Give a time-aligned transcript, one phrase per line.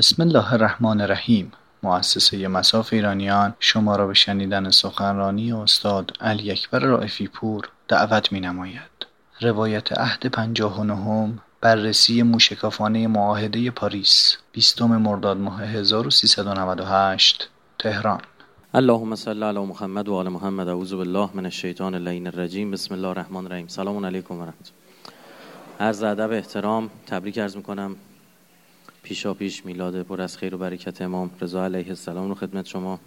[0.00, 1.52] بسم الله الرحمن الرحیم.
[1.82, 8.40] مؤسسه مساف ایرانیان شما را به شنیدن سخنرانی استاد علی اکبر رائفی پور دعوت می
[8.40, 9.06] نماید.
[9.40, 17.48] روایت عهد پنجاه و نهم بررسی موشکافانه معاهده پاریس بیستم مرداد ماه 1398
[17.78, 18.20] تهران.
[18.74, 20.68] اللهم صل علی محمد و آل محمد.
[20.68, 22.70] اعوذ بالله من الشیطان اللعین الرجیم.
[22.70, 23.68] بسم الله الرحمن الرحیم.
[23.68, 24.70] سلام علیکم و رحمت.
[25.80, 27.96] عرض ادب احترام تبریک عرض می‌کنم
[29.02, 33.00] پیشا پیش میلاد پر از خیر و برکت امام رضا علیه السلام رو خدمت شما.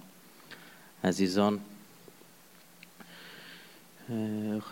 [1.03, 1.59] عزیزان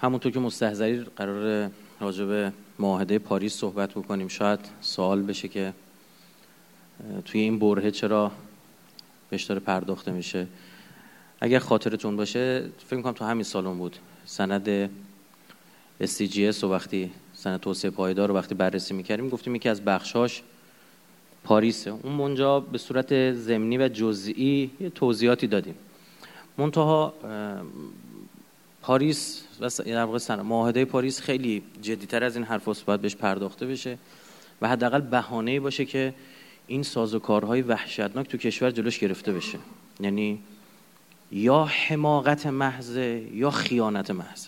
[0.02, 5.73] همونطور که مستحضری قرار راجع به معاهده پاریس صحبت بکنیم شاید سوال بشه که
[7.26, 8.31] توی این برهه چرا
[9.29, 10.48] بهش داره پرداخته میشه.
[11.41, 13.98] اگر خاطرتون باشه فکر می‌کنم تو همین سالون بود.
[14.26, 14.90] سند
[16.03, 20.41] SCGS و وقتی سند توسعه پایدار رو وقتی بررسی می‌کردیم گفتیم یکی از بخشاش
[21.43, 21.91] پاریسه.
[21.91, 25.75] اون منجا به صورت زمینی و جزئی یه توضیحاتی دادیم.
[26.57, 27.13] منتها
[28.81, 33.98] پاریس و در واقع معاهده پاریس خیلی جدیتر از این حرف باید بهش پرداخته بشه
[34.61, 36.13] و حداقل بهانه‌ای باشه که
[36.67, 39.57] این سازوکارهای وحشتناک تو کشور جلوش گرفته بشه.
[39.99, 40.39] یعنی
[41.31, 42.98] یا حماقت محض
[43.33, 44.48] یا خیانت محض.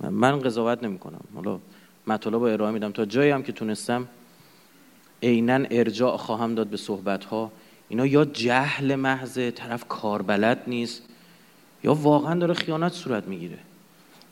[0.00, 1.58] من قضاوت نمی کنم حالا
[2.06, 2.92] مطالب رو ارائه میدم.
[2.92, 4.08] تا جایی هم که تونستم
[5.24, 7.52] عینا ارجاع خواهم داد به صحبت ها
[7.88, 11.02] اینا یا جهل محض طرف کاربلد نیست
[11.84, 13.58] یا واقعا داره خیانت صورت می‌گیره.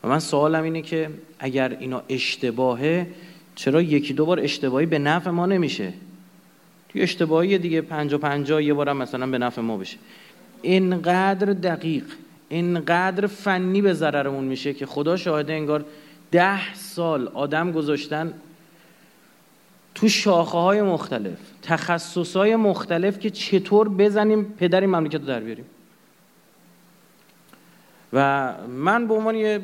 [0.04, 3.06] و من سوالم اینه که اگر اینا اشتباهه
[3.54, 5.92] چرا یکی دو بار اشتباهی به نفع ما نمیشه؟
[6.88, 9.96] توی اشتباهی دیگه پنجا پنجا یه بارم مثلا به نفع ما بشه.
[10.62, 12.04] اینقدر دقیق
[12.48, 15.84] اینقدر فنی به ضررمون میشه که خدا شاهده انگار
[16.30, 18.34] ده سال آدم گذاشتن
[19.94, 25.40] تو شاخه های مختلف تخصص های مختلف که چطور بزنیم پدر این مملکت رو در
[25.40, 25.64] بیاریم.
[28.12, 29.60] و من به عنوان یه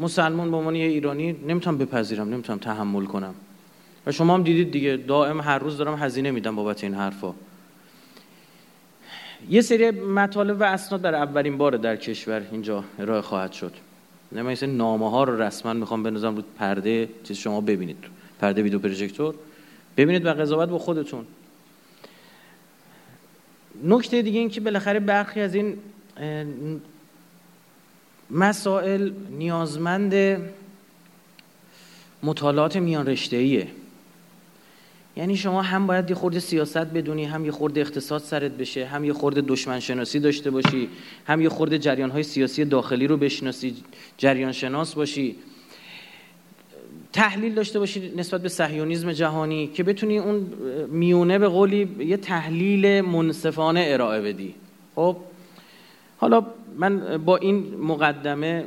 [0.00, 3.34] مسلمان به عنوان یه ایرانی نمی‌تونم بپذیرم نمی‌تونم تحمل کنم.
[4.06, 7.34] و شما هم دیدید دیگه دائم هر روز دارم هزینه میدم بابت این حرفا.
[9.50, 13.72] یه سری مطالب و اسناد در اولین بار در کشور اینجا ارائه خواهد شد.
[14.32, 18.17] نه من نامه ها رو رسما می‌خوام بنوزم رو پرده چیز شما ببینید.
[18.40, 19.34] پرده ویدیو پروژکتور.
[19.96, 21.26] ببینید و قضاوت با خودتون.
[23.84, 25.78] نکته دیگه این که بالاخره برخی از این
[28.30, 30.40] مسائل نیازمند
[32.22, 33.66] مطالعات میان رشته
[35.16, 39.04] یعنی شما هم باید یه خورده سیاست بدونی هم یه خورده اقتصاد سرت بشه هم
[39.04, 40.88] یه خورده دشمن شناسی داشته باشی
[41.26, 43.76] هم یه خورده جریان های سیاسی داخلی رو بشناسی
[44.18, 45.36] جریان شناس باشی.
[47.12, 50.46] تحلیل داشته باشی نسبت به صهیونیسم جهانی که بتونی اون
[50.88, 54.54] میونه به قولی یه تحلیل منصفانه ارائه بدی.
[54.94, 55.16] خب
[56.18, 56.46] حالا
[56.78, 58.64] من با این مقدمه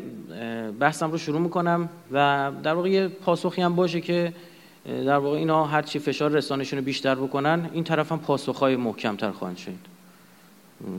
[0.79, 4.33] بحثم رو شروع می‌کنم و در واقع یه پاسخی هم باشه که
[4.85, 9.31] در واقع اینا هر چی فشار رسانشون رو بیشتر بکنن این طرف هم پاسخهای محکمتر
[9.31, 9.71] خواهند شد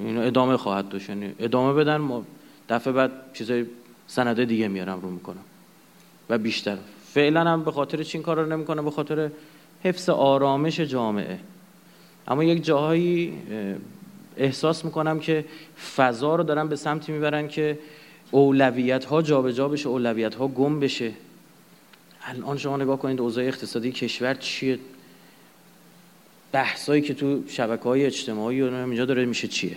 [0.04, 2.24] اینو ادامه خواهد داشت یعنی ادامه بدن ما
[2.68, 3.66] دفعه بعد چیزای
[4.06, 5.44] سنده دیگه میارم رو می‌کنم.
[6.30, 6.76] و بیشتر.
[7.14, 9.30] فعلا هم به خاطر چین کار رو نمی‌کنم به خاطر
[9.84, 11.38] حفظ آرامش جامعه.
[12.28, 13.32] اما یک جاهایی
[14.36, 15.44] احساس می‌کنم که
[15.96, 17.78] فضا رو دارن به سمتی می‌برن که
[18.30, 21.12] اولویت ها جابجا بشه اولویت ها گم بشه.
[22.22, 24.78] الان شما نگاه کنید اوضاع اقتصادی کشور چیه؟
[26.52, 29.76] بحثایی که تو شبکه های اجتماعی و اینجا داره میشه چیه؟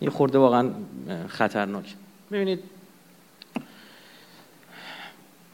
[0.00, 0.70] یه خورده واقعا
[1.28, 1.94] خطرناک.
[2.32, 2.60] ببینید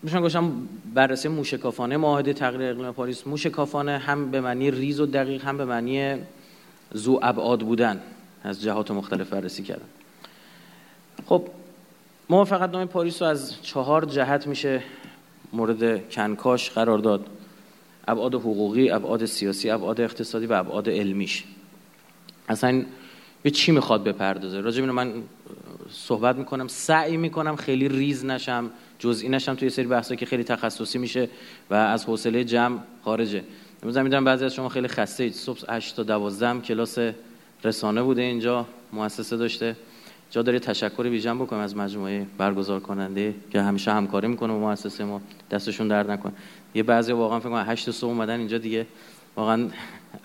[0.04, 1.96] میشن گوشم بررسی موشکافانه.
[1.96, 6.16] معاهده تغییر اقلیم پاریس موشکافانه هم به معنی ریز و دقیق هم به معنی
[6.92, 8.00] زو ابعاد بودن
[8.42, 9.88] از جهات مختلف بررسی کردن.
[11.26, 11.46] خب
[12.28, 14.82] موافقت نامه پاریس رو از چهار جهت میشه
[15.52, 17.26] مورد کنکاش قرار داد.
[18.08, 21.44] ابعاد حقوقی، ابعاد سیاسی، ابعاد اقتصادی و ابعاد علمیش.
[22.48, 22.84] اصلا
[23.42, 25.12] به چی می‌خواد بپردازه؟ راجع اینو من
[25.90, 28.70] صحبت می‌کنم سعی می‌کنم خیلی ریز نشم.
[29.04, 31.28] جزئی نشم توی سری بحثا که خیلی تخصصی میشه
[31.70, 33.44] و از حوصله جمع خارجه.
[33.82, 36.98] امروز می‌دونم بعضی از شما خیلی خسته اید صبح 8 تا 12 کلاس
[37.64, 39.76] رسانه بوده اینجا مؤسسه داشته.
[40.30, 45.04] جا داره تشکر ویژن بکنم از مجموعه برگزار کننده که همیشه همکاری می‌کنه با مؤسسه
[45.04, 45.20] ما.
[45.50, 46.32] دستشون درد نکنه.
[46.74, 48.86] یه بعضی واقعا فکر کنم 8 صبح اومدن اینجا دیگه.
[49.36, 49.68] واقعا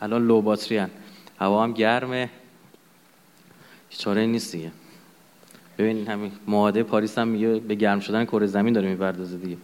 [0.01, 0.85] الان لو باتری.
[1.39, 2.29] هوا هم گرمه.
[3.89, 4.71] چاره نیست دیگه.
[5.79, 9.57] ببین همین معاهده پاریس هم میگه به گرم شدن کره زمین داره می‌پردازه دیگه.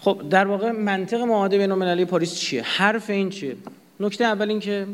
[0.00, 3.56] خب در واقع منطق معاهده بین پاریس چیه؟ حرف این چیه؟
[4.00, 4.86] نکته اول این که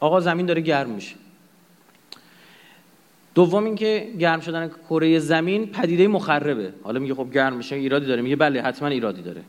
[0.00, 1.14] آقا زمین داره گرم میشه.
[3.34, 6.72] دوم اینکه گرم شدن کره زمین پدیده مخربه.
[6.82, 8.22] حالا میگه خب گرم میشه ایرادی داره.
[8.22, 9.42] میگه بله حتما ایرادی داره.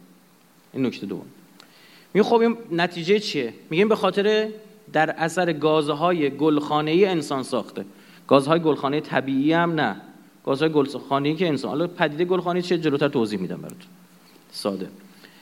[0.74, 1.25] این نکته دوم.
[2.13, 4.48] میگه خب این نتیجه چیه؟ میگیم به خاطر
[4.94, 7.86] در اثر گازهای گلخانه ای انسان ساخته.
[8.28, 9.95] گازهای گلخانه طبیعی هم نه.
[10.45, 13.88] گازهای گلخانه ای که انسان حالا پدیده گلخانه چیه؟ جلوتر توضیح میدم براتون.
[14.51, 14.88] ساده.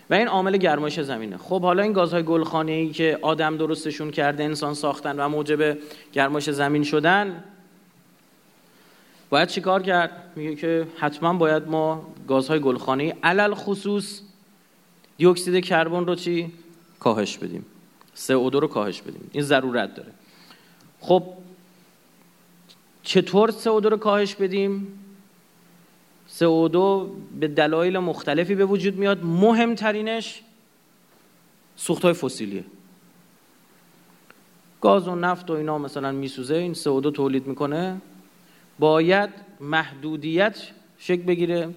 [0.10, 1.38] و این عامل گرمایش زمینه.
[1.38, 5.78] خب حالا این گازهای گلخانه ای که آدم درستشون کرده انسان ساختن و موجب
[6.14, 7.44] گرمایش زمین شدن
[9.30, 14.22] باید چیکار کرد؟ میگه که حتما باید ما گازهای گلخانه علل خصوص
[15.18, 16.52] دی اکسید کربن رو چی؟
[17.00, 17.66] کاهش بدیم.
[18.16, 19.30] CO2 رو کاهش بدیم.
[19.32, 20.12] این ضرورت داره.
[21.00, 21.24] خب
[23.04, 24.88] چطور CO2 رو کاهش بدیم؟
[26.40, 26.78] CO2
[27.40, 29.24] به دلایل مختلفی به وجود میاد.
[29.24, 30.42] مهمترینش
[31.76, 32.66] سوختهای فسیلیه.
[34.82, 38.02] گاز و نفت و اینا مثلا میسوزه این CO2 تولید می‌کنه.
[38.80, 39.30] باید
[39.60, 41.70] محدودیت شکل بگیره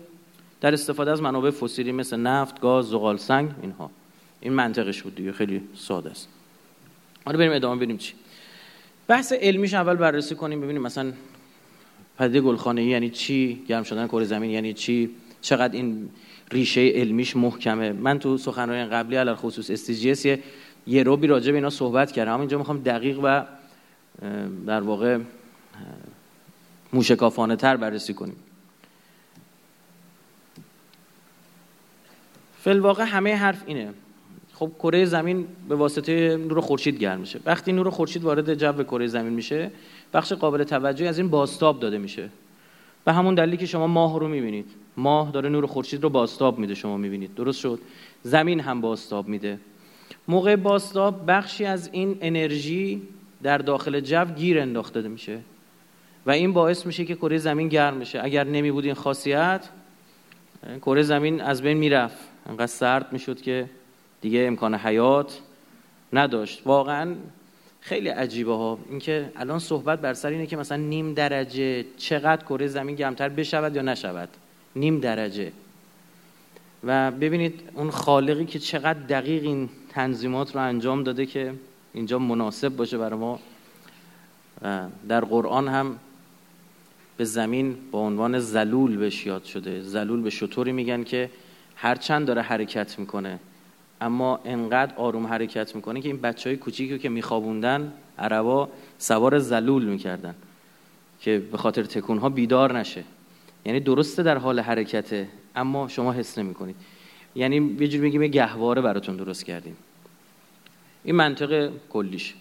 [0.61, 3.91] در استفاده از منابع فسیلی مثل نفت، گاز، زغال سنگ اینها.
[4.40, 6.29] این منطقش بود دیگه خیلی ساده است.
[7.25, 8.14] حالا بریم ادامه بریم چی.
[9.08, 11.12] بحث علمیش اول بررسی کنیم ببینیم مثلا
[12.19, 16.11] پدیده گلخانه یعنی چی گرم شدن کره زمین یعنی چی چقدر این
[16.52, 17.93] ریشه علمیش محکمه.
[17.93, 20.26] من تو سخنرانی قبلی علی خصوص استیجیس
[20.87, 22.41] یه روبی راجع به اینا صحبت کردم.
[22.41, 23.44] اینجا می‌خوام دقیق و
[24.67, 25.19] در واقع
[26.93, 28.37] موشکافانه تر بررسی کنیم.
[32.61, 33.94] فلواقع همه حرف اینه.
[34.58, 37.40] خب کره زمین به واسطه نور خورشید گرم میشه.
[37.46, 39.70] وقتی نور خورشید وارد جو کره زمین میشه
[40.14, 42.28] بخش قابل توجهی از این باستاب داده میشه.
[43.05, 44.70] به همون دلیلی که شما ماه رو می‌بینید.
[44.96, 47.34] ماه داره نور خورشید رو باستاب میده شما می‌بینید.
[47.34, 47.78] درست شد؟
[48.22, 49.58] زمین هم باستاب میده.
[50.28, 53.02] موقع باستاب بخشی از این انرژی
[53.43, 55.38] در داخل جو گیر انداخته میشه
[56.26, 59.69] و این باعث میشه که کره زمین گرم میشه اگر نمی بود این خاصیت
[60.81, 62.19] کره زمین از بین می‌رفت.
[62.49, 63.70] انقدر سرد می‌شد که
[64.20, 65.41] دیگه امکان حیات
[66.12, 66.62] نداشت.
[66.65, 67.15] واقعا
[67.81, 68.79] خیلی عجیبه ها.
[68.91, 73.76] اینکه الان صحبت بر سر اینه که مثلا نیم درجه چقدر کره زمین گرمتر بشود
[73.76, 74.29] یا نشود.
[74.76, 75.53] نیم درجه.
[76.85, 81.55] و ببینید اون خالقی که چقدر دقیق این تنظیمات رو انجام داده که
[81.93, 83.41] اینجا مناسب باشه برای ما.
[85.09, 85.99] در قرآن هم
[87.17, 89.81] به زمین با عنوان زلول بهش یاد شده.
[89.81, 91.31] زلول به شطوری میگن که
[91.76, 93.38] هرچند داره حرکت می‌کنه.
[94.00, 98.68] اما انقدر آروم حرکت می‌کنه که این بچه های کوچیکی که میخوابوندن عربا
[98.98, 100.34] سوار زلول می‌کردن
[101.20, 103.04] که به خاطر تکون ها بیدار نشه.
[103.64, 106.76] یعنی درسته در حال حرکته اما شما حس نمی‌کنید.
[107.34, 109.76] یعنی یه جوری میگیم گهواره براتون درست کردیم.
[111.04, 112.34] این منطق کلیش.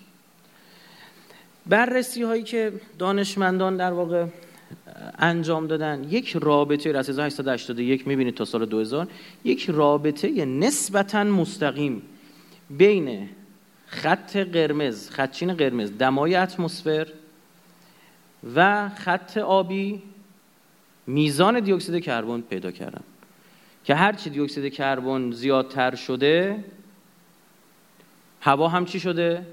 [1.65, 4.25] بررسی هایی که دانشمندان در واقع
[5.19, 6.04] انجام دادن.
[6.10, 9.08] یک رابطه از 1881 می‌بینید تا سال 2000
[9.44, 12.02] یک رابطه نسبتا مستقیم
[12.69, 13.30] بین
[13.86, 17.08] خط قرمز خطچین قرمز دمای اتمسفر
[18.56, 20.02] و خط آبی
[21.08, 23.04] میزان دی اکسید کربن پیدا کردن.
[23.84, 26.64] که هرچی دی اکسید کربن زیادتر شده
[28.42, 29.46] هوا هم چی شده؟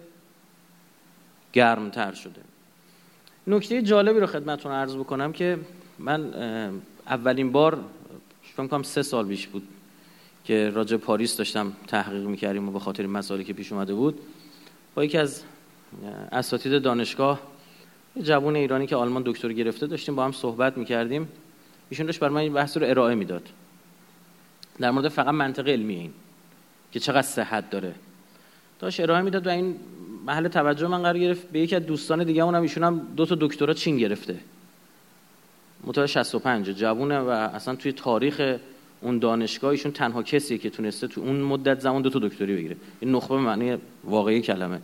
[1.53, 2.41] گرمتر شده.
[3.47, 5.59] نکته جالبی رو خدمتتون عرض بکنم که
[5.99, 6.35] من
[7.07, 7.79] اولین بار
[8.43, 9.69] فکر کنم سه سال بیش بود
[10.45, 14.21] که راجع پاریس داشتم تحقیق می‌کردیم و به خاطر مسائلی که پیش اومده بود.
[14.95, 15.43] با یکی از
[16.33, 17.41] اساتید دانشگاه
[18.17, 21.29] یه جوون ایرانی که آلمان دکتر گرفته داشتیم با هم صحبت می‌کردیم.
[21.91, 23.49] ایشون داشت بر من این بحث رو ارائه می‌داد.
[24.79, 26.13] در مورد فقط منطق علمی این
[26.93, 27.95] که چقدر صحت داره.
[28.81, 29.77] داشت ارائه می‌داد و این
[30.25, 31.51] محل توجه من قرار گرفت.
[31.51, 34.37] به یکی از دوستان دیگه اونم ایشون هم دو تا دکترا چین گرفته.
[35.85, 38.57] متولد 65 جوونه و اصلا توی تاریخ
[39.01, 42.77] اون دانشگاه ایشون تنها کسیه که تونسته تو اون مدت زمان دو تا دکتری بگیره.
[43.01, 44.81] این نخبه معنی واقعی کلمه.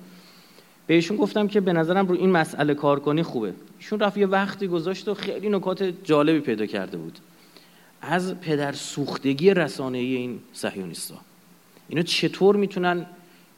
[0.87, 3.53] به ایشون گفتم که به نظرم رو این مسئله کار کنی خوبه.
[3.79, 7.19] ایشون رفت یه وقتی گذاشت و خیلی نکات جالبی پیدا کرده بود.
[8.03, 11.15] از پدر سوختگی رسانه این صهیونیستا
[11.89, 13.07] اینا چطور می‌تونن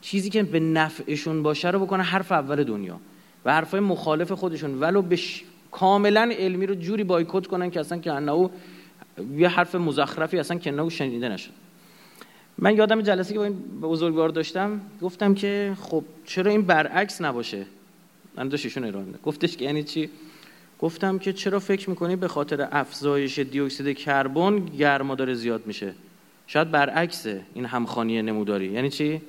[0.03, 2.99] چیزی که به نفعشون باشه رو بکنه حرف اول دنیا.
[3.45, 4.79] و حرفای مخالف خودشون.
[4.79, 5.19] ولو به
[5.71, 8.49] کاملا علمی رو جوری بایکوت کنن که اصلا که انه
[9.37, 11.51] یه حرف مزخرفی اصلا که شنیده نشد.
[12.57, 17.65] من یادم جلسه که با این بزرگوار داشتم گفتم که خب چرا این برعکس نباشه؟
[18.35, 20.09] من داشتشون ارائه گفتش که یعنی چی؟
[20.79, 25.93] گفتم که چرا فکر می‌کنی به خاطر افزایش دی اکسید کربن گرما داره زیاد میشه؟
[26.47, 28.71] شاید برعکس این همخانی نموداری.
[28.71, 29.21] یعنی چی؟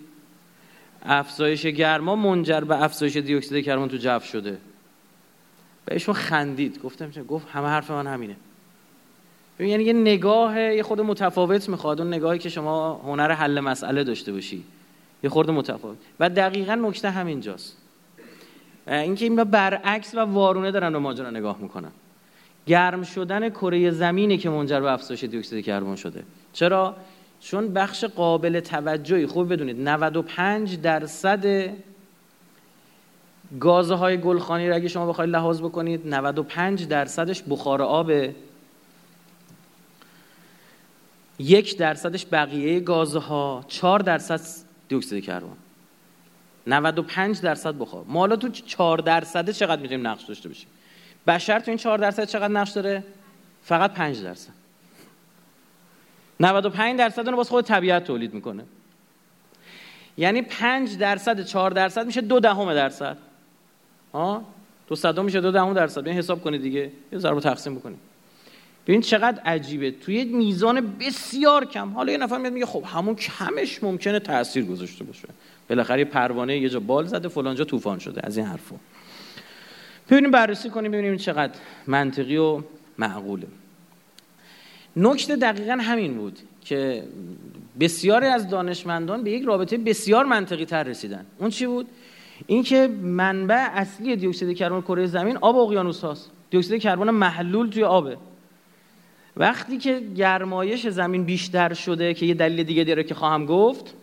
[1.04, 4.58] افزایش گرما منجر به افزایش دی اکسید کربن تو جو شده.
[5.84, 6.82] بهشون خندید.
[6.82, 8.36] گفتم چه؟ گفت همه حرف من همینه.
[9.58, 12.00] یعنی یه نگاه یه خود متفاوت می‌خواد.
[12.00, 14.64] اون نگاهی که شما هنر حل مسئله داشته باشی.
[15.24, 15.96] یه خورده متفاوت.
[16.20, 17.76] و دقیقا نکته همینجاست.
[18.86, 21.90] اینکه این برعکس و وارونه دارن به ماجرا نگاه می‌کنن.
[22.66, 26.22] گرم شدن کره زمینه که منجر به افزایش دی اکسید کربن شده.
[26.52, 26.96] چرا؟
[27.44, 31.70] چون بخش قابل توجهی خوب بدونید 95 درصد
[33.60, 38.34] گازهای گلخانی را اگه شما بخواید لحاظ بکنید 95 درصدش بخار آبه
[41.38, 44.40] یک درصدش بقیه گازها 4 درصد
[44.88, 45.56] دی اکسید کربن
[46.66, 48.04] 95 درصد بخار.
[48.08, 50.68] ما حالا تو 4 درصد چقدر می‌تونیم نقش داشته باشیم؟
[51.26, 53.04] بشر تو این 4 درصد چقدر نقش داره؟
[53.62, 54.63] فقط 5 درصد.
[56.40, 58.64] 95 درصد رو باز خود طبیعت تولید می‌کنه.
[60.16, 63.16] یعنی 5 درصد 4 درصد میشه دو دهم درصد.
[64.12, 64.44] ها
[64.88, 66.02] دو صدم میشه دو دهم درصد.
[66.02, 66.90] بیاین حساب کنید دیگه.
[67.12, 67.98] یه ضرب تقسیم بکنید.
[68.86, 69.90] ببین چقدر عجیبه.
[69.90, 71.88] توی میزان بسیار کم.
[71.88, 75.28] حالا یه نفر میاد میگه خب همون کمش ممکنه تاثیر گذاشته باشه.
[75.68, 78.20] بالاخره یه پروانه یه جا بال زده فلان جا طوفان شده.
[78.24, 78.76] از این حرفا.
[80.10, 81.52] ببینیم بررسی کنیم ببینیم چقدر
[81.86, 82.62] منطقی و
[82.98, 83.46] معقوله.
[84.96, 87.04] نکته دقیقا همین بود که
[87.80, 91.26] بسیاری از دانشمندان به یک رابطه بسیار منطقی تر رسیدن.
[91.38, 91.86] اون چی بود؟
[92.46, 96.30] اینکه منبع اصلی دی اکسید کربن کره زمین آب اقیانوس هاست.
[96.50, 98.16] دی اکسید کربن محلول توی آبه.
[99.36, 103.94] وقتی که گرمایش زمین بیشتر شده که یه دلیل دیگه داره که خواهم گفت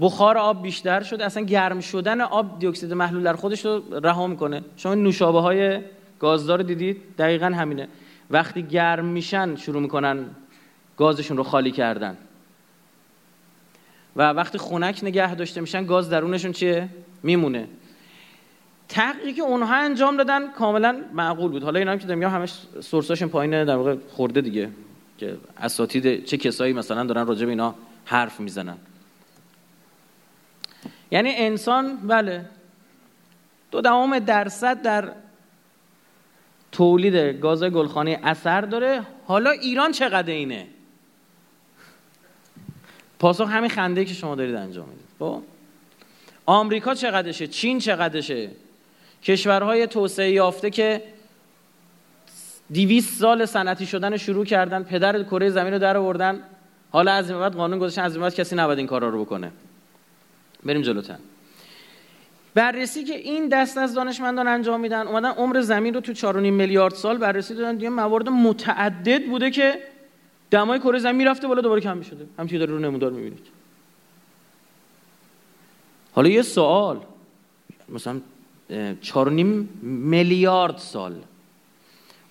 [0.00, 1.24] بخار آب بیشتر شده.
[1.24, 4.62] اصلا گرم شدن آب دی اکسید محلول در خودش رو رها می‌کنه.
[4.76, 5.80] شما نوشابه های
[6.18, 7.88] گازدار دیدید؟ دقیقا همینه.
[8.30, 10.26] وقتی گرم میشن شروع می‌کنن
[10.96, 12.16] گازشون رو خالی کردن.
[14.16, 16.88] و وقتی خنک نگه داشته میشن گاز درونشون چیه؟
[17.22, 17.68] میمونه.
[18.88, 21.62] تحقیقی که اونها انجام دادن کاملا معقول بود.
[21.62, 24.70] حالا اینا هم که دارم همش سورساشون پایین در واقع خورده دیگه.
[25.18, 28.76] که اساتید چه کسایی مثلا دارن راجع به اینا حرف می‌زنن.
[31.10, 32.44] یعنی انسان بله
[33.70, 35.12] دو دهم درصد در
[36.72, 39.02] تولید گاز گلخانه اثر داره.
[39.26, 40.66] حالا ایران چقدر اینه؟
[43.18, 45.06] پاسخ همین خنده که شما دارید انجام می‌دید.
[45.18, 45.42] خب؟
[46.46, 48.50] آمریکا چقدرشه؟ چین چقدرشه؟
[49.22, 51.02] کشورهای توسعه یافته که
[52.70, 56.42] دیویس سال صنعتی شدن شروع کردن پدر کره زمین رو در آوردن.
[56.90, 59.50] حالا از این بعد قانون گذاشتن از این بعد کسی نباید این کارا رو بکنه.
[60.64, 61.16] بریم جلوتر.
[62.58, 66.94] بررسی که این دست از دانشمندان انجام میدن اومدن عمر زمین رو تو 4.5 میلیارد
[66.94, 67.76] سال بررسی دادن.
[67.76, 69.78] دیگه موارد متعدد بوده که
[70.50, 72.26] دمای کره زمین می‌رفته بالا دوباره کم می‌شده.
[72.38, 73.46] همینطوری داره رو نمودار می‌بینید.
[76.12, 77.00] حالا یه سوال.
[77.88, 78.20] مثلا
[79.02, 81.14] 4.5 میلیارد سال.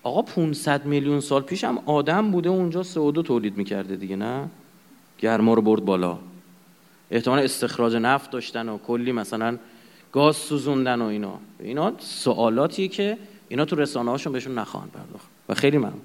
[0.02, 4.48] آقا 500 میلیون سال پیش هم آدم بوده اونجا CO2 تولید می‌کرده دیگه نه؟
[5.18, 6.18] گرما رو برد بالا.
[7.10, 9.58] احتمال استخراج نفت داشتن و کلی مثلا
[10.12, 11.38] گاز سوزوندن و اینا.
[11.60, 15.26] اینا سوالاتیه که اینا تو رسانه هاشون بهشون نخواهند پرداخت.
[15.48, 16.00] و خیلی ممنون.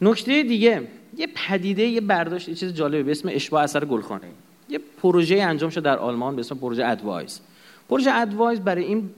[0.00, 0.82] نکته دیگه
[1.16, 4.28] یه پدیده یه برداشت یه چیز جالبه به اسم اشباع اثر گلخانه
[4.68, 7.40] یه پروژه انجام شد در آلمان به اسم پروژه ادوایز
[7.88, 9.10] پروژه ادوایز برای این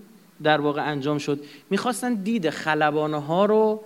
[0.42, 1.40] در واقع انجام شد.
[1.70, 3.82] می‌خواستن دید خلبانه ها رو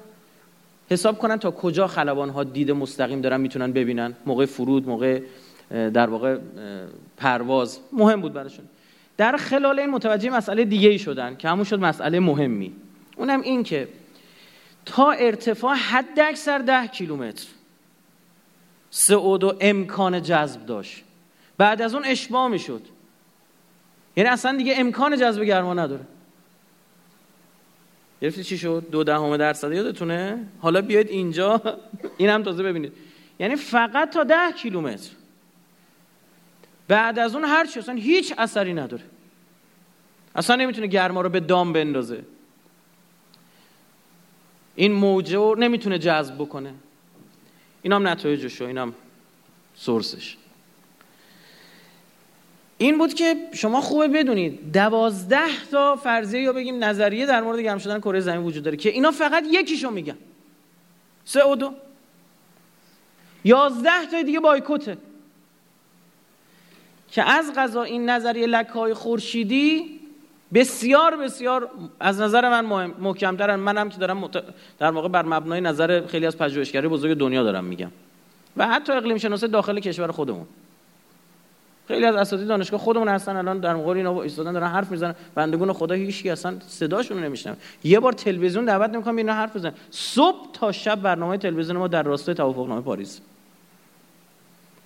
[0.90, 4.14] حساب کنن تا کجا خلبان ها دید مستقیم دارن می‌تونن ببینن.
[4.26, 5.20] موقع فرود موقع
[5.70, 6.38] در واقع
[7.16, 7.78] پرواز.
[7.92, 8.64] مهم بود براشون.
[9.20, 12.72] در خلال این متوجه مسئله دیگه ای شدن که همون شد مسئله مهمی.
[13.16, 13.88] اونم این که
[14.86, 17.46] تا ارتفاع حد اکثر ده کیلومتر
[18.90, 21.04] سعود و امکان جذب داشت.
[21.58, 22.82] بعد از اون اشباع می‌شد.
[24.16, 26.04] یعنی اصلا دیگه امکان جذب گرما نداره.
[28.22, 29.72] گرفتی چی شد؟ دو دهم درصد.
[29.72, 31.78] یادتونه؟ حالا بیاید اینجا.
[32.16, 32.92] این هم تازه ببینید.
[33.38, 35.10] یعنی فقط تا ده کیلومتر.
[36.90, 39.02] بعد از اون هر چی اصلا هیچ اثری نداره.
[40.34, 42.24] اصلا نمی‌تونه گرما رو به دام بندازه.
[44.74, 46.74] این موجه رو نمی‌تونه جذب بکنه.
[47.82, 48.94] این هم نتایجش این هم
[49.74, 50.36] سورسش.
[52.78, 54.72] این بود که شما خوبه بدونید.
[54.72, 58.88] دوازده تا فرضیه یا بگیم نظریه در مورد گرم شدن کره زمین وجود داره که
[58.88, 60.18] اینا فقط یکیشو میگن.
[61.24, 61.74] سه و دو.
[63.44, 64.96] یازده تا دیگه بایکوته.
[67.10, 70.00] که از غذا این نظریه لکهای خورشیدی
[70.54, 73.56] بسیار بسیار از نظر من مهم محکمترن.
[73.56, 74.30] منم که دارم
[74.78, 77.90] در واقع بر مبنای نظر خیلی از پژوهشگرای بزرگ دنیا دارم میگم.
[78.56, 80.46] و حتی اقلیم شناسی داخل کشور خودمون.
[81.88, 85.14] خیلی از اساتید دانشگاه خودمون هستن الان در مقابل اینا ایستادن دارن حرف می‌زنن.
[85.34, 89.72] بندگون خدا هیچ اصلا صداشون رو نمیشنم یه بار تلویزیون دعوت نمی‌کنم اینا حرف بزنن.
[89.90, 93.20] صبح تا شب برنامه تلویزیون ما در راستای توافقنامه پاریس.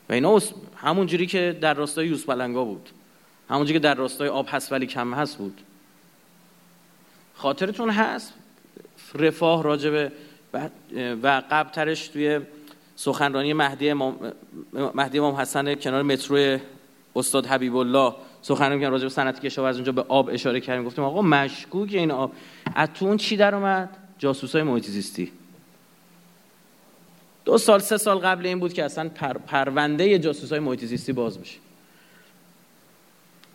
[0.09, 0.41] و اینا
[0.77, 2.91] همونجوری که در راستای یوسف بلنگا بود.
[3.51, 5.61] همونجوری که در راستای آب هست ولی کم هست بود.
[7.35, 8.33] خاطرتون هست؟
[9.15, 10.13] رفاه راجبه
[11.23, 12.41] و قبلترش توی
[12.97, 14.33] سخنرانی مهدی امام,
[14.95, 16.59] مهدی امام حسن کنار مترو
[17.17, 20.85] استاد حبیب الله سخنرانی کردن راجع به صنعت کشاورزی اونجا به آب اشاره کردیم.
[20.85, 22.33] گفتیم آقا مشکوک این آب.
[22.75, 25.33] از تو اون چی در اومد؟ جاسوسای محیط زیستی
[27.45, 31.39] دو سال سه سال قبل این بود که اصلا پر، پرونده جاسوسای محیط زیستی باز
[31.39, 31.59] بشه.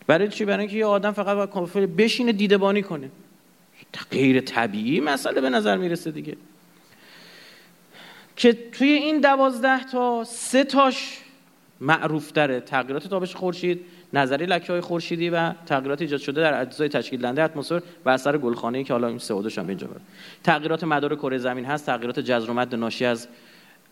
[0.08, 3.10] برای چی؟ برای اینکه یه آدم فقط باید بشینه دیدبانی کنه.
[4.12, 6.38] غیر طبیعی مسئله به نظر می‌رسه دیگه.
[8.36, 11.18] که توی این دوازده تا سه تاش
[11.82, 16.90] معروف داره تغییرات تابش خورشید نظری لکه های خورشیدی و تغییرات ایجاد شده در اجزای
[16.90, 20.02] تشکیل دهنده اتمسفر و اثر گلخانه ای که حالا این CO2 هم اینجا بره
[20.44, 23.28] تغییرات مدار کره زمین هست تغییرات جذر و ناشی از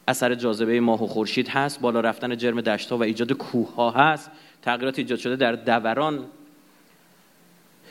[0.07, 3.91] اثر جاذبه ماه و خورشید هست بالا رفتن جرم دشت ها و ایجاد کوه ها
[3.91, 4.31] هست.
[4.61, 6.25] تغییرات ایجاد شده در دوران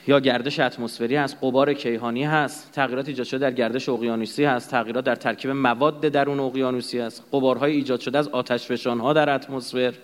[0.06, 2.72] یا گردش اتمسفری هست قبار کیهانی هست.
[2.72, 4.70] تغییرات ایجاد شده در گردش اقیانوسی هست.
[4.70, 7.24] تغییرات در ترکیب مواد درون اقیانوسی هست.
[7.32, 9.94] قبارهای ایجاد شده از آتش ها در اتمسفر.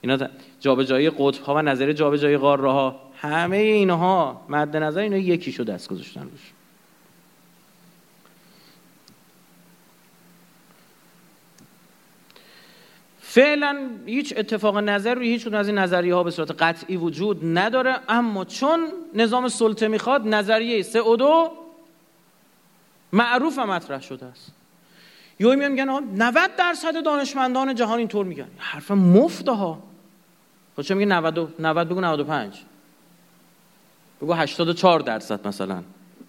[0.00, 0.18] اینا
[0.60, 5.72] جابجایی قطب ها و نظریه جابجایی قاره ها همه اینها مد نظر اینا یکی شده
[5.72, 6.52] دست گذاشتن روش.
[13.30, 17.96] فعلا هیچ اتفاق نظر روی هیچ از این نظریه ها به صورت قطعی وجود نداره
[18.08, 21.52] اما چون نظام سلطه می‌خواد نظریه سه او دو
[23.12, 24.52] معروف و مطرح شده است.
[25.38, 28.48] یوی میان میگن 90 درصد دانشمندان جهان اینطور میگن.
[28.58, 29.82] حرف مفته ها.
[30.74, 32.62] خود چه میگه 90 90 بگو 95
[34.22, 35.82] بگو 84 درصد مثلا.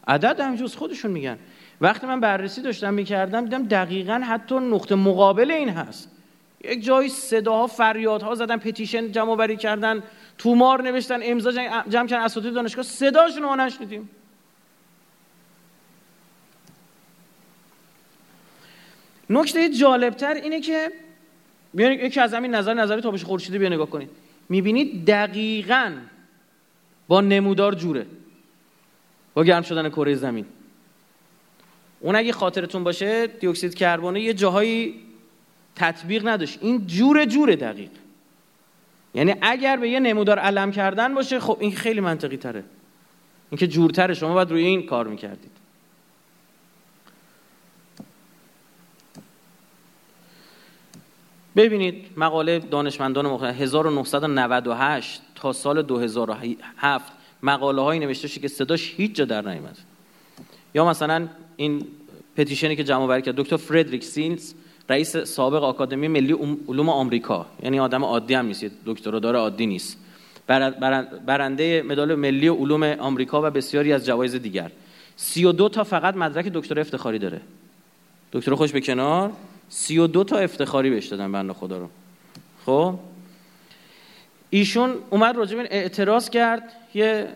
[0.08, 1.38] عدد همینجور خودشون میگن.
[1.82, 6.21] وقتی من بررسی داشتم می‌کردم دیدم دقیقا حتی نقطه مقابل این هست.
[6.64, 10.04] یک جایی صداها فریادها زدن پتیشن جمع بری کردن
[10.38, 11.52] تومار نوشتن امضا
[11.90, 12.84] جمع کردن اساتید دانشگاه.
[12.84, 14.10] صداشون رو نشنیدیم.
[19.30, 20.92] نکته جالبتر اینه که
[21.74, 24.10] بیانید یکی از همین نظر نظری تابش خورشیدی بیا نگاه کنید.
[24.50, 25.92] می‌بینید دقیقا
[27.08, 28.06] با نمودار جوره.
[29.34, 30.46] با گرم شدن کره زمین.
[32.00, 35.00] اون اگه خاطرتون باشه دیوکسید کربونه یه جاهایی
[35.82, 36.60] تطبیق نداشت.
[36.62, 37.90] این جور جور دقیق.
[39.14, 42.64] یعنی اگر به یه نمودار علم کردن باشه خب این خیلی منطقی تره.
[43.50, 44.14] اینکه جورتره.
[44.14, 45.52] شما باید روی این کار می‌کردید.
[51.56, 57.12] ببینید مقاله دانشمندان مختلف 1998 تا سال 2007
[57.44, 59.78] مقاله هایی نوشته که صداش هیچ جا در نیامد
[60.74, 61.88] یا مثلا این
[62.38, 64.54] پتیشنی که جمع آوری کرد دکتر فردریک سینز
[64.90, 66.34] رئیس سابق آکادمی ملی
[66.68, 67.46] علوم آمریکا.
[67.64, 68.66] یعنی آدم عادی هم نیست.
[68.86, 69.98] دکترا عادی نیست.
[71.26, 74.72] برنده مدال ملی علوم آمریکا و بسیاری از جوایز دیگر.
[75.16, 77.42] 32 تا فقط مدرک دکتر افتخاری داره.
[78.32, 79.32] دکتر خوش به کنار.
[79.70, 81.90] 32 تا افتخاری بهش دادن بنده خدا رو.
[82.66, 82.96] خب؟
[84.50, 86.64] ایشون اومد راجب اعتراض کرد.
[86.94, 87.28] یه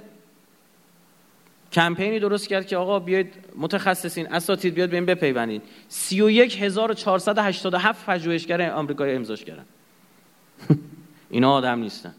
[1.75, 9.15] کمپینی درست کرد که آقا بیاید متخصصین اساتید بیاد به این بپیوندید 31487 پژوهشگر آمریکایی
[9.15, 9.65] امضاش کردن.
[11.29, 12.15] اینا آدم نیستن.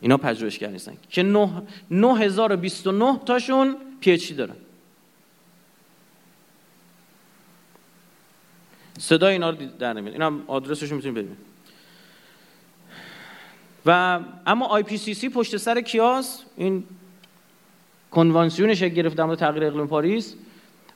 [0.00, 0.96] اینا پژوهشگر نیستن.
[1.10, 1.22] که
[1.90, 4.56] 9029 تاشون پی اچ دارن.
[8.98, 10.12] صدا اینا رو در نمیاد.
[10.12, 11.52] اینا آدرسشون می‌تونید ببینید
[13.86, 16.84] و اما IPCC پشت سر کیاس این
[18.12, 20.34] کنوانسیونش گرفت در تغییر اقلیم پاریس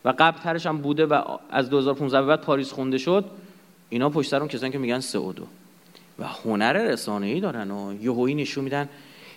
[0.05, 3.25] و قبل ترش هم بوده و از 2015 به بعد پاریس خونده شد
[3.89, 5.47] اینا پشت سر اون کسانی که میگن سه دو.
[6.19, 8.89] و هنر رسانه ای دارن و یهویی نشون میدن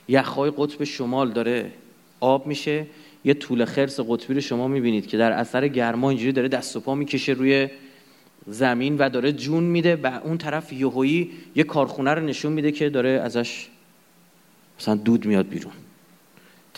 [0.07, 1.71] یخهای قطب شمال داره
[2.19, 2.85] آب میشه
[3.25, 6.79] یه توله خرس قطبی رو شما می‌بینید که در اثر گرما اینجوری داره دست و
[6.79, 7.69] پا می‌کشه روی
[8.47, 12.89] زمین و داره جون میده و اون طرف یهویی یه کارخونه رو نشون میده که
[12.89, 13.67] داره ازش
[14.79, 15.73] مثلا دود میاد بیرون.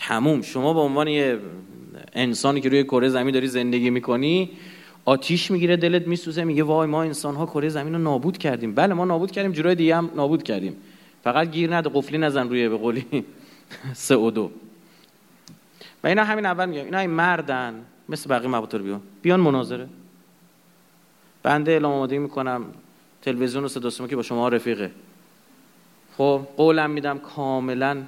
[0.02, 0.42] تموم.
[0.42, 1.38] شما به عنوان یه
[2.12, 4.50] انسانی که روی کره زمین داری زندگی می‌کنی
[5.04, 8.74] آتیش می‌گیره دلت میسوزه میگه وای ما انسان ها کره زمین رو نابود کردیم.
[8.74, 10.76] بله ما نابود کردیم جورای دیگه هم نابود کردیم.
[11.24, 13.06] فقط گیر نده قفلی نزن روی به قولی
[13.94, 14.50] سه و دو.
[16.04, 16.84] و اینا همین اول میگم.
[16.84, 17.74] اینا این مردن
[18.08, 19.88] مثل بقیه مباطر بیان بیان مناظره.
[21.42, 22.64] بنده اعلام آماده می‌کنم
[23.22, 24.90] تلویزیون و صدا که با شما رفیقه.
[26.16, 28.02] خب قولم میدم کاملا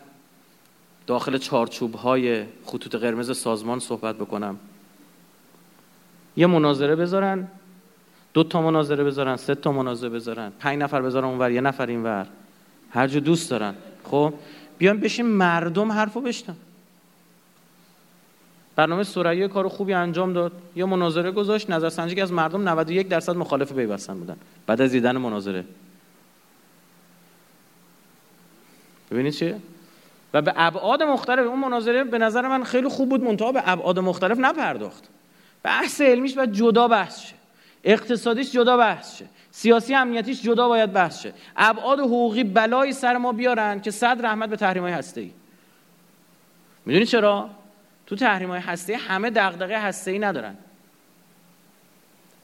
[1.06, 4.58] داخل چارچوب های خطوط قرمز سازمان صحبت بکنم.
[6.36, 7.48] یه مناظره بذارن
[8.34, 12.26] دو تا مناظره بذارن سه تا مناظره بذارن پنج نفر بذارن اونور یه نفر اینور.
[12.90, 13.74] هر جو دوست دارن.
[14.04, 14.34] خب
[14.78, 16.56] بیان بشین مردم حرفو بشتن
[18.76, 20.52] برنامه سوریه کار خوبی انجام داد.
[20.76, 24.36] یه مناظره گذاشت نظرسنجی که از مردم 91 درصد مخالف پیوستن بودن.
[24.66, 25.64] بعد از دیدن مناظره.
[29.10, 29.60] ببینید چیه؟
[30.34, 33.98] و به ابعاد مختلف اون مناظره به نظر من خیلی خوب بود منتها به ابعاد
[33.98, 35.04] مختلف نپرداخت.
[35.62, 37.34] بحث علمیش باید جدا بحث شه.
[37.84, 39.24] اقتصادیش جدا بحث شه.
[39.50, 41.32] سیاسی امنیتیش جدا باید بحث شه.
[41.56, 45.30] ابعاد حقوقی بلایی سر ما بیارن که صد رحمت به تحریم های هسته ای
[46.86, 47.50] می‌دونی چرا؟
[48.06, 50.56] تو تحریم های هسته همه دغدغه هسته ای ندارن.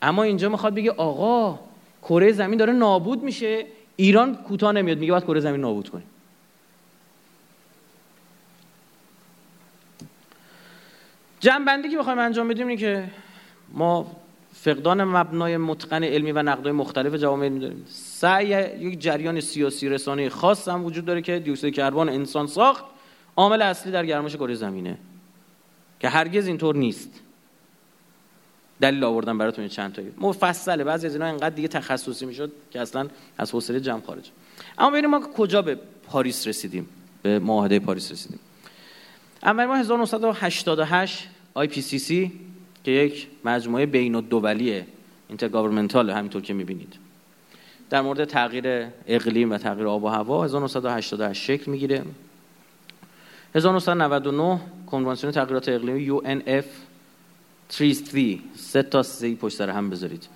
[0.02, 1.58] اما اینجا می‌خواد بگه آقا
[2.02, 3.66] کره زمین داره نابود میشه.
[3.96, 6.06] ایران کوتاه نمیاد میگه باید کره زمین نابود کنیم
[11.40, 13.04] جنبندی که بخوایم انجام بدیم اینه که
[13.72, 14.16] ما
[14.54, 17.86] فقدان مبنای متقن علمی و نقدای مختلف جوامع علمی داریم.
[17.88, 18.46] سعی
[18.80, 22.84] یک جریان سیاسی رسانه خاص هم وجود داره که دیوکسید کربن انسان ساخت
[23.36, 24.98] عامل اصلی در گرمایش کره زمینه
[26.00, 27.10] که هرگز اینطور نیست.
[28.80, 30.12] دلیل آوردن براتون چند تایی.
[30.18, 34.30] مفصله بعضی از اینا انقدر دیگه تخصصی می‌شد که اصلا از حوصله جمع خارج.
[34.78, 36.88] اما ببینیم ما کجا به پاریس رسیدیم
[37.22, 38.38] به معاهده پاریس رسیدیم.
[39.42, 42.30] اول ما 1988 IPCC
[42.84, 44.86] که یک مجموعه بین الدولیه
[45.28, 46.94] intergovernmental همینطور که می‌بینید
[47.90, 52.04] در مورد تغییر اقلیم و تغییر آب و هوا 1988 شکل می‌گیره.
[53.54, 56.64] 1999 کنوانسیون تغییرات اقلیمی UNF
[57.68, 60.28] 33 سه تا سی پشت هم بذارید.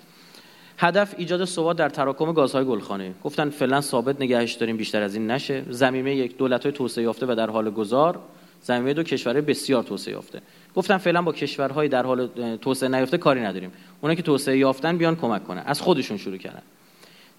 [0.77, 3.13] هدف ایجاد ثبات در تراکم گازهای گلخانه.
[3.23, 5.63] گفتن فعلا ثابت نگهش داریم بیشتر از این نشه.
[5.69, 8.19] زمینه یک دولت های توسعه یافته و در حال گذار.
[8.65, 10.41] زمینه دو کشورهای بسیار توسعه یافته.
[10.75, 13.71] گفتن فعلا با کشورهای در حال توسعه نیافته کاری نداریم.
[14.01, 15.63] اونا که توسعه یافتن بیان کمک کنن.
[15.65, 16.61] از خودشون شروع کردن.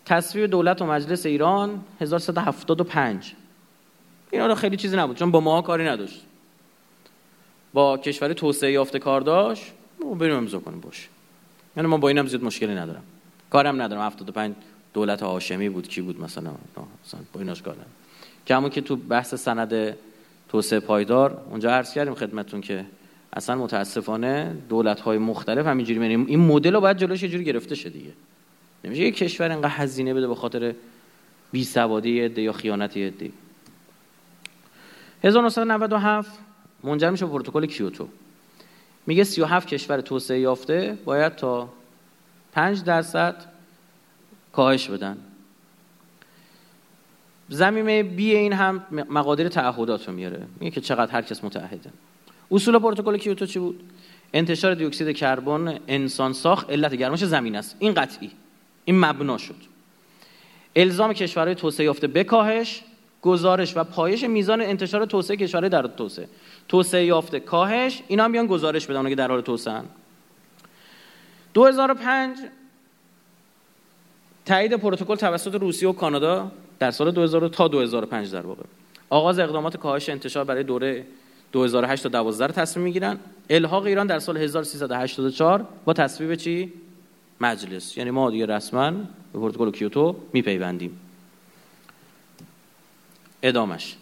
[0.04, 3.32] تصویب دولت و مجلس ایران 1375
[4.30, 6.22] اینا رو خیلی چیزی نبود چون با ما کاری نداشت.
[7.72, 9.72] با کشور توسعه یافته کار داشت
[10.18, 11.08] بریم امضا کنیم باشه
[11.76, 13.02] یعنی ما با اینم زیاد مشکلی ندارم.
[13.50, 14.02] کارم ندارم.
[14.02, 14.54] 75
[14.94, 16.50] دولت هاشمی بود کی بود مثلا؟
[17.06, 17.90] مثلا با ایناش کار ندارم.
[18.46, 19.96] که همون که تو بحث سند
[20.56, 21.42] توسعه پایدار.
[21.50, 22.86] اونجا عرض کردیم خدمتتون که
[23.32, 27.74] اصلا متاسفانه دولت های مختلف همینجوری میریم این مدل رو باید جلوش یه جوری گرفته
[27.74, 28.12] شه دیگه.
[28.84, 30.74] نمیشه یک کشور اینقدر هزینه بده به خاطر
[31.52, 33.30] بی سوادی عده یا خیانت عده.
[35.24, 36.30] 1997
[36.82, 38.08] منجر میشه پروتکل کیوتو.
[39.06, 41.68] میگه 37 کشور توسعه یافته باید تا
[42.52, 43.44] 5 درصد
[44.52, 45.16] کاهش بدن.
[47.48, 50.46] زمینه بی این هم مقادیر تعهدات رو میاره.
[50.60, 51.90] میگه که چقدر هر کس متعهده.
[52.50, 53.80] اصول پروتکل کیوتو چی بود؟
[54.32, 57.76] انتشار دی اکسید کربن انسان ساخت علت گرمایش زمین است.
[57.78, 58.30] این قطعی.
[58.84, 59.54] این مبنا شد.
[60.76, 62.82] الزام کشورهای توسعه یافته به کاهش
[63.22, 66.28] گزارش و پایش میزان انتشار توسعه کشورهای در توسعه.
[66.68, 69.82] توسعه یافته کاهش اینا هم بیان گزارش بدن که در حال توسعه
[71.54, 72.36] 2005
[74.44, 76.52] تایید پروتکل توسط روسیه و کانادا.
[76.78, 78.62] در سال 2000 تا 2005 در واقع.
[79.10, 81.06] آغاز اقدامات کاهش انتشار برای دوره
[81.52, 83.18] 2008 تا 12 رو تصمیم می‌گیرن.
[83.50, 86.72] الحاق ایران در سال 1384 با تصویب چی؟
[87.40, 87.96] مجلس.
[87.96, 91.00] یعنی ما دیگه رسما به پروتکل کیوتو میپیوندیم.
[93.42, 93.96] ادامش.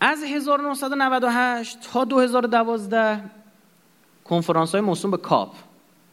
[0.00, 3.20] از 1998 تا 2012
[4.24, 5.54] کنفرانس های موسوم به COP.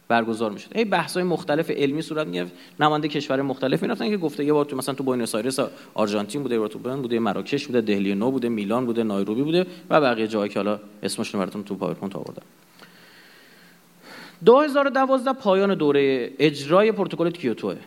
[0.08, 0.70] برگزار می‌شد.
[0.76, 2.54] هی بحث های مختلف علمی صورت می‌گرفت.
[2.80, 5.60] نماینده کشور مختلف می‌رفتن که گفته یه بار تو مثلا تو بوینس آیرس
[5.94, 9.66] آرژانتین بوده یه بار تو بوده مراکش بوده دهلی نو بوده میلان بوده نایروبی بوده
[9.90, 12.44] و بقیه جایی که حالا اسمشون براتون تو پاورپوینت آوردم.
[14.46, 17.78] 2012 پایان دوره اجرای پروتکل کیوتوه.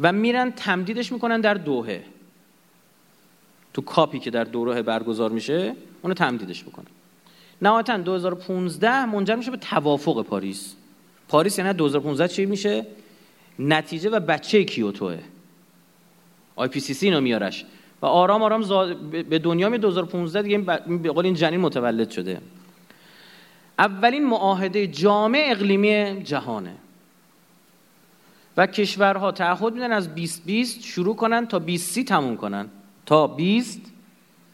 [0.00, 2.04] و میرن تمدیدش می‌کنن در دوحه
[3.74, 6.86] تو COP ی که در دوحه برگزار میشه اونو تمدیدش بکنن
[7.62, 10.74] نهایتا 2015 منجر میشه به توافق پاریس.
[11.28, 12.86] پاریس یعنی 2015 چی میشه؟
[13.58, 15.18] نتیجه و بچه کیوتوه.
[16.56, 17.64] IPCC اینو میارش.
[18.02, 18.64] و آرام آرام
[19.10, 22.40] به دنیا می 2015 دیگه به قول این جنین متولد شده.
[23.78, 26.74] اولین معاهده جامع اقلیمی جهانه.
[28.56, 32.68] و کشورها تعهد میدن از 2020 شروع کنن تا 2030 تموم کنن.
[33.06, 33.80] تا 20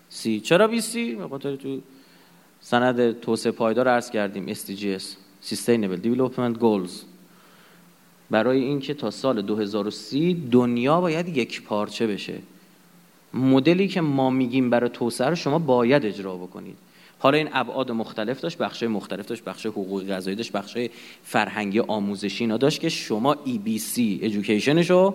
[0.09, 0.41] سی.
[0.41, 1.81] چرا 20 سی؟ به خاطر تو
[2.69, 5.03] سند توسعه پایدار عرض کردیم SDGs
[5.49, 6.91] Sustainable Development Goals.
[8.31, 12.35] برای اینکه تا سال 2030 دنیا باید یک پارچه بشه.
[13.35, 16.77] مدلی که ما میگیم برای توسعه رو شما باید اجرا بکنید.
[17.19, 20.79] حالا این ابعاد مختلف داشت بخش مختلف داشت بخش حقوقی قضایی داشت بخش
[21.23, 25.15] فرهنگی آموزشی اینا داشت که شما EBC education شو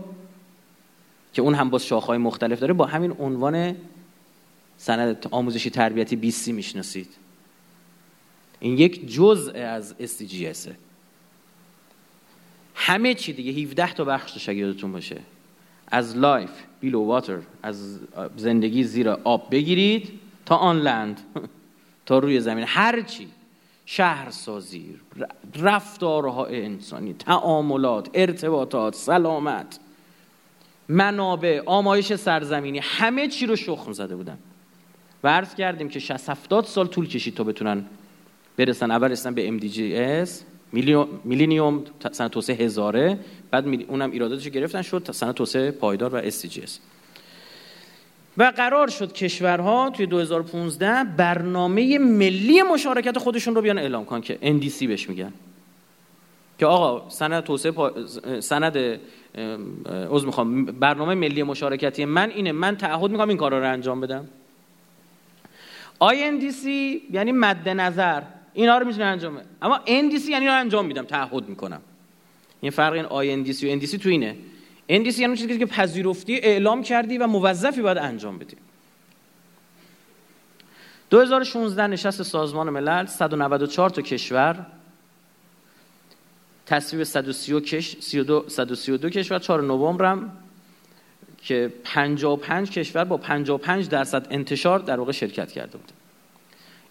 [1.33, 3.75] که اون هم با شاخهای مختلف داره با همین عنوان
[4.77, 7.20] سند آموزشی تربیتی 20 می‌شناسید.
[8.61, 10.69] این یک جزء از SDGs
[12.75, 15.21] همه چی دیگه 17 تا بخش داشت یادتون باشه.
[15.87, 16.49] از life
[16.79, 17.99] below water از
[18.37, 21.21] زندگی زیر آب بگیرید تا آن لند
[22.05, 22.65] تا روی زمین.
[22.67, 23.27] هر چی.
[23.85, 24.99] شهرسازی
[25.55, 29.79] رفتارهای انسانی تعاملات ارتباطات سلامت
[30.89, 34.37] منابع آمایش سرزمینی همه چی رو شخم زده بودن.
[35.23, 37.85] و عرض کردیم که 60 70 سال طول کشید تا بتونن
[38.65, 38.91] برسن.
[38.91, 40.29] اول رسن به MDGS
[41.25, 43.19] میلینیوم سنه توسعه هزاره.
[43.51, 46.71] بعد اونم ایراداتش گرفتن شد سنه توسعه پایدار و SDGs
[48.37, 54.37] و قرار شد کشورها توی 2015 برنامه ملی مشارکت خودشون رو بیان اعلام کن که
[54.41, 55.33] NDC بهش میگن.
[56.59, 57.73] که آقا سند توسعه.
[58.39, 58.99] سند
[60.15, 60.65] از می‌خوام.
[60.65, 62.51] برنامه ملی مشارکتی من اینه.
[62.51, 64.27] من تعهد می‌کنم این کارا رو انجام بدم.
[66.03, 66.65] INDC
[67.11, 68.21] یعنی مد نظر.
[68.53, 71.81] اینا رو می‌تونه انجام بده اما NDC یعنی رو انجام میدم تعهد می‌کنم.
[72.61, 73.05] این فرق این
[73.45, 74.35] INDC و NDC تو اینه.
[74.89, 78.57] NDC یعنی چیزی که پذیرفتی اعلام کردی و موظفی باید انجام بدی.
[81.09, 84.65] 2016 نشست سازمان ملل 194 تا کشور.
[86.65, 90.31] تصویب 132 132 کشور 4 نوامبر هم
[91.43, 95.91] که 55 کشور با 55 درصد انتشار در واقع شرکت کرده بود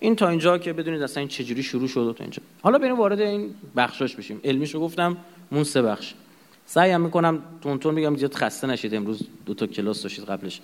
[0.01, 2.43] این تا اینجا که بدونید اصلا این چجوری شروع شد تا اینجا.
[2.63, 4.41] حالا بریم وارد این بخشاش بشیم.
[4.45, 5.17] علمیشو گفتم
[5.53, 6.15] موند سه بخش.
[6.67, 10.61] سعیم می‌کنم تندتند میگم زیاد خسته نشید امروز دو تا کلاس داشتید قبلش.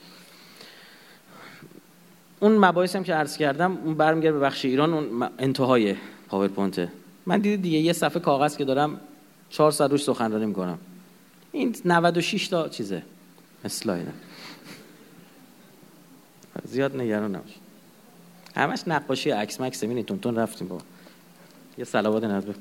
[2.41, 5.95] اون مباحث هم که عرض کردم اون برمیگرده به بخش ایران اون انتهای
[6.29, 6.89] پاورپوینت.
[7.27, 9.01] من دیدید دیگه یه صفحه کاغذ که دارم
[9.51, 10.79] 400 روش سخنرانی می‌کنم.
[11.53, 13.03] این 96 تا چیزه.
[13.65, 14.07] اسلاید
[16.65, 17.51] زیاد نگران نباش.
[18.57, 20.79] همش نقاشی عکس مکس ببینید تون رفتیم با
[21.79, 22.53] یه صلوات نذر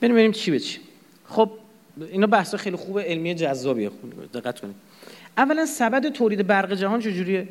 [0.00, 0.80] بریم بریم چی به چی.
[1.28, 1.50] خب
[2.10, 3.90] اینا بحث خیلی خوبه علمی جذابیه.
[4.34, 4.76] دقت کنید.
[5.38, 7.48] اولا سبد تولید برق جهان چجوریه؟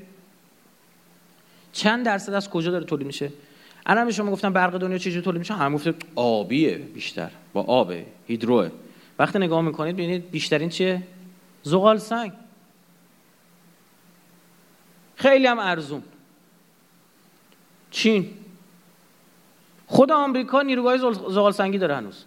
[1.76, 3.32] چند درصد از کجا داره تولید میشه؟
[3.86, 8.72] الان شما گفتم برق دنیا چجوری تولید میشه؟ هم گفته آبیه بیشتر با آبه هیدروه.
[9.20, 11.02] وقتی نگاه می‌کنید ببینید بیشترین چیه؟
[11.64, 12.32] زغال سنگ.
[15.16, 16.04] خیلی هم ارزون.
[17.92, 18.30] چین.
[19.88, 22.26] خود آمریکا نیروگاه زغال سنگی داره هنوز.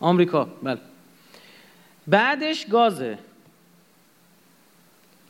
[0.00, 0.80] آمریکا بله.
[2.06, 3.18] بعدش گازه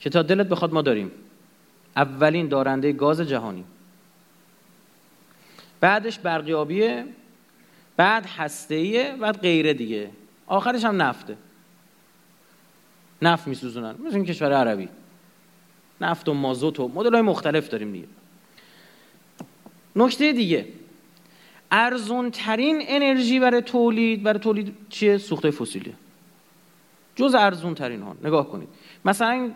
[0.01, 1.11] که تا دلت بخواد ما داریم.
[1.97, 3.65] اولین دارنده گاز جهانی.
[5.81, 7.05] بعدش برقیابیه
[7.97, 10.11] بعد هستهیه بعد غیره دیگه.
[10.47, 11.37] آخرش هم نفته.
[13.23, 13.95] نفت میسوزونن.
[14.07, 14.89] مثل این کشور عربی.
[16.01, 18.07] نفت و مازوت و مدل های مختلف داریم دیگه.
[19.97, 20.69] نکته دیگه.
[21.71, 25.95] ارزون ترین انرژی برای تولید برای تولید چیه؟ سوخته فسیلیه
[27.17, 28.17] جز ارزون ترین ها.
[28.25, 28.69] نگاه کنید.
[29.05, 29.51] مثلا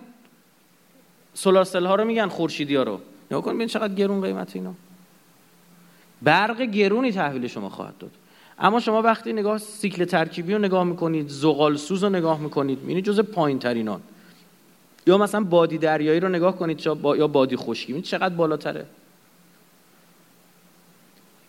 [1.39, 3.01] سولار ها رو میگن خورشیدی ها رو.
[3.31, 4.75] نگاه کنید ببین چقدر گرون قیمت اینا.
[6.23, 8.11] برق گرونی تحویل شما خواهد داد.
[8.59, 13.05] اما شما وقتی نگاه سیکل ترکیبی رو نگاه می‌کنید زغال سوز رو نگاه می‌کنید می‌بینید
[13.05, 14.01] جز پایین ترینان
[15.07, 18.87] یا مثلا بادی دریایی رو نگاه کنید یا بادی خشکی چقدر بالاتره.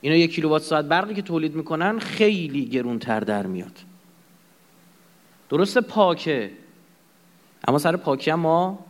[0.01, 3.77] اینا یک کیلووات ساعت برقی که تولید می‌کنن خیلی گرونتر در میاد.
[5.49, 6.51] درست پاکه.
[7.67, 8.85] اما سر پاکی هم ما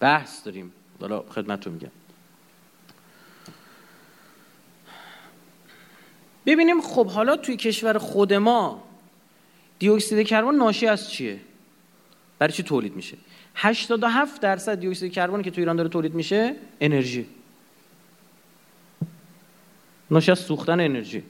[0.00, 0.72] بحث داریم.
[1.00, 1.90] حالا خدمتتون میگم.
[6.46, 8.82] ببینیم خب حالا توی کشور خود ما
[9.78, 11.40] دیوکسید کربن ناشی از چیه؟
[12.38, 13.16] برای چی تولید میشه؟
[13.54, 17.26] 87 درصد دیوکسید کربن که تو ایران داره تولید میشه انرژی.
[20.10, 21.22] ناشی از سوختن انرژی.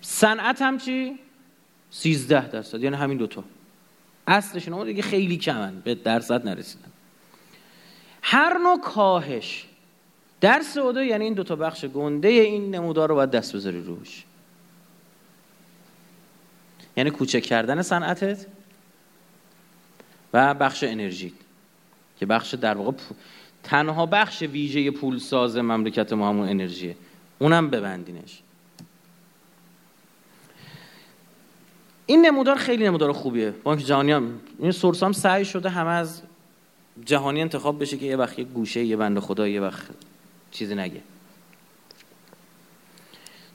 [0.00, 1.18] صنعت هم چی؟
[1.90, 3.44] 13 درصد یعنی همین دوتا.
[4.26, 6.92] اصلش اون دیگه خیلی کمن به درصد نرسیدن.
[8.22, 9.66] هر نوع کاهش
[10.40, 14.24] در سعوده یعنی این دوتا بخش گنده این نمودار رو باید دست بذاری روش.
[16.96, 18.46] یعنی کوچک کردن صنعتت
[20.32, 21.32] و بخش انرژی
[22.18, 22.92] که بخش در واقع
[23.62, 26.96] تنها بخش ویژه پول ساز مملکت ما همون انرژیه.
[27.38, 28.42] اونم ببندینش.
[32.06, 33.50] این نمودار خیلی نمودار خوبیه.
[33.50, 36.22] بانک جهانی هم این سورس هم سعی شده همه از
[37.04, 39.86] جهانی انتخاب بشه که یه وقت یه گوشه یه بند خدا یه وقت
[40.50, 41.00] چیزی نگه.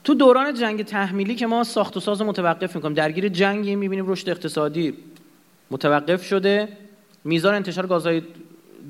[0.04, 4.30] تو دوران جنگ تحمیلی که ما ساخت و ساز متوقف می‌کنیم درگیر جنگی می‌بینیم رشد
[4.30, 4.94] اقتصادی
[5.70, 6.68] متوقف شده.
[7.24, 8.22] میزان انتشار گازهای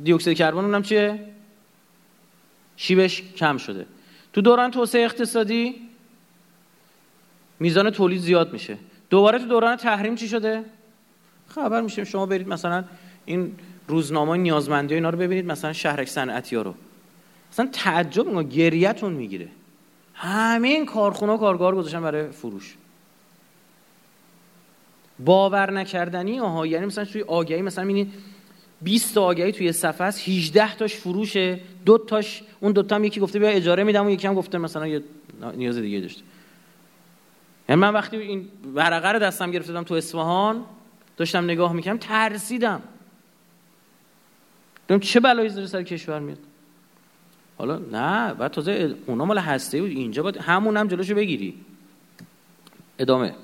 [0.05, 1.25] دیوکسید کربن اونم چیه؟
[2.77, 3.87] شیبش کم شده.
[4.33, 5.75] تو دوران توسعه اقتصادی
[7.61, 8.79] میزان تولید زیاد میشه.
[9.11, 10.65] دوباره تو دوران تحریم چی شده؟
[11.49, 12.85] خبر میشه شما برید مثلا
[13.25, 13.55] این
[13.89, 16.75] روزنامه نیازمندی اینا رو ببینید مثلا شهرک صنعتی ها رو.
[17.53, 19.49] مثلا تعجب میگه گریتون می‌گیره.
[20.15, 22.75] همه این کارخونه کارگار گذاشتن برای فروش.
[25.19, 26.67] باور نکردنی آها.
[26.67, 28.13] یعنی مثلا توی آگهی مثلا می‌بینید
[28.83, 31.61] 20 تا آگهی توی صفحه است 18 تاش فروشه.
[31.85, 34.59] دو تاش اون دو تا هم یکی گفته بیا اجاره میدم و یکی هم گفته
[34.59, 35.03] مثلا یه
[35.57, 36.23] نیاز دیگه داشته.
[37.69, 40.65] یعنی من وقتی این ورقه رو دستم گرفتم تو اصفهان
[41.17, 42.83] داشتم نگاه می‌کنم ترسیدم.
[44.87, 46.39] دیدم چه بلایی زیر سر کشور میاد.
[47.59, 51.55] حالا نه بعد تازه اونا مال هسته بود اینجا باید همون هم جلوشو بگیری.
[52.99, 53.35] ادامه.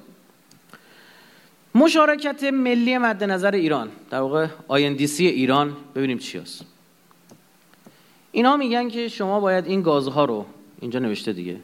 [1.74, 3.88] مشارکت ملی مد نظر ایران.
[4.10, 6.64] در واقع آیندیسی ایران ببینیم چی هست.
[8.32, 10.46] اینا میگن که شما باید این گازها رو
[10.80, 11.60] اینجا نوشته دیگه.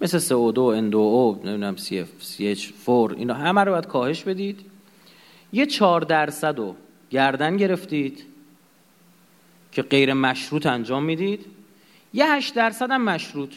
[0.00, 4.60] مثل CO2, N2O, نمی‌دونم CF, CH4 اینا همه رو باید کاهش بدید.
[5.52, 6.76] یه چهار درصد رو
[7.10, 8.24] گردن گرفتید
[9.72, 11.46] که غیر مشروط انجام می‌دید.
[12.12, 13.54] یه هشت درصد هم مشروط.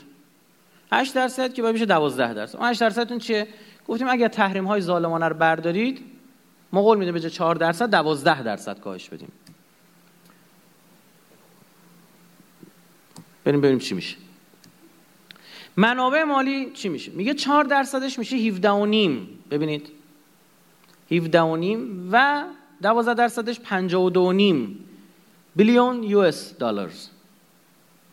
[0.91, 2.57] هشت درصد که باید بشه دوازده درصد.
[2.57, 3.47] اون هشت درصدتون چیه؟
[3.87, 6.01] گفتیم اگر تحریم های ظالمانه رو بردارید
[6.71, 9.31] ما قول میده به جای 4 درصد 12 درصد کاهش بدیم.
[13.43, 14.15] بریم ببینیم چی میشه.
[15.79, 19.43] منابع مالی چی میشه؟ میگه 4 درصدش میشه 17 و نیم.
[19.51, 19.89] ببینید.
[21.11, 22.43] 17 و نیم و
[22.81, 24.85] 12 درصدش 52 و نیم
[25.55, 27.07] بیلیون یو اس دلارز.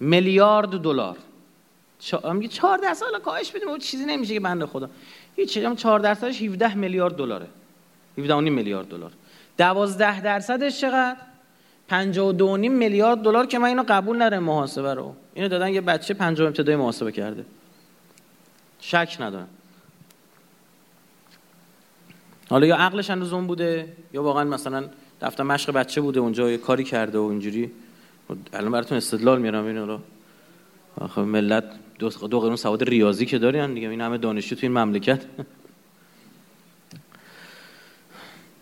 [0.00, 1.16] میلیارد دلار.
[2.32, 4.90] میگه 4 درصد؟ کاهش بدیم اون چیزی نمیشه که بنده خدا.
[5.36, 7.46] هیچ هم 4 درصدش 17 میلیارد دلاره.
[8.18, 9.12] 17 میلیارد دلار.
[9.58, 11.16] 12 درصدش چقدر؟
[11.88, 15.14] 52 میلیارد دلار که من اینو قبول ندارم محاسبه رو.
[15.34, 17.44] اینو دادن یه بچه پنجم ابتدای محاسبه کرده.
[18.86, 19.48] شک ندارم.
[22.50, 24.88] حالا یا عقلش اندازه اون بوده یا واقعا مثلا
[25.20, 27.70] دفتر مشق بچه بوده اونجا یه کاری کرده و اینجوری.
[28.52, 30.00] الان براتون استدلال میارم اینو رو
[31.00, 31.64] آخه ملت
[31.98, 35.26] دو, دو قرون سواد ریاضی که دارین دیگه این همه دانشجو تو این مملکت.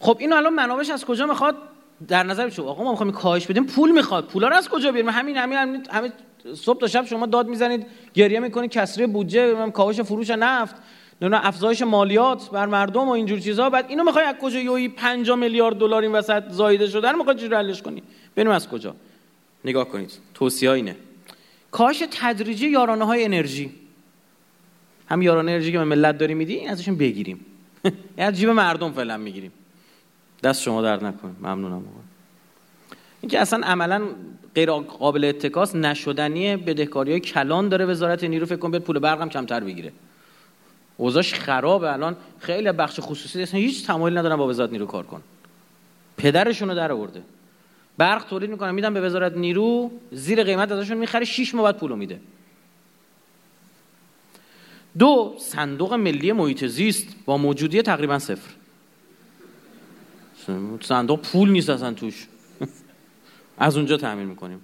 [0.00, 1.56] خب اینو الان منابعش از کجا می‌خواد؟
[2.08, 4.26] در نظر بچه آقا ما می‌خوایم کاهش بدیم پول می‌خواد.
[4.26, 6.12] پولا رو از کجا بیاریم؟ همین همین همین, همین
[6.54, 10.76] صبح تا شب شما داد می‌زنید گریه می‌کنید کسری بودجه کاهش فروش نفت
[11.22, 15.30] نه افزایش مالیات بر مردم و اینجور چیزها بعد اینو می‌خوای از کجا یوی 5
[15.30, 18.02] میلیارد دلار این وسط زایده شده می‌خواد چجوری حلش کنی؟
[18.36, 18.94] بریم از کجا؟
[19.64, 20.96] نگاه کنید توصیه اینه.
[21.70, 23.72] کاهش تدریجی یارانه های انرژی.
[25.08, 27.46] هم یارانه انرژی که به ملت داریم میدی ازشون بگیریم.
[28.18, 29.52] از جیب مردم فعلا می‌گیریم.
[30.44, 31.82] دست شما در نکن ممنونم
[33.20, 34.02] این که اصلا عملا
[34.54, 39.28] غیر قابل اتکاس نشدنی بدهکاری های کلان داره وزارت نیرو فکر کن بیاد پول برقم
[39.28, 39.92] کمتر بگیره.
[40.96, 42.16] اوضاعش خرابه الان.
[42.38, 45.22] خیلی بخش خصوصی اصلا هیچ تمایلی ندارن با وزارت نیرو کار کن
[46.16, 47.22] پدرشون رو در آورده.
[47.98, 51.96] برق تولید می‌کنن میدن به وزارت نیرو زیر قیمت ازشون می‌خره 6 ماه بعد پولو
[51.96, 52.20] میده.
[54.98, 58.50] دو صندوق ملی محیط زیست با موجودی تقریبا صفر.
[60.80, 62.26] صندوق پول نیست اصلا توش.
[63.58, 64.60] از اونجا تعمین می‌کنیم.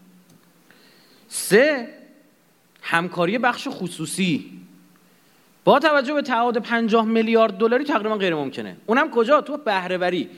[1.29, 1.89] سه
[2.83, 4.51] همکاری بخش خصوصی.
[5.65, 8.77] با توجه به تعهد 50 میلیارد دلاری تقریبا غیر ممکنه.
[8.87, 10.29] اونم کجا؟ تو بهرهوری.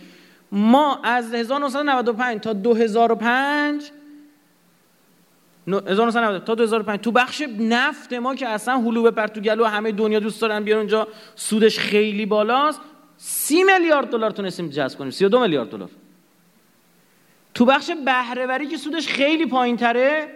[0.52, 3.90] ما از 1995 تا 2005
[5.66, 10.40] 1990 تا 2005 تو بخش نفت ما که اصلا هلو به گلو همه دنیا دوست
[10.40, 12.80] دارن بیان اونجا سودش خیلی بالاست.
[13.24, 15.10] 30 میلیارد دلار تونستیم جذب کنیم.
[15.10, 15.90] 32 میلیارد دلار.
[17.54, 20.28] تو بخش بهرهوری که سودش خیلی پایین تره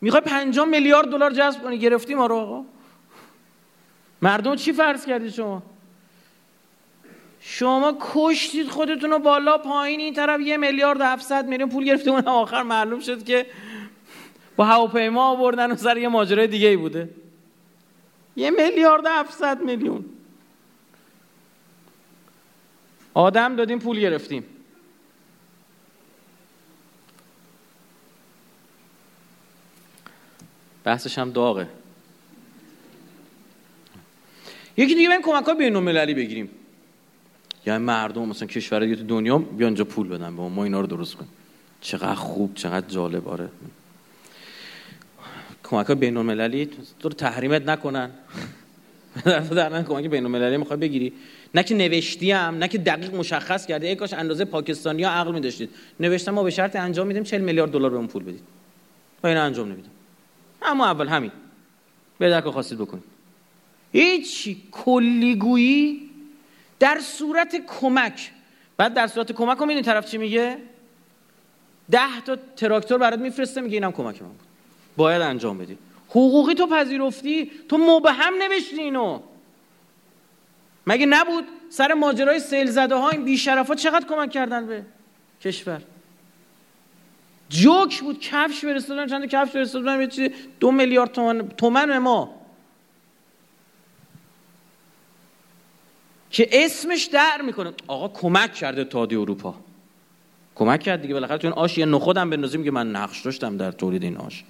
[0.00, 1.78] می‌خوای 5 میلیارد دلار جذب کنی.
[1.78, 2.64] گرفتیم ما رو آقا.
[4.22, 5.62] مردم چی فرض کردید شما؟
[7.40, 12.28] شما کشتید خودتون رو بالا پایین این طرف یه میلیارد 700 میلیون پول گرفته اون
[12.28, 13.46] آخر معلوم شد که
[14.56, 17.08] با هواپیما آوردن و سر یه ماجرای دیگه ای بوده.
[18.36, 20.04] یه میلیارد 700 میلیون.
[23.14, 24.44] آدم دادیم پول گرفتیم.
[30.84, 31.68] بحثش هم داغه.
[34.76, 36.50] یکی دیگه بریم کمک های بین المللی بگیریم.
[37.66, 40.86] یعنی مردم مثلا کشور دیگه تو دنیا بیا اینجا پول بدن به ما اینا رو
[40.86, 41.30] درست کنیم.
[41.80, 43.48] چقدر خوب چقدر جالب آره.
[45.64, 48.10] کمک های بین المللی تو تحریمت نکنن.
[49.56, 51.12] در کمک بین المللی می‌خوای بگیری.
[51.54, 55.32] نه که نوشتی هم نه که دقیق مشخص کرده ای کاش اندازه پاکستانی ها عقل
[55.32, 55.70] میداشتید.
[56.00, 58.42] نوشتم ما به شرط انجام میدیم 40 میلیارد دلار بهمون پول بدید.
[59.22, 59.90] و اینا انجام نمیدم
[60.62, 61.32] اما اول همین.
[62.18, 63.04] به درک خواستید بکنید.
[63.92, 66.10] هیچ کلیگویی
[66.78, 68.30] در صورت کمک.
[68.76, 70.56] بعد در صورت کمک هم این طرف چی میگه؟
[71.90, 74.40] ده تا تراکتور برات میفرسته میگه اینم کمک من بود.
[74.96, 75.78] باید انجام بدی.
[76.08, 79.20] حقوقی تو پذیرفتی تو مبهم نوشتی اینو.
[80.86, 84.84] مگه نبود سر ماجرای سیل زده ها این بیشرف چقدر کمک کردن به
[85.40, 85.82] کشور؟
[87.48, 92.34] جوک بود کفش فرستادن چند کفش فرستادن چیزی دو میلیارد تومن تومن ما.
[96.30, 97.72] که اسمش در می‌کنه.
[97.86, 99.54] آقا کمک کرده تادی اروپا.
[100.54, 104.02] کمک کرد دیگه بالاخره این آش یه نخودم بندازیم که من نقش داشتم در تولید
[104.02, 104.44] این آش.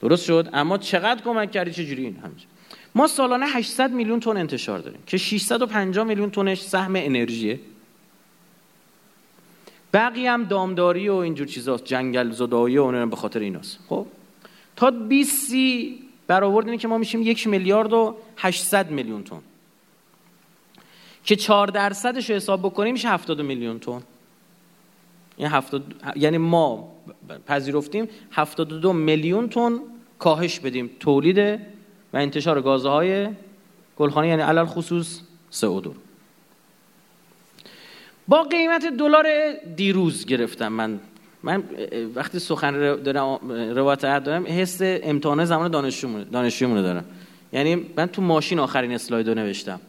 [0.00, 2.46] درست شد؟ اما چقدر کمک کردی؟ چجوری این همچه
[2.94, 7.60] ما سالانه 800 میلیون تن انتشار داریم که 650 میلیون تنش سهم انرژیه.
[9.92, 13.78] بقیه هم دامداری و اینجور چیزاست جنگل زدایی و به خاطر ایناست.
[13.88, 14.06] خب؟
[14.76, 19.40] تا 20 سی برآورد اینه که ما میشیم یک میلیارد و 800 میلیون تن.
[21.24, 24.02] که 4 درصدش رو حساب بکنیم میشه 70 میلیون تن.
[25.38, 26.92] یعنی 70 یعنی ما
[27.46, 29.78] پذیرفتیم 72 میلیون تن
[30.18, 31.60] کاهش بدیم تولید
[32.12, 33.28] و انتشار گازهای
[33.96, 35.20] گلخانه یعنی علل خصوص
[35.52, 35.88] CO2
[38.28, 39.26] با قیمت دلار
[39.76, 41.00] دیروز گرفتم من.
[41.42, 41.62] من
[42.14, 45.70] وقتی سخن دارم روایت دارم حس امتحان زمان
[46.32, 47.04] دانشجومونه دارم.
[47.52, 49.80] یعنی من تو ماشین آخرین اسلاید رو نوشتم.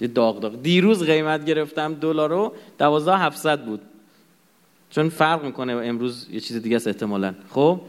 [0.00, 0.62] یه داغ داغ.
[0.62, 3.80] دیروز قیمت گرفتم دلار رو 12700 بود.
[4.90, 7.34] چون فرق می‌کنه امروز یه چیز دیگه است احتمالا.
[7.50, 7.80] خب؟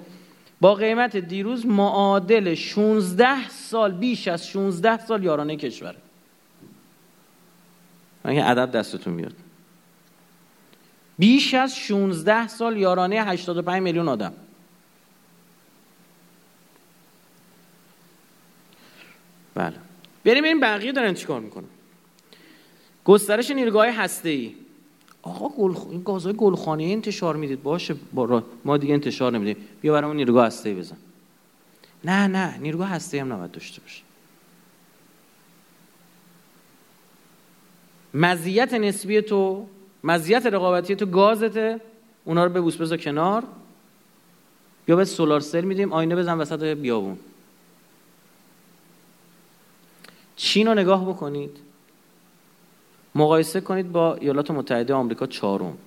[0.61, 5.95] با قیمت دیروز معادل 16 سال بیش از 16 سال یارانه کشوره.
[8.23, 9.35] من عدد دستتون میاد؟
[11.19, 14.33] بیش از 16 سال یارانه 85 میلیون آدم.
[19.55, 19.75] بله.
[20.25, 21.67] بریم این بقیه دارن چیکار می‌کنن.
[23.05, 24.55] گسترش نیروگاه هسته ای
[25.21, 27.63] آقا گل این گازهای گلخانه انتشار می‌دید.
[27.63, 29.65] باشه با ما دیگه انتشار نمیدیم.
[29.81, 30.97] بیا برامون نیروگاه هسته بزن.
[32.03, 34.01] نه نه نیروگاه هسته هم نباید داشته باشه.
[38.13, 39.67] مزیت نسبی تو
[40.03, 41.81] مزیت رقابتی تو گازته.
[42.25, 43.43] اونا رو ببوس بذار کنار.
[44.87, 45.93] یا به سولار سل میدیم.
[45.93, 47.19] آینه بزن وسط بیابون.
[50.35, 51.57] چین رو نگاه بکنید.
[53.15, 55.77] مقایسه کنید با ایالات متحده آمریکا چهارم.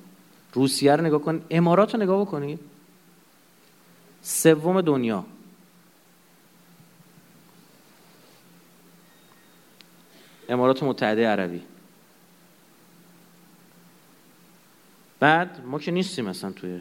[0.54, 2.60] روسیه رو نگاه کنید امارات رو نگاه بکنید
[4.22, 5.24] سوم دنیا.
[10.48, 11.62] امارات متحده عربی.
[15.20, 16.80] بعد ما که نیستیم مثلا توی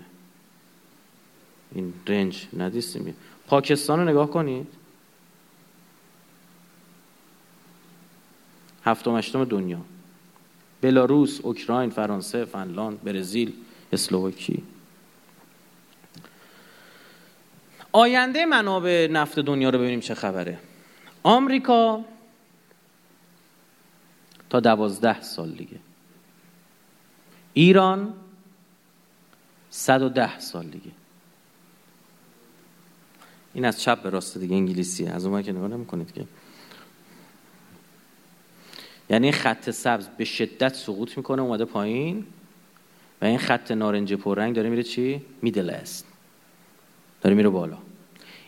[1.72, 3.16] این رنج ندیستیم.
[3.48, 4.68] پاکستان رو نگاه کنید.
[8.86, 9.80] هفتم هشتم دنیا.
[10.82, 13.54] بلاروس، اوکراین، فرانسه، فنلاند، برزیل،
[13.94, 14.64] اسلوواکی
[17.92, 20.60] آینده منابع نفت دنیا رو ببینیم چه خبره.
[21.24, 22.02] آمریکا
[24.50, 25.80] تا دوازده سال دیگه.
[27.54, 28.14] ایران
[29.70, 30.92] 110 سال دیگه.
[33.54, 36.26] این از چپ به راست دیگه انگلیسیه از اون که نگاه نمی‌کنید که.
[39.12, 42.26] یعنی خط سبز به شدت سقوط می‌کنه اومده پایین.
[43.22, 46.05] و این خط نارنجی پررنگ داره میره چی؟ میدل است
[47.22, 47.78] داره میره بالا.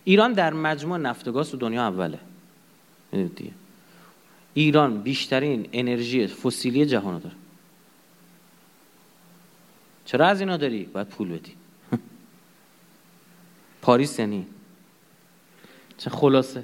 [0.03, 2.19] ایران در مجموع نفت و گاز تو دنیا اوله.
[3.11, 3.51] دیگه.
[4.53, 7.35] ایران بیشترین انرژی فسیلی جهان داره.
[10.05, 11.53] چرا از اینا داری؟ باید پول بدی.
[13.81, 14.45] پاریس یعنی.
[15.97, 16.63] چه خلاصه.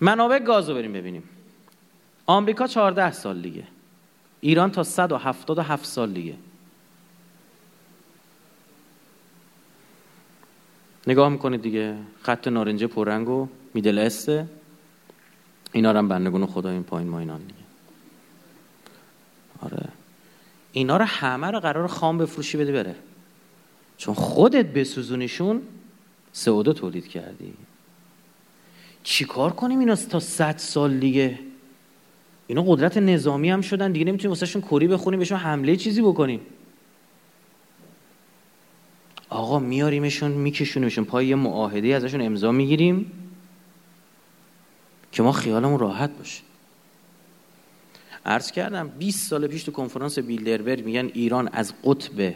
[0.00, 1.22] منابع گاز رو بریم ببینیم.
[2.26, 3.64] آمریکا 14 سال دیگه.
[4.40, 6.34] ایران تا 177 سال دیگه.
[11.06, 14.46] نگاه می‌کنید دیگه خط نارنجه پررنگ و میدل استه
[15.72, 17.54] اینا رو هم بندگون خدا این پایین ما اینان دیگه.
[19.60, 19.88] آره.
[20.72, 22.94] اینا رو همه رو قرار خام بفروشی بده بره.
[23.96, 25.62] چون خودت بسوزونیشون
[26.32, 27.54] سعوده تولید کردی.
[29.02, 31.38] چیکار کنیم اینا تا صد سال دیگه؟
[32.46, 36.40] اینا قدرت نظامی هم شدن دیگه نمی‌تونیم واسهشون کری بخونیم بهشون حمله چیزی بکنیم.
[39.28, 43.12] آقا میاریمشون میکشونیمشون پای یه معاهده ازشون امضا می‌گیریم
[45.12, 46.42] که ما خیالمون راحت باشه.
[48.26, 52.34] عرض کردم 20 سال پیش تو کنفرانس بیلدربرگ میگن ایران از قطب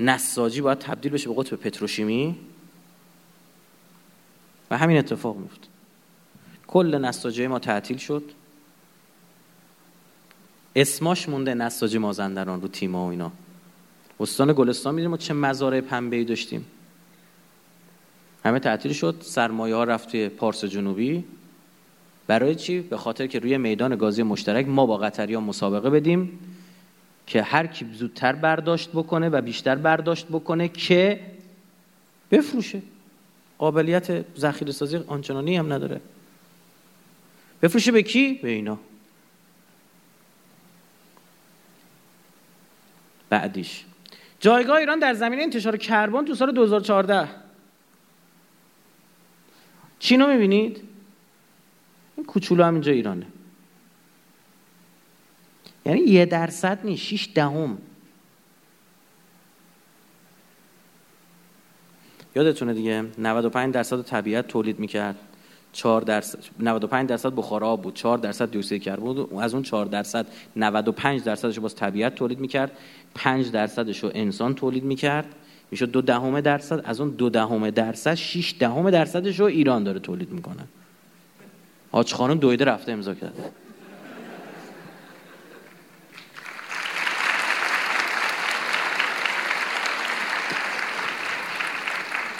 [0.00, 2.36] نساجی باید تبدیل بشه به قطب پتروشیمی.
[4.70, 5.68] و همین اتفاق میفت
[6.66, 8.22] کل نساجی ما تعطیل شد.
[10.76, 13.32] اسماش مونده نساجی مازندران رو تیما و اینا.
[14.20, 16.66] استان گلستان می‌دونیم ما چه مزارع پنبه ای داشتیم.
[18.44, 19.16] همه تعطیل شد.
[19.20, 21.24] سرمایه ها رفت توی پارس جنوبی.
[22.26, 26.38] برای چی؟ به خاطر که روی میدان گازی مشترک ما با قطری مسابقه بدیم
[27.26, 31.20] که هر کی زودتر برداشت بکنه و بیشتر برداشت بکنه که
[32.30, 32.82] بفروشه.
[33.58, 36.00] قابلیت ذخیره سازی آنچنانی هم نداره.
[37.62, 38.78] بفروشه به کی؟ به اینا.
[43.30, 43.84] بعدیش.
[44.40, 47.28] جایگاه ایران در زمینه انتشار کربن تو سال 2014
[49.98, 50.82] چی رو می‌بینید؟
[52.16, 53.26] این کوچولو هم اینجا ایرانه.
[55.86, 57.78] یعنی یه درصد نیست شیش دهم.
[62.36, 65.16] یادتونه دیگه 95 درصد طبیعت تولید می‌کرد.
[65.72, 69.86] 4 درصد 95 درصد بخار بود 4 درصد دی اکسید کربن بود از اون 4
[69.86, 70.26] درصد
[70.56, 72.72] 95 درصدش باز طبیعت تولید می‌کرد.
[73.14, 75.26] 5 درصدش رو انسان تولید می‌کرد.
[75.70, 80.00] می‌شد دو دهم درصد از اون دو دهم درصد 6 دهم درصدش رو ایران داره
[80.00, 80.64] تولید می‌کنه.
[81.92, 83.42] آج خانم دویده رفته امضا کرده.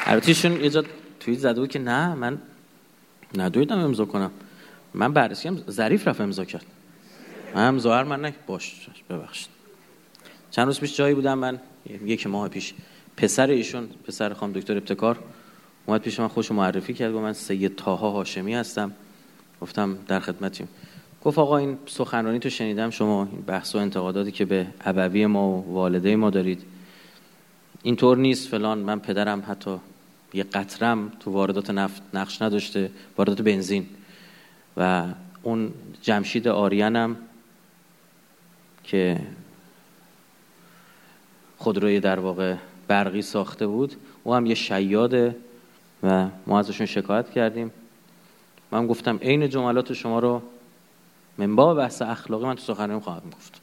[0.06, 0.84] البته ایشون یه جا
[1.20, 2.38] توییت زده بود که نه من
[3.34, 4.30] ندویدم امضا کنم.
[4.94, 6.64] من بررسی هم ظریف رفت امضا کرد.
[7.54, 8.34] من ظاهر من نه.
[8.46, 9.48] باش ببخشید.
[10.50, 11.60] چند روز پیش جایی بودم من
[12.04, 12.74] یک ماه پیش.
[13.16, 15.18] پسر ایشون پسر خانم دکتر ابتکار
[15.86, 18.92] اومد پیش من خوش معرفی کرد و من سید تاها هاشمی هستم.
[19.60, 20.68] گفتم در خدمتیم.
[21.24, 25.48] گفت آقا این سخنرانی تو شنیدم شما این بحث و انتقاداتی که به ابوی ما
[25.48, 26.62] و والده ما دارید
[27.82, 29.78] اینطور نیست فلان من پدرم حتی
[30.36, 33.86] یه قطرم تو واردات نفت نقش نداشته واردات بنزین.
[34.76, 35.04] و
[35.42, 35.72] اون
[36.02, 37.16] جمشید آریانم
[38.84, 39.20] که
[41.58, 42.54] خودروی در واقع
[42.88, 45.36] برقی ساخته بود او هم یه شیاده
[46.02, 47.70] و ما ازشون شکایت کردیم.
[48.70, 50.42] من گفتم عین جملات شما رو
[51.38, 53.60] منبع بحث اخلاقی من تو سخنرانی خواهم گفت.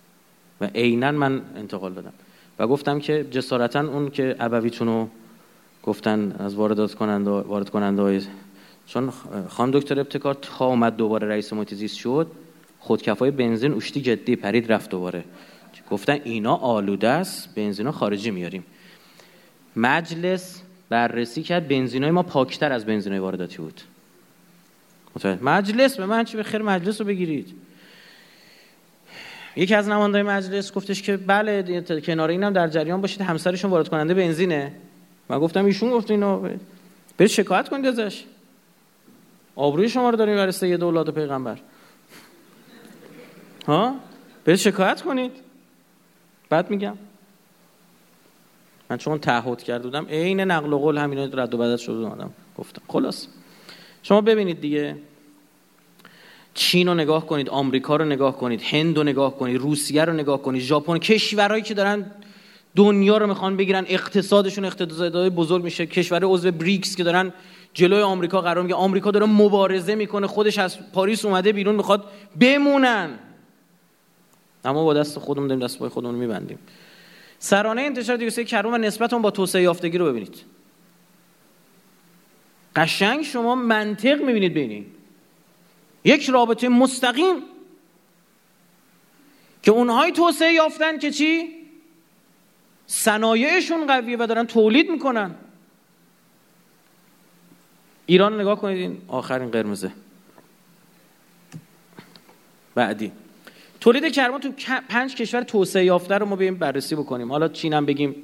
[0.62, 2.14] و عینا من انتقال دادم.
[2.60, 5.10] و گفتم که جسارتا اون که ابویتون رو
[5.84, 8.22] گفتن از واردات کننده وارد کننده های
[8.88, 9.14] چون
[9.50, 12.32] خانم دکتر ابتکار تا اومد دوباره رئیس محیط زیست شد
[12.80, 15.24] خودکفای بنزین اشتی جدی پرید رفت دوباره.
[15.92, 18.64] گفتن اینا آلوده است بنزینا خارجی میاریم.
[19.76, 23.82] مجلس بررسی کرد بنزینای ما پاکتر از بنزینای وارداتی بود.
[25.42, 27.56] مجلس به من چی به خیر مجلس رو بگیرید.
[29.56, 34.14] یکی از نمایندگان مجلس گفتش که بله کنار اینم در جریان باشید همسرشون وارد کننده
[34.14, 34.72] بنزینه.
[35.34, 36.50] من گفتم ایشون گفت اینو
[37.18, 38.24] برید شکایت کنید ازش.
[39.56, 41.60] آبروی شما رو داریم برای سید اولاد پیغمبر.
[43.68, 43.96] ها؟
[44.46, 45.32] برید شکایت کنید.
[46.50, 46.98] بعد میگم.
[48.90, 52.32] من چون تعهد کرده بودم عین نقل و قول همین رد و بدل شده اومدم
[52.58, 52.82] گفتم.
[52.88, 53.28] خلاص.
[54.04, 54.98] شما ببینید دیگه.
[56.54, 60.42] چین رو نگاه کنید آمریکا رو نگاه کنید هند رو نگاه کنید روسیه رو نگاه
[60.42, 62.12] کنید ژاپن کشورهایی که دارن
[62.76, 65.86] دنیا رو می‌خوان بگیرن اقتصادشون اقتصادهای بزرگ میشه.
[65.86, 67.34] کشور عضو بریکس که دارن
[67.74, 68.76] جلوی آمریکا قرار میگه.
[68.76, 70.28] آمریکا داره مبارزه می‌کنه.
[70.28, 72.06] خودش از پاریس اومده بیرون می‌خواد
[72.40, 73.20] بمونن.
[74.66, 76.60] اما با دست خودمون داریم دست پای خودمون میبندیم.
[77.40, 80.36] سرانه انتشار دیوکسید کربن و نسبت با توسعه یافتگی رو ببینید.
[82.76, 84.88] قشنگ شما منطق می‌بینید بینید
[86.04, 87.36] یک رابطه مستقیم
[89.64, 91.63] که اونهای توسعه یافتن که چی؟
[92.94, 95.36] صنایعشون قویه و دارن تولید می‌کنن.
[98.06, 99.92] ایران نگاه کنید این آخرین قرمزه.
[102.76, 103.12] بعدی.
[103.80, 104.52] تولید کربن تو
[104.90, 107.32] پنج کشور توسعه یافته رو ما بیایم بررسی بکنیم.
[107.32, 108.16] حالا چین هم بگیم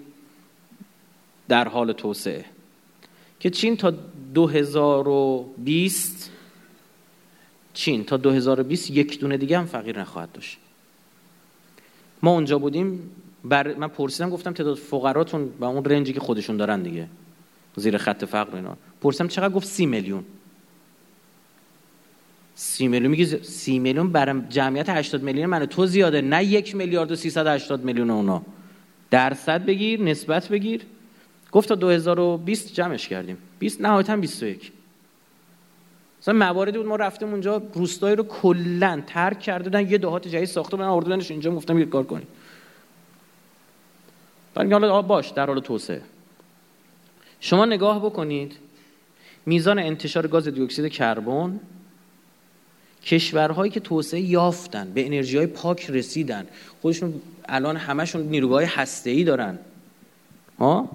[1.48, 2.46] در حال توسعه.
[3.40, 3.92] که چین تا
[4.34, 6.32] 2020
[7.74, 10.58] چین تا 2020 یک دونه دیگه هم فقیر نخواهد داشت.
[12.22, 13.12] ما اونجا بودیم
[13.46, 17.08] بر من پرسیدم گفتم تعداد فقراتون با اون رنجی که خودشون دارن دیگه.
[17.76, 18.78] زیر خط فقر اینا.
[19.02, 20.24] پرسیدم چقدر؟ گفت سی میلیون.
[22.56, 23.12] سی میلیون.
[23.12, 26.22] میگه سی میلیون برای جمعیت 80 میلیون من تو زیاده.
[26.22, 28.42] نه یک میلیارد و 380 میلیون اونا.
[29.12, 30.82] درصد بگیر نسبت بگیر.
[31.52, 33.38] گفت تا 2020 جمعش کردیم.
[33.60, 34.72] 20 نهایتا 21
[36.22, 40.78] مثلا مواردی بود ما رفتیم اونجا روستایی رو کلا ترک کرده یه دهات جدید ساخته
[40.78, 42.28] بودن آوردنش اینجا گفتم یه کار کنیم.
[44.60, 46.02] بعد حالا باش در حال توسعه.
[47.40, 48.56] شما نگاه بکنید
[49.46, 51.60] میزان انتشار گاز دی اکسید کربن
[53.06, 56.48] کشورهایی که توسعه یافتن به انرژی های پاک رسیدن.
[56.82, 57.14] خودشون
[57.46, 59.60] الان همشون نیروگاه هسته ای دارن.
[60.60, 60.90] ها؟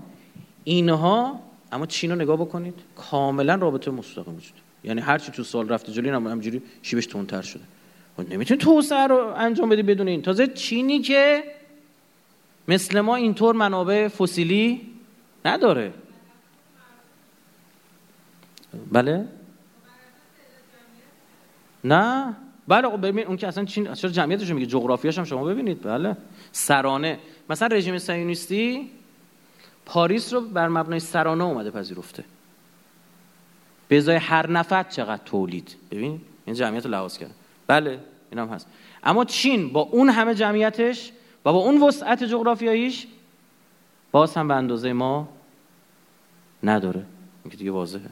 [0.65, 1.41] اینها
[1.73, 4.55] اما چین رو نگاه بکنید کاملا رابطه مستقیم وجود.
[4.85, 7.63] یعنی هرچی تو سال رفته جلوی هم همجوری شیبش تندتر شده.
[8.17, 10.23] خب نمی‌تونی توسعه رو انجام بدی بدون این.
[10.23, 11.45] تازه چینی که
[12.69, 14.81] مثل ما اینطور منابع فسیلی
[15.45, 15.95] نداره.
[18.93, 19.29] بله؟
[21.85, 22.35] نه؟
[22.69, 25.83] بله خب ببین اون که اصلا چین چرا جمعیتش میگه؟ جغرافیاش هم شما ببینید.
[25.83, 26.17] بله.
[26.53, 27.19] سرانه.
[27.51, 28.91] مثلا رژیم صهیونیستی
[29.87, 32.25] پاریس رو بر مبنای سرانه اومده پذیرفته.
[33.89, 35.77] به ازای هر نفر چقدر تولید.
[35.91, 37.35] ببین این جمعیت رو لحاظ کرد
[37.67, 38.01] بله
[38.31, 38.67] این هم هست.
[39.03, 41.13] اما چین با اون همه جمعیتش
[41.45, 43.07] و با اون وسعت جغرافیاییش
[44.13, 45.29] باز هم به اندازه ما
[46.63, 47.05] نداره.
[47.45, 48.11] این که دیگه واضحه.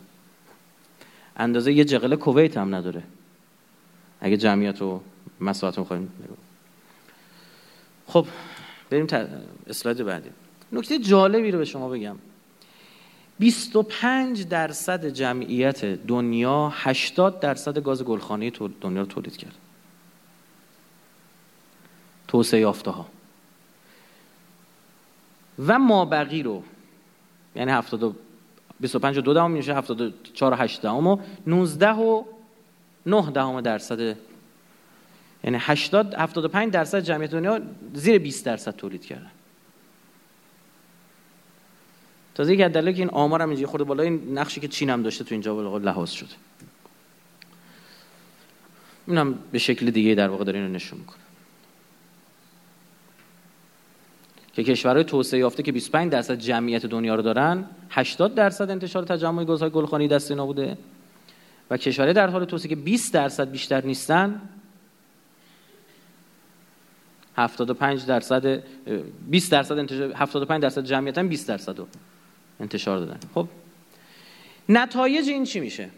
[1.36, 3.02] اندازه یه جغل کویت هم نداره.
[4.20, 5.02] اگه جمعیت رو
[5.40, 6.12] مساحت رو خواهیم
[8.06, 8.26] خب
[8.90, 9.06] بریم
[9.66, 10.30] اسلاید بعدی.
[10.72, 12.16] نکته جالبی رو به شما بگم.
[13.38, 19.54] 25 درصد جمعیت دنیا 80 درصد گاز گلخانه دنیا رو تولید کرد.
[22.28, 23.06] توسعه یافته ها
[25.58, 26.62] و مابقی رو
[27.56, 28.16] یعنی 70
[28.80, 32.24] 25 و 2 دهم میشه 74 و 8 دهم و 19 و
[33.06, 34.16] 9 دهم درصد.
[35.44, 37.60] یعنی 80 75 درصد جمعیت دنیا
[37.94, 39.30] زیر 20 درصد تولید کردن
[42.34, 45.02] تازه یک دلیل که این آمار هم اینجا خورده بالا این نقشی که چین هم
[45.02, 46.34] داشته تو اینجا بالا لحاظ شده.
[49.06, 51.21] اینم به شکل دیگه در واقع داره اینو نشون می‌کنه.
[54.52, 59.44] که کشورهای توسعه یافته که 25 درصد جمعیت دنیا رو دارن 80 درصد انتشار تجمع
[59.44, 60.78] گازهای گلخانی دست اینا بوده.
[61.70, 64.40] و کشورهای در حال توسعه که 20 درصد بیشتر نیستن
[67.36, 68.62] 75 درصد
[69.30, 71.86] 20 درصد انتشار 75 درصد جمعیت هم 20 درصد رو
[72.60, 73.18] انتشار دادن.
[73.34, 73.48] خب
[74.68, 75.88] نتایج این چی میشه؟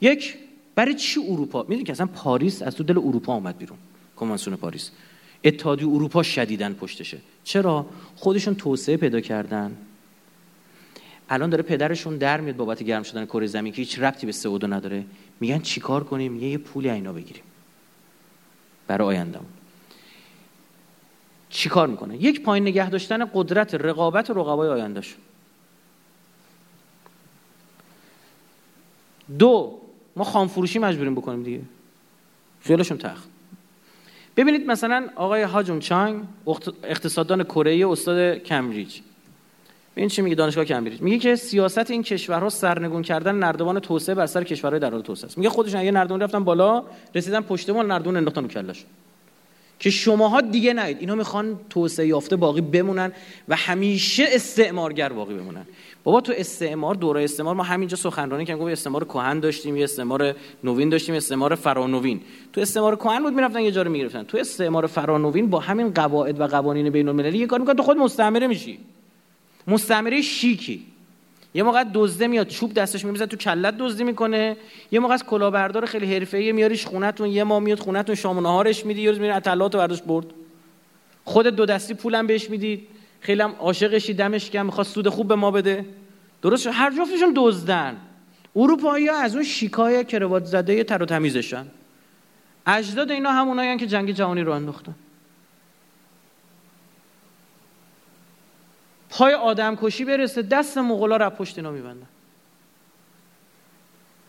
[0.00, 0.38] یک
[0.74, 3.78] برای چی اروپا؟ می‌دونی که اصلا پاریس از تو دل اروپا اومد بیرون
[4.16, 4.90] کنوانسیون پاریس.
[5.44, 7.18] اتحادیه اروپا شدیدن پشتشه.
[7.44, 7.86] چرا؟
[8.16, 9.76] خودشون توسعه پیدا کردن.
[11.28, 14.66] الان داره پدرشون در میاد بابت گرم شدن کره زمین که هیچ ربطی به سعودو
[14.66, 15.04] نداره.
[15.40, 17.42] میگن چیکار کنیم؟ یه, یه پولی اینا بگیریم.
[18.86, 19.48] برای آیندهمون.
[21.50, 25.18] چیکار می‌کنه؟ یک پایین نگه داشتن قدرت رقابت رقبای آیندهشون.
[29.38, 29.80] دو
[30.16, 31.60] ما خام فروشی مجبوریم بکنیم دیگه.
[32.60, 33.28] خیالشون تخت.
[34.40, 36.22] ببینید مثلا آقای هاجون چانگ
[36.84, 39.00] اقتصاددان کره استاد کمبریج.
[39.94, 41.00] این چی میگه؟ دانشگاه کمبریج.
[41.00, 45.26] میگه که سیاست این کشورها سرنگون کردن نردبان توسعه بر سر کشورهای در حال توسعه
[45.26, 45.38] است.
[45.38, 46.84] میگه خودشون اگه نردبان رفتن بالا
[47.14, 48.84] رسیدن پشت مال نردبان انداختن کلش
[49.78, 53.12] که شماها دیگه نید اینا می‌خوان توسعه یافته باقی بمونن
[53.48, 55.66] و همیشه استعمارگر باقی بمونن.
[56.04, 60.34] بابا تو استعمار دوره استعمار ما همینجا سخنرانی کردیم گفت استعمار کهن داشتیم یه استعمار
[60.64, 62.20] نوین داشتیم استعمار فرانوین.
[62.52, 64.22] تو استعمار کهن بود می‌رفتن یه جا رو می‌گرفتن.
[64.22, 67.96] تو استعمار فرانوین با همین قواعد و قوانین بین المللی یه کار می‌کنه تو خود
[67.96, 68.78] مستعمره میشی.
[69.66, 70.86] مستعمره شیکی.
[71.54, 74.56] یه موقع دزده میاد چوب دستش میمیزه تو کلت دزدی می‌کنه.
[74.92, 78.86] یه موقع از کلاهبردار خیلی حرفه‌ای میاریش خونتون یه ما میاد خونتون شام و نهارش
[78.86, 80.26] میدی یه روز میره اطلاعات برداشت برد.
[81.24, 82.86] خود دو دستی پولم بهش میدی.
[83.20, 85.86] خیلی هم عاشقشی دمش گرم می‌خواد سود خوب به ما بده.
[86.42, 87.96] درست هر جفتشون دزدن.
[88.56, 91.66] اروپایی ها از اون شیکای کروات زده تر و تمیزشن.
[92.66, 94.94] اجداد اینا همونایی که جنگ جهانی رو انداختن.
[99.10, 102.06] پای آدم کشی برسه دست مغلا رو پشت اینا میبندن.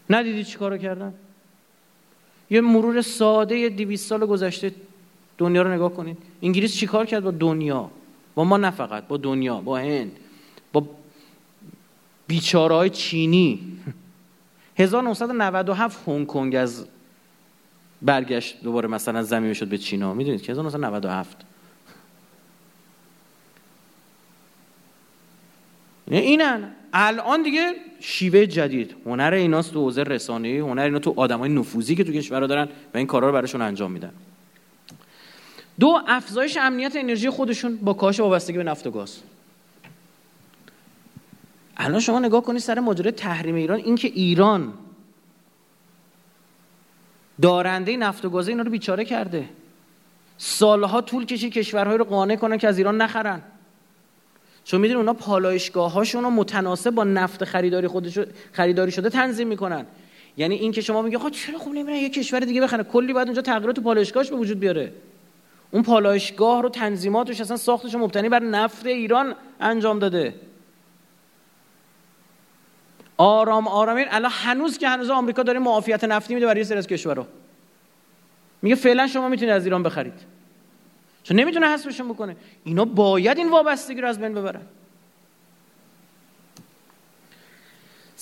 [0.10, 1.14] ندیدی چی کارو کردن؟
[2.50, 4.74] یه مرور ساده دیویست سال گذشته
[5.38, 6.18] دنیا رو نگاه کنید.
[6.42, 7.92] انگلیس چیکار کرد با دنیا؟
[8.36, 10.20] با ما نه فقط با دنیا با هند
[10.74, 10.88] با
[12.28, 13.80] بیچاره های چینی
[14.78, 16.86] 1997 هنگ کنگ از
[18.02, 20.14] برگشت دوباره مثلا زمین شد به چینا.
[20.14, 21.38] می‌دونید که 1997
[26.08, 26.72] اینن.
[26.94, 28.96] الان دیگه شیوه جدید.
[29.06, 32.98] هنر ایناست تو حوزه رسانه‌ای هنر اینا تو آدمای نفوذی که تو کشورها دارن و
[32.98, 34.12] این کارا رو براشون انجام میدن.
[35.82, 39.18] دو افزایش امنیت انرژی خودشون با کاهش وابستگی به نفت و گاز.
[41.78, 44.74] الان شما نگاه کنید سر ماجرای تحریم ایران اینکه ایران
[47.42, 49.50] دارنده نفت و گاز اینا رو بیچاره کرده.
[50.38, 53.42] سالها طول کشی کشورهای رو قانع کنن که از ایران نخرن.
[54.64, 58.20] چون می‌دونی اونا پالایشگاه هاشون رو متناسب با نفت خریداری خودش
[58.52, 59.86] خریداری شده تنظیم می‌کنن.
[60.38, 62.84] یعنی این که شما میگه آقا چرا خب نمیرن؟ یه کشور دیگه بخره.
[62.84, 64.94] کلی باید اونجا تغییرات تو پالایشگاهش به وجود بیاره.
[65.72, 70.36] اون پالایشگاه رو تنظیماتش اصلا ساختش مبتنی بر نفت ایران انجام داده.
[73.18, 76.88] آرام آرامین الان هنوز که هنوز آمریکا داره معافیت نفتی میده برای یه سری از
[76.88, 77.28] کشورها.
[78.62, 80.26] میگه فعلا شما می‌تونید از ایران بخرید.
[81.24, 82.36] چون نمی‌تونه حذفشون بکنه.
[82.64, 84.62] اینا باید این وابستگی رو از بین ببرن.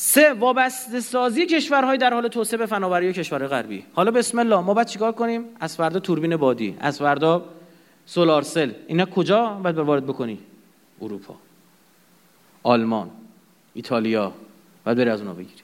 [0.01, 3.85] سه وابسته سازی کشورهای در حال توسعه به فناوری کشورهای غربی.
[3.93, 7.45] حالا بسم الله ما باید چیکار کنیم؟ از فردا توربین بادی از فردا
[8.05, 8.71] سولار سل.
[8.87, 10.39] اینا کجا؟ باید وارد بکنی؟
[11.01, 11.35] اروپا.
[12.63, 13.09] آلمان
[13.73, 14.33] ایتالیا.
[14.85, 15.61] باید بری از اونها بگیری.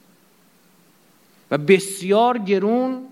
[1.51, 3.03] و بسیار گرون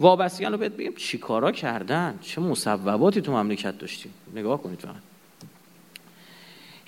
[0.00, 5.07] وابستگی رو بهت بگیم چی کارا کردن؟ چه مصوباتی تو مملکت داشتیم نگاه کنید فقط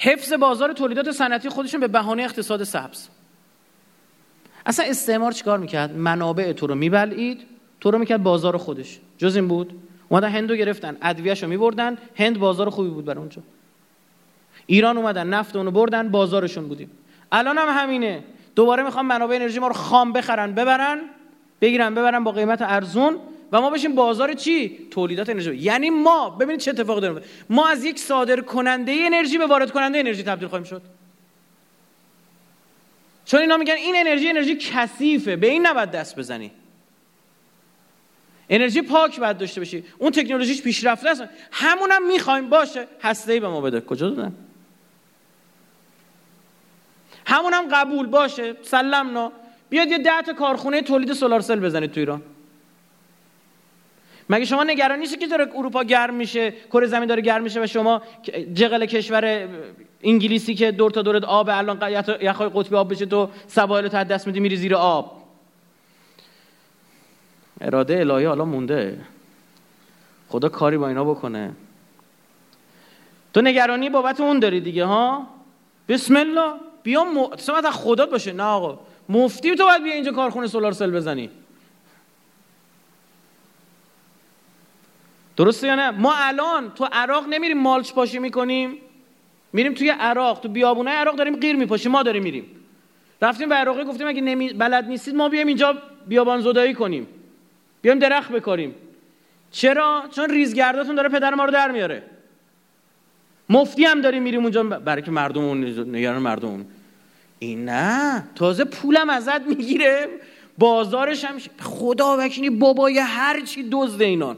[0.02, 3.08] حفظ بازار تولیدات صنعتی خودشون به بهانه اقتصاد سبز.
[4.66, 7.46] اصلا استعمار چیکار می‌کرد؟ منابع تو رو میبلعید
[7.80, 9.00] تو رو می‌کرد بازار خودش.
[9.18, 9.82] جز این بود.
[10.08, 13.42] اومدن هندو گرفتن ادویه‌شو میبردن هند بازار خوبی بود برای اونجا.
[14.66, 16.90] ایران اومدن نفت اونو بردن بازارشون بودیم.
[17.32, 18.24] الان هم همینه.
[18.54, 21.00] دوباره می‌خوام منابع انرژی ما رو خام بخرن ببرن
[21.60, 23.16] بگیرن ببرن با قیمت ارزون.
[23.52, 25.56] و ما بشیم بازار چی؟ تولیدات انرژی.
[25.56, 27.22] یعنی ما ببینید چه اتفاقی داره.
[27.50, 30.82] ما از یک صادر کننده انرژی به وارد کننده انرژی تبدیل خواهیم شد.
[33.24, 35.36] چون اینا میگن این انرژی انرژی کثیفه.
[35.36, 36.50] به این نباید دست بزنی.
[38.50, 39.84] انرژی پاک باید داشته باشی.
[39.98, 41.24] اون تکنولوژیش پیشرفته است.
[41.50, 42.48] هم می‌خوایم.
[42.48, 42.86] باشه.
[43.02, 43.80] هسته به ما بده.
[43.80, 44.34] کجا دادن؟
[47.26, 48.06] همون هم قبول.
[48.06, 48.56] باشه.
[48.62, 49.32] سلمنا
[49.70, 52.22] بیاد یه ده تا کارخونه تولید سولار سل بزنید تو ایران.
[54.30, 57.66] مگه شما نگران نیستی که داره اروپا گرم میشه کره زمین داره گرم میشه و
[57.66, 58.02] شما
[58.54, 59.48] جغل کشور
[60.02, 61.78] انگلیسی که دور تا دورت آب الان
[62.20, 65.22] یخای قطبی آب بشه تو سواحل تو دست میدی میری زیر آب.
[67.60, 68.98] اراده الهی حالا مونده.
[70.28, 71.52] خدا کاری با اینا بکنه.
[73.34, 75.26] تو نگرانی بابت اون داری دیگه ها؟
[75.88, 76.52] بسم الله.
[76.82, 77.18] بیا م...
[77.32, 78.32] از خدا باشه.
[78.32, 78.78] نه آقا.
[79.08, 81.30] مفتی تو باید بیا اینجا کارخونه سولار سل بزنی.
[85.40, 88.76] درسته یا نه؟ ما الان تو عراق نمیریم مالچ پاشی می‌کنیم.
[89.52, 92.44] میریم توی عراق تو بیابونه عراق داریم غیر میپاشیم ما داریم میریم.
[93.22, 94.52] رفتیم به عراقی گفتیم اگه نمی...
[94.52, 95.76] بلد نیستید ما بیایم اینجا
[96.06, 97.06] بیابان زدایی کنیم.
[97.82, 98.74] بیایم درخت بکاریم.
[99.50, 102.02] چرا؟ چون ریزگرداتون داره پدر ما رو در میاره.
[103.48, 105.64] مفتی هم داریم میریم اونجا برای که مردم
[105.96, 106.66] نگران مردم
[107.38, 110.08] این نه تازه پولم ازت می‌گیره.
[110.58, 114.36] بازارش هم خدا وکیلی بابای هر چی دزد اینان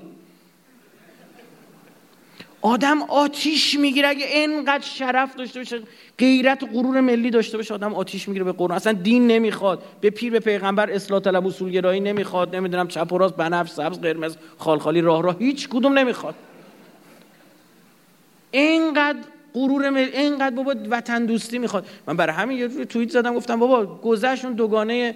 [2.63, 4.09] آدم آتیش می‌گیره.
[4.09, 5.81] اگه اینقدر شرف داشته باشه
[6.19, 8.77] غیرت و غرور ملی داشته باشه آدم آتیش می‌گیره به قرآن.
[8.77, 9.83] اصلا دین نمی‌خواد.
[10.01, 12.57] به پیر به پیغمبر اصلاح طلب اصولگرایی نمی‌خواد.
[12.57, 16.35] نمی‌دونم چپ و راست بنفش سبز قرمز خالخالی راه راه هیچ کدوم نمی‌خواد.
[18.51, 19.19] اینقدر
[19.55, 21.87] غرور مل اینقدر بابا وطن دوستی می‌خواد.
[22.07, 25.15] من برای همین یه توییت زدم گفتم بابا گذشت اون دوگانه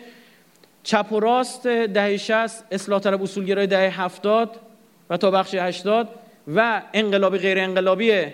[0.82, 4.56] چپ و راست دهه 60 اصلاح طلب اصولگرای دهه 70
[5.10, 6.08] و تا بخش 80
[6.54, 8.26] و انقلابی غیر انقلابی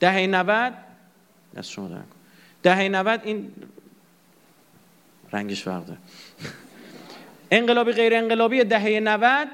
[0.00, 0.72] دهه 90
[1.56, 2.06] دست شما دارم
[2.62, 3.52] دهه 90 این
[5.32, 5.98] رنگش فرق داره
[7.50, 9.48] انقلابی غیر انقلابی دهه 90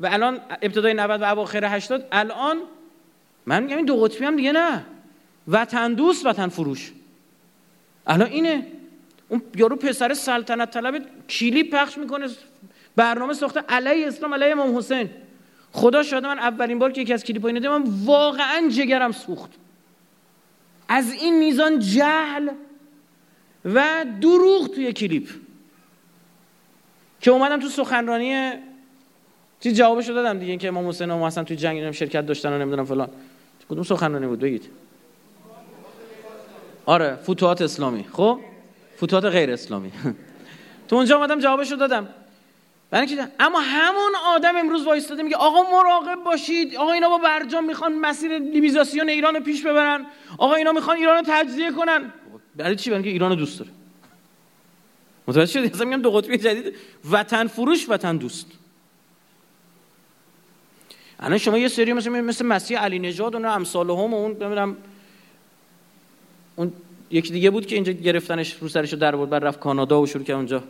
[0.00, 2.56] و الان ابتدای 90 و اواخر 80 الان
[3.46, 4.86] من میگم این دو قطبی هم دیگه نه.
[5.48, 6.92] وطن دوست وطن فروش.
[8.06, 8.66] الان اینه.
[9.28, 12.28] اون یارو پسر سلطنت طلب کلیپ پخش می‌کنه
[12.96, 15.10] برنامه ساخته علیه اسلام علیه امام حسین.
[15.72, 19.50] خدا شاده من اولین بار که یکی از کلیپ دیدم من واقعا جگرم سوخت.
[20.88, 22.48] از این میزان جهل
[23.64, 25.28] و دروغ توی کلیپ.
[27.20, 28.52] که اومدم تو سخنرانی
[29.60, 32.84] چی جوابشو دادم دیگه که امام حسین و حسن توی جنگ شرکت داشتن و نمی‌دونم
[32.84, 33.08] فلان.
[33.70, 34.70] کدوم سخنرانی بود؟ بگید.
[36.86, 38.04] آره فتوحات اسلامی.
[38.12, 38.40] خب؟
[38.96, 39.92] فتوحات غیر اسلامی.
[40.88, 42.08] تو اونجا آمدم جوابشو دادم.
[42.92, 48.38] اما همون آدم امروز وایستاده میگه آقا مراقب باشید آقا اینا با برجام می‌خوان مسیر
[48.38, 50.06] لیبیزاسیون ایران رو پیش ببرن
[50.38, 52.12] آقا اینا می‌خوان ایران رو تجزیه کنن.
[52.56, 53.70] برای چی؟ برای که ایران دوست داره.
[55.28, 56.74] متوجه شدی؟ اصلا میگم دو قطبی جدید
[57.10, 58.46] وطن فروش وطن دوست.
[61.20, 64.76] الان شما یه سری مثل مثل مسیح علی نژاد و امثال هم و اون نمی‌دونم
[66.56, 66.72] اون
[67.10, 70.36] یکی دیگه بود که اینجا گرفتنش رو سرش در بعد رفت کانادا و شروع کرد
[70.36, 70.64] اونجا.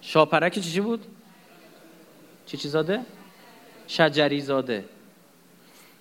[0.00, 1.04] شاپرک چی چی بود؟
[2.46, 3.00] چی چی زاده؟
[3.86, 4.84] شجری زاده.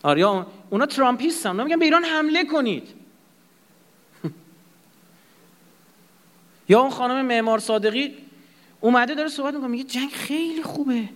[0.03, 0.21] آره
[0.69, 2.87] اونا ترامپیستن اونا میگن به ایران حمله کنید.
[6.69, 8.15] یا اون خانم معمار صادقی
[8.81, 9.69] اومده داره صحبت می‌کنه.
[9.69, 11.09] میگه جنگ خیلی خوبه.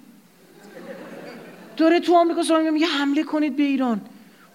[1.78, 4.02] داره تو آمریکا صحبت میگه حمله کنید به ایران.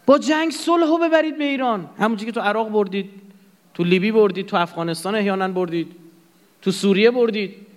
[0.07, 1.91] با جنگ صلحو ببرید به ایران.
[1.99, 3.11] همونجوری که تو عراق بردید
[3.75, 5.97] تو لیبی بردید تو افغانستان احیانا بردید
[6.63, 7.68] تو سوریه بردید.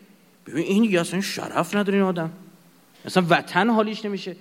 [0.52, 2.32] ببین این دیگه اصلا شرف نداره این آدم.
[3.06, 4.36] اصلا وطن حالیش نمیشه.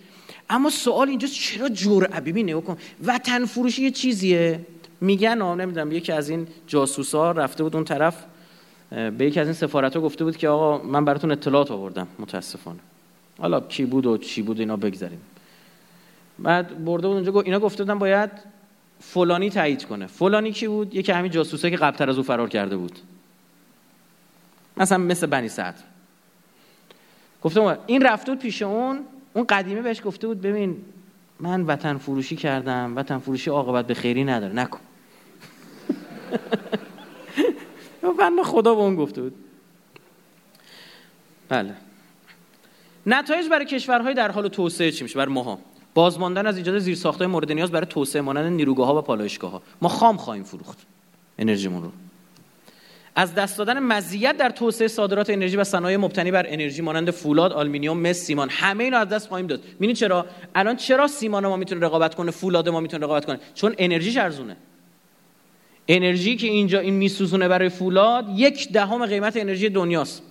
[0.51, 2.77] اما سوال اینجا چرا جرأت ببین نگاه کن.
[3.05, 4.61] وطن فروشی یه چیزیه.
[5.01, 8.25] میگن نمی‌دونم یکی از این جاسوسا رفته بود اون طرف
[8.91, 12.79] به یکی از این سفارت ها گفته بود که آقا من براتون اطلاعات آوردم متاسفانه.
[13.39, 15.21] حالا کی بود و چی بود اینا بگذاریم.
[16.39, 18.31] بعد برده بود اونجا اینا گفته بودن باید
[19.01, 20.07] فلانی تایید کنه.
[20.07, 22.99] فلانی کی بود؟ یکی همین جاسوسه که قبلتر از او فرار کرده بود.
[24.77, 25.75] مثلا مثل بنی سعد.
[27.43, 29.01] گفته این رفته بود پیش اون
[29.35, 30.77] اون قدیمه بهش گفته بود ببین
[31.41, 34.81] من وطن فروشی کردم وطن فروشی عاقبت به خیری نداره نکن.
[38.19, 39.35] بند خدا به اون گفته بود.
[41.49, 41.75] بله.
[43.07, 45.59] نتایج برای کشورهای در حال توسعه چی میشه؟ برای ماها.
[45.95, 49.89] بازماندن از ایجاد زیرساختهای مورد نیاز برای توسعه مانند نیروگاه ها و پالایشگاه ها ما
[49.89, 50.79] خام خواهیم فروخت.
[51.39, 51.91] انرژیمون رو.
[53.15, 57.53] از دست دادن مزیت در توسعه صادرات انرژی و صنایع مبتنی بر انرژی مانند فولاد،
[57.53, 59.61] آلومینیوم، مس، سیمان همه اینو از دست خواهیم داد.
[59.77, 63.75] ببینید چرا؟ الان چرا سیمان ما می‌تونه رقابت کنه، فولاد ما می‌تونه رقابت کنه؟ چون
[63.79, 64.57] انرژیش ارزونه.
[65.89, 70.23] انرژی که اینجا این میسوزونه برای فولاد یک دهم قیمت انرژی دنیاست.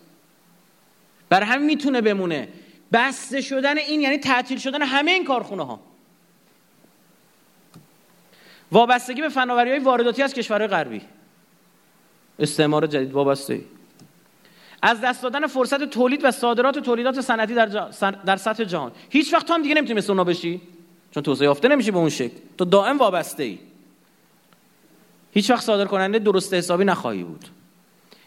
[1.30, 2.48] بر همین می‌تونه بمونه.
[2.94, 5.80] بسته شدن این یعنی تعطیل شدن همه این کارخونه ها.
[8.72, 11.02] وابستگی به فناوری های وارداتی از کشورهای غربی
[12.40, 13.54] استعمار جدید وابسته.
[13.54, 13.62] ای
[14.82, 17.90] از دست دادن فرصت تولید و صادرات تولیدات صنعتی در,
[18.26, 18.92] در سطح جهان.
[19.10, 20.62] هیچ وقت هم دیگه نمی‌تونی مثل اونا بشی.
[21.12, 22.38] چون توسعه یافته نمیشی به اون شکل.
[22.58, 23.60] تو دائم وابسته ای
[25.32, 27.46] هیچ وقت صادر کننده درست حسابی نخواهی بود.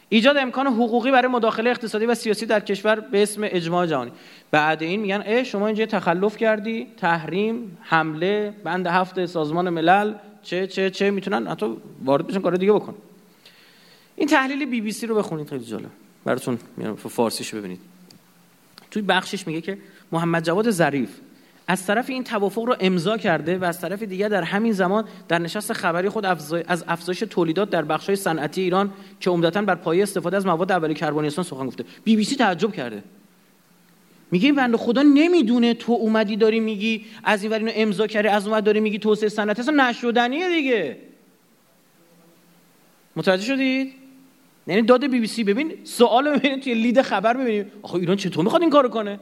[0.08, 4.12] ایجاد امکان حقوقی برای مداخله اقتصادی و سیاسی در کشور به اسم اجماع جهانی.
[4.50, 10.66] بعد این میگن اه شما اینجا تخلف کردی تحریم حمله بند هفت سازمان ملل چه
[10.66, 12.94] چه چه می‌تونن؟ حتی وارد بشن کار دیگه بکن.
[14.16, 15.90] این تحلیل بی بی سی رو بخونید خیلی جالب.
[16.24, 16.96] براتون میارم.
[16.96, 17.80] فارسیش ببینید.
[18.90, 19.78] توی بخشش میگه که
[20.12, 21.10] محمد جواد ظریف
[21.66, 25.38] از طرف این توافق رو امضا کرده و از طرف دیگر در همین زمان در
[25.38, 30.36] نشست خبری خود از افزایش تولیدات در بخش‌های صنعتی ایران که عمدتا بر پایه استفاده
[30.36, 31.84] از مواد اولیه کربنیستان سخن گفته.
[32.04, 33.02] بی بی سی تعجب کرده.
[34.30, 38.60] میگه این بنده خدا نمی‌دونه تو اومدی داری میگی از این امضا کردی از اون
[38.60, 40.96] داری میگی توسعه صنعتی اصلا نشدنیه دیگه.
[43.16, 44.01] متوجه شدید؟
[44.66, 48.44] یعنی داد بی بی سی ببین سوال ببینید توی لید خبر ببینید آخه ایران چطور
[48.44, 49.20] می‌خواد این کارو کنه؟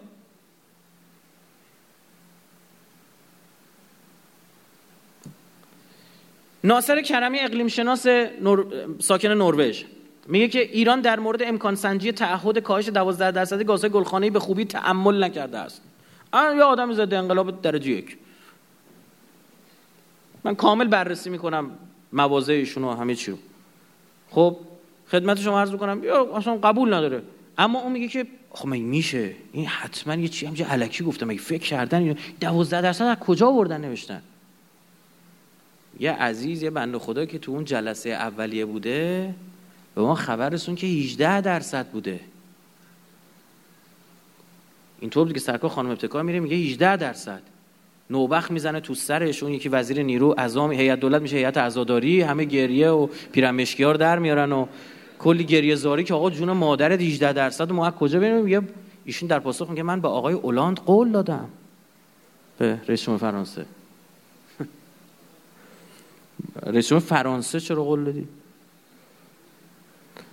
[6.65, 8.07] ناصر کرمی اقلیم شناس
[8.41, 8.67] نور...
[8.99, 9.85] ساکن نروژ.
[10.27, 14.65] میگه که ایران در مورد امکان سنجی تعهد کاهش 12 درصدی گازهای گلخانه‌ای به خوبی
[14.65, 15.83] تعمل نکرده است.
[16.35, 18.19] یه آدم زده انقلاب درجه یک.
[20.45, 21.71] من کامل بررسی می‌کنم
[22.13, 23.39] موازه ایشون و همه چی رو
[24.31, 24.57] خب
[25.11, 27.23] خدمت شما عرض بکنم یا اصلا قبول نداره.
[27.59, 31.41] اما اون میگه که خب من میشه؟ این حتما یه چی همجا علکی گفتم مگه
[31.41, 34.23] فکر کردن اینو 12 درصد از کجا آوردن نوشتن؟
[36.01, 39.35] یه عزیز یه بنده خدا که تو اون جلسه اولیه بوده
[39.95, 42.21] به ما خبر رسون که 18 درصد بوده.
[45.01, 47.43] اینطور بود که سرکار خانم ابتکار میره میگه 18 درصد.
[48.11, 49.43] نوبخ می‌زنه تو سرش.
[49.43, 54.19] اون یکی وزیر نیرو اعضا هیئت دولت میشه هیئت عزاداری همه گریه و پیرمشکیار در
[54.19, 54.67] میارن و
[55.21, 58.63] کلی گریه زاری که آقا جون مادر 18 درصد ما کجا بریم؟ میگه
[59.05, 61.49] ایشون در پاسخ میگه من به آقای اولاند قول دادم.
[62.59, 63.67] به رئیس فرانسه.
[66.67, 68.29] رئیس فرانسه چرا قول دادی؟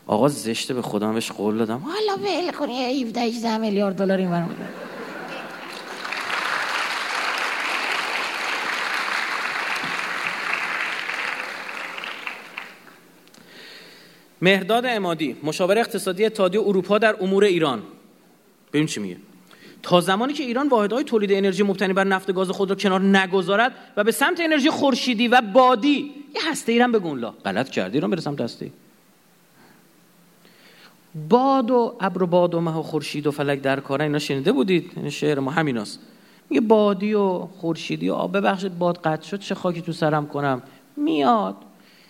[0.07, 1.77] آقا زشته به خودم بهش قول دادم.
[1.77, 4.29] حالا ول کنی 17 18 میلیارد دلار این
[14.41, 17.83] مهرداد امادی مشاور اقتصادی اتحادیه اروپا در امور ایران.
[18.73, 19.17] ببین چی میگه.
[19.83, 23.71] تا زمانی که ایران واحدهای تولید انرژی مبتنی بر نفت گاز خود را کنار نگذارد
[23.97, 28.11] و به سمت انرژی خورشیدی و بادی یه هسته ایران به گونلا غلط کرد ایران
[28.11, 28.71] بره سمت هسته.
[31.29, 34.51] باد و ابر و باد و مه و خورشید و فلک در کاره اینا شنیده
[34.51, 35.99] بودید؟ این شعر ما همیناست.
[36.49, 40.61] میگه بادی و خورشیدی و آب ببخشید باد قطع شد چه خاکی تو سرم کنم.
[40.97, 41.55] میاد.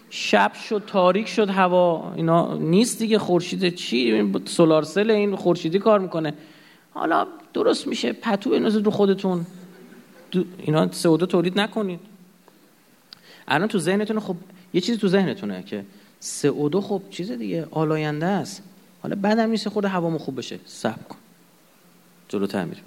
[0.09, 5.99] شب شد تاریک شد هوا اینا نیست دیگه خورشید چی؟ سولار سل این خورشیدی کار
[5.99, 6.33] می‌کنه.
[6.93, 9.45] حالا درست میشه پتو بنازید رو خودتون.
[10.57, 11.99] اینا سه تولید نکنید.
[13.47, 14.35] الان تو ذهنتون خب
[14.73, 15.85] یه چیزی تو ذهنتونه که
[16.19, 16.51] سه
[16.81, 18.63] خب چیز دیگه آلاینده است.
[19.03, 20.59] حالا بعدم نیست خود هوامو خوب بشه.
[20.65, 21.17] صبر کن.
[22.29, 22.83] جلوتر میریم.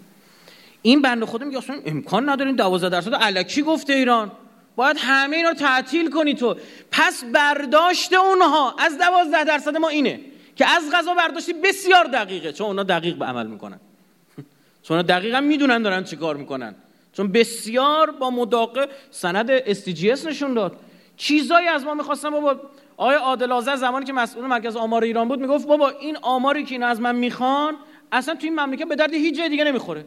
[0.82, 4.32] این بنده خدا میگه امکان ندارین 12 درصد الکی گفته ایران.
[4.80, 6.56] باید همه اینا رو تعطیل کنی تو.
[6.90, 10.20] پس برداشت اونها از 12 درصد ما اینه
[10.56, 12.52] که از غذا برداشتی بسیار دقیقه.
[12.52, 13.80] چون اونا دقیق به عمل می‌کنن.
[14.84, 16.74] چون اونا دقیقا می‌دونن دارن چی کار می‌کنن.
[17.12, 20.76] چون بسیار با مداقه سند SDGs نشون داد.
[21.16, 22.60] چیزایی از ما می‌خواستن بابا
[22.96, 26.82] آقای عادل زمانی که مسئول مرکز آمار ایران بود می‌گفت بابا این آماری که این
[26.82, 27.76] از من می‌خوان
[28.12, 30.04] اصلا تو این مملکت به درد هیچ جای دیگه نمی‌خوره.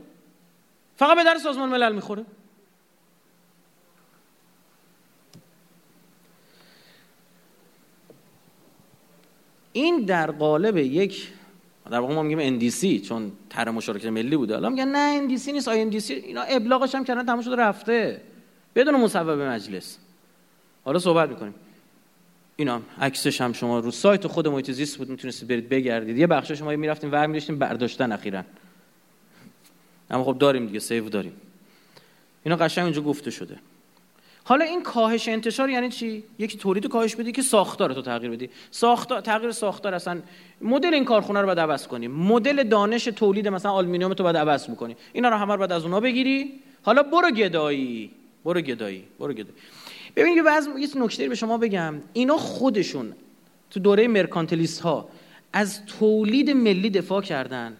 [0.96, 2.26] فقط به درد سازمان ملل می‌خوره.
[9.74, 11.30] این در قالب یک
[11.92, 14.54] در واقع ما میگیم NDC چون طرح مشارکت ملی بوده.
[14.54, 15.68] حالا میگن نه NDC نیست.
[15.68, 18.22] آی NDC اینا ابلاغش هم کردن تمام شده رفته.
[18.76, 19.98] بدون مصوبه مجلس.
[20.86, 21.54] حالا صحبت می‌کنیم.
[22.56, 26.18] اینا عکسش هم شما رو سایت خود محیط زیست بود می‌تونستید برید بگردید.
[26.18, 28.44] یه بخش شما می‌رفتیم ور می‌داشتیم برداشتن اخیرا.
[30.10, 31.34] اما خب داریم دیگه سیو داریم.
[32.44, 33.60] اینا قشنگ اونجا گفته شده.
[34.46, 38.50] حالا این کاهش انتشار یعنی چی؟ یکی تولید کاهش بدی که ساختار تو تغییر بدی.
[38.72, 40.22] ساختار تغییر ساختار اصلا
[40.62, 42.08] مدل این کارخونه رو باید عوض کنی.
[42.08, 44.96] مدل دانش تولید مثلا آلومینیوم تو باید عوض بکنی.
[45.14, 46.60] اینا رو همه رو باید از اونها بگیری.
[46.84, 48.12] حالا برو گدایی.
[48.46, 49.04] برو گدایی.
[49.20, 49.56] برو گدایی.
[50.16, 51.96] ببینید یه بعض یه نکته به شما بگم.
[52.14, 53.14] اینا خودشون
[53.70, 55.10] تو دوره مرکانتلیست ها
[55.54, 57.78] از تولید ملی دفاع کردن.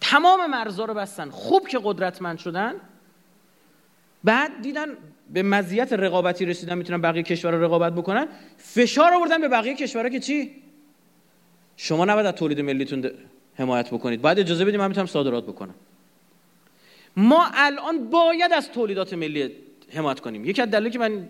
[0.00, 1.30] تمام مرزا رو بستن.
[1.30, 2.74] خوب که قدرتمند شدن.
[4.24, 4.88] بعد دیدن
[5.34, 8.28] به مزیت رقابتی رسیدن می‌تونن بقیه کشورها رقابت بکنن.
[8.56, 10.50] فشار آوردن به بقیه کشورها که چی؟
[11.76, 13.10] شما نباید از تولید ملیتون
[13.54, 14.22] حمایت بکنید.
[14.22, 15.74] باید اجازه بدید من می‌تونم صادرات بکنم.
[17.16, 19.50] ما الان باید از تولیدات ملی
[19.94, 20.44] حمایت کنیم.
[20.44, 21.28] یکی از دلایلی که من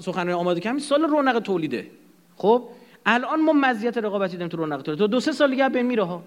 [0.00, 1.90] سخنرانی آماده کردم سال رونق تولیده.
[2.36, 2.68] خب؟
[3.06, 6.04] الان ما مزیت رقابتی داریم تو رونق تولید تو دو سه سال دیگه بین میره
[6.04, 6.22] ها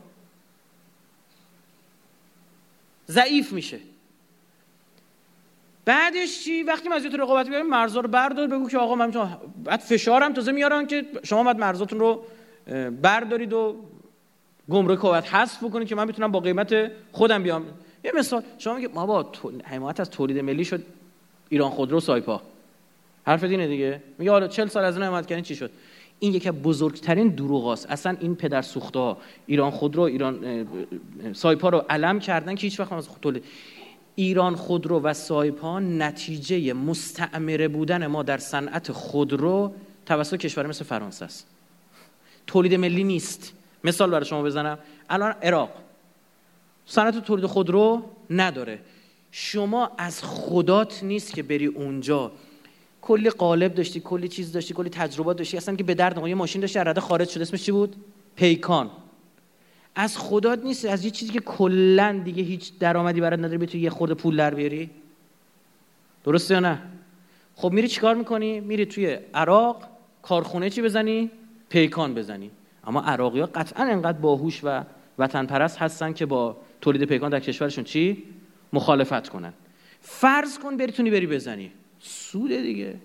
[3.07, 3.80] ضعیف میشه.
[5.86, 9.11] بعدش چی؟ وقتی مزیت رقابتی بیاریم مرزا رو بردار بگو که آقا من
[9.63, 12.23] بعد فشارم تازه میارن که شما باید مرزاتون رو
[13.01, 13.75] بردارید و
[14.69, 17.65] گمرک باید حذف بکنید که من بتونم با قیمت خودم بیام.
[18.03, 19.32] یه مثال شما میگه ما با
[19.63, 20.84] حمایت از تولید ملی شد
[21.49, 22.41] ایران خودرو سایپا.
[23.25, 25.71] حرف دینه دیگه؟ میگه حالا 40 سال از اون حمایت کردن چی شد؟
[26.19, 29.15] این یکی از بزرگترین دروغاست اصلا این پدر سوخته
[29.47, 30.67] ایران خودرو ایران
[31.34, 33.43] سایپا رو علم کردن که هیچ وقت از تولید
[34.22, 39.74] ایران خودرو و سایپا نتیجه مستعمره بودن ما در صنعت خودرو
[40.05, 41.47] توسط کشور مثل فرانسه است.
[42.47, 43.53] تولید ملی نیست.
[43.84, 44.80] مثال برای شما بزنم.
[45.09, 45.69] الان عراق.
[46.86, 48.80] صنعت تولید خودرو نداره.
[49.32, 52.32] شما از خدات نیست که بری اونجا.
[53.01, 55.57] کلی قالب داشتی کلی چیز داشتی کلی تجربات داشتی.
[55.57, 57.95] اصلا که به درد یه ماشین داشتی رده خارج شده اسمش چی بود؟
[58.36, 58.91] پیکان.
[59.96, 63.89] از خدات نیست از یه چیزی که کلا دیگه هیچ درآمدی برات نداره بتونی یه
[63.89, 64.89] خورده پول در بیاری.
[66.24, 66.82] درسته یا نه؟
[67.56, 69.88] خب میری چیکار می‌کنی؟ میری توی عراق
[70.22, 71.32] کارخونه چی بزنی؟
[71.70, 72.52] پیکان بزنی.
[72.84, 74.84] اما عراقی ها قطعا انقدر باهوش و
[75.18, 78.24] وطن پرست هستن که با تولید پیکان در کشورشون چی؟
[78.74, 79.54] مخالفت کنن.
[80.02, 81.72] فرض کن بریتونی بری بزنی.
[82.00, 82.96] سوده دیگه.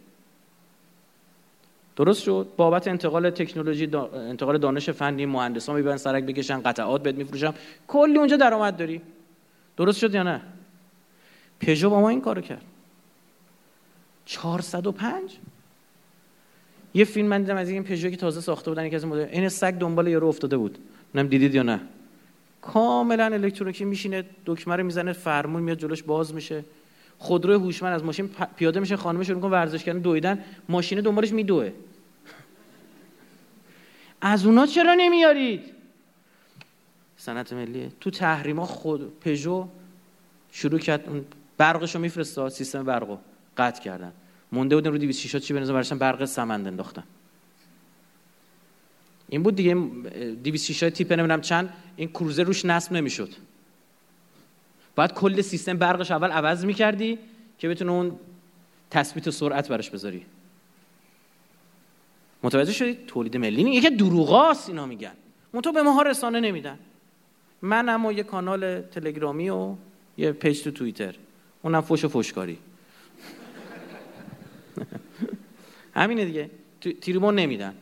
[1.96, 2.48] درست شد.
[2.56, 7.54] بابت انتقال تکنولوژی انتقال دانش فنی مهندسان می‌برن سرک بکشن قطعات بهت میفروشن.
[7.88, 9.00] کلی اونجا درآمد داری.
[9.76, 10.40] درست شد یا نه؟
[11.60, 12.62] پژو با ما این کارو کرد.
[14.24, 15.38] 405
[16.94, 19.48] یه فیلم من دیدم از این پژو که تازه ساخته بودن یکی از مدل این
[19.48, 20.78] سگ دنبال یارو افتاده بود.
[21.14, 21.80] نم دیدید یا نه.
[22.62, 26.64] کاملا الکترونیکی میشینه دکمه رو می‌زنه فرمون میاد جلوش باز میشه.
[27.18, 30.44] خودرو هوشمند از ماشین پیاده میشه خانم شروع می‌کنه ورزش کردن دویدن.
[30.68, 31.72] ماشین دنبالش میدوه.
[34.28, 35.60] از اونا چرا نمیارید؟
[37.16, 39.68] صنعت ملی تو تحریما خود پژو
[40.52, 41.24] شروع کرد اون
[41.58, 43.16] برقشو میفرسته سیستم برقو
[43.56, 44.12] قطع کردن.
[44.52, 47.04] مونده بودن رو 206 چی بنظر برشن برق سمند انداختن.
[49.28, 53.32] این بود دیگه 206 تیپ نمی‌دونم چند این کروزر روش نصب نمی‌شد.
[54.94, 57.18] باید کل سیستم برقش اول عوض می‌کردی
[57.58, 58.18] که بتونه اون
[58.90, 60.26] تثبیت سرعت براش بذاری.
[62.42, 65.12] متوجه شدید تولید ملی این یکی دروغاست اینا میگن.
[65.62, 66.78] تو به ماها رسانه نمیدن.
[67.62, 69.74] من اما یه کانال تلگرامی و
[70.16, 71.14] یه پیج تو توییتر.
[71.62, 72.58] اونم فوش و فوشکاری.
[75.94, 76.50] همینه دیگه.
[77.00, 77.74] تیریمون نمیدن.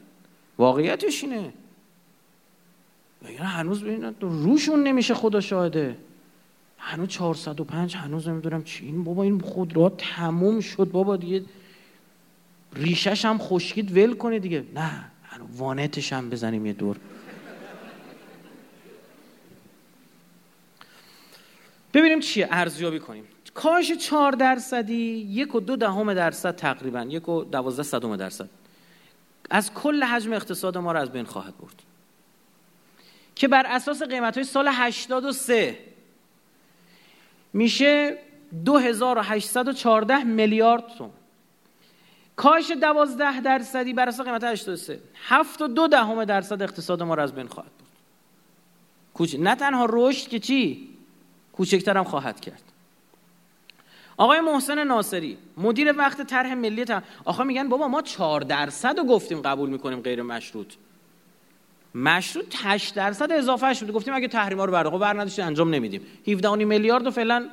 [0.59, 1.53] واقعیتش اینه.
[3.39, 5.97] هنوز ببینید روشون نمیشه خدا شاهده.
[6.79, 8.87] هنوز 405 هنوز نمی‌دونم چی.
[8.87, 11.43] این بابا این خودرو تموم شد بابا دیگه.
[12.77, 14.65] ریشش هم خشکید ول کنه دیگه.
[14.75, 15.05] نه
[15.57, 16.97] وانتش هم بزنیم یه دور.
[21.95, 23.25] ببینیم چیه ارزیابی کنیم.
[23.55, 28.49] کاش چهار درصدی یک و دو دهم درصد تقریبا یک و دوازده صدم درصد.
[29.51, 31.83] از کل حجم اقتصاد ما رو از بین خواهد برد.
[33.35, 35.79] که بر اساس قیمت های سال 83
[37.53, 38.19] میشه
[38.65, 41.24] 2814 میلیارد تومن
[42.37, 47.23] کاش دوازده درصدی بر اساس قیمت 83 هفت و دو دهم درصد اقتصاد ما رو
[47.23, 47.89] از بین خواهد برد.
[49.15, 50.89] کوچ نه تنها رشد که چی؟
[51.53, 52.63] کوچکتر هم خواهد کرد.
[54.17, 57.03] آقای محسن ناصری مدیر وقت طرح ملی تر...
[57.25, 60.75] آخه میگن بابا ما 4 درصد رو گفتیم قبول می‌کنیم غیر مشروط.
[61.95, 66.07] مشروط 8 درصد اضافه شده گفتیم اگه تحریما رو برده خب بر نداشتیم انجام نمیدیم.
[66.29, 67.49] 17 میلیارد و فعلا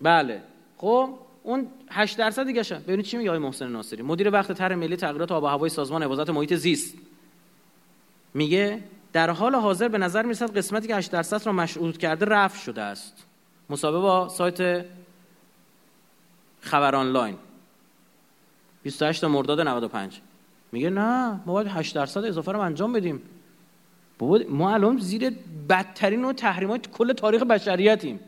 [0.00, 0.42] بله.
[0.76, 2.74] خب؟ اون 8 درصد دیگه شه.
[2.78, 4.02] ببینید چی میگه آقای محسن ناصری.
[4.02, 6.94] مدیر وقت طرح ملی تغییرات آب و هوای سازمان حفاظت محیط زیست.
[8.34, 8.82] میگه
[9.12, 12.82] در حال حاضر به نظر می‌رسد قسمتی که 8 درصد را مشروط کرده رفع شده
[12.82, 13.26] است.
[13.70, 14.84] مسابقه با سایت
[16.60, 17.36] خبر آنلاین.
[18.82, 20.20] 28 مرداد 95
[20.72, 23.22] میگه نه ما باید 8 درصد اضافه رو انجام بدیم.
[24.18, 25.30] بابا ما الان زیر
[25.68, 28.20] بدترین و تحریمات کل تاریخ بشریتیم.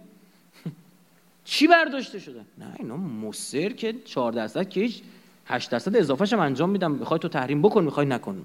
[1.44, 5.02] چی برداشته شده؟ نه اینا مصر که 4 درصد که هیچ
[5.46, 6.92] 8 درصد اضافهش هم انجام میدم.
[6.92, 8.44] می‌خوای تو تحریم بکن می‌خوای نکن.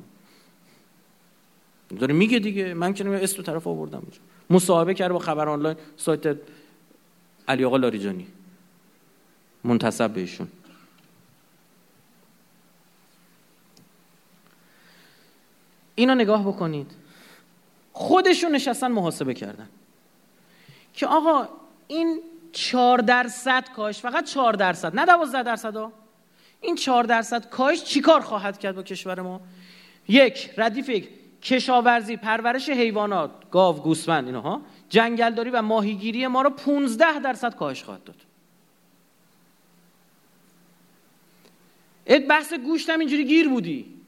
[1.99, 2.73] داره میگه دیگه.
[2.73, 4.03] من که اسم تو طرف آوردم
[4.49, 6.37] مصاحبه کرده با خبر آنلاین سایت
[7.47, 8.27] علی آقا لاریجانی.
[9.63, 10.47] منتصب بهشون
[15.95, 16.91] اینو نگاه بکنید.
[17.93, 19.69] خودشون نشستن محاسبه کردن.
[20.93, 21.47] که آقا
[21.87, 22.21] این
[22.51, 25.93] چهار درصد کاش فقط چهار درصد نه دوازده درصد ها.
[26.61, 29.41] این چهار درصد کاش چیکار خواهد کرد با کشور ما؟
[30.07, 31.09] یک ردیف یک
[31.41, 38.03] کشاورزی پرورش حیوانات گاو گوسفند اینها جنگلداری و ماهیگیری ما رو 15 درصد کاهش خواهد
[38.03, 38.15] داد.
[42.27, 43.98] بحث گوشت هم اینجوری گیر بودی.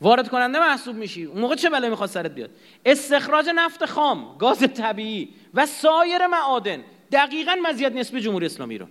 [0.00, 1.24] وارد کننده محسوب میشی.
[1.24, 2.50] اون موقع چه بلایی می‌خواد سرت بیاد؟
[2.84, 6.84] استخراج نفت خام گاز طبیعی و سایر معادن.
[7.12, 8.86] دقیقا مزیت نسبی جمهوری اسلامی رو.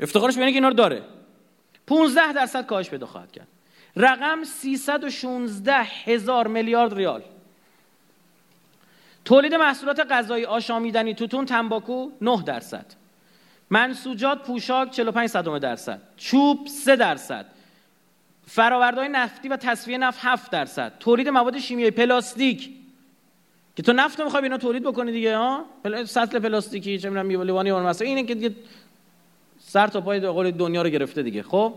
[0.00, 1.02] افتخارش به که اینا رو داره.
[1.86, 3.48] 15 درصد کاهش پیدا خواهد کرد.
[3.96, 7.22] رقم 316 هزار میلیارد ریال.
[9.24, 12.86] تولید محصولات غذایی آشامیدنی توتون تنباکو 9 درصد.
[13.70, 16.02] منسوجات پوشاک 45 صدم درصد.
[16.16, 17.46] چوب 3 درصد.
[18.52, 20.92] فرآوردهای نفتی و تصفیه نفت 7 درصد.
[21.00, 22.70] تولید مواد شیمیایی پلاستیک.
[23.76, 25.64] که تو نفت می‌خوای اینا تولید بکنی دیگه ها
[26.04, 28.54] سطل پلاستیکی چه می‌دونم لیوانی اون مثلا اینه که دیگه
[29.58, 31.42] سر تا پای قول دنیا رو گرفته دیگه.
[31.42, 31.74] خب؟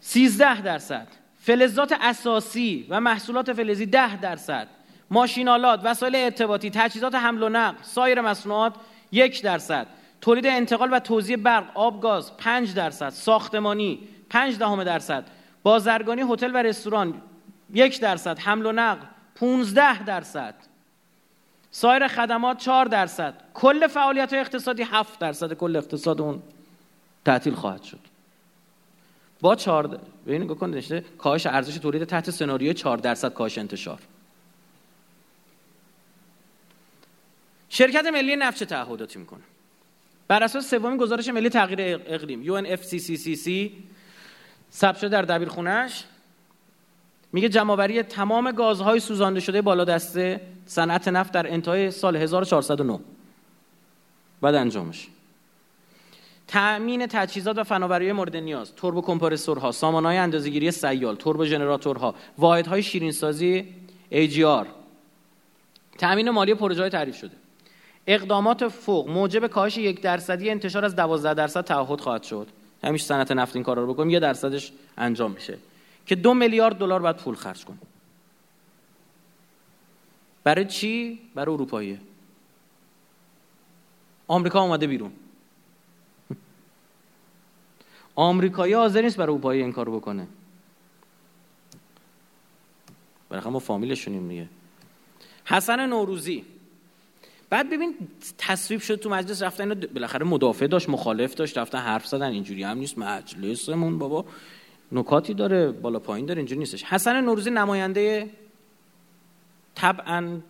[0.00, 1.06] 13 درصد.
[1.40, 4.68] فلزات اساسی و محصولات فلزی 10 درصد.
[5.10, 8.74] ماشینالات وسایل ارتباطی تجهیزات حمل و نقل سایر مصنوعات
[9.12, 9.86] یک درصد.
[10.20, 13.08] تولید انتقال و توزیع برق آب گاز 5 درصد.
[13.08, 13.98] ساختمانی
[14.32, 15.24] 5 دهم درصد.
[15.62, 17.22] بازرگانی هتل و رستوران
[17.74, 18.38] یک درصد.
[18.38, 20.54] حمل و نقل 15 درصد.
[21.70, 23.34] سایر خدمات 4 درصد.
[23.54, 25.52] کل فعالیت اقتصادی 7 درصد.
[25.52, 26.42] کل اقتصاد اون
[27.24, 27.98] تعطیل خواهد شد.
[29.40, 33.98] با 4 ببینید نگاه کنید کاهش ارزش تولید تحت سناریوی 4 درصد کاهش انتشار.
[37.68, 39.40] شرکت ملی نفت تعهداتی می‌کنه؟
[40.28, 43.70] بر اساس سومین گزارش ملی تغییر اقلیم UNFCCC
[44.72, 46.04] ثبت شده در دبیرخونهش
[47.32, 53.00] میگه جمعآوری تمام گازهای سوزانده شده بالا دسته صنعت نفت در انتهای سال 1409
[54.40, 55.08] بعد انجامش.
[56.48, 58.74] تأمین تجهیزات و فناوری مورد نیاز.
[58.74, 63.74] توربو کمپرسورها سامانهای اندازه‌گیری سیال توربو ژنراتورها واحدهای شیرینسازی
[64.12, 64.66] AGR
[65.98, 67.36] تأمین مالی پروژه تعریف شده.
[68.06, 72.48] اقدامات فوق موجب کاهش یک درصدی انتشار از دوازده درصد تعهد خواهد شد.
[72.84, 75.58] همیشه صنعت نفت این کارا رو بکنیم یه درصدش انجام میشه.
[76.06, 77.80] که دو میلیارد دلار باید پول خرج کنیم.
[80.44, 82.00] برای چی؟ برای اروپاییه.
[84.28, 85.12] آمریکا اومده بیرون.
[88.14, 90.28] آمریکایی حاضر نیست برای اروپایی این کارو بکنه.
[93.28, 94.48] برای ما فامیلشونیم دیگه.
[95.44, 96.44] حسن نوروزی.
[97.52, 97.94] بعد ببین
[98.38, 102.78] تصویب شد تو مجلس رفتن بالاخره مدافع داشت مخالف داشت رفتن حرف زدن اینجوری هم
[102.78, 104.24] نیست مجلسمون بابا.
[104.92, 106.84] نکاتی داره بالا پایین داره اینجوری نیستش.
[106.84, 108.30] حسن نوروزی نماینده
[109.74, 110.40] طبعا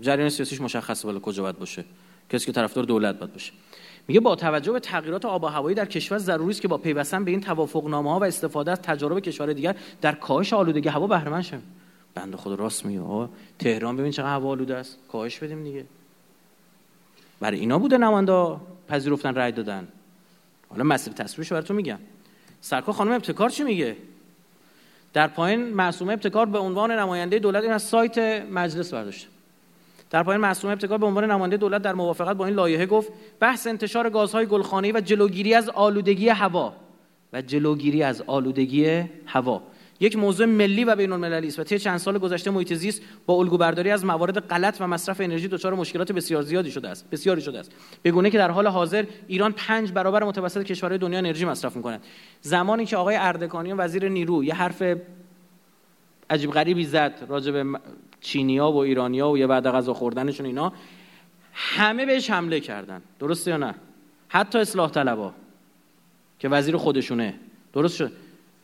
[0.00, 1.84] جریان سیاسیش مشخصه بالا کجا باید باشه.
[2.30, 3.52] کسی که طرفدار دولت باید باشه.
[4.08, 7.24] میگه با توجه به تغییرات آب و هوایی در کشور ضروری است که با پیوستن
[7.24, 11.28] به این توافقنامه ها و استفاده از تجارب کشور دیگر در کاهش آلودگی هوا بهره
[11.28, 11.62] مند شویم.
[12.14, 13.28] بنده خود راست میگه.
[13.58, 14.98] تهران ببین چقدر هوا آلوده است.
[15.12, 15.84] کاهش بدیم دیگه.
[17.40, 18.56] برای اینا بوده نماینده
[18.88, 19.88] پذیرفتن رای دادن.
[20.68, 21.98] حالا مسیر تصویرش براتون میگم.
[22.60, 23.96] سرکار خانم ابتکار چی میگه؟
[25.12, 28.18] در پایین معصومه ابتکار به عنوان نماینده دولت این از سایت
[28.50, 29.28] مجلس برداشته.
[30.10, 33.66] در پایین معصومه ابتکار به عنوان نماینده دولت در موافقت با این لایحه گفت بحث
[33.66, 36.72] انتشار گازهای گلخانه‌ای و جلوگیری از آلودگی هوا.
[37.32, 39.62] و جلوگیری از آلودگی هوا.
[40.00, 43.34] یک موضوع ملی و بین المللی است و طی چند سال گذشته محیط زیست با
[43.34, 47.40] الگو برداری از موارد غلط و مصرف انرژی دچار مشکلات بسیار زیادی شده است بسیاری
[47.40, 47.72] شده است.
[48.02, 52.02] به گونه که در حال حاضر ایران پنج برابر متوسط کشورهای دنیا انرژی مصرف می‌کند.
[52.40, 54.82] زمانی که آقای اردکانی وزیر نیرو یه حرف
[56.30, 57.78] عجیب غریبی زد راجع به
[58.20, 60.72] چینیا و ایرانیا و یه بعد غذا خوردنشون اینا
[61.54, 63.02] همه بهش حمله کردن.
[63.18, 63.74] درسته یا نه؟
[64.28, 65.34] حتی اصلاح طلبا
[66.38, 67.34] که وزیر خودشونه.
[67.72, 68.12] درست شد؟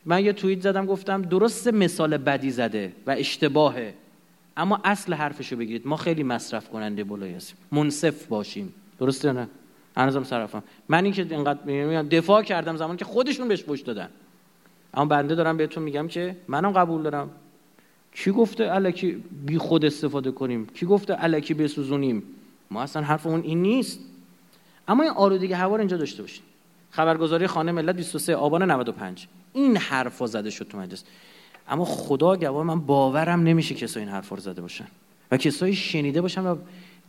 [0.05, 3.93] من یه توییت زدم گفتم درست مثال بدی زده و اشتباهه
[4.57, 5.87] اما اصل حرفشو بگیرید.
[5.87, 8.73] ما خیلی مصرف کننده بالایی هستیم منصف باشیم.
[8.99, 9.47] درسته نه؟
[9.97, 14.09] هنوزم صرفم من این که اینقدر دفاع کردم زمان که خودشون بهش پشت دادن.
[14.93, 17.29] اما بنده دارم بهتون میگم که منم قبول دارم.
[18.13, 22.23] کی گفته الکی بی خود استفاده کنیم؟ کی گفته الکی بسوزونیم؟
[22.71, 23.99] ما اصلا حرفمون این نیست.
[24.87, 26.43] اما این آلودگی هوا رو اینجا داشته باشین.
[26.91, 31.03] خبرگزاری خانه ملت 23 آبان 95 این حرفا زده شد تو مجلس.
[31.67, 34.87] اما خدا گواه من باورم نمیشه کسایی این حرفا رو زده باشن
[35.31, 36.55] و کسایی شنیده باشن و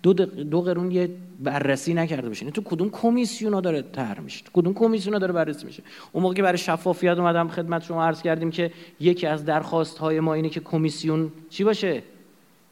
[0.02, 1.10] دو, دو قرون یه
[1.40, 5.82] بررسی نکرده باشین تو کدوم کمیسیونا داره طرح میشه؟ کدوم کمیسیونا داره بررسی میشه؟
[6.12, 10.20] اون موقع که برای شفافیت اومدم خدمت شما عرض کردیم که یکی از درخواست های
[10.20, 12.02] ما اینه که کمیسیون چی باشه؟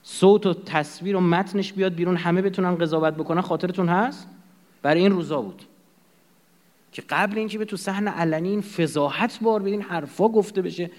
[0.03, 3.41] صوت و تصویر و متنش بیاد بیرون همه بتونن قضاوت بکنن.
[3.41, 4.29] خاطرتون هست؟
[4.83, 5.63] برای این روزا بود.
[6.93, 10.91] که قبل اینکه به تو صحن علنی این فضاحت بار بدین حرفا گفته بشه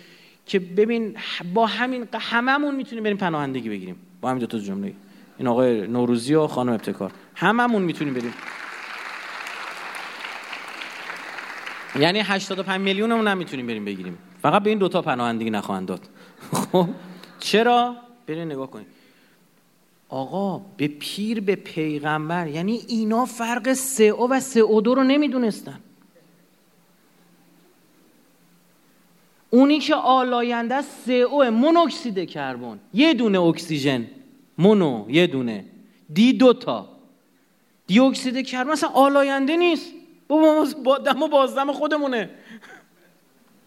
[0.45, 1.17] که ببین
[1.53, 3.95] با همین هممون می‌تونیم بریم پناهندگی بگیریم.
[4.21, 4.93] با همین دو جمله.
[5.37, 7.11] این آقای نوروزی و خانم ابتکار.
[7.35, 8.33] هممون می‌تونیم بریم.
[11.99, 14.17] یعنی 85 میلیونمون هم می‌تونیم بریم بگیریم.
[14.41, 16.09] فقط به این دوتا پناهندگی نخواهند داد.
[16.71, 16.89] خب؟
[17.39, 17.95] چرا؟
[18.27, 19.00] بریم نگاه کنید
[20.11, 25.79] آقا به پیر به پیغمبر یعنی اینا فرق CO و CO2 رو نمی‌دونستن.
[29.49, 32.79] اونی که آلاینده CO مونوکسید کربن.
[32.93, 34.07] یه دونه اکسیژن.
[34.57, 35.65] مونو یه دونه.
[36.13, 36.89] دی دوتا
[37.87, 39.93] دی اکسید کربن اصلا آلاینده نیست.
[40.83, 42.29] با دم و بازدم خودمونه.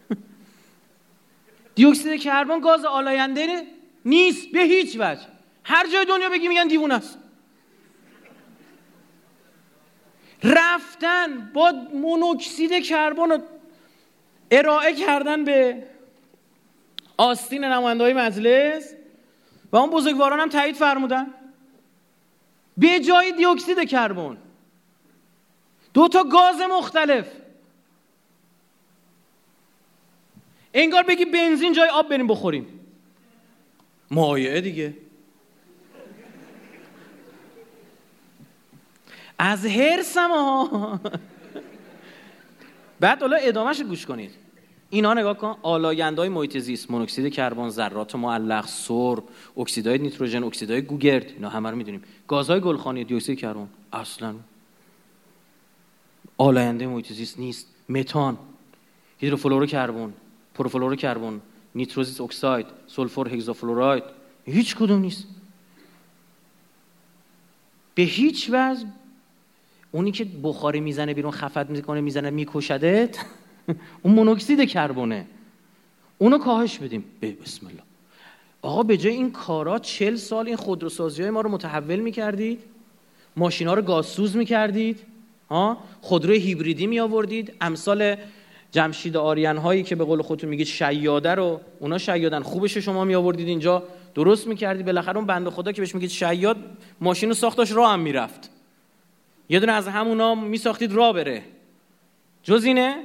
[1.75, 3.63] دی اکسید کربن گاز آلاینده
[4.05, 4.51] نیست.
[4.51, 5.34] به هیچ وجه.
[5.67, 7.17] هر جای دنیا بگی میگن دیوونه است.
[10.43, 13.43] رفتن با مونوکسید کربن
[14.51, 15.83] ارائه کردن به
[17.17, 18.93] آستین نماینده های مجلس
[19.71, 21.27] و اون بزرگواران هم تایید فرمودن.
[22.77, 24.37] به جای دیوکسید کربن.
[25.93, 27.27] دو تا گاز مختلف.
[30.73, 32.79] انگار بگی بنزین جای آب بریم بخوریم.
[34.11, 35.04] مایعه دیگه.
[39.39, 40.99] از هرسم ها
[42.99, 44.31] بعد حالا ادامهش گوش کنید.
[44.89, 49.23] اینا نگاه کن آلاینده های محیط زیست مونوکسید کربن ذرات معلق سرب
[49.57, 52.01] اکسیدهای نیتروژن اکسیدهای گوگرد اینا همه رو می‌دونیم.
[52.27, 53.67] گازهای گلخانه‌ای دی اکسید کربن.
[53.93, 54.35] اصلا
[56.37, 57.67] آلاینده محیط زیست نیست.
[57.89, 58.37] متان
[59.17, 60.13] هیدروفلورو کربن
[60.53, 61.41] پروفلورو کربن
[61.75, 64.03] nitrous oxide sulfur hexafluoride
[64.45, 65.27] هیچ کدوم نیست.
[67.95, 68.85] به هیچ وجه
[69.95, 73.17] اونی که بخاری می‌زنه بیرون خفت می‌کنه می‌زنه میکشدت
[74.03, 75.25] اون مونوکسید کربونه.
[76.17, 77.03] اونو کاهش بدیم.
[77.19, 77.81] به بسم الله.
[78.61, 82.59] آقا به جای این کارا چل سال این خودروسازی های ما رو متحول می‌کردید.
[83.37, 84.99] ماشینا رو گازسوز می‌کردید.
[85.49, 88.15] ها؟ خودروی هیبریدی می آوردید امثال
[88.71, 92.41] جمشید آریان هایی که به قول خودتون میگید شیاده رو اونا شیادن.
[92.41, 93.83] خوبش شما می آوردید اینجا.
[94.15, 94.83] درست می‌کردی.
[94.83, 96.57] بالاخره اون بنده خدا که بهش میگید شیاد
[97.01, 98.54] ماشین رو ساختاش هم می‌رفت.
[99.49, 101.43] یه دونه از همونا میساختید راه بره.
[102.43, 103.03] جز اینه؟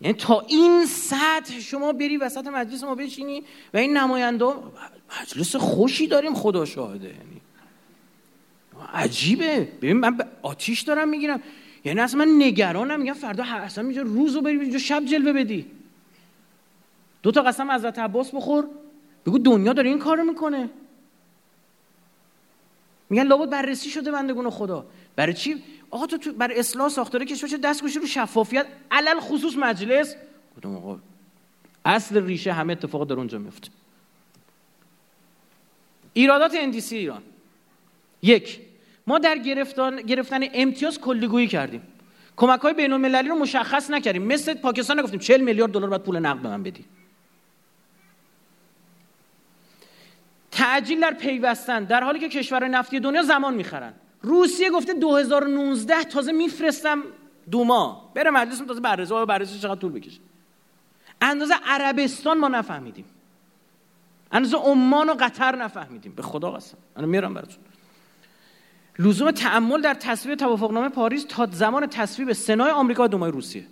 [0.00, 3.42] یعنی تا این سطح شما بری وسط مجلس ما بشینی
[3.74, 4.44] و این نماینده
[5.22, 7.08] مجلس خوشی داریم خدا شاهده.
[7.08, 7.40] یعنی
[8.94, 9.68] عجیبه.
[9.82, 11.42] ببین من آتیش دارم می‌گیرم.
[11.84, 13.00] یعنی اصلا من نگرانم.
[13.00, 15.66] میگم فردا اصلا اینجا روز رو بری اینجا شب جلوه بدی.
[17.22, 18.68] دو تا قسم از عباس بخور.
[19.26, 20.70] بگو دنیا داره این کارو می‌کنه.
[23.10, 24.86] میگن لابد بررسی شده بندگون خدا.
[25.16, 29.56] برای چی؟ آقا تو, تو برای اصلاح ساختاره کشور چه دست رو شفافیت علل خصوص
[29.56, 30.14] مجلس.
[30.56, 30.98] کدوم آقا؟
[31.84, 33.68] اصل ریشه همه اتفاق در اونجا میفته.
[36.12, 37.22] ایرادات اندیسی ایران.
[38.22, 38.60] یک
[39.06, 41.82] ما در گرفتن, گرفتن امتیاز کلیگویی کردیم.
[42.36, 44.22] کمک های بین المللی رو مشخص نکردیم.
[44.22, 46.84] مثل پاکستان نگفتیم 40 میلیارد دلار باید پول نقد به من بدی.
[50.58, 53.92] تعجیل در پیوستن در حالی که کشور نفتی دنیا زمان می‌خرن.
[54.22, 57.02] روسیه گفته 2019 تازه میفرستم
[57.50, 58.14] دو ماه.
[58.14, 60.20] بره مجلس تازه بررسی بررسی چقدر طول بکشه.
[61.20, 63.04] اندازه عربستان ما نفهمیدیم.
[64.32, 66.12] اندازه عمان و قطر نفهمیدیم.
[66.12, 66.76] به خدا قسم.
[66.96, 67.58] انا میارم براتون.
[68.98, 73.66] لزوم تعمل در تصویب توافقنامه پاریس تا زمان تصویب سنای آمریکا و دومای روسیه.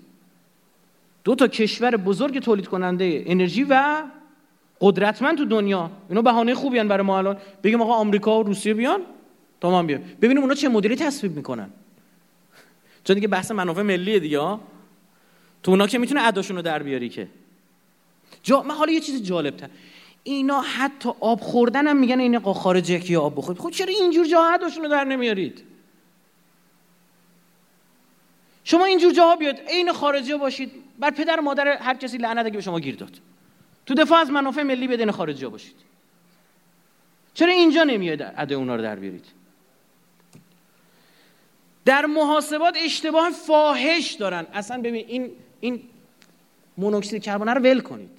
[1.24, 4.02] دو تا کشور بزرگ تولید کننده انرژی و
[4.80, 5.90] قدرتمند تو دنیا.
[6.08, 7.36] اینا بهانه خوبی برای ما الان.
[7.62, 9.00] بگیم آقا آمریکا و روسیه بیان
[9.60, 11.70] تمام بیا ببینیم اونا چه مدلی تصویب می‌کنن.
[13.04, 14.38] چون دیگه بحث منافع ملیه دیگه
[15.62, 17.28] تو اونا که می‌تونه اداشون رو در بیاری که.
[18.42, 19.70] جا من حالا یه چیز جالب تر
[20.22, 23.62] اینا حتی آب خوردن هم میگن این خارج یکی آب بخورید.
[23.62, 25.62] خب چرا اینجور جاها اداشون رو در نمیارید؟
[28.64, 30.72] شما اینجور جاها بیاد عین خارجی باشید.
[30.98, 33.20] بر پدر مادر هر کسی لعنت اگه به شما گیر داد.
[33.86, 35.76] تو دفاع از منافع ملی بدین خارجی باشید.
[37.34, 39.24] چرا اینجا نمیاد اده اونا رو در بیارید؟
[41.84, 44.46] در محاسبات اشتباه فاحش دارن.
[44.52, 45.30] اصلا ببین این
[45.60, 45.82] این
[46.78, 48.10] مونوکسید کربن رو ول کنید.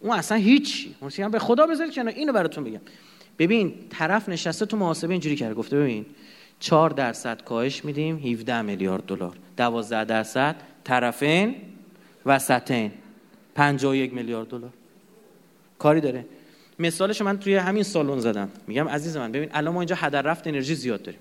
[0.00, 0.94] اون اصلا هیچی.
[1.02, 2.14] مثلا به خدا بذارید کنار.
[2.14, 2.80] اینو براتون بگم.
[3.38, 5.54] ببین طرف نشسته تو محاسبه اینجوری کرده.
[5.54, 6.06] گفته ببین
[6.60, 9.36] 4 درصد کاهش میدیم 17 میلیارد دلار.
[9.56, 11.56] 12 درصد طرفین
[12.26, 12.92] وسطین.
[13.58, 14.70] 51 میلیارد دلار.
[15.78, 16.24] کاری داره.
[16.78, 18.48] مثالش من توی همین سالن زدم.
[18.66, 21.20] میگم عزیز من ببین الان ما اینجا هدر رفت انرژی زیاد داریم.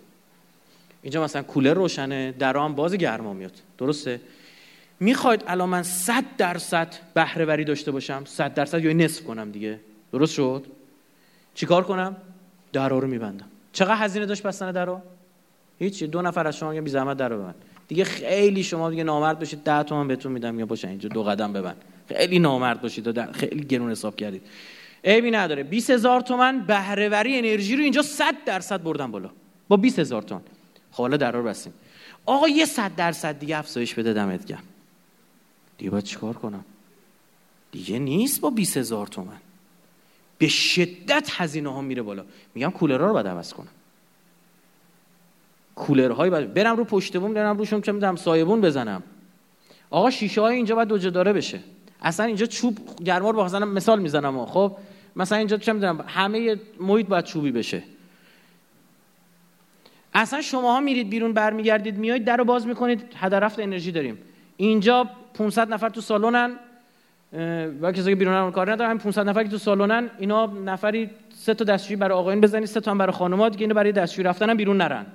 [1.01, 3.51] اینجا مثلا کولر روشنه درام باز گرما میاد.
[3.77, 4.21] درسته؟
[4.99, 9.79] می‌خواید الان من 100 درصد بهره وری داشته باشم 100 درصد یا نصف کنم دیگه.
[10.11, 10.65] درست شد؟
[11.53, 12.15] چیکار کنم؟
[12.73, 13.47] درا رو میبندم.
[13.73, 15.01] چقدر هزینه داشت بستن درا
[15.79, 16.07] هیچی.
[16.07, 17.55] دو نفر از شما میگن بی زحمت درو ببند.
[17.87, 20.59] دیگه خیلی شما دیگه نامرد باشید 10 تومن بهتون میدم.
[20.59, 21.77] یا باشه اینجا دو قدم ببند.
[22.07, 24.41] خیلی نامرد باشید و خیلی گرون حساب کردید.
[25.03, 25.63] عیبی نداره.
[25.63, 29.29] 20000 تومن بهره وری انرژی رو اینجا 100 درصد بردم بالا.
[29.67, 30.41] با 20000 تومن.
[30.91, 31.73] خب حالا درا رو بستیم.
[32.25, 34.63] آقا یه 100 درصد دیگه افزایش بده دمت گرم.
[35.77, 36.65] دیگه باید چیکار کنم؟
[37.71, 39.37] دیگه نیست با 20000 هزار تومن.
[40.37, 42.25] به شدت هزینه ها میره بالا.
[42.55, 43.67] میگم کولرها رو باید عوض کنم.
[45.75, 49.03] کولرهای باید برم رو پشت بوم برم روشون چه می‌دونم سایبون بزنم.
[49.89, 51.59] آقا شیشه های اینجا باید دو داره بشه.
[52.01, 54.77] اصلا اینجا چوب گرما رو مثلا مثال می‌زنم خب؟
[55.15, 57.83] مثلا اینجا چه می‌دونم همه محیط باید چوبی بشه.
[60.13, 64.17] اصلا شماها میرید بیرون برمیگردید میایید در باز می‌کنید هدر رفت انرژی داریم.
[64.57, 66.51] اینجا 500 نفر تو سالونن
[67.81, 71.53] و کسایی که بیرون کار ندارن همین 500 نفر که تو سالونن اینا نفری سه
[71.53, 74.49] تا دستشویی برای آقایون بزنید سه تا هم برای خانم‌ها دیگه اینو برای دستشویی رفتن
[74.49, 75.05] هم بیرون نرن.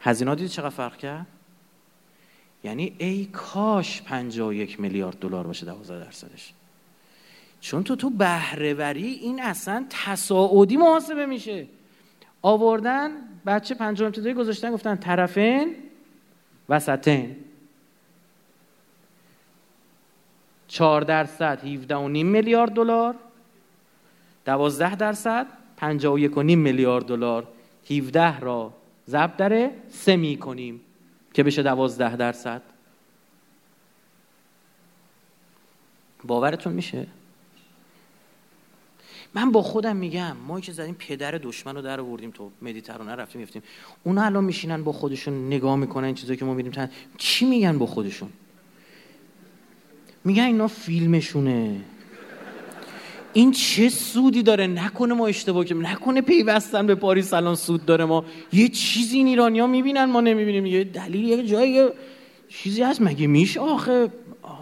[0.00, 1.26] هزینه دید چقدر فرق کرد؟
[2.64, 6.52] یعنی ای کاش 51 میلیارد دلار باشه 12 درصدش.
[7.60, 11.66] چون تو تو بهرهوری این اصلا تصاعدی محاسبه میشه.
[12.42, 13.10] آوردن
[13.46, 15.74] بچه پنجم ابتدایی گذاشتن گفتن طرفین
[16.68, 17.36] وسطین.
[20.68, 23.14] 4 درصد 17 و نیم میلیارد دلار.
[24.44, 25.46] 12 درصد
[25.76, 27.48] 51 و نیم میلیارد دلار.
[27.90, 28.72] 17 را
[29.08, 30.80] ضرب داره سه می کنیم
[31.34, 32.62] که بشه 12 درصد.
[36.24, 37.06] باورتون میشه؟
[39.34, 43.40] من با خودم میگم ما که زدیم پدر دشمن رو در آوردیم تو مدیترانه رفتیم
[43.40, 43.62] میفتیم.
[44.04, 46.88] اونا الان میشینن با خودشون نگاه می‌کنن این چیزایی که ما میریم
[47.18, 48.32] چی میگن با خودشون؟
[50.24, 51.80] میگن اینا فیلمشونه.
[53.34, 58.04] این چه سودی داره؟ نکنه ما اشتباه کنیم نکنه پیوستن به پاریس الان سود داره
[58.04, 58.24] ما.
[58.52, 60.66] یه چیزی این ایرانیا می‌بینن ما نمی‌بینیم.
[60.66, 61.88] یه دلیل یه جایی
[62.48, 63.02] چیزی هست.
[63.02, 64.08] مگه میشه آخه؟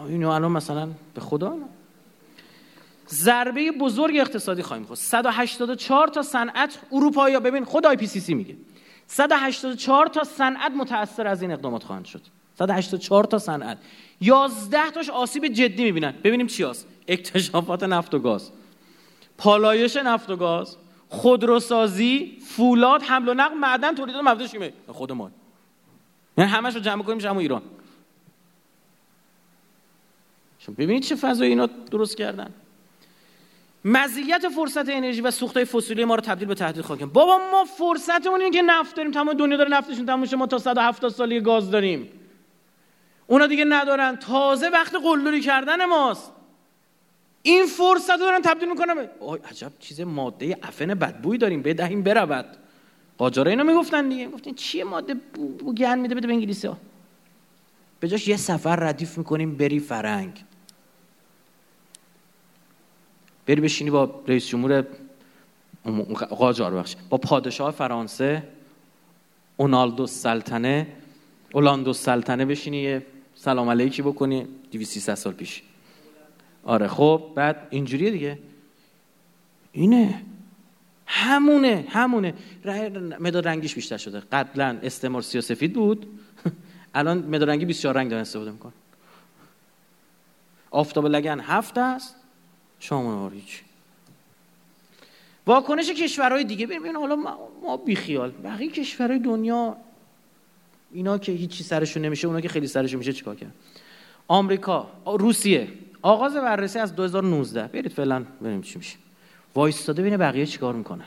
[0.09, 1.57] اینو الان مثلا به خدا
[3.09, 8.55] ضربه بزرگ اقتصادی خواهیم خورد 184 تا صنعت اروپایی ببین خود IPCC میگه.
[9.07, 12.21] 184 تا صنعت متاثر از این اقدامات خواهند شد.
[12.59, 13.77] 184 تا صنعت.
[14.21, 16.13] 11 تاش آسیب جدی می‌بینن.
[16.23, 16.87] ببینیم چی هست.
[17.07, 18.51] اکتشافات نفت و گاز.
[19.37, 20.77] پالایش نفت و گاز
[21.09, 25.31] خودروسازی فولاد حمل و نقل معدن تولید مواد شیمیایی خود ما
[26.37, 27.61] یعنی همش رو جمع کنیم شما ایران.
[30.59, 32.53] شما ببینید چه فضایی اینا درست کردن.
[33.85, 38.41] مزیت فرصت انرژی و سوختهای فسیلی ما رو تبدیل به تهدید خواهیم بابا ما فرصتمون
[38.41, 39.11] اینه که نفت داریم.
[39.11, 42.09] تمام دنیا داره نفتشون تموم ما تا 170 سالی گاز داریم.
[43.27, 44.15] اونا دیگه ندارن.
[44.15, 46.32] تازه وقت قلدری کردن ماست.
[47.43, 52.45] این فرصت رو دارن تبدیل می‌کنن آی عجب چیز ماده افن بدبوی داریم بدهیم برود.
[53.17, 54.27] قاجاره اینا می‌گفتن دیگه.
[54.27, 56.77] گفتین چیه ماده بو, بو گن میده بده به انگلیسی ها
[57.99, 60.45] به جاش یه سفر ردیف می‌کنیم بری فرنگ.
[63.47, 64.85] بری بشینی با رئیس جمهور
[66.29, 68.43] قاجار بخش با پادشاه فرانسه
[69.57, 70.87] اونالدو سلطنه
[71.53, 72.99] اولاندو سلطنه بشینی
[73.35, 75.61] سلام علیکی بکنی 200 سال پیش.
[76.63, 78.39] آره خب بعد اینجوریه دیگه.
[79.71, 80.21] اینه.
[81.05, 82.33] همونه همونه.
[83.19, 84.19] مداد رنگیش بیشتر شده.
[84.31, 86.07] قبلا استعمار سیاسفید بود.
[86.95, 88.73] الان مداد رنگی 24 رنگ دارن استفاده میکن
[90.71, 92.15] آفتاب لگن هفت است.
[92.79, 93.61] شما هیچ.
[95.47, 96.67] واکنش کشورهای دیگه.
[96.67, 97.15] ببین حالا
[97.61, 98.31] ما بیخیال.
[98.31, 99.77] بقیه کشورهای دنیا
[100.91, 103.53] اینا که هیچی سرشون نمیشه اونا که خیلی سرشون میشه چیکار کرد
[104.27, 105.67] آمریکا روسیه.
[106.03, 108.97] آغاز بررسی از 2019 برید فعلا ببینیم چی میشه.
[109.55, 111.05] وایستاده ببینه بقیه چیکار می‌کنن.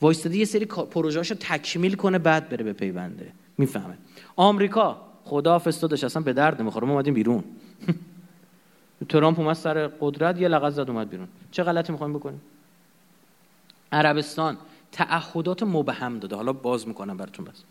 [0.00, 3.32] وایستاده یه سری پروژه‌اشو تکمیل کنه بعد بره به پیونده.
[3.58, 3.98] می‌فهمه.
[4.36, 6.86] آمریکا خدا داشت اصلا به درد نمی‌خوره.
[6.86, 7.44] ما اومدیم بیرون.
[9.08, 11.28] ترامپ اومد سر قدرت یه لغت زد اومد بیرون.
[11.50, 12.40] چه غلطی می‌خوایم بکنیم؟
[13.92, 14.56] عربستان
[14.92, 16.36] تعهدات مبهم داده.
[16.36, 17.62] حالا باز می‌کنم براتون بس.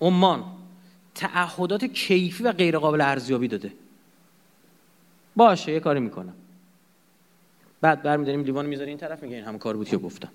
[0.00, 0.44] عمان
[1.14, 3.72] تعهدات کیفی و غیر قابل ارزیابی داده.
[5.36, 6.34] باشه یه کاری می‌کنم.
[7.80, 10.28] بعد برمیداریم لیوان می‌ذاری این طرف میگه این هم کار بود که گفتم.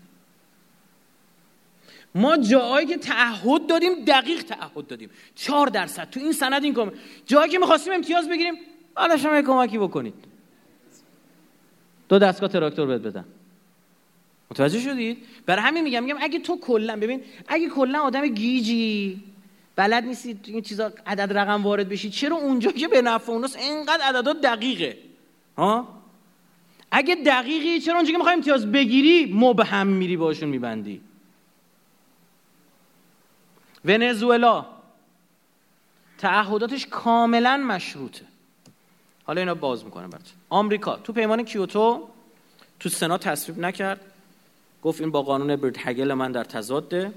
[2.16, 5.10] ما جایی که تعهد دادیم دقیق تعهد دادیم.
[5.36, 6.10] چهار درصد.
[6.10, 6.92] تو این سند این کمه
[7.26, 8.54] جایی که می‌خواستیم امتیاز بگیریم
[8.96, 10.14] حالا شما کمکی بکنید.
[12.10, 13.26] دو دستگاه تراکتور بهت بدن.
[14.52, 19.24] متوجه شدید؟ برای همین میگم میگم اگه تو کلا ببین اگه کلا آدم گیجی
[19.78, 22.10] بلد نیستی این چیزا عدد رقم وارد بشی.
[22.10, 24.98] چرا اونجا که به نفع اوناست اینقدر عددا دقیقه؟
[25.58, 25.88] ها؟
[26.92, 31.02] اگه دقیقی چرا اونجا که می‌خوای امتیاز بگیری مبهم میری باشون میبندی؟
[33.86, 34.66] ونزوئلا.
[36.18, 38.26] تعهداتش کاملا مشروطه.
[39.24, 40.96] حالا اینا باز می‌کنم برات آمریکا.
[40.96, 42.10] تو پیمان کیوتو
[42.80, 44.02] تو سنا تصویب نکرد.
[44.84, 47.14] گفت این با قانون برد هگل من در تضاده.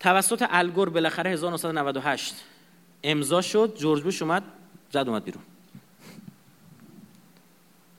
[0.00, 2.34] توسط الگور بالاخره 1998
[3.04, 4.42] امضا شد جورج بوش اومد
[4.90, 5.42] زد اومد بیرون.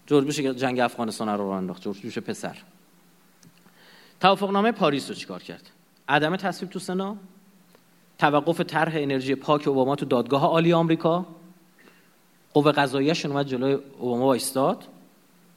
[0.08, 2.58] جورج بوش جنگ افغانستان رو راه انداخت جورج بوش پسر.
[4.20, 5.70] توافقنامه پاریس رو چیکار کرد؟
[6.08, 7.18] عدم تصویب تو سنا؟
[8.20, 11.26] توقف طرح انرژی پاک اوباما تو دادگاه عالی آمریکا؟
[12.54, 14.84] قوه قضاییه‌شون اومد جلوی اوباما وایستاد؟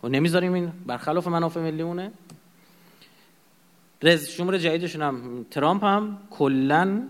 [0.03, 2.13] و نمی‌ذاریم این برخلاف منافع ملیونه
[4.03, 7.03] رز شماره جدیدشون هم ترامپ هم کلا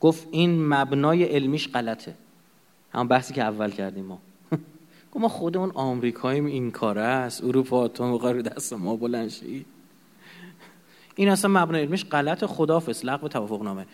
[0.00, 2.14] گفت این مبنای علمیش غلطه.
[2.92, 4.18] هم بحثی که اول کردیم ما.
[5.12, 7.44] گفت ما خودمون آمریکاییم این کاره است.
[7.44, 9.32] اروپا تو رو دست ما بلند
[11.16, 13.86] این اصلا مبنای علمیش غلط خدافظ لغو توافق نامه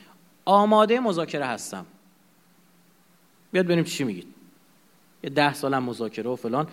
[0.44, 1.86] آماده مذاکره هستم.
[3.52, 4.26] بیاد ببینیم چی میگید.
[5.24, 6.68] یه ده سالم مذاکره و فلان.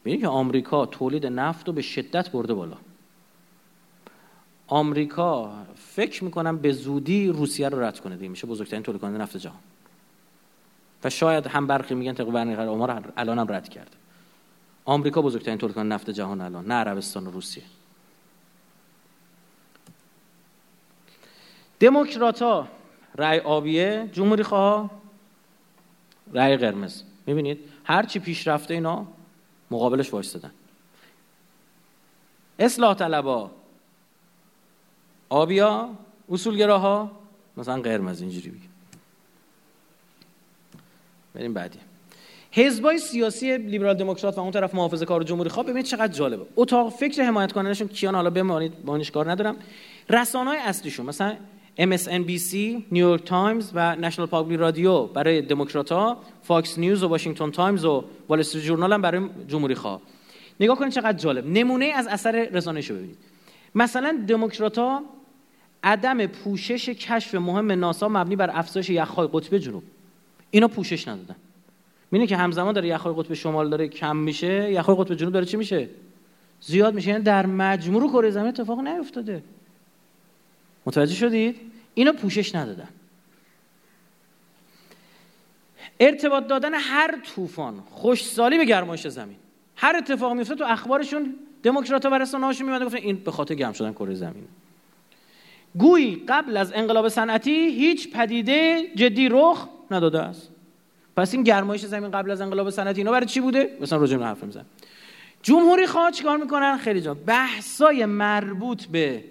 [0.00, 2.76] ببینید که آمریکا تولید نفت رو به شدت برده بالا.
[4.68, 8.28] آمریکا فکر می‌کنم به زودی روسیه رو رد کنه دیگه.
[8.28, 9.58] میشه بزرگترین تولید کننده نفت جهان.
[11.04, 13.90] و شاید هم برخی میگن طبق برنامه عمر الان هم رد کرده.
[14.84, 17.62] آمریکا بزرگترین تولید کننده نفت جهان الان نه عربستان و روسیه.
[21.80, 22.68] دموکراتا
[23.16, 24.10] رأی آبیه.
[24.12, 24.90] جمهوری خواه
[26.32, 27.02] رأی قرمز.
[27.26, 29.06] می‌بینید؟ هر چی پیش رفته اینا
[29.70, 30.50] مقابلش وایستادن.
[32.58, 33.50] اصلاح طلبا
[35.28, 35.90] آبیا
[36.30, 37.10] اصولگراها
[37.56, 38.70] مثلا قرمز اینجوری بگیم
[41.34, 41.78] بریم بعدی.
[42.52, 46.46] حزبای سیاسی لیبرال دموکرات و اون طرف محافظه کار جمهوری خواه ببینید چقدر جالبه.
[46.56, 49.56] اتاق فکر حمایت کنندشون کیان حالا بمانید با کار ندارم.
[50.10, 51.36] رسانه های اصلیشون مثلا
[51.78, 52.54] MSNBC،
[52.92, 58.40] نیویورک تایمز و نشنال پابلیک رادیو برای دموکرات فاکس نیوز و واشنگتن تایمز و وال
[58.40, 60.00] استریت جورنال هم برای جمهوری خواه.
[60.60, 61.46] نگاه کنید چقدر جالب.
[61.46, 63.18] نمونه از اثر رسانه‌شو ببینید.
[63.74, 64.78] مثلا دموکرات
[65.86, 69.82] عدم پوشش کشف مهم ناسا مبنی بر افزایش یخهای قطب جنوب.
[70.50, 71.36] اینا پوشش ندادن.
[72.10, 75.56] می‌بینه که همزمان داره یخهای قطب شمال داره کم میشه یخهای قطب جنوب داره چی
[75.56, 75.88] میشه؟
[76.60, 77.08] زیاد میشه.
[77.08, 79.42] یعنی در مجموع کره زمین اتفاق نیفتاده.
[80.86, 81.56] متوجه شدید؟
[81.94, 82.88] اینا پوشش ندادن.
[86.00, 89.36] ارتباط دادن هر طوفان خوشسالی به گرمایش زمین.
[89.76, 93.92] هر اتفاق میفته تو اخبارشون دموکرات و رسانه‌هاشون میاد گفتن این به خاطر گرم شدن
[93.92, 94.48] کره زمین.
[95.78, 100.50] گویی قبل از انقلاب صنعتی هیچ پدیده جدی رخ نداده است.
[101.16, 104.42] پس این گرمایش زمین قبل از انقلاب صنعتی اینا برای چی بوده؟ مثلا راجع حرف
[104.44, 104.64] می‌زنن
[105.42, 109.24] جمهوری خواه چیکار می‌کنن؟ خیلی جان بحثای مربوط به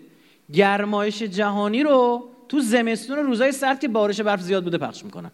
[0.54, 5.32] گرمایش جهانی رو تو زمستون روزای سرد که بارش برف زیاد بوده پخش می‌کنن.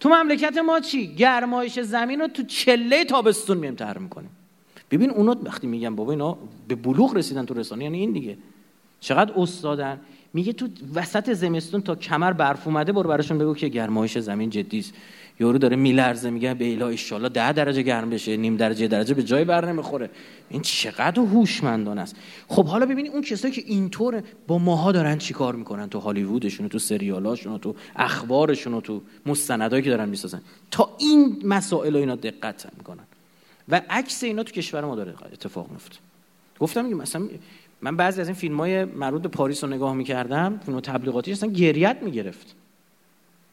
[0.00, 4.30] تو مملکت ما چی؟ گرمایش زمین رو تو چله تابستون میم تر می‌کنیم.
[4.90, 6.38] ببین اونا وقتی میگن بابا اینا
[6.68, 8.36] به بلوغ رسیدن تو رسانه یعنی این دیگه.
[9.00, 10.00] چقدر استادن.
[10.34, 14.78] میگه تو وسط زمستون تا کمر برف اومده برو براشون بگو که گرمایش زمین جدی
[14.78, 14.92] است.
[15.40, 19.22] یارو داره میلرزه میگه به اله ان ده درجه گرم بشه نیم درجه درجه به
[19.22, 20.10] جای بر نمی‌خوره.
[20.50, 22.16] این چقدر هوشمندانه است.
[22.48, 26.78] خب حالا ببینید اون کسایی که اینطور با ماها دارن چیکار می‌کنن؟ تو هالیوودشون تو
[26.78, 30.40] سریالاشون تو اخبارشون تو مستندایی که دارن می‌سازن.
[30.70, 33.04] تا این مسائل اینا دقت می‌کنن.
[33.70, 35.96] و عکس اینا تو کشور ما داره اتفاق میفته.
[36.60, 37.28] گفتم مثلا
[37.80, 41.50] من بعضی از این فیلم های مربوط به پاریس رو نگاه می‌کردم فیلم تبلیغاتی اصلا
[41.50, 42.54] گریت می‌گرفت.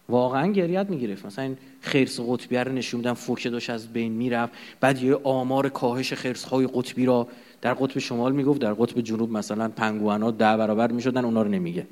[0.10, 1.26] واقعا گریت می‌گرفت.
[1.26, 4.54] مثلا این خرس قطبی رو نشون میدن فوکه داشت از بین می‌رفت.
[4.80, 7.28] بعد یه آمار کاهش خرس های قطبی را
[7.62, 11.88] در قطب شمال می‌گفت در قطب جنوب مثلا پنگوانا ده برابر می‌شدن اونا رو نمیگه.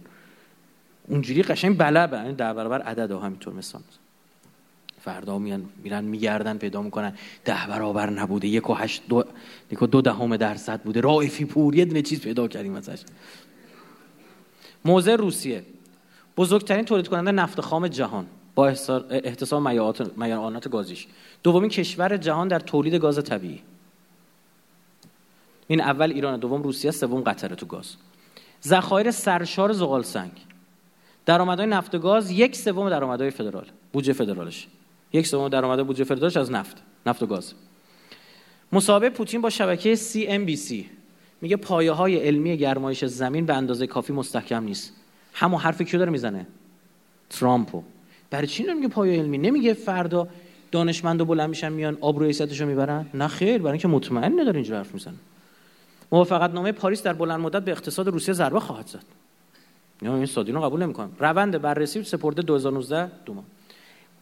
[1.07, 3.81] اونجوری قشنگ بلبه این ده برابر عدد ها همینطور مثلا.
[5.05, 7.13] فردا میان میرن میگردن پیدا می‌کنن.
[7.45, 8.47] ده برابر نبوده.
[8.47, 9.23] یک و هشت دو,
[9.71, 11.01] یک و دو دهم درصد بوده.
[11.01, 11.75] رائفی پور.
[11.75, 13.01] یه دونه چیز پیدا کردیم ازش.
[14.85, 15.63] موزه روسیه.
[16.37, 18.25] بزرگترین تولید کننده نفت خام جهان.
[18.55, 18.67] با
[19.09, 19.67] احتساب
[20.17, 21.07] میانات گازیش.
[21.43, 23.61] دومین کشور جهان در تولید گاز طبیعی.
[25.67, 27.95] این اول ایران دوم روسیه سوم قطر تو گاز.
[28.63, 30.31] ذخایر سرشار زغال سنگ
[31.25, 33.65] درآمدهای نفت و گاز یک سوم درآمدهای فدرال.
[33.93, 34.67] بودجه فدرالش.
[35.15, 37.53] یک سوم درآمد بودجه فدرالش از نفت نفت و گاز.
[38.71, 40.73] مصاحبه پوتین با شبکه CNBC
[41.41, 44.93] میگه پایه های علمی گرمایش زمین به اندازه کافی مستحکم نیست.
[45.33, 46.47] همون حرف کیو داره می‌زنه؟
[47.29, 47.83] ترامپو.
[48.29, 50.27] برای چی نمیگه پایه علمی؟ نمیگه فردا
[50.71, 54.77] دانشمند و بلند میشن میان آبروی رو می‌برن؟ نه خیر برای اینکه مطمئن نداره اینجور
[54.77, 55.15] حرف می‌زنه.
[56.11, 59.03] موافقت نامه پاریس در بلند مدت به اقتصاد روسیه ضربه خواهد زد.
[60.01, 61.11] یا این سادینو قبول نمی‌کنم.
[61.19, 63.43] روند بررسی سپرده 2019 دوما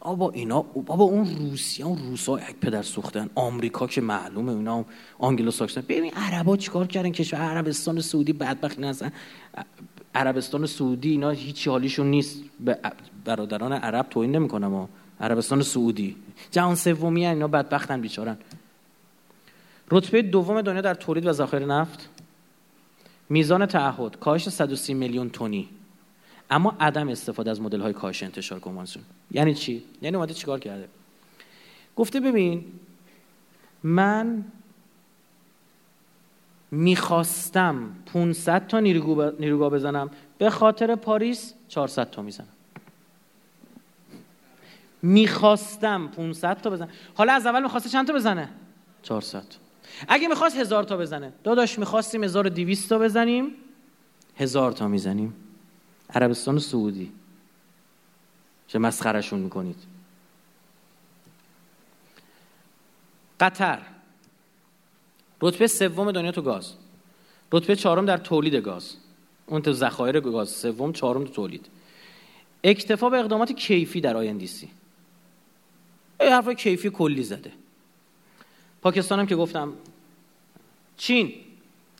[0.04, 4.84] بابا اینا بابا اون روسیه اون روسا یک پدر سوختن آمریکا که معلومه اینا
[5.18, 5.80] آنگلو ساکسن.
[5.80, 9.12] ببین عربا چیکار کردن؟ کشور عربستان سعودی بدبخت نزن.
[10.14, 12.42] عربستان سعودی اینا هیچ حالیشون نیست.
[12.60, 12.78] به
[13.24, 14.88] برادران عرب توهین نمی‌کنم ها
[15.20, 16.16] عربستان سعودی.
[16.50, 18.36] جهان سومی اینا بدبختن بیچارن.
[19.90, 22.08] رتبه دوم دنیا در تولید و ذخایر نفت.
[23.28, 25.68] میزان تعهد کاهش 130 میلیون تونی
[26.54, 30.88] اما عدم استفاده از مدل های کاهش انتشار کنوانسیون یعنی چی؟ یعنی اومده چیکار کرده؟
[31.96, 32.64] گفته ببین
[33.82, 34.44] من
[36.70, 42.48] می‌خواستم 500 تا نیروگاه بزنم به خاطر پاریس 400 تا می‌زنم.
[45.02, 46.88] می‌خواستم 500 تا بزنم.
[47.14, 48.48] حالا از اول می‌خواسته چند تا بزنه؟
[49.02, 49.44] 400
[50.08, 51.32] اگه می‌خواست هزار تا بزنه.
[51.44, 53.50] داداش می‌خواستیم 1200 تا بزنیم
[54.36, 55.34] هزار تا می‌زنیم.
[56.10, 57.12] عربستان سعودی.
[58.66, 59.82] چه مسخرشون می‌کنید.
[63.40, 63.82] قطر.
[65.40, 66.72] رتبه سوم دنیا تو گاز.
[67.52, 68.96] رتبه چهارم در تولید گاز.
[69.46, 70.48] اون تو ذخایر گاز.
[70.48, 71.66] سوم چهارم تو تولید.
[72.64, 74.70] اکتفا به اقدامات کیفی در آیندیسی
[76.20, 77.52] یه حرف کیفی کلی زده.
[78.82, 79.72] پاکستان هم که گفتم
[80.96, 81.34] چین.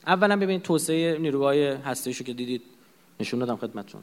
[0.07, 2.63] اولا ببینید توسعه نیروگاه هسته‌ایشو که دیدید.
[3.20, 4.01] نشون دادم خدمتتون.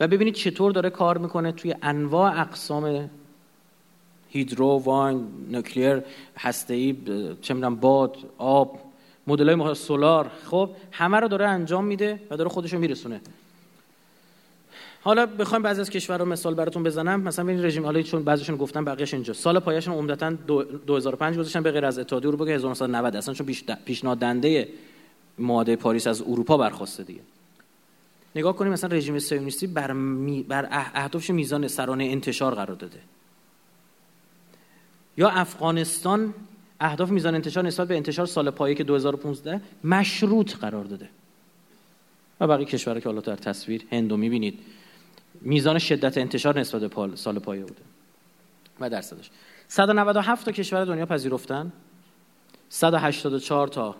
[0.00, 3.10] و ببینید چطور داره کار می‌کنه توی انواع اقسام
[4.30, 6.02] هیدرو واین نوکلیر
[6.38, 6.96] هسته‌ای
[7.42, 8.80] چه می‌دونم باد آب
[9.26, 10.30] مدل های سولار.
[10.44, 13.20] خب همه رو داره انجام میده و داره خودشو میرسونه.
[15.02, 17.20] حالا بخوایم بعضی از کشورها مثال براتون بزنم.
[17.20, 19.32] مثلا این رژیم حالا چون بعضیشون گفتن بقیه‌اش اینجا.
[19.32, 20.30] سال پایشون عمدتا
[20.86, 23.46] 2005 گذاشتن به غیر از اتحادیه اروپا که 1990 اصلا چون
[23.84, 24.68] پیشنهاد دنده
[25.38, 27.20] معاهده پاریس از اروپا برخواسته دیگه.
[28.34, 30.42] نگاه کنیم مثلا رژیم صهیونیستی بر, می...
[30.42, 33.00] بر اهدافش میزان سرانه انتشار قرار داده.
[35.16, 36.34] یا افغانستان
[36.80, 41.08] اهداف میزان انتشار نسبت به انتشار سال پایه که 2015 مشروط قرار داده.
[42.40, 44.58] و بقیه کشورها که حالا در تصویر هندو می‌بینید
[45.40, 47.82] میزان شدت انتشار نسبت به سال پایه بوده.
[48.80, 49.30] و درصدش.
[49.68, 51.72] 197 تا کشور دنیا پذیرفتن.
[52.68, 53.96] 184 تا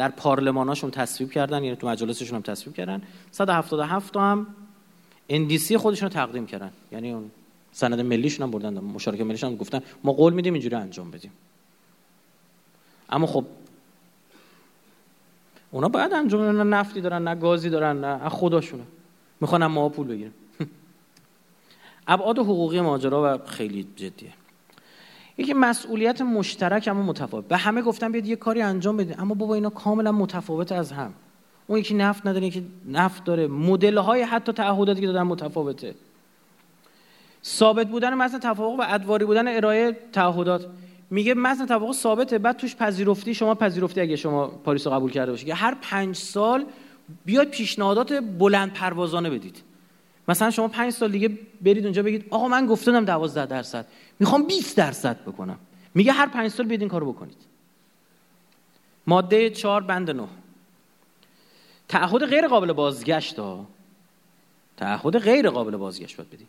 [0.00, 3.02] در پارلماناشون تصویب کردن یعنی تو مجالسشون هم تصویب کردن.
[3.30, 4.46] 177 تا هم
[5.28, 6.70] اندیسی خودشون رو تقدیم کردن.
[6.92, 7.30] یعنی اون
[7.72, 11.32] سند ملیشون هم بردن مشارکت ملیشون هم گفتن ما قول میدیم اینجوری انجام بدیم.
[13.10, 13.44] اما خب
[15.70, 18.84] اونا باید انجام نه نفتی دارن نه گازی دارن نه خداشونه
[19.40, 20.32] می‌خوان ما پول بگیرن.
[22.08, 24.32] ابعاد حقوقی ماجرا و خیلی جدیه.
[25.40, 27.48] یکی مسئولیت مشترک اما متفاوت.
[27.48, 31.12] به همه گفتم بیاد یه کاری انجام بدید اما بابا اینا کاملا متفاوت از هم.
[31.66, 33.46] اون یکی نفت نداره یکی نفت داره.
[33.46, 35.94] مدل های حتی تعهداتی که دادن متفاوته.
[37.44, 40.66] ثابت بودن مثلا توافق و ادواری بودن ارائه تعهدات.
[41.10, 45.30] میگه مثلا توافق ثابته بعد توش پذیرفتی شما پذیرفتی اگه شما پاریس رو قبول کرده
[45.30, 46.64] باشید هر پنج سال
[47.24, 49.69] بیاید پیشنهادات بلند پروازانه بدید.
[50.30, 53.86] مثلا شما پنج سال دیگه برید اونجا بگید آقا من گفتم 12 درصد.
[54.18, 55.58] می‌خوام 20 درصد بکنم.
[55.94, 57.36] میگه هر پنج سال بیاید این کارو بکنید.
[59.06, 60.28] ماده 4 بند 9
[61.88, 63.66] تعهد غیر قابل بازگشت ها.
[64.76, 66.48] تعهد غیر قابل بازگشت باید بدید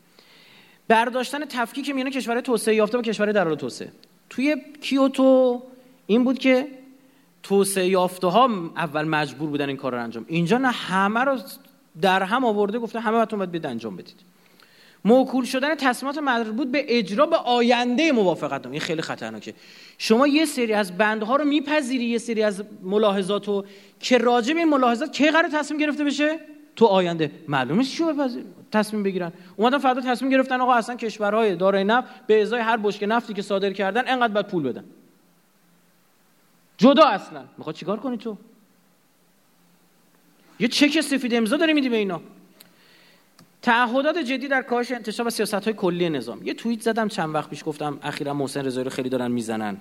[0.87, 3.91] برداشتن تفکیک میان کشور توسعه یافته با کشور در حال توسعه.
[4.29, 5.61] توی کیوتو
[6.07, 6.67] این بود که
[7.43, 10.25] توسعه یافته ها اول مجبور بودن این کار رو انجام.
[10.27, 11.39] اینجا نه همه رو
[12.01, 14.31] در هم آورده گفته همه باتون باید بید انجام بدید.
[15.05, 19.53] موکول شدن تصمیمات مربوط به اجرا به آینده موافقت این خیلی خطرناکه.
[19.97, 23.65] شما یه سری از بندها رو میپذیری یه سری از ملاحظات رو
[23.99, 26.39] که راجع به این ملاحظات کی قرار تصمیم گرفته بشه؟
[26.75, 27.31] تو آینده.
[27.47, 28.03] معلومه چی
[28.71, 29.31] تصمیم بگیرن.
[29.55, 33.41] اومدن فردا تصمیم گرفتن آقا اصلا کشورهای دارای نفت به ازای هر بشکه نفتی که
[33.41, 34.83] صادر کردن انقدر باید پول بدن.
[36.77, 37.43] جدا اصلا.
[37.57, 38.37] می‌خواد چیکار کنی تو؟
[40.61, 42.21] یه چک سفید امضا داری میدی به اینا.
[43.61, 46.47] تعهدات جدی در کاهش انتشار و سیاست های کلی نظام.
[46.47, 49.77] یه توییت زدم چند وقت پیش گفتم اخیرا محسن رضایی رو خیلی دارن می‌زنن.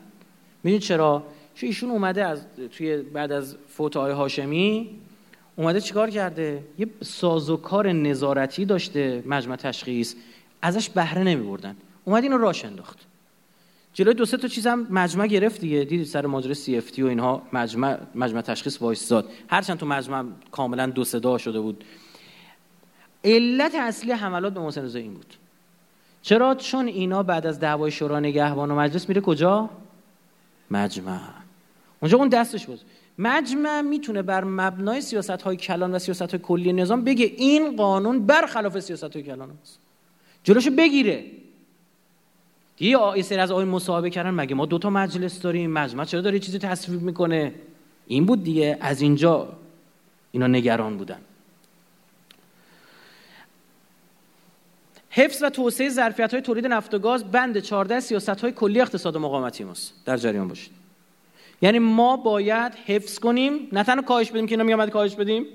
[0.62, 1.24] می‌دونید چرا؟
[1.54, 2.42] چون ایشون اومده از
[2.72, 4.90] توی بعد از فوت آقای هاشمی
[5.56, 10.14] اومده چیکار کرده؟ یه سازوکار نظارتی داشته مجمع تشخیص.
[10.62, 12.98] ازش بهره نمی بردن اومد اینو راش انداخت.
[13.92, 15.84] جلوی دو سه تا چیزم مجمع گرفت دیگه.
[15.84, 20.24] دیدی سر ماجرا سی اف تی و اینها مجمع مجمع تشخیص وایساد هرچند تو مجمع
[20.50, 21.84] کاملا دو صدا شده بود.
[23.24, 25.34] علت اصلی حملات به محسن این بود.
[26.22, 29.70] چرا؟ چون اینا بعد از دعوای شورا نگهبان و مجلس میره کجا؟
[30.70, 31.20] مجمع.
[32.00, 32.80] اونجا اون دستش بود.
[33.18, 38.26] مجمع می‌تونه بر مبنای سیاست های کلان و سیاست های کلی نظام بگه این قانون
[38.26, 39.78] برخلاف سیاست های کلان است.
[40.44, 41.24] جلوشو بگیره.
[42.80, 46.58] یه سری از آقای مصاحبه کردن مگه ما دوتا مجلس داریم؟ مجمع چرا داره چیزی
[46.58, 47.54] تصویب می‌کنه؟
[48.06, 48.78] این بود دیگه.
[48.80, 49.48] از اینجا
[50.32, 51.18] اینا نگران بودن.
[55.10, 59.16] حفظ و توسعه ظرفیت های تولید نفت و گاز بند 14 سیاست های کلی اقتصاد
[59.16, 59.94] مقاومتی ماست.
[60.04, 60.72] در جریان باشید.
[61.62, 63.68] یعنی ما باید حفظ کنیم.
[63.72, 65.46] نه تنها کاهش بدیم که اینا میامد کاهش بدیم.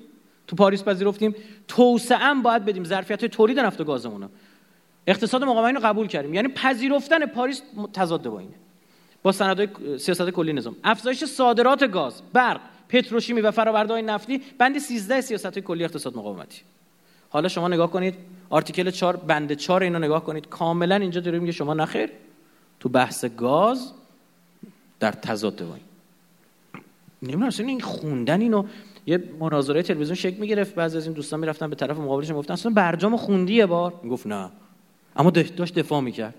[0.48, 1.36] تو پاریس پذیرفتیم.
[1.68, 2.84] توسعه هم باید بدیم.
[2.84, 4.30] ظرفیت های تولید نفت و گازمون
[5.08, 6.34] اقتصاد مقاومتی رو قبول کردیم.
[6.34, 7.62] یعنی پذیرفتن پاریس
[7.94, 8.54] تضاد با اینه.
[9.24, 9.68] با سندهای
[9.98, 10.76] سیاست کلی نظام.
[10.84, 12.60] افزایش صادرات گاز برق
[12.90, 16.62] پتروشیمی و فرآورده‌های نفتی بند 13 سیاست کلی اقتصاد مقاومتی.
[17.30, 18.16] حالا شما نگاه کنید
[18.50, 20.48] آرتیکل 4 بند 4 اینو نگاه کنید.
[20.48, 22.10] کاملا اینجا داره میگه شما نخیر.
[22.80, 23.92] تو بحث گاز
[25.00, 25.76] در تضاد با
[27.22, 28.66] نمی‌دونم اصلا این خوندن اینو
[29.06, 30.76] یه مناظره تلویزیون شکل می‌گرفت.
[30.76, 33.94] بعضی از این دوستان می‌رفتن به طرف مقابلش می‌گفتن اصلا برجام خوندی یه بار.
[34.04, 34.50] می‌گفت نه.
[35.16, 36.36] اما داشت دفاع می‌کرد.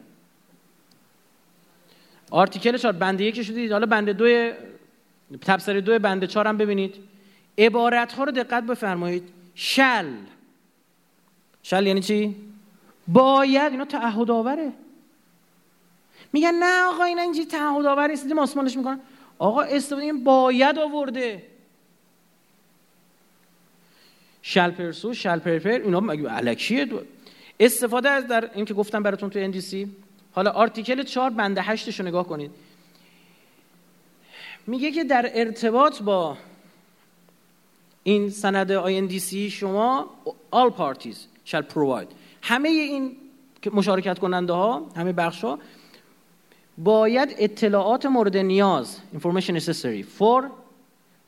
[2.31, 4.53] آرتیکل 4 بند یکی شدید حالا بند دو
[5.41, 6.95] تبصره دو بند 4 هم ببینید.
[7.59, 9.29] عبارت ها رو دقت بفرمایید.
[9.55, 10.13] شل.
[11.63, 12.37] شل یعنی چی؟
[13.09, 13.73] باید.
[13.73, 14.73] اینا تعهد آوره.
[16.33, 19.01] میگن نه آقا اینا اینجوری تعهد آور نیست آسمانش می‌کنن.
[19.39, 21.43] آقا استفاده این باید آورده.
[24.43, 26.89] شل پرسو شل پرپر اینا مگه علکیه
[27.61, 29.89] استفاده از در این که گفتم براتون تو NDC
[30.33, 32.51] حالا آرتیکل 4 بنده 8 رو نگاه کنید.
[34.67, 36.37] میگه که در ارتباط با
[38.03, 38.71] این سند
[39.09, 40.11] NDC شما
[40.53, 41.17] all parties
[41.51, 42.07] shall provide.
[42.43, 43.17] همه این
[43.73, 45.59] مشارکت کننده ها همه بخش ها
[46.79, 50.45] باید اطلاعات مورد نیاز information necessary for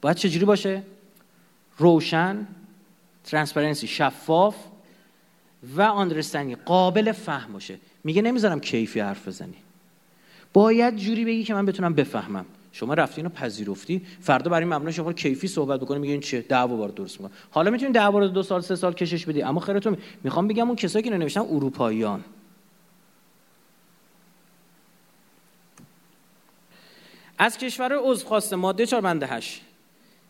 [0.01, 0.83] باید چجوری باشه؟
[1.79, 2.47] روشن
[3.25, 4.57] transparency شفاف
[5.77, 7.79] و understanding قابل فهم باشه.
[8.05, 9.57] میگه نمی‌ذارم کیفی حرف بزنی.
[10.53, 12.45] باید جوری بگی که من بتونم بفهمم.
[12.73, 16.89] شما رفتی اینو پذیرفتی فردا برای مبنا شما کیفی صحبت بکنی میگین چیه دعوا بار
[16.89, 19.43] درست می‌کنه حالا می‌تونید دعوا رو دو سال سه سال کشش بدی.
[19.43, 22.25] اما خیرتون می‌خوام بگم اون کسایی که نوشتن اروپاییان.
[27.39, 29.63] از کشور عضو خواسته ماده 4 بنده 8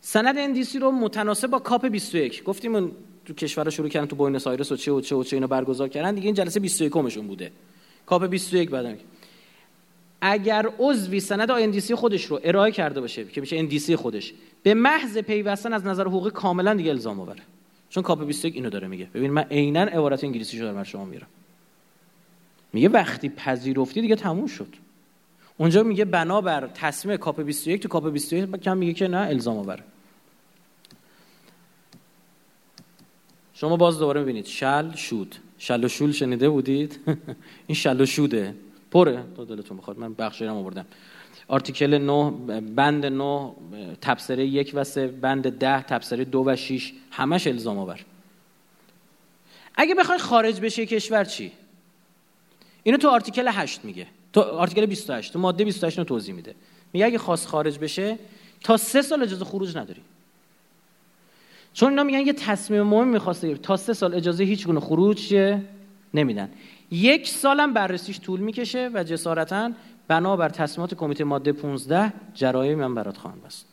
[0.01, 2.93] سند NDC رو متناسب با COP 21 گفتیم اون
[3.29, 5.89] تو کشور شروع کردن تو بوینس آیرس و چه و چه و چه اینو برگزار
[5.89, 6.15] کردن.
[6.15, 7.53] دیگه این جلسه 21 مشون بوده.
[8.07, 8.99] COP 21 بعد
[10.21, 15.19] اگر عضوی سند NDC خودش رو ارائه کرده باشه که میشه NDC خودش به محض
[15.19, 17.43] پیوستن از نظر حقوقی کاملا دیگه الزام آوره.
[17.91, 19.09] چون COP 21 اینو داره میگه.
[19.15, 21.27] ببین من عینا عبارت انگلیسی رو در شما میارم
[22.73, 24.75] میگه وقتی پذیرفتی دیگه تموم شد.
[25.57, 29.83] اونجا میگه بنابر تصمیم COP 21 تو COP 21 کم میگه که نه الزام آوره.
[33.61, 34.47] شما باز دوباره می‌بینید.
[34.47, 35.35] shall should.
[35.59, 37.01] شل و شول شنیده بودید؟
[37.67, 38.55] این shall و should ه.
[38.91, 39.25] پره.
[39.37, 39.99] تو دلتون می‌خواد.
[39.99, 40.87] من بخشی رو آوردم.
[41.49, 43.53] article 9 بند 9
[44.01, 48.05] تبصره یک و سه بند ده تبصره دو و 6 همش الزام آور.
[49.75, 51.53] اگه بخوای خارج بشه کشور چی؟
[52.83, 54.07] اینو تو آرتیکل 8 میگه.
[54.33, 56.55] تو آرتیکل 28 تو ماده 28 رو توضیح میده.
[56.93, 58.19] میگه اگه خواست خارج بشه
[58.61, 60.01] تا سه سال اجازه خروج نداری.
[61.79, 65.35] چون اینا میگن یه تصمیم مهم می‌خواسته تا سه سال اجازه هیچ گونه خروج
[66.15, 66.51] نمیدن.
[66.91, 69.71] یک سالم بررسیش طول می‌کشه و جسارتا
[70.09, 73.67] بنابر تصمیمات کمیته ماده 15 جرایم من برات خواهم بست.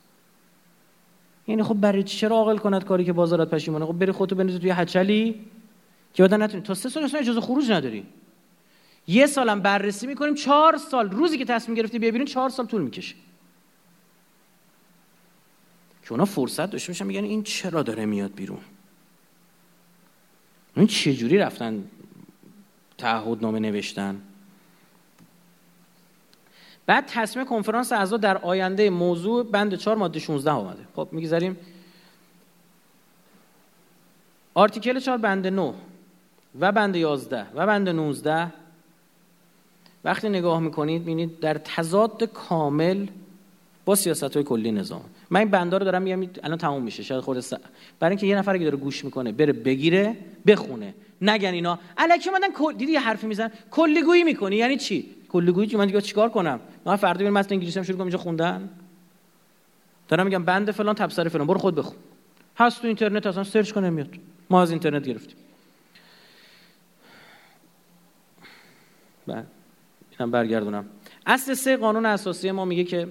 [1.48, 4.69] یعنی خب برای چرا عاقل کند کاری که بازارت پشیمونه خب بری خودتو بندازی توی
[4.69, 5.41] هچلی
[6.14, 6.64] که بعد نتونی.
[6.64, 8.06] تا سه سال اصلا اجازه خروج نداری.
[9.07, 12.82] یه سالم بررسی می‌کنیم چهار سال روزی که تصمیم گرفتی بیا بیرون چهار سال طول
[12.82, 13.15] می‌کشه.
[16.06, 18.60] که اونا فرصت داشته باشن میگن این چرا داره میاد بیرون؟
[20.76, 21.84] این چه جوری رفتن
[23.41, 24.22] نامه نوشتن؟
[26.86, 31.57] بعد تصمیم کنفرانس اعضا در آینده موضوع بند 4 ماده 16 آمده خب می‌گذاریم
[34.53, 35.73] آرتیکل 4 بند 9
[36.60, 38.53] و بند 11 و بند 19
[40.03, 43.07] وقتی نگاه می‌کنید ببینید در تضاد کامل
[43.86, 45.10] با سیاست های کلی نظام.
[45.30, 47.43] من این بنده رو دارم میگم الان تموم میشه شاید خود
[47.99, 50.15] برای اینکه یه نفر که داره گوش می‌کنه بره بگیره
[50.47, 50.93] بخونه.
[51.22, 51.80] نگن اینا.
[51.97, 52.47] الکی اومدن
[52.77, 54.56] دیدی یه حرفی میزن کلیگویی می‌کنی.
[54.56, 58.06] یعنی چی؟ کلیگویی من دیگه چیکار کنم؟ من فردا برم متن انگلیسی هم شروع کنم
[58.06, 58.69] اینجا خوندن؟
[60.07, 61.47] دارم میگم بند فلان تبصره فلان.
[61.47, 61.95] برو خود بخون.
[62.57, 64.10] هست تو اینترنت اصلا سرچ کنه میاد.
[64.49, 65.35] ما از اینترنت گرفتیم.
[69.27, 69.47] بعد
[70.19, 70.85] اینم برگردونم.
[71.26, 73.07] اصل سه قانون اساسی ما میگه که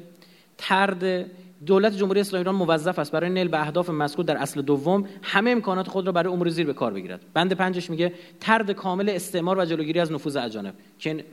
[0.58, 1.30] ترد
[1.66, 5.50] دولت جمهوری اسلامی ایران موظف است برای نیل به اهداف مذکور در اصل دوم همه
[5.50, 7.20] امکانات خود را برای امور زیر به کار بگیرد.
[7.34, 10.74] بند پنجش میگه ترد کامل استعمار و جلوگیری از نفوذ اجانب.
[10.98, 11.24] که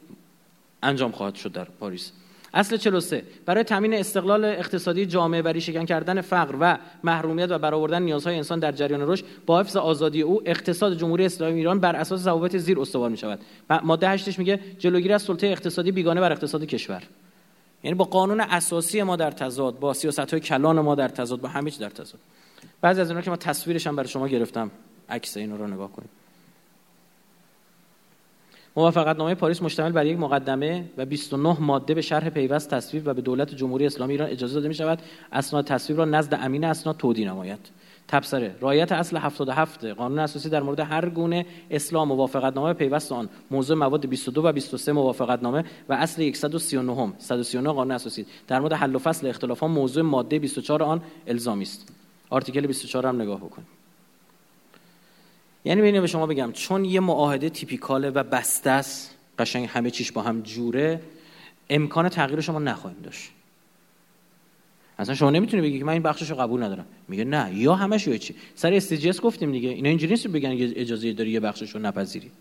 [0.84, 2.11] انجام خواهد شد در پاریس.
[2.53, 8.02] اصل 43 برای تامین استقلال اقتصادی جامعه و ریشه‌کن کردن فقر و محرومیت و برآوردن
[8.02, 12.19] نیازهای انسان در جریان رشد با حفظ آزادی او اقتصاد جمهوری اسلامی ایران بر اساس
[12.19, 13.39] ضوابط زیر استوار می شود
[13.84, 17.03] ماده 8 میگه جلوگیری از سلطه اقتصادی بیگانه بر اقتصاد کشور.
[17.84, 21.49] یعنی با قانون اساسی ما در تضاد با سیاست های کلان ما در تضاد با
[21.49, 22.20] همه چی در تضاد.
[22.82, 24.72] بعضی از اینا که ما تصویرش هم برای شما گرفتم
[25.10, 26.10] عکس اینا رو نگاه کنید.
[28.76, 33.14] موافقت نامه پاریس مشتمل بر یک مقدمه و 29 ماده به شرح پیوست تصویب و
[33.14, 35.02] به دولت جمهوری اسلامی ایران اجازه داده می شود
[35.32, 37.60] اسناد تصویب را نزد امین اسناد تودی نماید.
[38.12, 38.56] تبصره.
[38.62, 43.30] رایت اصل 77 قانون اساسی در مورد هر گونه اسلام موافقت نامه پیوست آن.
[43.52, 48.26] موضوع مواد 22 و 23 موافقت نامه و اصل 139 139 قانون اساسی.
[48.48, 51.94] در مورد حل و فصل اختلافات موضوع ماده 24 آن الزامی است.
[52.30, 53.68] آرتیکل 24 هم نگاه بکنید
[55.66, 60.12] یعنی ببینید به شما بگم چون یه معاهده تیپیکاله و بسته است قشنگ همه چیش
[60.12, 61.02] با هم جوره
[61.70, 63.32] امکان تغییر شما نخواهیم داشت.
[65.02, 66.86] اصلا شما نمی‌تونی بگی که من این بخشش رو قبول ندارم.
[67.07, 67.56] میگه نه.
[67.56, 69.69] یا همش یا چی؟ سر اس گفتیم دیگه.
[69.69, 72.32] اینا اینجوری نیست بگن اجازه داری یه بخشش رو نپذیری.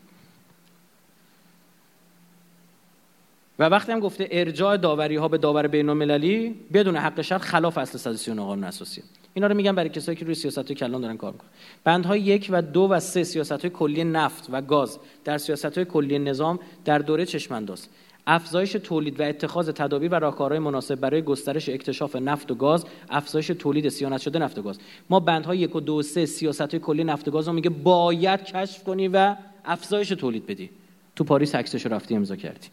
[3.59, 7.79] و وقتی هم گفته ارجاع داوری ها به داور بین المللی بدون حق شرط خلاف
[7.79, 9.03] اصل 139 قانون اساسی.
[9.35, 11.49] اینا رو میگم برای کسایی که روی سیاست های کلان دارن کار می‌کنن.
[11.85, 15.85] بندهای یک و دو و سه سیاست های کلی نفت و گاز در سیاست های
[15.85, 17.89] کلی نظام در دوره چشمانداز.
[18.27, 23.47] افزایش تولید و اتخاذ تدابیر و راهکارهای مناسب برای گسترش اکتشاف نفت و گاز افزایش
[23.47, 24.79] تولید سیانت شده نفت و گاز.
[25.11, 28.45] ما بندهای یک و دو و سه سیاست کلی نفت و گاز رو میگه باید
[28.45, 30.71] کشف کنی و افزایش تولید بدی.
[31.17, 32.69] تو پاریس عکسش رفتی امضا کردی.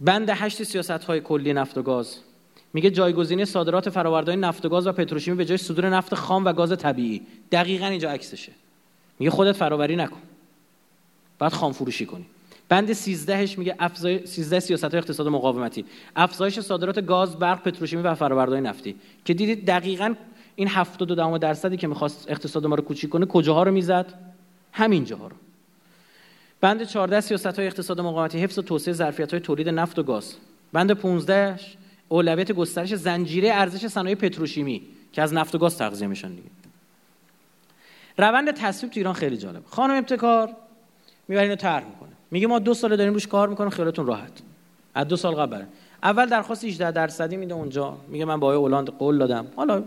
[0.00, 2.16] بند هشت سیاست های کلی نفت و گاز.
[2.72, 6.52] میگه جایگزینی صادرات فرآوردهای نفت و گاز و پتروشیمی به جای صدور نفت خام و
[6.52, 7.22] گاز طبیعی.
[7.52, 8.52] دقیقا اینجا عکسشه.
[9.18, 10.20] میگه خودت فراوری نکن.
[11.38, 12.26] بعد خام فروشی کنی.
[12.68, 15.84] بند 13 میگه افزای 13 سیاست های اقتصاد مقاومتی.
[16.16, 18.96] افزایش صادرات گاز برق پتروشیمی و فرآوردهای نفتی.
[19.24, 20.14] که دیدید دقیقا
[20.56, 24.14] این 72 درصدی که می‌خواست اقتصاد ما رو کوچیک کنه کجاها رو می‌زد؟
[24.72, 25.36] همین جاها رو.
[26.60, 30.34] بند 14 سیاست های اقتصاد مقاومتی حفظ و توسعه ظرفیت های تولید نفت و گاز.
[30.72, 31.60] بند 15
[32.08, 34.82] اولویت گسترش زنجیره ارزش صنایع پتروشیمی
[35.12, 36.50] که از نفت و گاز تغذیه میشن دیگه.
[38.18, 40.56] روند تصویب تو ایران خیلی جالب خانم ابتکار
[41.28, 42.15] می‌بره اینو طرح می‌کنه.
[42.30, 44.32] میگه ما دو سال داریم روش کار می‌کنیم خیالتون راحت.
[44.94, 45.62] از دو سال قبل.
[46.02, 47.98] اول درخواست 18 درصدی میده اونجا.
[48.08, 49.46] میگه من با آقای اولند قول دادم.
[49.56, 49.82] حالا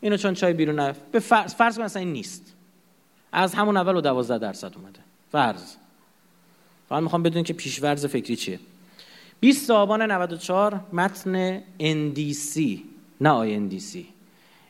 [0.00, 1.00] اینو چون چای بیرون نرفت.
[1.12, 2.54] به فرض فرض مثلا این نیست.
[3.32, 5.00] از همون اول و 12 درصد اومده.
[5.32, 5.74] فرض.
[6.88, 8.60] فقط می‌خوام بدونید که پیشورز فکری چیه.
[9.40, 12.60] 20 آبان 94 متن NDC
[13.20, 13.96] نه INDC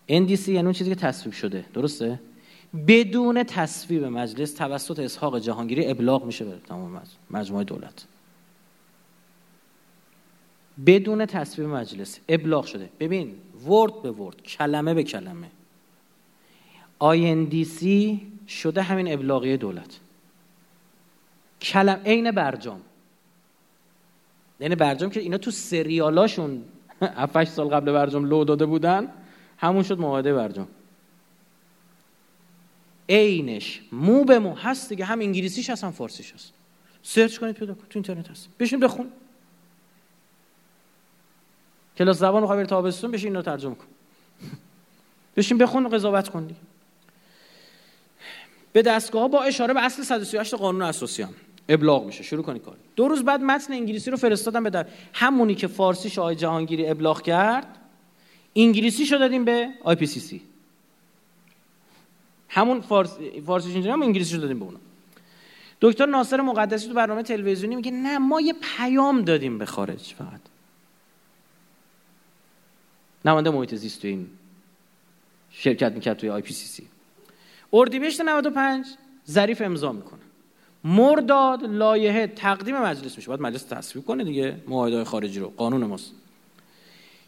[0.09, 1.65] NDC یعنی اون چیزی که تصویب شده.
[1.75, 2.21] درسته؟
[2.75, 8.07] بدون تصویب مجلس توسط اسحاق جهانگیری ابلاغ میشه به تمام مجموعه دولت.
[10.87, 12.89] بدون تصویب مجلس ابلاغ شده.
[13.01, 13.35] ببین
[13.67, 15.51] ورد به ورد کلمه به کلمه.
[17.01, 17.87] INDC
[18.49, 20.01] شده همین ابلاغیه دولت.
[21.61, 22.81] کلم عین برجام.
[24.61, 26.65] یعنی برجام که اینا تو سریالاشون
[27.03, 29.13] 7 سال قبل برجام لو داده بودن
[29.59, 30.69] همون شد معاهده برجام.
[33.09, 36.53] عینش مو به مو هست دیگه هم انگلیسیش هست هم فارسیش هست.
[37.03, 37.89] سرچ کنید پیدا کنید.
[37.89, 38.49] تو اینترنت هست.
[38.61, 39.13] بشین بخون.
[41.97, 43.87] کلاس زبان رو خبر تابستون بشین اینو ترجمه کن.
[45.37, 46.61] بشین بخون و قضاوت کن دیگه.
[48.73, 51.35] به دستگاه با اشاره به اصل 138 قانون اساسی هم
[51.69, 52.23] ابلاغ میشه.
[52.23, 52.77] شروع کنی کار.
[52.97, 57.23] دو روز بعد متن انگلیسی رو فرستادم به در همونی که فارسی آقای جهانگیری ابلاغ
[57.23, 57.79] کرد
[58.57, 60.43] انگلیسی شو دادیم به IPCC.
[62.55, 64.79] همون فارسی فارسیش اینجوری هم انگلیسی شو دادیم به اونا.
[65.81, 70.41] دکتر ناصر مقدسی تو برنامه تلویزیونی میگه نه ما یه پیام دادیم به خارج فقط.
[73.25, 74.31] نماینده محیط زیست تو این
[75.51, 76.89] شرکت می‌کرد توی IPCC.
[77.73, 78.87] اردیبهشت 95
[79.31, 80.21] ظریف امضا می‌کنه.
[80.85, 83.29] مرداد لایحه تقدیم مجلس میشه.
[83.29, 84.57] باید مجلس تصویب کنه دیگه.
[84.69, 85.53] معاهده خارجی رو.
[85.57, 86.13] قانون ماست.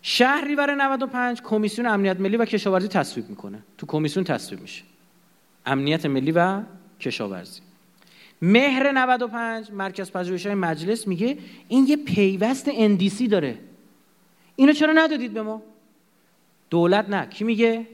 [0.02, 3.62] شهریور 95 کمیسیون امنیت ملی و کشاورزی تصویب می‌کنه.
[3.78, 4.82] تو کمیسیون تصویب میشه.
[5.66, 6.62] امنیت ملی و
[7.00, 7.60] کشاورزی.
[8.42, 11.38] مهر 95 مرکز پژوهش‌های مجلس میگه
[11.68, 13.58] این یه پیوست NDC داره.
[14.56, 15.62] اینو چرا ندادید به ما؟
[16.70, 17.26] دولت نه.
[17.26, 17.86] کی میگه؟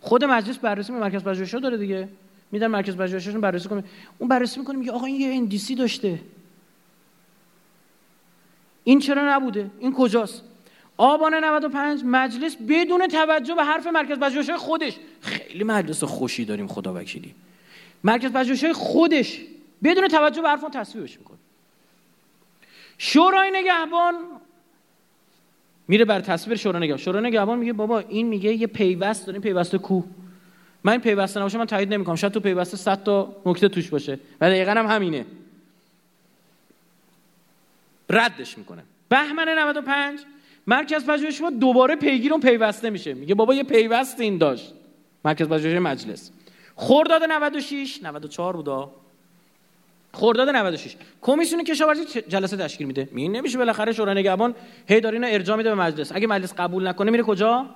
[0.00, 2.08] خود مجلس بررسی مرکز پژوهش‌ها داره دیگه.
[2.52, 3.84] میدن مرکز پژوهششون بررسی کنه.
[4.18, 6.20] اون بررسی می‌کنه میگه آقا این یه اندیسی داشته.
[8.84, 10.42] این چرا نبوده؟ این کجاست؟
[11.00, 14.96] آبان 95 مجلس بدون توجه به حرف مرکز پژوهش خودش.
[15.20, 17.34] خیلی مجلس خوشی داریم خدا وکیلی.
[18.04, 19.40] مرکز پژوهش خودش
[19.84, 21.36] بدون توجه به حرف تصویبش می‌کنه.
[22.98, 24.14] شورای نگهبان
[25.88, 26.98] میره بر تصویر شورای نگهبان.
[26.98, 30.02] شورای نگهبان میگه بابا این میگه یه پیوست داریم پیوست کو
[30.84, 32.16] من این پیوسته نباشه من تایید نمی‌کنم.
[32.16, 34.18] شاید تو پیوسته 100 تا نکته توش باشه.
[34.40, 35.26] و دقیقا هم همینه.
[38.10, 38.82] ردش می‌کنه.
[39.08, 40.20] بهمن 95
[40.70, 43.14] مرکز پژوهش ما دوباره پیگیر اون پیوسته میشه.
[43.14, 44.74] میگه بابا یه پیوست این داشت.
[45.24, 46.30] مرکز پژوهش مجلس.
[46.76, 48.90] خرداد 96 94 بودا.
[50.12, 53.08] خرداد 96 کمیسیون کشاورزی جلسه تشکیل میده.
[53.12, 54.54] می نمیشه بالاخره شورای نگهبان
[54.88, 56.12] هی داره اینو ارجاع میده به مجلس.
[56.12, 57.66] اگه مجلس قبول نکنه میره کجا؟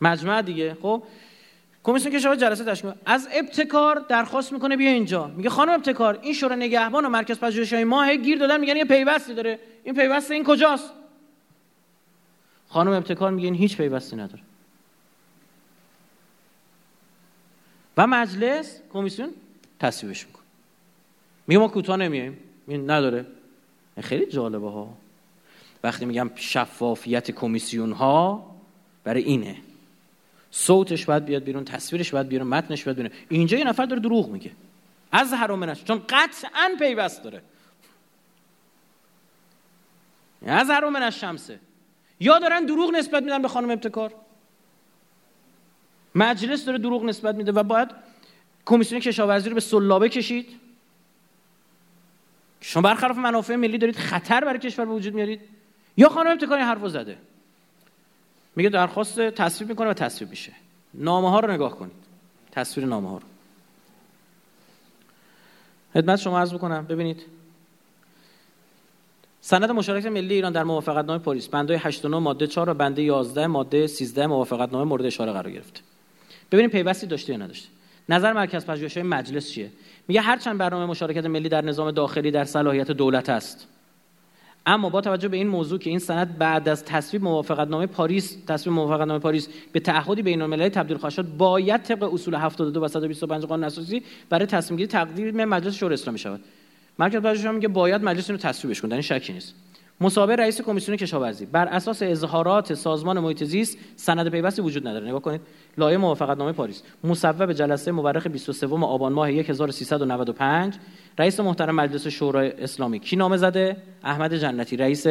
[0.00, 0.76] مجمع دیگه.
[0.82, 1.02] خب؟
[1.84, 5.26] کمیسیون کشاورزی جلسه تشکیل از ابتکار درخواست می‌کنه بیا اینجا.
[5.26, 9.34] میگه خانم ابتکار این شورای نگهبان و مرکز پژوهش‌های ما گیر دادن میگن یه پیوستی
[9.34, 9.58] داره.
[9.84, 10.92] این پیوست این کجاست؟
[12.70, 14.42] خانم ابتکار میگه این هیچ پیوستی نداره.
[17.96, 19.30] و مجلس کمیسیون
[19.78, 20.44] تصویبش می‌کنه.
[21.46, 22.38] میگه ما کوتاه نمیایم.
[22.66, 23.26] این نداره.
[24.00, 24.96] خیلی جالبه ها
[25.82, 28.56] وقتی میگم شفافیت کمیسیون ها
[29.04, 29.56] برای اینه.
[30.50, 33.12] صوتش باید بیاد بیرون تصویرش باید بیرون متنش باید بیرون.
[33.28, 34.50] اینجا یه نفر داره دروغ میگه.
[35.12, 37.42] از منش چون قطعا پیوست داره.
[40.46, 41.60] از منش شمسه.
[42.20, 44.14] یا دارن دروغ نسبت میدن به خانم ابتکار؟
[46.14, 47.88] مجلس داره دروغ نسبت میده و باید
[48.66, 50.48] کمیسیون کشاورزی رو به سلابه کشید.
[52.60, 55.40] شما برخلاف منافع ملی دارید خطر برای کشور به وجود میارید.
[55.96, 57.18] یا خانم ابتکاری حرفو زده.
[58.56, 60.52] میگه درخواست تصویب می‌کنه و تصویب میشه.
[60.94, 61.92] نامه ها رو نگاه کنید.
[62.52, 63.24] تصویر نامه ها رو.
[65.94, 67.22] خدمت شما عرض بکنم ببینید.
[69.40, 73.46] سند مشارکت ملی ایران در موافقت نامه پاریس بنده 89 ماده 4 و بنده 11
[73.46, 75.80] ماده 13 موافقت نامه مورد اشاره قرار گرفته
[76.52, 77.68] ببینید پیوستی داشته یا نداشته.
[78.08, 79.70] نظر مرکز پژوهش‌های مجلس چیه؟
[80.08, 83.68] میگه هرچند برنامه مشارکت ملی در نظام داخلی در صلاحیت دولت است.
[84.66, 88.74] اما با توجه به این موضوع که این سند بعد از تصویب موافقتنامه پاریس تصویب
[88.74, 93.44] موافقتنامه پاریس به تعهدی بین المللی تبدیل خواهد شد باید طبق اصول 72 و 125
[93.44, 96.40] قانون اساسی برای تصمیم گیری تقدیم مجلس شورای اسلامی شود.
[97.00, 99.54] مرکز پژوهش میگه باید مجلس اینو تصویبش کنه این شکی نیست.
[100.00, 101.46] مصاحبه رئیس کمیسیون کشاورزی.
[101.46, 105.08] بر اساس اظهارات سازمان محیط زیست سند پیوستی وجود نداره.
[105.08, 105.40] نگاه کنید
[105.78, 106.82] لایحه موافقتنامه پاریس.
[107.04, 110.74] مصوب جلسه مورخ 23 آبان ماه 1395
[111.18, 112.98] رئیس محترم مجلس شورای اسلامی.
[112.98, 115.06] کی نامه زده؟ احمد جنتی رئیس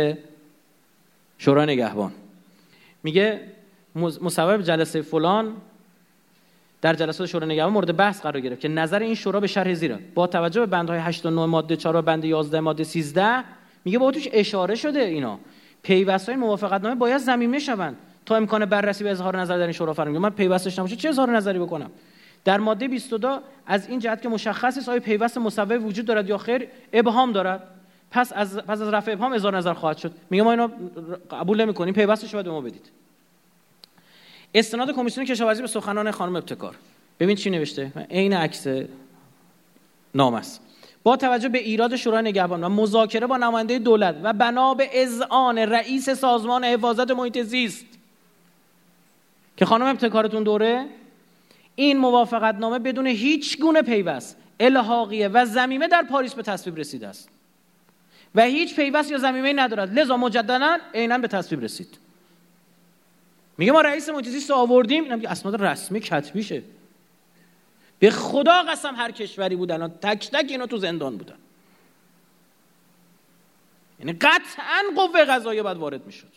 [1.38, 2.12] شورای نگهبان.
[3.04, 3.42] میگه
[3.96, 5.54] مصوب جلسه فلان
[6.82, 10.00] در جلسات شورای نگهبان مورد بحث قرار گرفت که نظر این شورا به شرح زیره
[10.16, 13.44] با توجه به بندهای 8 و 9 ماده 4 و بند 11 ماده 13
[13.86, 15.40] میگه با توش اشاره شده اینا.
[15.84, 19.72] پیوست های موافقت نامه باید زمینه شوند تا امکان بررسی به اظهار نظر در این
[19.72, 21.92] شورا فراهم من پیوستش نباشه چه اظهار نظری بکنم؟
[22.46, 26.38] در ماده 22 از این جهت که مشخص است آیا پیوست مصوب وجود دارد یا
[26.38, 27.64] خیر ابهام دارد.
[28.12, 30.12] پس از پس از رفع ابهام اظهار نظر خواهد شد.
[30.30, 30.68] میگه ما اینو
[31.32, 32.92] قبول نمی‌کنیم پیوستش باید به ما بدید.
[34.56, 36.76] استناد کمیسیون کشاورزی به سخنان خانم ابتکار.
[37.20, 37.92] ببین چی نوشته.
[38.12, 38.68] عین عکس
[40.16, 40.62] نام است.
[41.04, 45.58] با توجه به ایراد شورای نگهبان و مذاکره با نماینده دولت و بنا به اذعان
[45.58, 47.86] رئیس سازمان حفاظت محیط زیست
[49.58, 50.86] که خانم ابتکارتون دوره
[51.76, 57.08] این موافقت نامه بدون هیچ گونه پیوست الحاقیه و زمینه در پاریس به تصویب رسیده
[57.08, 57.30] است.
[58.36, 60.00] و هیچ پیوست یا زمینه ندارد.
[60.00, 61.98] لذا مجددا عینا به تصویب رسید.
[63.60, 65.04] میگه ما رئیس محیط آوردیم.
[65.04, 66.64] اینم اسناد رسمی کتبیشه.
[68.00, 71.38] به خدا قسم هر کشوری بود الان تک تک اینا تو زندان بودن.
[74.00, 76.28] یعنی قطعا قوه قضاییه باید وارد می‌شد.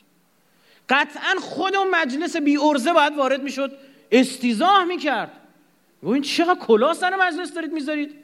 [0.88, 3.78] قطعا خود اون مجلس بی ارزه باید وارد می‌شد.
[4.12, 5.32] استیزاه می‌کرد.
[6.02, 8.14] این چقدر کلا سر مجلس دارید می‌ذارید.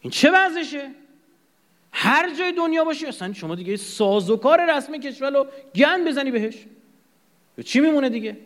[0.00, 0.90] این چه وضعشه؟
[1.92, 6.54] هر جای دنیا باشی اصلا شما دیگه سازوکار رسمی کشور رو گند بزنی بهش.
[7.64, 8.36] چی میمونه دیگه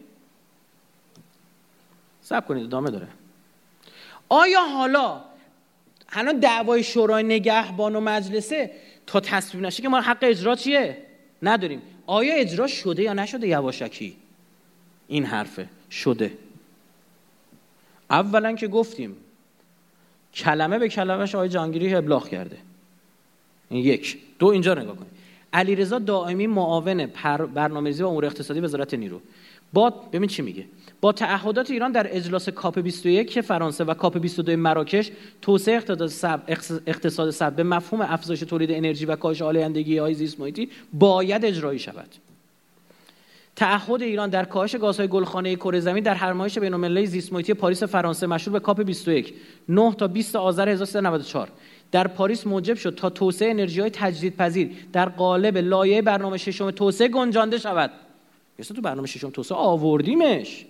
[2.23, 3.09] سب کنید ادامه داره.
[4.29, 5.21] آیا حالا
[6.09, 8.71] الان دعوای شورای نگهبان و مجلسه
[9.07, 10.97] تا تصویب نشه که ما حق اجرا چیه؟
[11.43, 11.83] نداریم.
[12.07, 14.17] آیا اجرا شده یا نشده یواشکی؟
[15.09, 15.69] این حرفه.
[15.91, 16.33] شده.
[18.11, 19.17] اولا که گفتیم
[20.35, 22.59] کلمه به کلمهش آقای جانگیری ابلاغ کرده.
[23.69, 24.19] این یک.
[24.39, 25.13] دو اینجا نگاه کنید.
[25.53, 27.07] علیرضا دائمی معاون
[27.55, 29.21] برنامه‌ریزی و امور اقتصادی وزارت نیرو.
[29.73, 30.65] با ببین چی میگه.
[31.01, 35.11] با تعهدات ایران در اجلاس COP 21 فرانسه و COP 22 مراکش
[35.43, 35.75] توسعه
[36.87, 41.79] اقتصاد سبز به مفهوم افزایش تولید انرژی و کاهش آلودگی های زیست محیطی باید اجرایی
[41.79, 42.09] شود.
[43.57, 48.27] تعهد ایران در کاهش گازهای گلخانه کره زمین در همایش بین‌المللی زیست محیطی پاریس فرانسه
[48.27, 49.35] مشهور به COP 21
[49.69, 51.49] 9 تا 20 آذر 1394
[51.93, 57.09] در پاریس موجب شد تا توسعه انرژی های تجدیدپذیر در قالب لایه برنامه ششم توسعه
[57.09, 57.91] گنجانده شود.
[58.59, 60.67] مثلا تو برنامه ششم توسعه آوردیمش.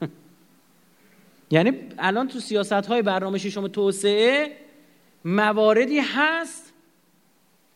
[1.50, 4.56] یعنی الان تو سیاست های برنامه ششم توسعه
[5.24, 6.72] مواردی هست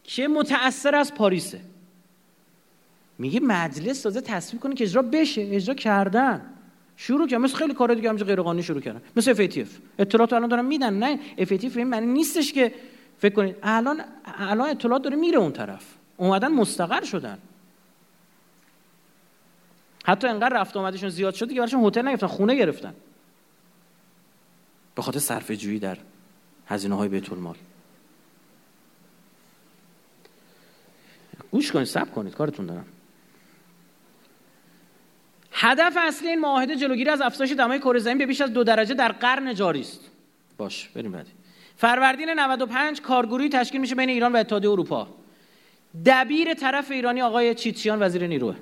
[0.05, 1.61] که متأثر از پاریسه.
[3.19, 6.60] میگه مجلس تازه تصویب کنه که اجرا بشه اجرا کردن.
[7.01, 9.03] شروع کردن مثل خیلی کارا دیگه همینجا غیر قانونی شروع کردن.
[9.17, 10.95] مثل FATF اطلاعات الان دارن میدن.
[10.95, 12.75] نه FATF این معنی نیستش که
[13.19, 13.57] فکر کنید.
[13.63, 15.95] الان الان اطلاعات داره میره اون طرف.
[16.17, 17.39] اومدن مستقر شدن.
[20.05, 22.27] حتی انقدر رفت آمدشون زیاد شد که براشون هتل نگرفتن.
[22.27, 22.95] خونه گرفتن.
[24.95, 25.99] به خاطر صرفه جویی در
[26.67, 27.57] هزینه های بیت المال
[31.51, 32.35] گوش کنید صبر کنید.
[32.35, 32.87] کارتون دارم.
[35.53, 38.95] هدف اصلی این معاهده جلوگیری از افزایش دمای کره زمین به بیش از دو درجه
[38.95, 40.01] در قرن جاری است.
[40.59, 41.31] باش بریم بعدی.
[41.77, 45.09] فروردین 95 کارگروهی تشکیل میشه بین ایران و اتحادیه اروپا.
[46.07, 48.57] دبیر طرف ایرانی آقای چیتسیان وزیر نیروه.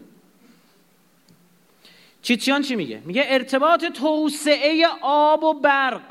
[2.23, 6.03] چیتسیان چی میگه؟ میگه ارتباط توسعه آب و برق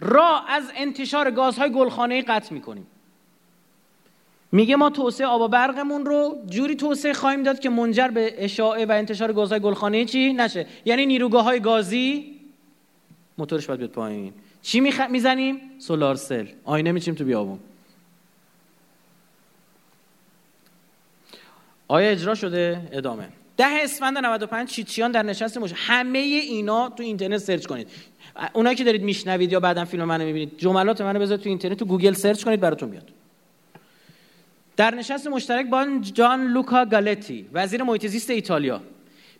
[0.00, 2.86] را از انتشار گازهای گلخانه‌ای قطع می‌کنیم.
[4.54, 8.86] میگه ما توسعه آب و برقمون رو جوری توسعه خواهیم داد که منجر به اشاعه
[8.86, 10.66] و انتشار گازهای گلخانه‌ای چی؟ نشه.
[10.84, 12.34] یعنی نیروگاهای گازی
[13.38, 14.32] موتورش باید بیاد پایین.
[14.62, 15.00] چی میخ...
[15.00, 16.46] می‌زنیم؟ solar cell.
[16.64, 17.58] آینه می‌چینیم تو بیابون.
[21.88, 23.28] آیا اجرا شده؟ ادامه.
[23.56, 27.88] ده اسفند 95 چیت‌چیان در نشست مش همه اینا تو اینترنت search کنید.
[28.52, 31.84] اونایی که دارید میشنوید یا بعدا فیلم منو می‌بینید جملات منو بذارید تو اینترنت تو
[31.84, 33.10] گوگل search کنید براتون میاد.
[34.76, 38.80] در نشست مشترک با جان لوکا گالتی وزیر محیط زیست ایتالیا.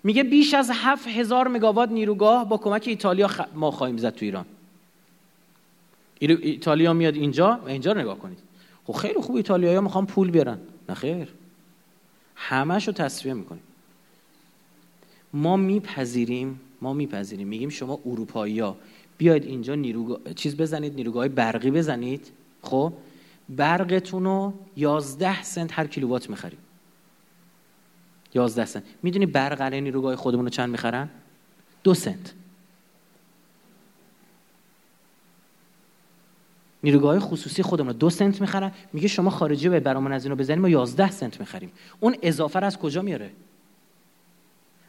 [0.05, 3.41] میگه بیش از 7000 مگاوات نیروگاه با کمک ایتالیا خ...
[3.55, 4.45] ما خواهیم زد تو ایران.
[6.21, 8.39] ایتالیا میاد اینجا و اینجا رو نگاه کنید.
[8.85, 10.59] خب خیلی خوب ایتالیایی می‌خوان پول بیارن.
[10.89, 11.29] نه خیر.
[12.37, 13.63] همش رو تصفیه می‌کنیم.
[15.33, 17.49] ما میپذیریم ما میپذیریم.
[17.49, 18.77] میگیم شما اروپایی ها
[19.19, 22.27] بیاید اینجا نیروگاه چیز بزنید نیروگاه برقی بزنید.
[22.63, 22.93] خب؟
[23.49, 26.59] برقتون رو 11 سنت هر کیلووات می‌خریم.
[28.35, 28.83] 11 سنت.
[29.03, 31.09] می‌دونی برق علی نیروگاه خودمون رو چند می‌خرن؟
[31.83, 32.33] دو سنت.
[36.83, 38.73] نیروگاه خصوصی خودمون رو دو سنت می‌خرن.
[38.93, 41.73] میگه شما خارجی به برامون از اینو بزنیم ما 11 سنت می‌خریم.
[42.01, 43.31] اون اضافه رو از کجا میاره؟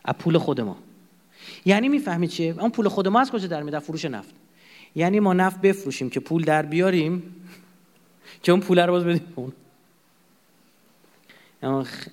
[0.06, 0.78] از پول خود ما.
[1.66, 4.34] یعنی می‌فهمید چیه؟ اون پول خود ما از کجا در میاد فروش نفت.
[4.96, 7.36] یعنی ما نفت بفروشیم که پول در بیاریم.
[8.44, 9.54] که اون پول رو باز بدیم اون.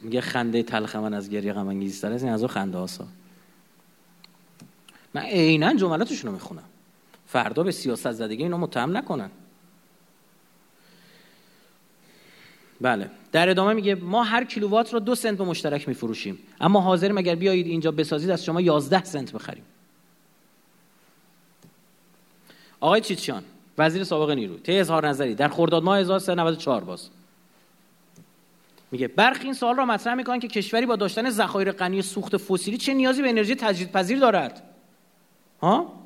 [0.02, 3.06] میگه خنده تلخ من از گریه غم انگیزتر از این از خنده هاسا
[5.14, 6.64] من عینا جملاتشون رو می‌خونم.
[7.26, 9.30] فردا به سیاست زدگی اینا متهم نکنن.
[12.80, 13.10] بله.
[13.32, 16.38] در ادامه میگه ما هر کیلووات رو دو سنت به مشترک میفروشیم.
[16.60, 19.64] اما حاضریم اگر بیایید اینجا بسازید از شما 11 سنت بخریم.
[22.80, 23.44] آقای چیچیان
[23.78, 24.58] وزیر سابق نیرو.
[24.58, 25.34] ته اظهار نظری.
[25.34, 27.08] در خرداد ماه 1394 باز.
[28.90, 32.76] میگه برخی این سوال را مطرح می‌کنن که کشوری با داشتن ذخایر غنی سوخت فسیلی
[32.76, 34.62] چه نیازی به انرژی تجدیدپذیر دارد.
[35.60, 36.01] ها؟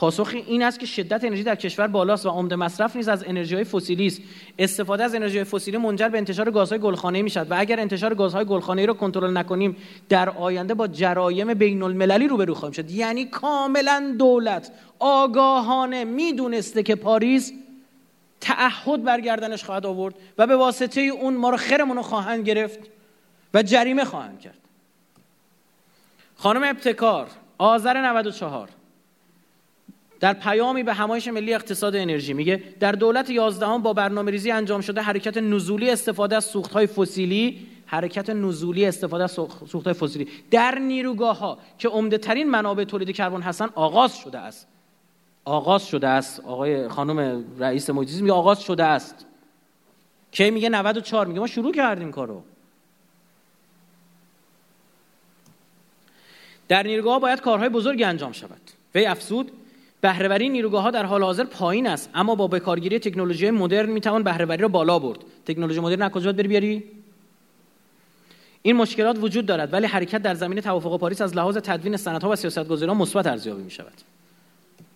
[0.00, 3.54] پاسخ این است که شدت انرژی در کشور بالاست و عمده مصرف نیز از انرژی
[3.54, 4.20] های فسیلی است.
[4.58, 8.86] استفاده از انرژی فسیلی منجر به انتشار گازهای گلخانه‌ای می‌شد و اگر انتشار گازهای گلخانه‌ای
[8.86, 9.76] را کنترل نکنیم
[10.08, 12.90] در آینده با جرایم بین المللی روبرو خواهیم شد.
[12.90, 17.52] یعنی کاملا دولت آگاهانه می‌دونسته که پاریس
[18.40, 22.78] تعهد برگردنش خواهد آورد و به واسطه اون ما رو خرمون رو خواهند گرفت
[23.54, 24.58] و جریمه خواهند کرد.
[26.36, 27.26] خانم ابتکار
[27.58, 28.68] آذر 94
[30.20, 32.32] در پیامی به همایش ملی اقتصاد انرژی.
[32.32, 36.86] میگه در دولت 11 با برنامه ریزی انجام شده حرکت نزولی استفاده از سوخت های
[36.86, 39.32] فسیلی حرکت نزولی استفاده از
[39.66, 40.28] سوخت های فسیلی.
[40.50, 44.66] در نیروگاه ها که عمده ترین منابع تولید کربن هستن آغاز شده است.
[45.44, 46.40] آغاز شده است.
[46.40, 49.26] آقای خانم رئیس محیط میگه آغاز شده است.
[50.32, 52.42] کی میگه 94 میگه ما شروع کردیم کارو.
[56.68, 58.60] در نیروگاه باید کارهای بزرگی انجام شود.
[58.94, 59.52] وی افسود
[60.00, 64.62] بهرهوری نیروگاه ها در حال حاضر پایین است اما با بکارگیری تکنولوژی مدرن می‌توان بهرهوری
[64.62, 65.18] را بالا برد.
[65.46, 66.84] تکنولوژی مدرن از کجا بری بیاری؟
[68.62, 72.36] این مشکلات وجود دارد ولی حرکت در زمینه توافق پاریس از لحاظ تدوین سندها و
[72.36, 73.92] سیاستگذاریان مثبت ارزیابی می شود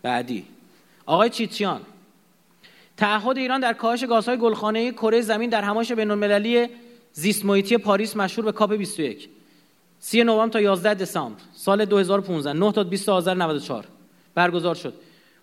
[0.03, 0.45] بعدی
[1.07, 1.81] آقای چیتیان
[2.97, 6.69] تعهد ایران در کاهش گازهای گلخانه کره زمین در همایش بین‌المللی
[7.13, 9.29] زیست محیطی پاریس مشهور به کاپ 21
[10.01, 13.85] 3 نوامبر تا 11 دسامبر سال 2015 9 تا 20 آذر 94
[14.35, 14.95] برگزار شد.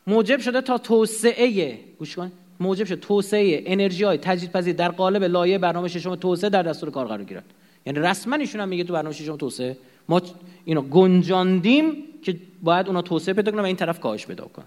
[0.07, 2.31] موجب شده تا توسعه گوش کن.
[2.59, 7.05] موجب شد توسعه انرژی های تجدیدپذیر در قالب لایه برنامه ششم توسعه در دستور کار
[7.05, 7.45] قرار گیرد.
[7.85, 9.77] یعنی رسما ایشون هم میگه تو برنامه ششم توسعه
[10.09, 10.21] ما
[10.65, 14.65] اینو گنجاندیم که باید اونا توسعه پیدا کنن و این طرف کاهش پیدا کنن.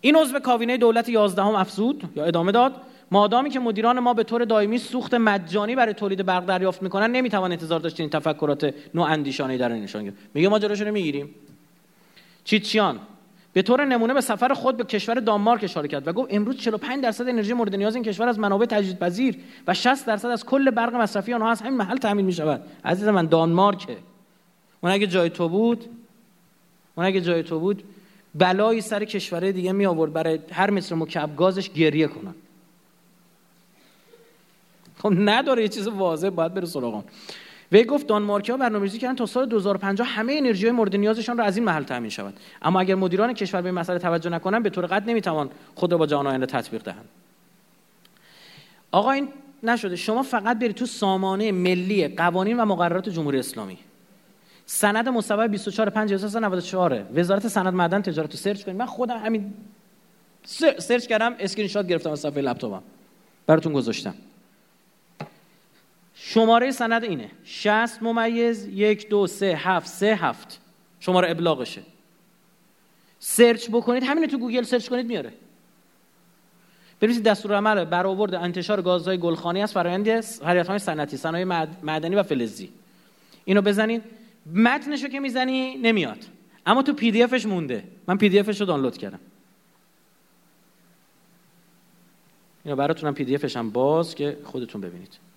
[0.00, 2.74] این عضو کابینه دولت 11 هم افزود یا ادامه داد.
[3.10, 7.52] مادامی که مدیران ما به طور دائمی سوخت مجانی برای تولید برق دریافت می‌کنن نمی‌توان
[7.52, 11.34] انتظار داشت این تفکرات نو اندیشانه در نشان میگه ما جلوشو نمی‌گیریم
[12.44, 12.98] چیچیان
[13.52, 17.02] به طور نمونه به سفر خود به کشور دانمارک اشاره کرد و گفت امروز 45
[17.02, 19.36] درصد انرژی مورد نیاز این کشور از منابع تجدیدپذیر
[19.66, 23.08] و 60 درصد از کل برق مصرفی آنها از همین محل تامین می شود عزیز
[23.08, 23.96] من دانمارکه.
[24.80, 25.84] اون اگه جای تو بود
[26.94, 27.82] اون اگه جای تو بود
[28.34, 32.34] بلایی سر کشور دیگه می آورد برای هر متر مکعب گازش گریه کنن.
[34.98, 37.04] خب نداره یه چیز واضح باید بره سراغ
[37.72, 41.64] وی گفت دانمارکیا برنامه‌ریزی کردن تا سال 2050 همه انرژی مورد نیازشان را از این
[41.64, 42.34] محل تامین شود.
[42.62, 45.98] اما اگر مدیران کشور به این مسئله توجه نکنند به طور قطع نمی‌توان خود را
[45.98, 47.08] با جهان آینده تطبیق دهند.
[48.92, 49.28] آقا این
[49.62, 49.96] نشده.
[49.96, 53.78] شما فقط برید تو سامانه ملی قوانین و مقررات جمهوری اسلامی.
[54.66, 58.76] سند مصوبه 24 5 1994 وزارت صنعت معدن تجارت رو search کنید.
[58.76, 59.54] من خودم همین
[60.78, 62.82] search کردم اسکرین شات گرفتم از صفحه لپتاپم.
[63.46, 64.14] براتون گذاشتم.
[66.30, 67.30] شماره سند اینه.
[67.44, 70.60] 60 ممیز یک دو سه هفت سه هفت.
[71.00, 71.82] شماره ابلاغشه.
[73.18, 74.02] search بکنید.
[74.02, 75.32] همین تو گوگل search کنید میاره.
[77.00, 79.74] بنویسید دستور عمل برآورد انتشار گازهای گلخانه‌ای است.
[79.74, 81.44] فرآیند فعالیت‌های صنعتی صنایع
[81.82, 82.70] معدنی و فلزی.
[83.44, 84.02] اینو بزنید.
[84.54, 86.18] متنشو که می‌زنی نمیاد.
[86.66, 87.84] اما تو PDF ش مونده.
[88.08, 89.20] من PDF ش رو دانلود کردم.
[92.64, 93.14] اینو براتونم.
[93.14, 95.29] PDF ش هم باز که خودتون ببینید.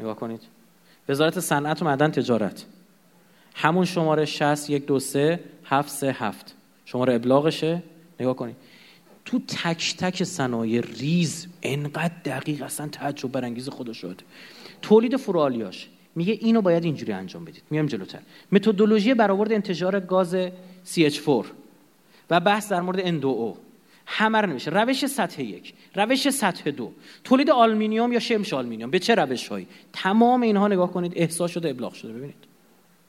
[0.00, 0.42] نگاه کنید.
[1.08, 2.64] وزارت صنعت و معدن تجارت.
[3.54, 6.54] همون شماره 60 یک دو سه هفت سه هفت.
[6.84, 7.82] شماره ابلاغشه.
[8.20, 8.56] نگاه کنید.
[9.24, 14.22] تو تک تک صنایع ریز انقدر دقیق اصلا تعجب برانگیز خدا شد.
[14.82, 17.62] تولید فروآلیاژ میگه اینو باید اینجوری انجام بدید.
[17.70, 18.18] میام جلوتر.
[18.52, 20.36] متدولوژی برآورد انتشار گاز
[20.94, 21.44] CH4
[22.30, 23.28] و بحث در مورد N2O
[24.10, 26.92] همه رو نمیشه روش سطح یک روش سطح دو.
[27.24, 31.70] تولید آلومینیوم یا شمش آلومینیوم؟ به چه روش هایی تمام اینها نگاه کنید احصاء شده
[31.70, 32.12] ابلاغ شده.
[32.12, 32.44] ببینید.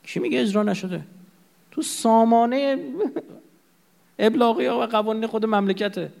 [0.02, 1.00] کی میگه اجرا نشده؟
[1.70, 2.78] تو سامانه
[4.18, 6.12] ابلاغی و قوانین خود مملکته.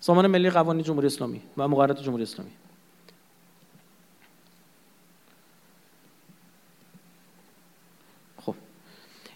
[0.00, 2.50] سامان ملی قوانین جمهوری اسلامی و مقررات جمهوری اسلامی.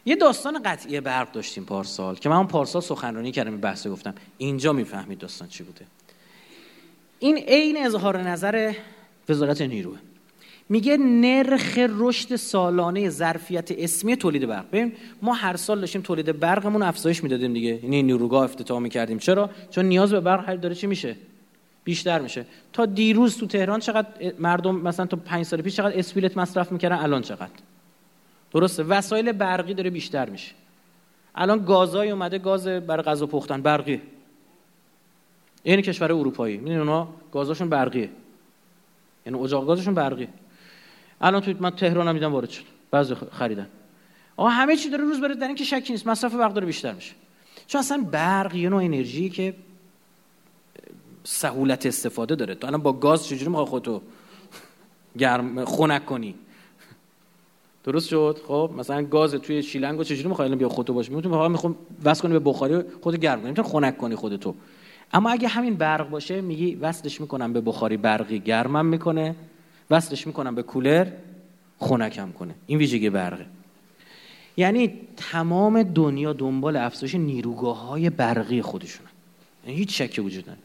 [0.07, 4.15] یه داستان قطعی برق داشتیم پارسال که من پارسال سخنرانی کردم بحث گفتم.
[4.39, 5.85] اینجا می‌فهمید داستان چی بوده.
[7.19, 8.73] این عین اظهار نظر
[9.29, 9.99] وزارت نیروه.
[10.69, 14.69] میگه نرخ رشد سالانه ظرفیت اسمی تولید برق.
[14.69, 14.93] ببین
[15.23, 17.81] ما هر سال داشتیم تولید برقمون افزایش می‌دادیم دیگه.
[17.83, 19.19] یعنی نیروگاه افتتاح می‌کردیم.
[19.19, 21.17] چرا؟ چون نیاز به برق هر داره چی میشه؟
[21.85, 22.47] بیشتر میشه.
[22.73, 24.09] تا دیروز تو تهران چقدر
[24.39, 27.51] مردم مثلا تا پنج سال پیش چقدر اسپیلت مصرف می‌کردن؟ الان چقدر؟
[28.53, 28.83] درسته.
[28.83, 30.53] وسایل برقی داره بیشتر میشه.
[31.35, 34.03] الان گازای اومده گاز برای غذا پختن برقی.
[35.63, 36.57] این کشور اروپایی.
[36.57, 38.11] می‌دونی اونها گازاشون برقیه.
[39.27, 40.29] یعنی اجاق گازشون برقیه
[41.21, 42.65] الان تو من تهران هم دیدم وارد شد.
[42.91, 43.69] بعضی خریدن.
[44.37, 46.07] آقا همه چی داره روز بره در این که شکی نیست.
[46.07, 47.13] مصرف برق داره بیشتر میشه.
[47.67, 49.55] چون اصلا برق یه نوع انرژی که
[51.25, 52.55] سهولت استفاده داره.
[52.55, 54.03] تو الان با گاز چجوری می‌خوای خودتو
[55.19, 56.35] گرم خنک کنی؟
[57.87, 61.53] درست شد؟ خب مثلا گاز توی شیلنگو چجوری می‌خوای الان بیا خودتو باشه می‌تونی می‌خوام
[61.53, 63.49] می‌خوام وصل کنی به بخاری خودت گرم کنی.
[63.49, 64.55] می‌تونی خنک کنی خودتو.
[65.13, 69.35] اما اگه همین برق باشه میگی وصلش می‌کنم به بخاری برقی گرمم می‌کنه.
[69.91, 71.07] وصلش می‌کنم به کولر
[71.79, 72.55] خنکم کنه.
[72.67, 73.47] این ویژگی برقه.
[74.57, 79.09] یعنی تمام دنیا دنبال افزایش نیروگاه های برقی خودشونه.
[79.67, 80.59] یعنی هیچ شکی وجود نداره.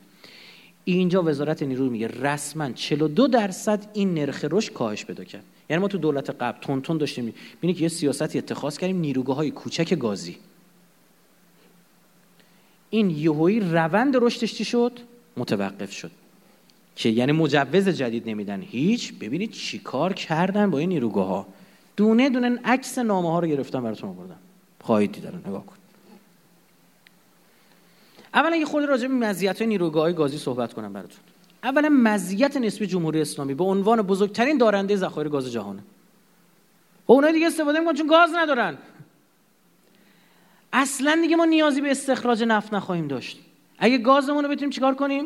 [0.84, 5.44] اینجا وزارت نیرو میگه رسما 42 درصد این نرخ رشد کاهش پیدا کرد.
[5.72, 7.34] یعنی ما تو دولت قبل تون تون داشتیم.
[7.58, 10.38] ببینید که یه سیاستی اتخاذ کردیم نیروگاه های کوچک گازی.
[12.90, 15.00] این یهویی روند رشدش چی شد؟
[15.38, 16.12] متوقف شد.
[16.96, 18.62] که یعنی مجوز جدید نمیدن.
[18.62, 19.14] هیچ.
[19.14, 21.48] ببینید چیکار کردن با این نیروگاه ها
[21.98, 24.40] دونه دونه عکس نامه ها رو گرفتن براتون آوردم.
[24.82, 25.28] خواهید دید.
[25.28, 25.76] نگاه کن
[28.34, 31.31] اولا یه خود راجع به مزیت های نیروگاه های گازی صحبت کنم براتون.
[31.64, 33.54] اولا مزیت نسبی جمهوری اسلامی.
[33.54, 35.84] به عنوان بزرگترین دارنده ذخایر گاز جهانه
[37.08, 38.78] خب اونها دیگه استفاده می‌کنن چون گاز ندارن.
[40.74, 43.40] اصلا دیگه ما نیازی به استخراج نفت نخواهیم داشت.
[43.78, 45.26] اگه گازمون رو بتونیم چیکار کنیم؟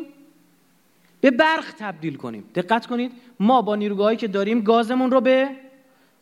[1.20, 2.50] به برق تبدیل کنیم.
[2.54, 5.50] دقت کنید ما با نیروگاهایی که داریم گازمون رو به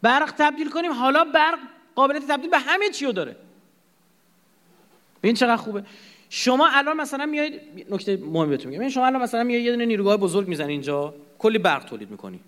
[0.02, 0.92] برق تبدیل کنیم.
[0.92, 1.58] حالا برق
[1.94, 3.36] قابلیت تبدیل به همه چی رو داره.
[5.22, 5.84] این چقدر خوبه.
[6.36, 8.88] شما الان مثلا میایید نکته مهم بهتون میگم.
[8.88, 12.40] شما الان مثلا میایید یه دونه نیروگاه بزرگ می‌زنی اینجا کلی برق تولید می‌کنی.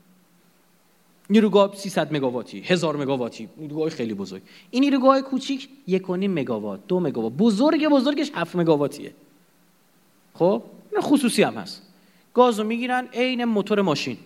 [1.30, 4.42] نیروگاه 300 مگاواتی 1000 مگاواتی نیروگاه خیلی بزرگ.
[4.70, 7.32] این نیروگاه کوچیک 1.5 مگاوات 2 مگاوات.
[7.32, 9.14] بزرگ بزرگش 7 مگاواتیه.
[10.34, 11.82] خب؟ این خصوصی هم هست.
[12.34, 14.16] گازو می‌گیرن عین موتور ماشین.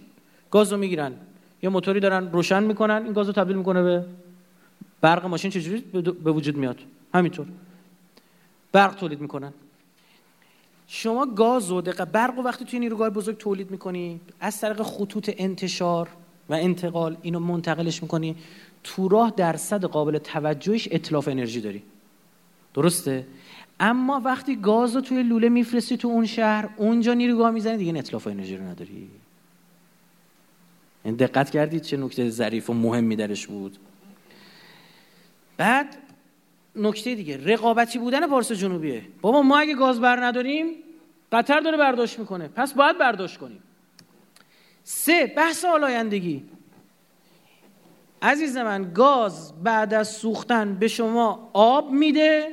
[0.51, 1.13] گازو می‌گیرن.
[1.63, 4.05] یه موتوری دارن روشن می‌کنن این گازو تبدیل می‌کنه به
[5.01, 5.81] برق ماشین چجوری
[6.25, 6.79] به وجود میاد؟
[7.15, 7.47] همینطور.
[8.73, 9.53] برق تولید می‌کنن.
[10.87, 15.31] شما گاز و دقیقه برق و وقتی توی نیروگاه بزرگ تولید می‌کنی از طریق خطوط
[15.39, 16.09] انتشار
[16.49, 18.37] و انتقال اینو منتقلش می‌کنی
[18.85, 21.83] تو راه درصد قابل توجهش اطلاف انرژی داری.
[22.75, 23.27] درسته؟
[23.81, 28.27] اما وقتی گاز رو توی لوله میفرستی تو اون شهر اونجا نیروگاه می‌زنی دیگه اطلاف
[28.27, 28.93] انرژی رو نداری.
[28.93, 29.09] این
[31.05, 33.79] یعنی دقت کردید چه نکته ظریف و مهمی درش بود؟
[35.57, 35.97] بعد
[36.81, 37.37] نکته دیگه.
[37.47, 39.03] رقابتی بودن پارس جنوبیه.
[39.21, 40.67] بابا ما اگه گاز بر نداریم
[41.33, 42.49] قطر داره برداشت می‌کنه.
[42.49, 43.63] پس باید برداشت کنیم.
[44.83, 46.45] سه بحث آلایندگی.
[48.23, 52.49] عزیز من گاز بعد از سوختن به شما آب میده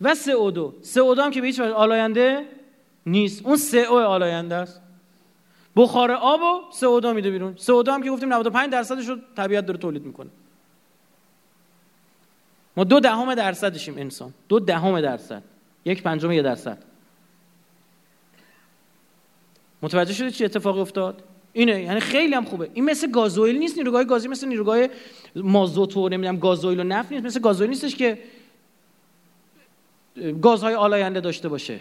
[0.00, 2.48] و CO2 CO2 هم که به هیچ آلاینده
[3.06, 3.46] نیست.
[3.46, 4.80] اون CO آلاینده است.
[5.76, 7.56] بخار آب و CO2 میده بیرون.
[7.56, 10.30] CO2 هم که گفتیم 95 درصدش رو طبیعت داره تولید می‌کنه.
[12.76, 14.34] ما دو دهم درصدشیم انسان.
[14.48, 15.42] دو دهم درصد.
[15.84, 16.78] یک پنجم یه درصد.
[19.82, 21.22] متوجه شده چی اتفاقی افتاد؟
[21.52, 22.70] اینه یعنی خیلی هم خوبه.
[22.74, 24.86] این مثل گازوئیل نیست نیروگاه گازی مثل نیروگاه
[25.36, 28.18] مازوت و نمی‌دونم گازوئیل و نفت نیست مثل گازوئیل نیستش که
[30.42, 31.80] گازهای آلاینده داشته باشه.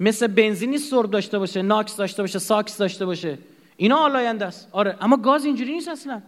[0.00, 3.38] مثل بنزین نیست سرب داشته باشه NOx داشته باشه ساکس داشته باشه.
[3.76, 4.68] اینا آلاینده است.
[4.72, 6.22] آره اما گاز اینجوری نیست اصلا.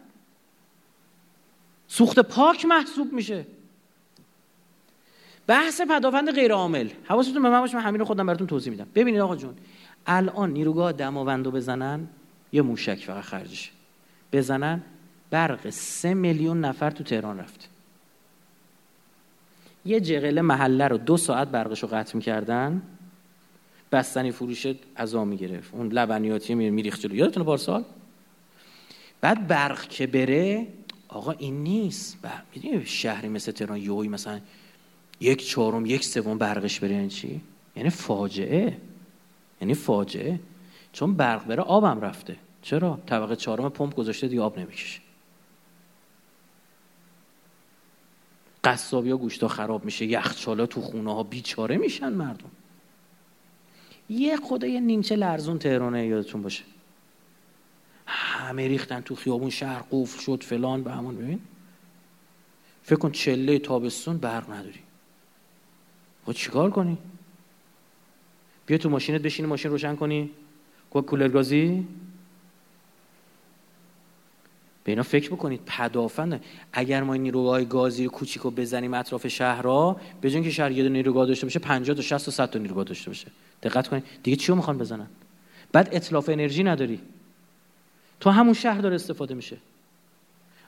[1.89, 3.47] سوخت پاک محسوب میشه.
[5.47, 8.87] بحث پدافند غیر عامل حواستون به من باشه من همین رو خودم براتون توضیح میدم.
[8.95, 9.55] ببینید آقا جون
[10.07, 12.09] الان نیروگاه دماوندو بزنن
[12.53, 13.71] یه موشک فقط خرجشه؟
[14.33, 14.83] بزنن
[15.31, 17.69] برق سه میلیون نفر تو تهران رفت.
[19.85, 22.83] یه جغله محله رو دو ساعت برقش رو قطع می‌کردن
[23.93, 24.66] بستنی فروش
[24.97, 25.75] ازا می‌گرفت.
[25.75, 27.15] اون لبنیاتی میریخت جلو.
[27.15, 27.85] یادتونه پارسال؟
[29.21, 30.66] بعد برق که بره
[31.09, 32.19] آقا این نیست.
[32.85, 34.41] شهری مثل تهران یوی مثلا
[35.20, 37.41] یک چهارم یک سوم برقش بره یعنی چی؟
[37.77, 38.77] یعنی فاجعه.
[39.61, 40.41] یعنی فاجعه.
[40.93, 42.36] چون برق بره آبم رفته.
[42.62, 45.01] چرا؟ طبقه چهارم پمپ گذاشته دیگه آب نمی‌کشه.
[48.65, 52.51] قصابی ها گوشتا خراب میشه یخچالا تو خونه ها بیچاره میشن مردم.
[54.09, 56.65] یه خدا یه نیمچه لرزون تهرانه یادتون باشه.
[58.07, 61.41] همه ریختن تو خیابون شهر قفل شد فلان به همون ببین.
[62.82, 64.84] فکر کن چله تابستون برق نداری.
[66.25, 66.99] خود چیکار کنی؟
[68.67, 70.31] بیا تو ماشینت بشینی ماشین روشن کنی.
[70.91, 71.87] کولر گازی؟
[74.85, 76.45] به اینا فکر بکنید پدافند.
[76.73, 80.89] اگر ما این نیروگاه گازی کوچیک رو بزنیم اطراف شهرها به جای که شهر یه
[80.89, 83.27] نیروگاه داشته باشه 50 تا 60 تا 100 تا نیروگاه داشته باشه.
[83.63, 84.05] دقت کنید.
[84.23, 85.07] دیگه چی رو می‌خوان بزنن؟
[85.73, 87.01] بعد اطلاف انرژی نداری.
[88.21, 89.57] تو همون شهر داره استفاده میشه.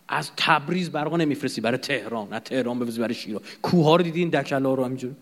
[0.09, 1.61] از تبریز برق نمیفرستی.
[1.61, 2.33] برای تهران.
[2.33, 3.43] نه تهران بفرستی برای شیراز.
[3.62, 5.12] کوه رو دیدین دکلا رو همینجور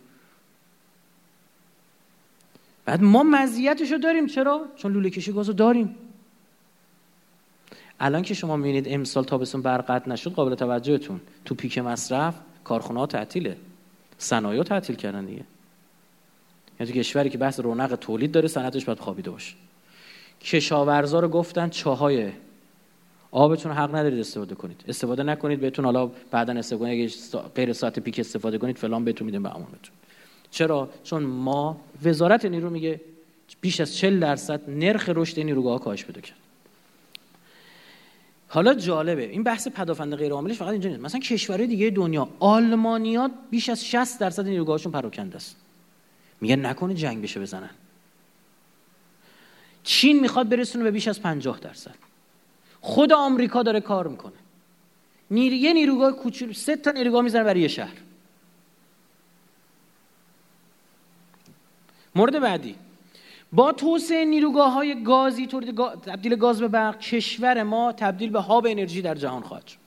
[2.85, 4.27] بعد ما مزیتش رو داریم.
[4.27, 5.95] چرا؟ چون لوله کشی گازو داریم.
[8.01, 11.21] الان که شما می‌بینید امسال تابستون برق نشد قابل توجهتون.
[11.45, 12.35] تو پیک مصرف
[12.65, 13.57] کارخونه ها تعطیله.
[14.19, 15.45] صنایع تعطیل کردن دیگه.
[16.81, 19.55] یعنی تو کشوری که بحث رونق تولید داره صنعتش باید خوابیده باشه.
[20.41, 22.33] کشاورزا رو گفتن چاهای
[23.31, 24.85] آبتون حق ندارید استفاده کنید.
[24.89, 27.11] استفاده نکنید بهتون حالا بعدا استفاده اگه
[27.55, 29.95] غیر ساعت پیک استفاده کنید فلان بهتون میدیم به امانتون
[30.55, 33.01] چرا؟ چون ما وزارت نیرو میگه
[33.61, 36.37] بیش از 40 درصد نرخ رشد نیروگاه کاهش پیدا کرد.
[38.49, 41.03] حالا جالبه این بحث پدافند غیر عاملش فقط اینجا نیست.
[41.03, 45.57] مثلا کشورهای دیگه دنیا آلمانیا بیش از 60 درصد نیروگاهشون پراکنده است.
[46.41, 47.71] میگن نکنه جنگ بشه بزنن.
[49.85, 51.95] چین می‌خواد برسونه به بیش از 50 درصد.
[52.81, 54.33] خود آمریکا داره کار می‌کنه.
[55.31, 55.53] نیر...
[55.53, 58.04] یه نیروگاه کوچولو سه تا نیروگاه می‌زنه برای یه شهر.
[62.15, 62.75] مورد بعدی.
[63.53, 65.47] با توسعه نیروگاه های گازی
[66.07, 69.79] تبدیل گاز به برق کشور ما تبدیل به هاب انرژی در جهان خواهد شد.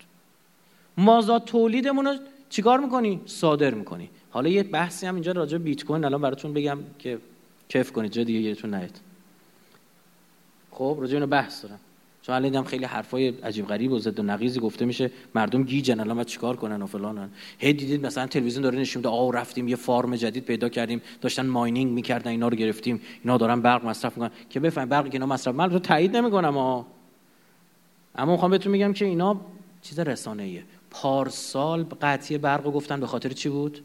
[0.97, 2.17] مازاد تولیدمون رو
[2.49, 4.09] چیکار می‌کنی؟ صادر می‌کنی.
[4.29, 7.19] حالا یه بحثی هم اینجا راجع بیت کوین الان براتون بگم که
[7.69, 8.11] کیف کنید.
[8.11, 8.99] جا دیگه گیرتون نیاد.
[10.71, 11.79] خب راجع اینو بحث دارم.
[12.27, 15.99] چون الان دیدم خیلی حرفای عجیب غریب و ضد و نقیزی گفته میشه مردم گیجن
[15.99, 19.67] الان باید چیکار کنن و فلانن هی دیدید مثلا تلویزیون داره نشون میده آ رفتیم
[19.67, 24.17] یه فارم جدید پیدا کردیم داشتن ماینینگ می‌کردن اینا رو گرفتیم اینا دارن برق مصرف
[24.17, 24.31] می‌کنن.
[24.49, 26.87] که بفهمید برق اینا مصرف من رو تایید نمی‌کنم اما
[28.15, 29.41] اما می‌خوام بهتون میگم که اینا
[29.81, 33.81] چیز رسانه ایه پارسال قطعی برق رو گفتن به خاطر چی بود؟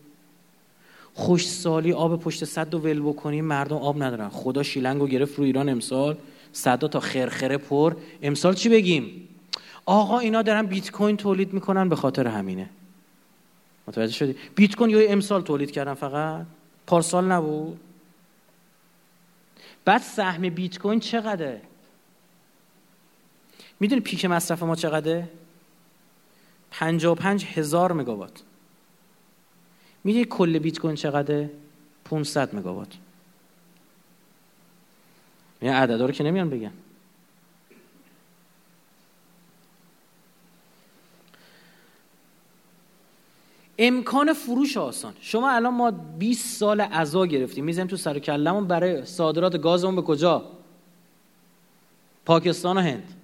[1.15, 4.29] خوش سالی آب پشت صد و ول بکنیم مردم آب ندارن.
[4.29, 6.17] خدا شیلنگو گرفت رو ایران امسال.
[6.53, 7.97] صدا تا خرخره پر.
[8.23, 9.29] امسال چی بگیم؟
[9.87, 12.71] آقا اینا دارن بیت کوین تولید می‌کنن به خاطر همینه.
[13.87, 16.47] متوجه شدی؟ بیت کوین یا امسال تولید کردن فقط؟
[16.87, 17.81] پارسال نبود.
[19.85, 21.61] بعد سهم بیت کوین چقدره؟
[23.81, 25.29] می‌دونی پیک مصرف ما چقدره؟
[26.71, 28.43] 55 هزار مگاوات.
[30.05, 31.51] می‌دونی کل بیت کوین چقدره؟
[32.05, 32.89] 500 مگاوات.
[35.63, 36.73] این عددا رو که نمیان بگن.
[43.79, 45.15] امکان فروش آسان.
[45.21, 47.65] شما الان ما 20 سال عزا گرفتیم.
[47.65, 50.45] می‌زنیم تو سر کلمون برای صادرات گازمون به کجا؟
[52.25, 53.15] پاکستان و هند.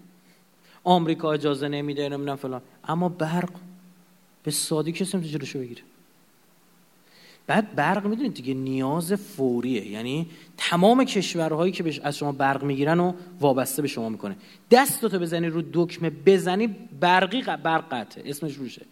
[0.85, 2.63] آمریکا اجازه نمیده نمی‌دونم فلان.
[2.85, 3.51] اما برق.
[4.43, 5.83] به سادی کسی نمی‌تونه جلوشو بگیره.
[7.49, 9.87] بعد برق می‌دونید دیگه نیاز فوریه.
[9.87, 10.27] یعنی
[10.57, 14.37] تمام کشورهایی که از شما برق می‌گیرن و وابسته به شما می‌کنه.
[14.71, 16.67] دستتو بزنی رو دکمه بزنی
[17.01, 18.31] برقی برق قطعه.
[18.31, 18.83] اسمش روشه.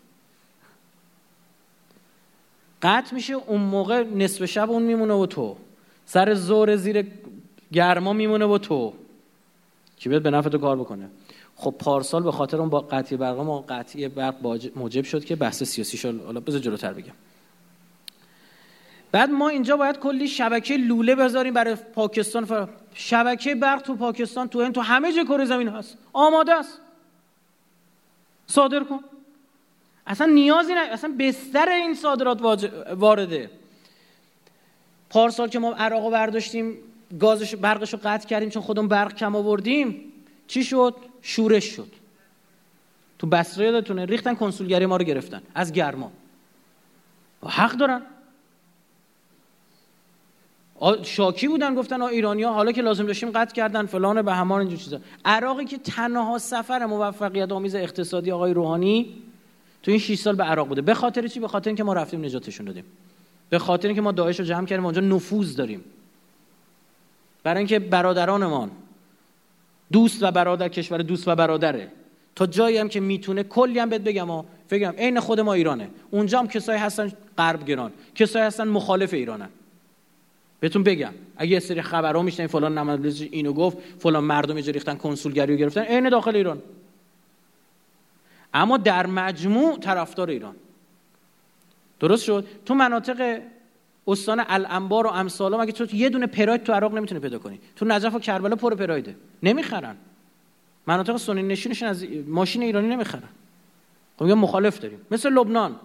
[2.82, 5.56] قطع میشه اون موقع نصف شب اون میمونه و تو.
[6.06, 7.06] سر زور زیر
[7.72, 8.92] گرما میمونه و تو.
[9.96, 11.08] که بیاد به نفع تو کار بکنه؟
[11.56, 14.34] خب پارسال به خاطر اون با قطعی برق ما قطعی برق
[14.76, 16.24] موجب شد که بحث سیاسی شد.
[16.24, 17.12] حالا بذار جلوتر بگم.
[19.16, 22.68] بعد ما اینجا باید کلی شبکه لوله بذاریم برای پاکستان فر...
[22.94, 25.98] شبکه برق تو پاکستان تو این تو همه جای کره زمین هست.
[26.12, 26.80] آماده است.
[28.46, 29.00] صادر کن.
[30.06, 32.42] اصلا نیازی نه اصلا بستر این صادرات
[32.96, 33.50] وارده.
[35.10, 36.74] پارسال که ما عراق برداشتیم
[37.20, 40.12] گازش برقش رو قطع کردیم چون خودمون برق کم آوردیم.
[40.46, 41.92] چی شد؟ شورش شد.
[43.18, 45.42] تو بصره یادتونه ریختن کنسولگری ما رو گرفتن.
[45.54, 46.12] از گرما.
[47.46, 48.02] حق دارن.
[51.02, 55.00] شاکی بودن گفتن ایرانیا حالا که لازم داشتیم قطع کردن فلان به همان اینجور چیزا.
[55.24, 59.22] عراقی که تنها سفر موفقیت آمیز اقتصادی آقای روحانی
[59.82, 60.82] تو این 6 سال به عراق بوده.
[60.82, 62.84] به خاطر چی؟ به خاطر اینکه ما رفتیم نجاتشون دادیم.
[63.50, 65.84] به خاطر اینکه ما داعش رو جمع کردیم اونجا نفوذ داریم.
[67.42, 68.70] برای اینکه برادرانمان
[69.92, 71.88] دوست و برادر کشور دوست و برادره.
[72.34, 75.90] تا جایی هم که می‌تونه کلی هم بهت بگم و فکرم عین خود ما ایرانه.
[76.10, 79.48] اونجا هم کسایی هستن غرب گران کسایی هستن مخالف ایرانن.
[80.60, 81.12] بهتون بگم.
[81.36, 85.58] اگه یه سری خبرها میشنین فلان نماینده اینو گفت فلان مردم اینجا ریختن کنسولگری رو
[85.58, 86.62] گرفتن عین داخل ایران.
[88.54, 90.54] اما در مجموع طرفدار ایران.
[92.00, 93.40] درست شد؟ تو مناطق
[94.08, 97.60] استان الانبار و امثال مگه تو یه دونه پراید تو عراق نمی‌تونه پیدا کنی.
[97.76, 99.96] تو نجف و کربلا پر پرایده نمی‌خرن.
[100.86, 103.28] مناطق سنی نشینشون از ماشین ایرانی نمی‌خرن.
[104.18, 105.00] خب مخالف داریم.
[105.10, 105.76] مثل لبنان.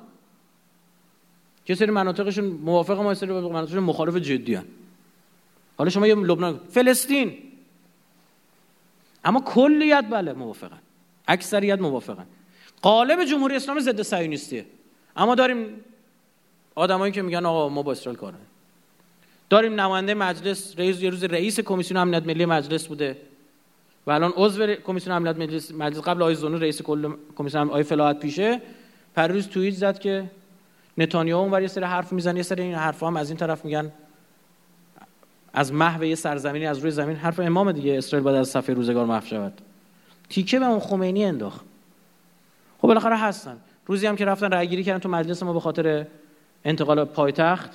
[1.65, 4.65] که سری مناطقشون موافق ما سری مناطقشون مخالف جدی هن.
[5.77, 7.37] حالا شما یه لبنان فلسطین.
[9.25, 10.79] اما کلیت بله موافقن.
[11.27, 12.25] اکثریت موافقن.
[12.81, 14.65] قالب جمهوری اسلامی ضد صهیونیستیه.
[15.15, 15.65] اما داریم
[16.75, 18.33] آدمایی که میگن آقا ما با اسرائیل کار
[19.49, 23.17] داریم نماینده مجلس رئیس یه روز رئیس کمیسیون امنیت ملی مجلس بوده.
[24.07, 28.19] و الان عضو کمیسیون امنیت مجلس مجلس قبل آقای زونو رئیس کل کمیسیون آقای فلاحت
[28.19, 28.61] پیشه
[29.17, 30.31] روز توییت زد که
[31.01, 33.91] نتانیاهو اونور یه سری حرف می‌زنه یه سری این حرفا هم از این طرف میگن.
[35.53, 37.15] از محو یه سرزمینی از روی زمین.
[37.15, 39.61] حرف امام دیگه اسرائیل باید از صفحه روزگار محو شود.
[40.29, 41.61] تیکه به اون خمینی انداخت.
[42.77, 43.57] خب بالاخره هستن.
[43.85, 46.07] روزی هم که رفتن رأی گیری کردن تو مجلس ما به خاطر
[46.65, 47.71] انتقال پایتخت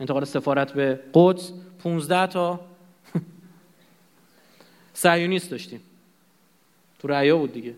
[0.00, 1.52] انتقال سفارت به قدس
[1.82, 2.60] 15 تا
[4.94, 5.80] صهیونیست داشتیم.
[6.98, 7.74] تو رأیا بود دیگه.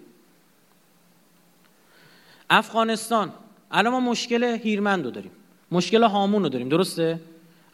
[2.50, 3.32] افغانستان.
[3.72, 5.30] الان ما مشکل هیرمند رو داریم.
[5.70, 6.68] مشکل هامون رو داریم.
[6.68, 7.20] درسته؟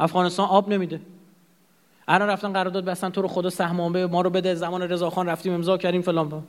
[0.01, 1.01] افغانستان آب نمیده.
[2.09, 4.55] الان رفتن قرارداد بستن تو رو خدا سهم ما رو بده.
[4.55, 6.43] زمان رضاخان رفتیم امضا کردیم فلان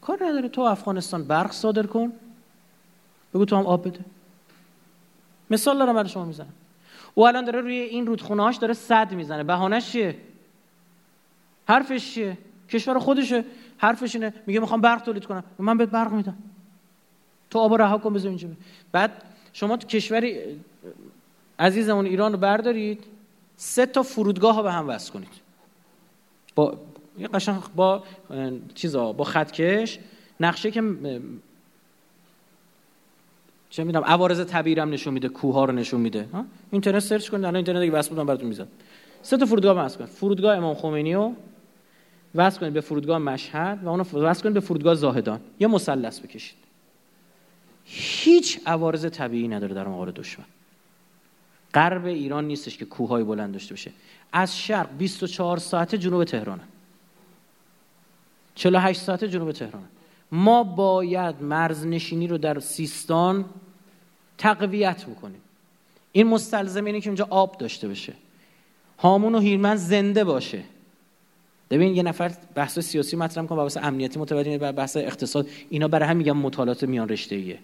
[0.00, 0.48] کار نداره.
[0.48, 2.12] تو افغانستان برق صادر کن.
[3.34, 4.00] بگو تو هم آب بده.
[5.50, 6.52] مثال دارم برای شما می‌زنم.
[7.14, 9.44] او الان داره روی این رودخونهاش داره صد می‌زنه.
[9.44, 10.16] بهانش چیه؟
[11.68, 12.38] حرفش چیه؟
[12.70, 13.44] کشور خودشه.
[13.78, 14.34] حرفش اینه.
[14.46, 15.44] میگه می‌خوام برق تولید کنم.
[15.58, 16.36] من بهت برق میدم.
[17.50, 18.48] تو آب رها کن بذار اینجا
[18.92, 20.38] بعد شما تو کشوری
[21.58, 23.04] عزیزمون ایران رو بردارید
[23.56, 25.28] سه تا فرودگاه ها به هم وصل کنید.
[26.54, 26.78] با
[27.18, 28.02] یه قشنگ با
[28.74, 29.98] چیزا با خطکش
[30.40, 30.82] نقشه که
[33.70, 36.28] چه می‌دونم عوارض طبیعی هم نشون میده کوه ها رو نشون میده.
[36.70, 38.68] اینترنت سرچ کنید الان اینترنت دیگه وصل بودم براتون می‌زد
[39.22, 40.10] سه تا فرودگاه وصل کنید.
[40.10, 41.34] فرودگاه امام خمینی رو
[42.34, 45.40] وصل کنید به فرودگاه مشهد و اونو وصل کنید به فرودگاه زاهدان.
[45.60, 46.65] یه مثلث بکشید.
[47.86, 50.44] هیچ عوارض طبیعی نداره در مقابل دشمن.
[51.74, 53.92] غرب ایران نیستش که کوههای بلند داشته باشه.
[54.32, 56.62] از شرق 24 ساعت جنوب تهرانه.
[58.54, 59.84] 48 ساعت جنوب تهران
[60.32, 63.44] ما باید مرزنشینی رو در سیستان
[64.38, 65.40] تقویت بکنیم.
[66.12, 68.12] این مستلزم اینه که اونجا آب داشته باشه.
[68.98, 70.62] هامون و هیرمن زنده باشه.
[71.70, 75.48] ببین یه نفر بحث سیاسی مطرح می‌کنه بحث امنیتی متوجه بحث اقتصاد.
[75.70, 77.58] اینا برای هم میگم مطالعات میان رشته ایه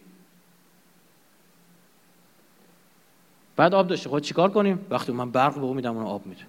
[3.57, 6.43] بعد آب داشته خب چیکار کنیم؟ وقتی من برق به میدم اون آب میده.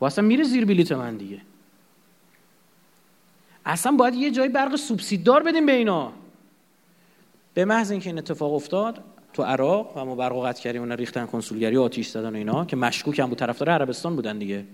[0.00, 1.40] و اصلا میره زیر بلیت من دیگه.
[3.66, 6.12] اصلا باید یه جای برق سوبسیددار بدیم به اینا.
[7.54, 9.02] به محض اینکه این اتفاق افتاد
[9.32, 12.64] تو عراق و ما برق قطع کردیم اون ریختن کنسولگری و آتیش زدن و اینا
[12.64, 13.38] که مشکوک هم بود.
[13.38, 14.64] طرفدار عربستان بودن دیگه.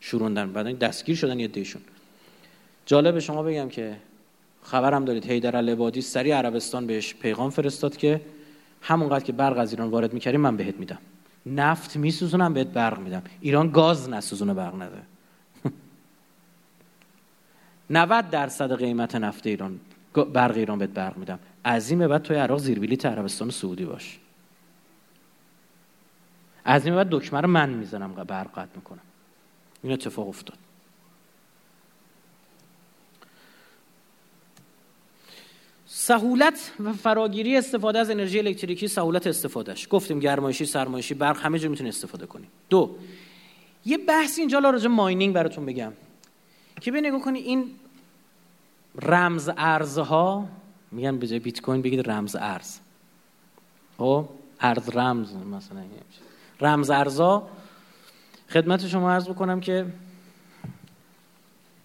[0.00, 0.52] شوروندن.
[0.52, 1.82] بعد دستگیر شدن یه دیشون.
[2.86, 3.96] جالب شما بگم که
[4.62, 5.26] خبرم دارید.
[5.26, 8.20] حیدر العبادی سری عربستان بهش پیغام فرستاد که
[8.82, 10.98] همونقدر که برق از ایران وارد می‌کردیم من بهت میدم.
[11.46, 13.22] نفت میسوزونم بهت برق میدم.
[13.40, 15.02] ایران گاز نسوزونه برق نده.
[17.90, 19.80] 90 درصد قیمت نفت ایران
[20.32, 21.38] برق ایران بهت برق میدم.
[21.64, 24.18] از این بعد توی عراق زیر بلیط عربستان سعودی باش.
[26.64, 29.02] از این بعد دکمه رو من می‌زنم برق قطع می‌کنم.
[29.82, 30.58] این اتفاق افتاد.
[36.02, 41.70] سهولت و فراگیری استفاده از انرژی الکتریکی سهولت استفادهش گفتیم گرمایشی سرمایشی برق همه جور
[41.70, 42.46] می‌تونی استفاده کنی.
[42.70, 42.94] دو
[43.84, 45.92] یه بحث اینجا راجع ماینینگ براتون بگم
[46.80, 47.70] که به نگاه کنی این
[49.02, 50.48] رمز ارزها
[50.90, 52.78] میگن به جای بیت کوین بگید رمز ارز.
[53.98, 54.28] خب؟
[54.60, 55.82] ارز رمز مثلا
[56.60, 57.48] رمز ارزا
[58.48, 59.86] خدمت شما عرض بکنم که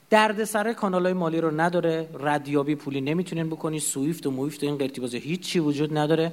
[0.09, 4.65] درد سر کانال های مالی رو نداره ردیابی پولی نمی‌تونین بکنی سویفت و مویفت و
[4.65, 6.31] این قرتی بازی هیچی وجود نداره.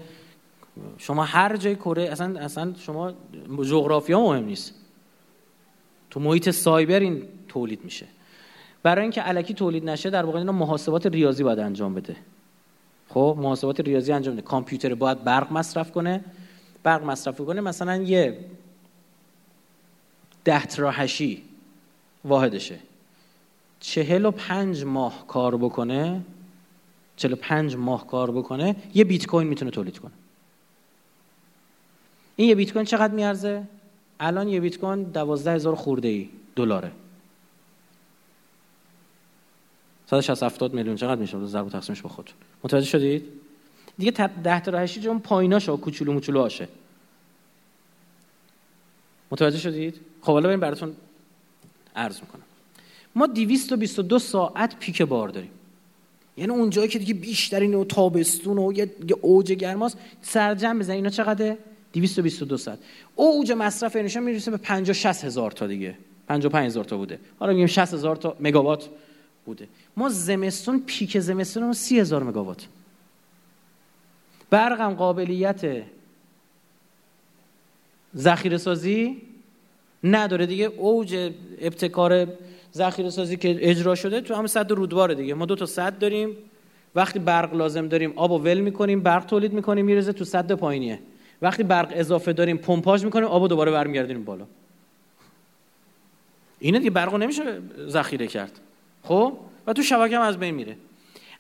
[0.99, 3.13] شما هر جای کره اصلا اصلا شما
[3.65, 4.75] جغرافیا مهم نیست.
[6.11, 8.07] تو محیط سایبر این تولید میشه.
[8.83, 12.17] برای اینکه علکی تولید نشه در واقع اینا محاسبات ریاضی باید انجام بده.
[13.09, 14.43] خب محاسبات ریاضی انجام بده.
[14.43, 16.25] کامپیوتر باید برق مصرف کنه.
[16.83, 18.45] برق مصرف کنه مثلا یه
[20.45, 21.43] ده تراهشی
[22.25, 22.79] واحدشه.
[23.85, 26.23] چهل و پنج ماه کار بکنه
[27.17, 30.13] چهل و پنج ماه کار بکنه یه بیت کوین می‌تونه تولید کنه.
[32.37, 33.63] این یه بیت کوین چقدر میارزه؟
[34.21, 36.93] الان یه بیت کوین دوازده هزار خورده ای دلاره
[40.11, 42.31] 160 70 میلیون چقدر میشه؟ ضرب تقسیمش با خود
[42.65, 43.29] متوجه شدید؟
[43.99, 46.69] دیگه 10 تا 8 جون پاییناشو کوچولو موچولو آشه
[49.31, 50.97] متوجه شدید؟ خب حالا بریم براتون
[51.97, 52.54] عرض می‌کنم.
[53.15, 55.51] ما 222 ساعت پیک بار داریم.
[56.37, 60.93] یعنی اون جایی که دیگه بیشترین و تابستون و یه اوج گرماست سرجم بزن.
[60.93, 61.59] اینا چقدره؟
[61.93, 62.79] 222 ساعت.
[63.15, 65.95] اوج مصرف انرژی می‌رسه به 50 60 هزار تا دیگه.
[66.29, 67.21] 55 هزار تا بوده.
[67.39, 68.89] حالا میگیم 60 هزار تا مگاوات
[69.47, 69.69] بوده.
[69.97, 72.67] ما زمستون پیک زمستون 30 هزار مگاوات.
[74.51, 75.83] برقم قابلیت
[78.17, 79.23] ذخیره سازی
[80.05, 80.65] نداره دیگه.
[80.65, 82.27] اوج ابتکار
[82.75, 85.35] ذخیره سازی که اجرا شده تو همه صد رودبار دیگه.
[85.35, 86.37] ما دو تا صد داریم.
[86.95, 90.99] وقتی برق لازم داریم آب و ول می‌کنیم برق تولید می‌کنیم میرزه تو صد پایینیه.
[91.43, 94.47] وقتی برق اضافه داریم پمپاژ می‌کنیم آب دوباره برمیگردونیم بالا.
[96.59, 97.43] اینه دیگه برق نمیشه
[97.89, 98.61] ذخیره کرد.
[99.03, 99.33] خب؟
[99.67, 100.77] و تو شبکه هم از بین میره.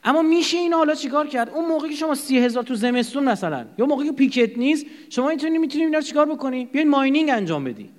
[0.04, 3.66] اما میشه این حالا چیکار کرد؟ اون موقعی که شما سی هزار تو زمستون مثلا
[3.78, 7.90] یا موقعی که پیکت نیست شما می‌تونی می‌تونی اینا چیکار بکنی؟ بیاین ماینینگ انجام بدی.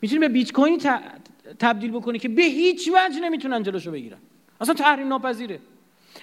[0.00, 0.78] می‌تونی به بیت کوین
[1.58, 4.18] تبدیل بکنی که به هیچ وجه نمی‌تونن جلوشو بگیرن.
[4.60, 5.58] اصلا تحریم ناپذیره.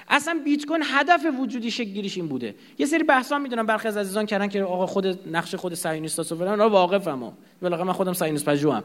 [0.10, 2.56] اصلا بیت کوین هدف وجودی شکل گیریش این بوده.
[2.78, 6.36] یه سری بحثا می‌دونم برخی از عزیزان کردن که آقا خود نقش خود صهیونیستاس و
[6.36, 6.62] فلان.
[6.62, 8.84] واقفم بالاخره من خودم صهیونیست پژوهم.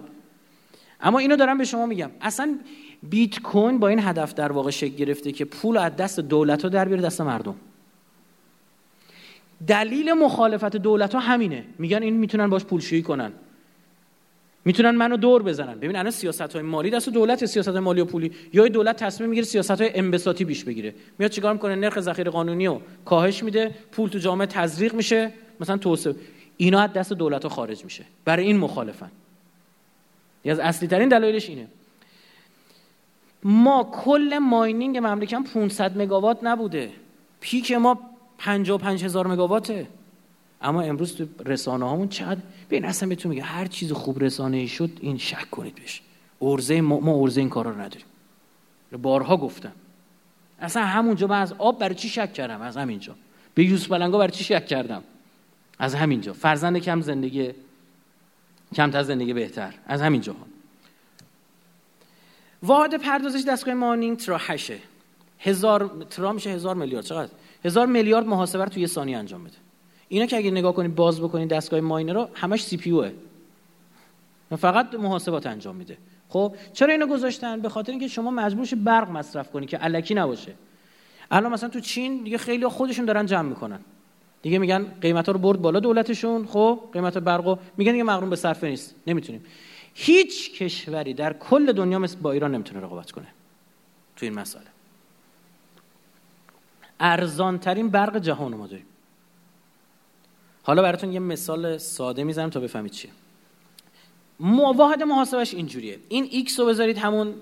[1.01, 2.11] اما اینو دارم به شما میگم.
[2.21, 2.59] اصلا
[3.03, 6.69] بیت کوین با این هدف در واقع شکل گرفته که پول از دست دولت ها
[6.69, 7.55] در بیاره دست مردم.
[9.67, 11.65] دلیل مخالفت دولت ها همینه.
[11.79, 13.33] میگن این می‌تونن باش پولشویی کنن.
[14.65, 15.75] می‌تونن منو دور بزنن.
[15.75, 18.33] ببین الان سیاست های مالی دست دولت سیاست مالی و پولی.
[18.53, 20.95] یا دولت تصمیم می‌گیره سیاست های انبساطی بیش بگیره.
[21.19, 25.33] میاد چیکار می‌کنه؟ نرخ ذخیره قانونی رو کاهش میده پول تو جامعه تزریق میشه.
[25.61, 26.15] مثلا توسعه.
[26.57, 28.05] اینا از دست دولت ها خارج میشه.
[28.25, 29.11] برای این مخالفن.
[30.47, 31.67] از اصلی ترین دلایلش اینه.
[33.43, 36.91] ما کل ماینینگ مملکت 500 مگاوات نبوده.
[37.41, 38.01] پیک ما
[38.39, 39.87] 55 هزار مگاواته.
[40.65, 44.91] اما امروز تو رسانه هامون چقدر ببین اصلا بهتون میگه هر چیز خوب رسانه شد
[45.01, 46.03] این شک کنید بهش.
[46.43, 48.07] ارزه ما, ما ارزه این کارا رو نداریم.
[49.03, 49.73] بارها گفتم.
[50.61, 53.15] اصلا همونجا من از آب برای چی شک کردم؟ از همینجا.
[53.55, 55.03] به یوسف بلنگا برای چی شک کردم؟
[55.79, 56.33] از همینجا.
[56.33, 57.51] فرزند کم زندگی
[58.75, 59.75] کمتر زندگی بهتر.
[59.87, 60.37] از همینجا.
[62.63, 64.79] واحد پردازش دستگاه مانینگ ترا هشه
[65.39, 67.05] هزار ترا میشه هزار میلیارد.
[67.05, 67.33] چقدر؟
[67.65, 69.64] هزار میلیارد محاسبه رو توی ثانیه انجام بده.
[70.09, 73.11] اینا که اگه نگاه کنید باز بکنید دستگاه ماینر رو همش سی پی اوه
[74.57, 75.99] فقط محاسبات انجام میده.
[76.29, 80.55] خب چرا اینو گذاشتن؟ به خاطر اینکه شما مجبور برق مصرف کنی که علکی نباشه.
[81.31, 83.81] الان مثلا تو چین دیگه خیلی خودشون دارن جمع می‌کنن.
[84.43, 86.47] دیگه میگن قیمتا رو برد بالا دولتشون.
[86.47, 88.95] خب قیمت برقو میگن دیگه مقرون به صرفه نیست.
[89.07, 89.45] نمی‌تونیم.
[89.95, 93.27] هیچ کشوری در کل دنیا مثل با ایران نمی‌تونه رقابت کنه.
[94.17, 94.65] تو این مسئله.
[97.01, 98.87] ارزان ترین برق جهان ما داریم.
[100.67, 103.11] حالا براتون یه مثال ساده می‌زنم تا بفهمید چیه.
[104.41, 105.99] واحد محاسبش اینجوریه.
[106.09, 107.35] این X رو بذارید همون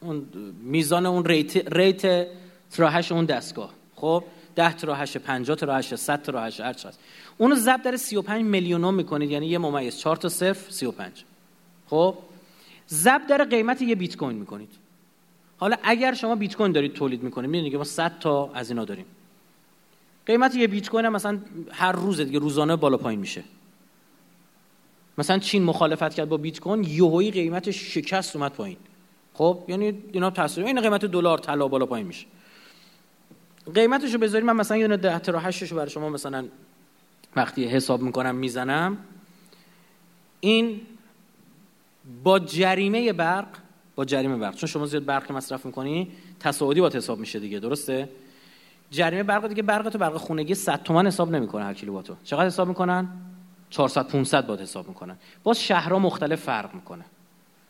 [0.00, 0.26] اون
[0.62, 2.26] میزان اون rate, rate
[2.70, 3.70] terahash اون دستگاه.
[3.96, 4.24] خب؟
[4.56, 6.96] 10 terahash 50 terahash 100 terahash هر چقدر.
[7.38, 9.30] اونو ضرب در 35 میلیونم می‌کنید.
[9.30, 9.98] یعنی یه ممیز.
[9.98, 11.24] 4 تا صفر 35
[11.86, 12.14] خب؟
[12.88, 14.70] ضرب در قیمت یه بیت کوین می‌کنید.
[15.58, 18.84] حالا اگر شما بیت کوین دارید تولید می‌کنید می‌دونید که ما 100 تا از اینا
[18.84, 19.04] داریم.
[20.30, 21.38] قیمت یه بیت کوین مثلا
[21.72, 23.44] هر روز دیگه روزانه بالا پایین میشه.
[25.18, 28.76] مثلا چین مخالفت کرد با بیت کوین یهویی قیمتش شکست اومد پایین.
[29.34, 32.26] خب یعنی اینا تاثیر این قیمت دلار طلا بالا پایین میشه.
[33.74, 36.48] قیمتشو بذاریم من مثلا یه دونه 10 تا 8 برای شما مثلا
[37.36, 38.98] وقتی حساب می‌کنم می‌زنم.
[40.40, 40.80] این
[42.24, 43.48] با جریمه برق
[43.94, 44.54] با جریمه برق.
[44.54, 48.08] چون شما زیاد برق مصرف می‌کنی تصاعدی با حساب میشه دیگه درسته؟
[48.90, 52.68] جریمه برق دیگه برق تو برق خونگی 100 تومن حساب نمی‌کنه هر کیلوواتو چقدر حساب
[52.68, 53.08] می‌کنن؟
[53.70, 55.16] 400 500 باد حساب می‌کنن.
[55.42, 57.04] باز شهرها مختلف فرق می‌کنه.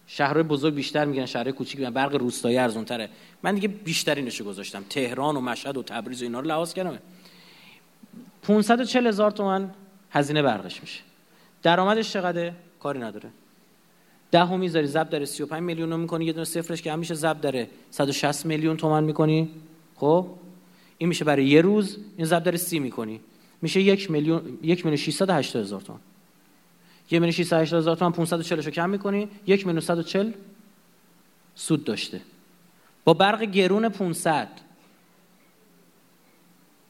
[0.07, 3.09] شهرهای بزرگ بیشتر میگن شهرهای کوچیک میگن برق روستایی ارزون تره
[3.43, 4.85] من دیگه بیشترینشو گذاشتم.
[4.91, 6.99] تهران و مشهد و تبریز و اینا رو لحاظ کردم.
[8.43, 9.71] 540 هزار تومن
[10.11, 11.01] هزینه برقش میشه.
[11.63, 13.29] درآمدش چقدره؟ کاری نداره.
[14.31, 17.69] ده می‌ذاری ضرب داره 35 میلیون رو می‌کنی یه دونه صفرش که همیشه ضرب داره.
[17.91, 19.51] 160 میلیون تومن می‌کنی.
[19.97, 20.27] خب؟
[21.01, 23.21] این میشه برای یه روز این ضرب داره 30 می‌کنی.
[23.63, 25.99] میشه یک میلیون یک میلیون 680 هزار تومن
[27.07, 30.33] یک میلیون 680 هزار تومن 540 رو کم می‌کنی یک میلیون 140
[31.55, 32.21] سود داشته.
[33.05, 34.49] با برق گرون 500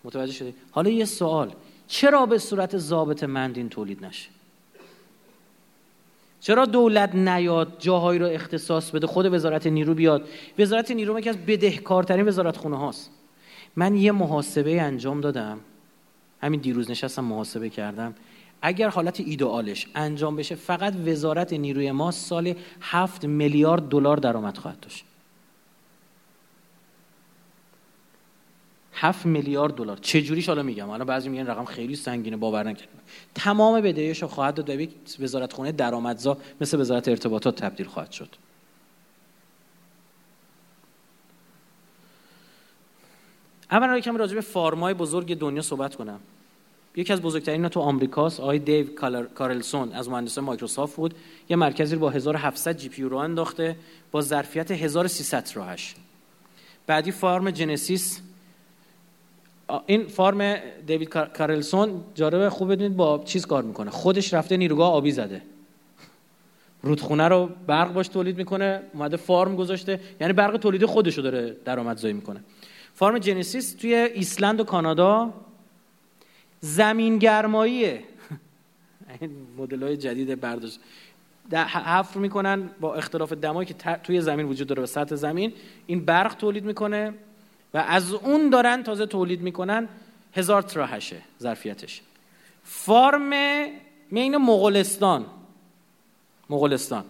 [0.05, 1.53] متوجه شدی؟ حالا یه سوال.
[1.89, 4.29] چرا به صورت ضابط مندین تولید نشه؟
[6.41, 10.29] چرا دولت نیاد جاهایی رو اختصاص بده خود وزارت نیرو بیاد؟
[10.59, 13.11] وزارت نیرو یکی از بدهکارترین وزارت خونه هاست.
[13.77, 15.61] من یه محاسبه انجام دادم.
[16.43, 18.15] همین دیروز نشستم محاسبه کردم.
[18.63, 24.81] اگر حالت ایدئالش انجام بشه فقط وزارت نیروی ما سال هفت میلیارد دلار درآمد خواهد
[24.81, 25.05] داشت.
[28.93, 29.97] هفت میلیارد دلار.
[29.97, 32.99] چه جوریش حالا میگم؟ حالا بعضی میگن رقم خیلی سنگینه باور نکردم.
[33.35, 34.89] تمام بدهیش خواهد داد به
[35.21, 38.37] وزارت خونه درآمدزا مثل وزارت ارتباطات تبدیل خواهد شد.
[43.71, 46.21] اولا یکم راجع به farm های بزرگ دنیا صحبت کنم.
[46.97, 48.87] یکی از بزرگترین تو آمریکاست آقای دیو
[49.35, 51.15] کارلسون از مهندسان مایکروسافت بود.
[51.49, 53.77] یه مرکزی رو با 1700 GPU راه انداخته
[54.11, 55.95] با ظرفیت 1300 terahash.
[56.87, 58.21] بعدی farm Genesis.
[59.87, 63.91] این farm دیوید کارلسون جالب خوب بدونید با چیز کار می‌کنه.
[63.91, 65.43] خودش رفته نیروگاه آبی زده.
[66.83, 70.01] رودخونه رو برق باش تولید می‌کنه اومده farm گذاشته.
[70.21, 72.41] یعنی برق تولید خودش رو داره درآمدزایی می‌کنه.
[73.01, 75.33] فارم جنسیس توی ایسلند و کانادا
[76.61, 78.05] زمین گرماییه
[79.21, 80.81] این مدل های جدید برداشت.
[81.53, 85.53] حفر می‌کنن با اختلاف دمایی که توی زمین وجود داره به سطح زمین.
[85.87, 87.15] این برق تولید می‌کنه
[87.75, 89.89] و از اون دارن تازه تولید می‌کنن
[90.35, 92.03] هزار تراهشه ظرفیتش.
[92.65, 93.31] فارم
[94.11, 95.27] مین مغولستان.
[96.51, 97.05] مغولستان.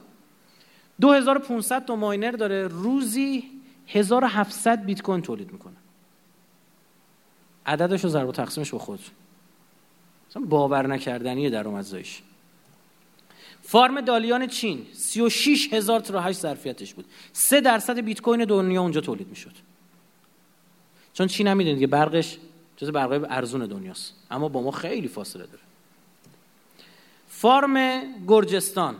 [1.01, 2.69] 2500 تا ماینر داره.
[2.69, 3.45] روزی
[3.89, 5.75] 1700 بیت کوین تولید می‌کنه.
[7.71, 9.01] عددش رو ضرب و تقسیمش با خود
[10.31, 12.23] مثلا باور نکردنیه درآمدزاییش
[13.63, 17.05] فارم دالیان چین 36 هزار تراهش ظرفیتش بود.
[17.33, 19.53] 3 درصد بیت کوین دنیا اونجا تولید می‌شد.
[21.13, 22.39] چون چین هم می‌دونید که برقش
[22.77, 24.15] جز برقای ارزون دنیاست.
[24.31, 25.63] اما با ما خیلی فاصله داره.
[27.29, 28.97] فارم گرجستان.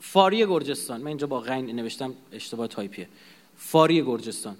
[0.00, 1.00] فاری گرجستان.
[1.00, 3.08] من اینجا با غین نوشتم اشتباه تایپیه.
[3.56, 4.56] فاری گرجستان.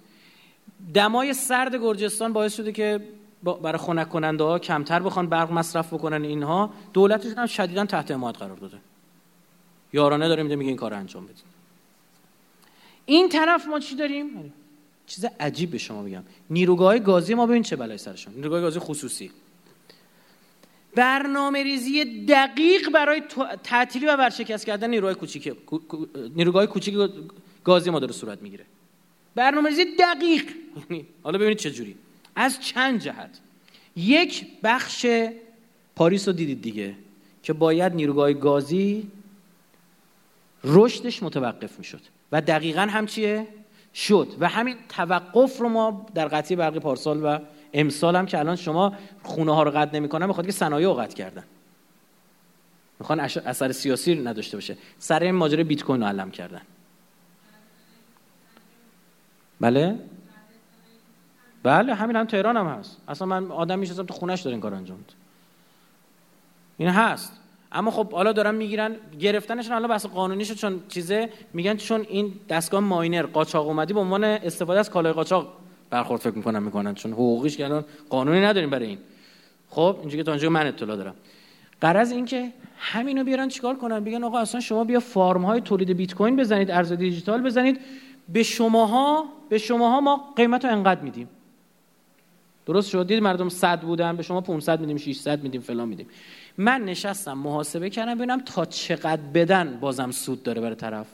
[0.94, 3.00] دمای سرد گرجستان باعث شده که
[3.44, 8.36] برای خنک کننده ها کمتر بخوان برق مصرف بکنن اینها دولتشون هم شدیدا تحت حمایت
[8.38, 8.78] قرار داده.
[9.92, 11.44] یارانه داره میده میگه این کار انجام بدین.
[13.06, 14.52] این طرف ما چی داریم؟
[15.06, 16.22] چیز عجیب به شما بگم.
[16.50, 19.30] نیروگاه گازی ما ببین چه بلای سرشون نیروگاه گازی خصوصی.
[20.94, 23.22] برنامه ریزی دقیق برای
[23.64, 25.52] تعطیلی و ورشکست کردن نیروهای کوچیک
[26.36, 26.94] نیروگاه کوچیک
[27.64, 28.64] گازی ما داره صورت می‌گیره.
[29.34, 30.44] برنامه ریزی دقیق
[31.22, 31.96] حالا ببینید چه جوری.
[32.36, 33.40] از چند جهت.
[33.96, 35.06] یک بخش
[35.96, 36.94] پاریس رو دیدید دیگه
[37.42, 39.10] که باید نیروگاه گازی
[40.64, 42.00] رشدش متوقف می‌شد.
[42.32, 43.46] و دقیقا هم چیه؟
[43.94, 44.28] شد.
[44.40, 47.38] و همین توقف رو ما در قطعی برقی پارسال و
[47.72, 51.16] امسال هم که الان شما خونه ها رو قطع نمی‌کنن بخاطر که صنایع رو قطع
[51.16, 51.44] کردن.
[52.98, 54.76] می‌خوان اثر سیاسی نداشته باشه.
[54.98, 56.62] سر این ماجرا بیت کوین رو علم کردن.
[59.60, 59.98] بله؟
[61.62, 62.96] بله همین هم تهران هم هست.
[63.08, 64.98] اصلا من آدم میشستم تو خونش داره این کار انجام
[66.78, 67.40] این هست.
[67.72, 71.30] اما خب حالا دارن می‌گیرن گرفتنشون حالا بحث قانونیشو چون چیزه.
[71.52, 75.48] میگن چون این دستگاه ماینر قاچاق اومدی به عنوان استفاده از کالای قاچاق
[75.90, 76.94] برخورد فکر می‌کنن می‌کنن.
[76.94, 78.98] چون حقوقیش که الان قانونی نداریم برای این.
[79.68, 81.14] خب اینجوری که تا من اطلاع دارم.
[81.80, 85.90] قرض این که همینو بیارن چیکار کنن؟ بگن آقا اصلا شما بیا فارم های تولید
[85.90, 87.80] بیت کوین بزنید ارز دیجیتال بزنید.
[88.28, 91.28] به شماها به شماها ما قیمت انقدر میدیم.
[92.70, 96.06] درست شد؟ دید مردم 100 بودن به شما 500 میدیم 600 میدیم فلان میدیم.
[96.58, 101.06] من نشستم محاسبه کردم ببینم تا چقدر بدن بازم سود داره برای طرف.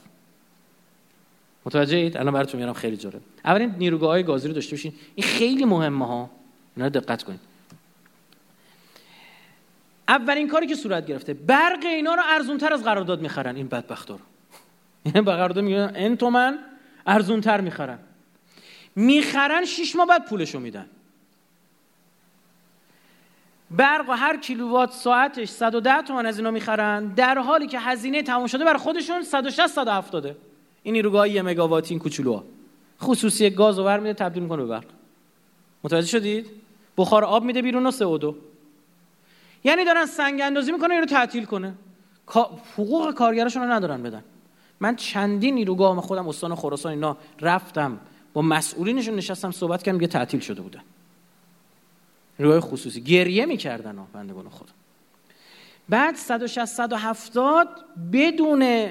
[1.64, 3.20] متوجه اید الان براتون میارم خیلی جالب.
[3.44, 4.92] اولین نیروگاه های گازی رو داشته باشین.
[5.14, 6.30] این خیلی مهمه ها.
[6.76, 7.40] اینا دقت کنید.
[10.08, 13.56] اولین کاری که صورت گرفته برق اینا رو ارزون تر از قرارداد می‌خرن.
[13.56, 14.20] این بدبختا رو.
[15.04, 16.58] یعنی به قرارداد میگن این تومن
[17.06, 17.98] ارزون تر می‌خرن.
[18.96, 20.86] می‌خرن شش ماه بعد پولشو میدن.
[23.76, 27.06] برق و هر کیلووات ساعتش 110 تومن از اینا می‌خرن.
[27.06, 30.36] در حالی که هزینه تمام شده برای خودشون 160 170
[30.82, 32.44] این نیروگاه یه مگاواتی این کوچولوها.
[33.02, 34.84] خصوصی گاز ور میده تبدیل می‌کنه به برق.
[35.84, 36.50] متوجه شدید؟
[36.96, 38.34] بخار آب میده بیرون و CO2
[39.64, 41.74] یعنی دارن سنگ اندازی می‌کنه اینو تعطیل کنه.
[42.76, 44.24] حقوق کارگراشون رو ندارن بدن.
[44.80, 47.98] من چندین نیروگاه خودم استان خراسان اینا رفتم.
[48.32, 50.80] با مسئولینشون نشستم صحبت کردم یه تعطیل شده بودن
[52.38, 53.00] نیروهای خصوصی.
[53.00, 54.68] گریه می‌کردن بندگان خود.
[55.88, 57.68] بعد 160 170
[58.12, 58.90] بدون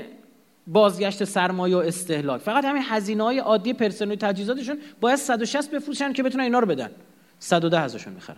[0.68, 2.42] بازگشت سرمایه و استهلاک.
[2.42, 6.90] فقط همین هزینه های عادی پرسنل تجهیزاتشون باید 160 بفروشن که بتونن اینا رو بدن.
[7.40, 8.38] 110 ازشون می‌خرن.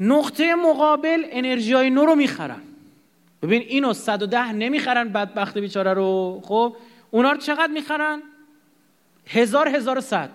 [0.00, 2.60] نقطه مقابل انرژی نو رو می‌خرن.
[3.42, 6.42] ببین اینو 110 نمی‌خرن بدبخت بیچاره رو.
[6.44, 6.76] خب
[7.10, 8.22] اونا رو چقدر می‌خرن؟
[9.26, 10.30] هزار هزار صد.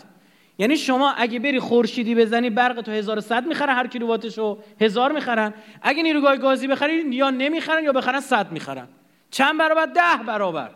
[0.64, 5.54] یعنی شما اگه بری خورشیدی بزنی برق تو 1100 می‌خرن هر کیلوواتشو هزار می‌خرن.
[5.82, 8.88] اگه نیروگاه گازی بخری یا نمی‌خرن یا بخرن 100 می‌خرن.
[9.32, 10.70] چند برابر؟ ده برابر.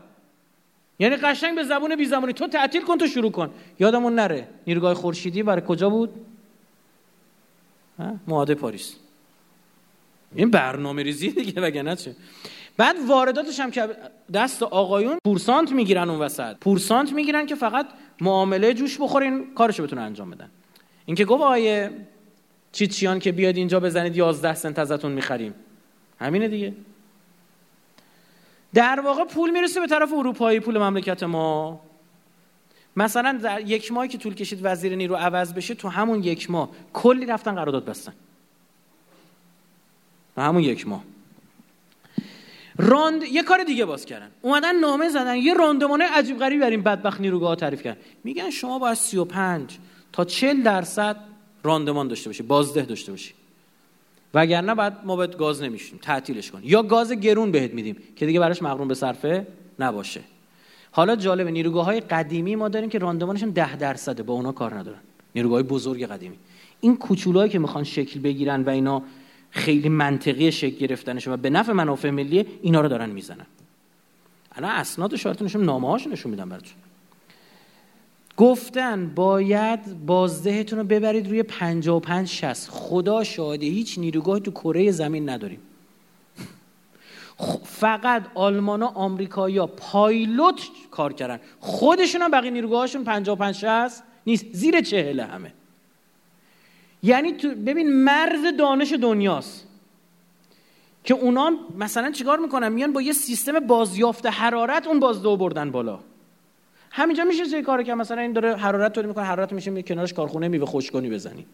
[0.99, 2.33] یعنی قشنگ به زبون بی زبونی.
[2.33, 3.53] تو تعطیل کن تو شروع کن.
[3.79, 4.47] یادمون نره.
[4.67, 6.25] نیروگاه خورشیدی برای کجا بود؟
[8.27, 8.95] معاهده پاریس.
[10.35, 12.15] این برنامه ریزی دیگه وگرنه چه؟
[12.77, 13.89] بعد وارداتش هم که
[14.33, 16.57] دست آقایون پورسانت می‌گیرن اون وسط.
[16.57, 17.87] پورسانت می‌گیرن که فقط
[18.21, 20.49] معامله جوش بخورین کارشو بتونه انجام بدن.
[21.05, 21.91] اینکه گفت آیه
[22.71, 25.53] چیچیان که بیاد اینجا بزنید 11 سنت ازتون می‌خریم.
[26.19, 26.73] همینه دیگه.
[28.73, 31.81] در واقع پول می‌رسه به طرف اروپایی پول مملکت ما.
[32.95, 36.69] مثلا در یک ماهی که طول کشید وزیر نیرو عوض بشه تو همون یک ماه
[36.93, 38.13] کلی رفتن قرارداد بستن.
[40.37, 41.03] همون یک ماه.
[42.77, 44.31] راند یه کار دیگه باز کردن.
[44.41, 45.35] اومدن نامه زدن.
[45.35, 47.99] یه راندمانه عجیب غریبی بر این بدبخت نیروگاه تعریف کردن.
[48.23, 49.77] میگن شما باید 35
[50.13, 51.15] تا 40 درصد
[51.63, 53.33] راندمان داشته باشی بازده داشته باشی.
[54.33, 56.61] وگرنه بعد ما بهت گاز نمیشیم تعطیلش کن.
[56.63, 59.47] یا گاز گرون بهت میدیم که دیگه براش مغروم به صرفه
[59.79, 60.21] نباشه.
[60.91, 64.99] حالا جالب نیروگاه های قدیمی ما داریم که راندمانشون 10 درصده با اونا کار ندارن.
[65.35, 66.35] نیروگاه بزرگ قدیمی.
[66.81, 69.03] این کوچولایی که می‌خوان شکل بگیرن و اینا
[69.49, 73.45] خیلی منطقی شکل گرفتنش و به نفع منافع ملی اینا رو دارن می‌زنن.
[74.51, 76.73] الان اسناد شارتون نشون نامه هاشون نشون میدم براتون.
[78.37, 85.29] گفتن باید بازدهتون رو ببرید روی 55 60 خدا شاهده هیچ نیروگاه تو کره زمین
[85.29, 85.59] نداریم.
[87.65, 90.61] فقط آلمان و آمریکایی‌ها پایلوت
[90.91, 91.39] کار کردن.
[91.59, 94.45] خودشون هم بقیه نیروگاهاشون 55 60 نیست.
[94.51, 95.53] زیر چهله همه.
[97.07, 99.67] یعنی تو ببین مرز دانش دنیاست
[101.03, 105.99] که اونا مثلا چیکار می‌کنن؟ میان با یه سیستم بازیافت حرارت اون بازدو بردن بالا.
[106.91, 110.13] همینجا میشه چه کاری که مثلا این داره حرارت تولید می‌کنه؟ حرارت میشه می کنارش
[110.13, 111.45] کارخونه میوه خشکانی بزنی.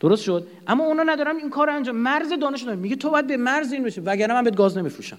[0.00, 3.36] درست شد؟ اما اونا ندارم این کار انجام مرز دانش دارم میگه تو باید به
[3.36, 5.18] مرز این بشه وگرنه من بهت گاز نمیفروشم.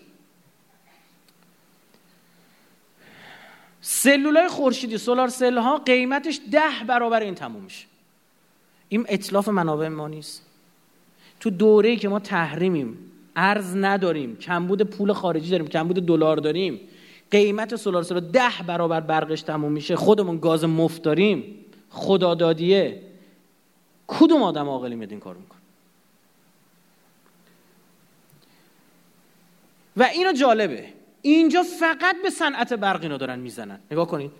[3.81, 7.85] سلولای خورشیدی سولار سل ها قیمتش ده برابر این تموم میشه
[8.89, 10.45] این اطلاف منابع ما نیست.
[11.39, 12.97] تو دوره که ما تحریمیم
[13.35, 16.79] ارز نداریم کمبود پول خارجی داریم کمبود دلار داریم
[17.31, 23.01] قیمت سولار سل ده برابر برقش تموم میشه خودمون گاز مفت داریم خدادادیه.
[24.07, 25.59] کدوم آدم عاقلی میاد این کار می‌کنه؟
[29.97, 30.85] و اینو جالبه.
[31.21, 33.79] اینجا فقط به صنعت برق اینا دارن می‌زنن.
[33.91, 34.31] نگاه کنید.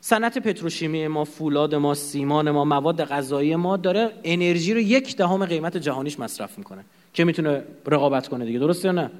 [0.00, 5.46] صنعت پتروشیمی ما فولاد ما سیمان ما مواد غذایی ما داره انرژی رو یک دهم
[5.46, 8.58] قیمت جهانیش مصرف می‌کنه که می‌تونه رقابت کنه دیگه.
[8.58, 9.10] درسته یا نه؟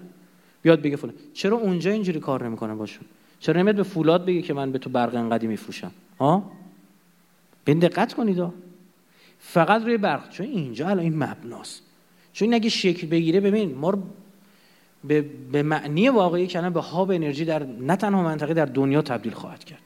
[0.62, 3.05] بیاد بگه فلان چرا اونجا اینجوری کار نمی‌کنه باشون؟
[3.41, 6.50] چرا نمیاد به فولاد بگه که من به تو برق انقدی میفروشم؟ ها؟
[7.65, 8.42] به دقت کنید
[9.39, 10.31] فقط روی برق.
[10.31, 11.83] چون اینجا الان این مبناست.
[12.33, 13.99] چون اگه شکل بگیره ببین ما
[15.05, 19.33] به, به معنی واقعی کلمه به هاب انرژی در نه تنها منطقه در دنیا تبدیل
[19.33, 19.83] خواهد کرد.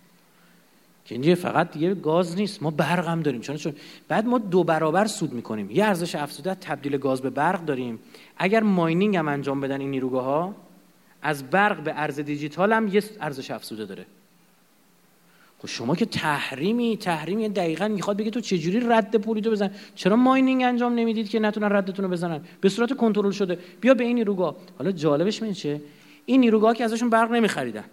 [1.05, 2.62] که اینجا فقط دیگه گاز نیست.
[2.62, 3.41] ما برق هم داریم.
[3.41, 3.74] چون چون
[4.08, 5.70] بعد ما دو برابر سود می‌کنیم.
[5.70, 7.99] یه ارزش افزوده تبدیل گاز به برق داریم.
[8.39, 10.55] اگر ماینینگ هم انجام بدن این نیروگاه ها
[11.23, 14.07] از برق به ارز دیجیتال هم یه ارزش افزوده داره.
[15.58, 20.16] خب شما که تحریمی تحریمی دقیقا می‌خواد بگه تو چجوری رد پولی تو بزن؟ چرا
[20.16, 23.58] ماینینگ انجام نمی‌دید که نتونن ردتون رو بزنن؟ به صورت کنترل شده.
[23.81, 24.57] بیا به این نیروگاه.
[24.78, 25.81] حالا جالبش من چه
[26.26, 27.84] این نیروگاه که ازشون برق نمیخریدن.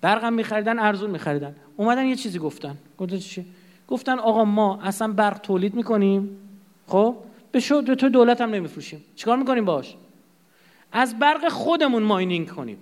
[0.00, 1.56] برقم میخریدن ارزون میخریدن.
[1.76, 2.78] اومدن یه چیزی گفتن.
[2.98, 3.46] گفتن چی؟
[3.88, 6.38] گفتن آقا ما اصلا برق تولید می‌کنیم.
[6.86, 7.16] خب؟
[7.52, 9.04] به شو تو دولت هم نمیفروشیم.
[9.16, 9.96] چیکار می‌کنیم باش؟
[10.92, 12.78] از برق خودمون ماینینگ کنیم.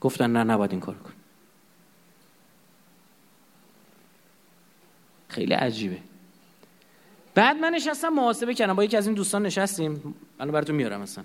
[0.00, 1.12] گفتن نه نباید این کار کن
[5.28, 5.98] خیلی عجیبه.
[7.34, 8.74] بعد من نشستم محاسبه کردم.
[8.74, 10.14] با یکی از این دوستان نشستیم.
[10.40, 11.24] الان براتون میارم مثلا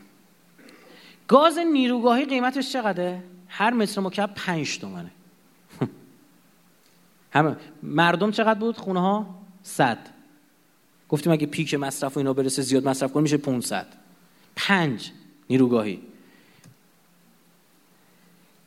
[1.27, 5.11] گاز نیروگاهی قیمتش چقدره؟ هر متر مکعب 5 تومنه.
[7.33, 7.55] همه.
[7.83, 9.97] مردم چقدر بود؟ خونه ها؟ 100
[11.09, 13.87] گفتیم اگه پیک مصرف و اینا برسه زیاد مصرف کنه میشه 500
[14.55, 15.11] 5
[15.49, 16.01] نیروگاهی.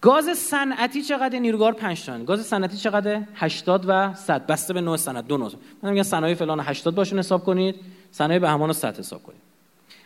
[0.00, 4.96] گاز صنعتی چقدر؟ نیروگاه 5 تومن گاز صنعتی چقدر؟ 80 و 100 بسته به نوع
[4.96, 5.26] صنعت.
[5.26, 5.52] دو نوع.
[5.82, 7.76] من میگم صنایع فلان 80 باشون حساب کنید.
[8.12, 9.40] صنایع به همان 100 حساب کنید.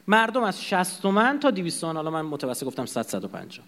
[0.06, 1.96] مردم از 60 تومن تا 200 تومن.
[1.96, 3.64] حالا من متوسط گفتم 100 150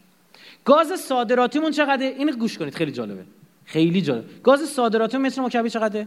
[0.66, 3.24] گاز صادراتیمون چقدره؟ اینو گوش کنید خیلی جالبه.
[3.64, 4.24] خیلی جالب.
[4.42, 6.06] گاز صادراتی متر مکعبی چقدره؟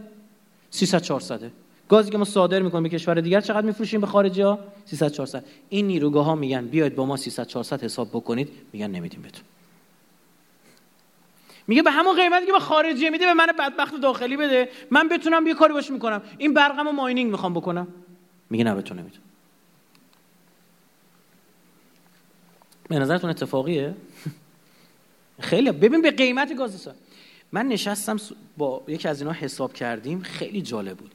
[0.70, 1.50] 300 400
[1.88, 5.44] گازی که ما صادر می‌کنیم به کشور دیگر چقدر میفروشیم به خارجی ها؟ 300 400
[5.68, 8.48] این نیروگاه ها میگن بیاید با ما 300 400 حساب بکنید.
[8.72, 9.44] میگن نمیدیم بهتون
[11.66, 14.68] میگه به همون قیمتی که به خارجی میده به من بدبخت داخلی بده.
[14.90, 16.22] من بتونم یه کاری باش می‌کنم.
[16.38, 17.88] این برقمو ماینینگ می‌خوام بکنم.
[18.50, 19.22] میگه نه بتون نمیتون
[22.88, 23.94] به نظرتون اتفاقیه؟
[25.40, 26.88] خیلی ببین به قیمت گاز
[27.52, 28.16] من نشستم
[28.58, 31.10] با یکی از اینا حساب کردیم خیلی جالب بود.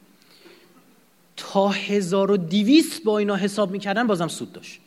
[1.37, 4.79] تا 1200 با اینا حساب می‌کردن بازم سود داشت.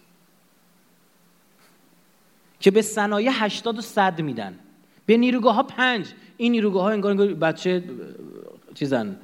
[2.61, 4.59] که به صنایع 80 و 100 میدن.
[5.07, 7.85] به نیروگاه ها 5 این نیروگاه ها انگار, انگار بچه
[8.75, 9.17] چیزن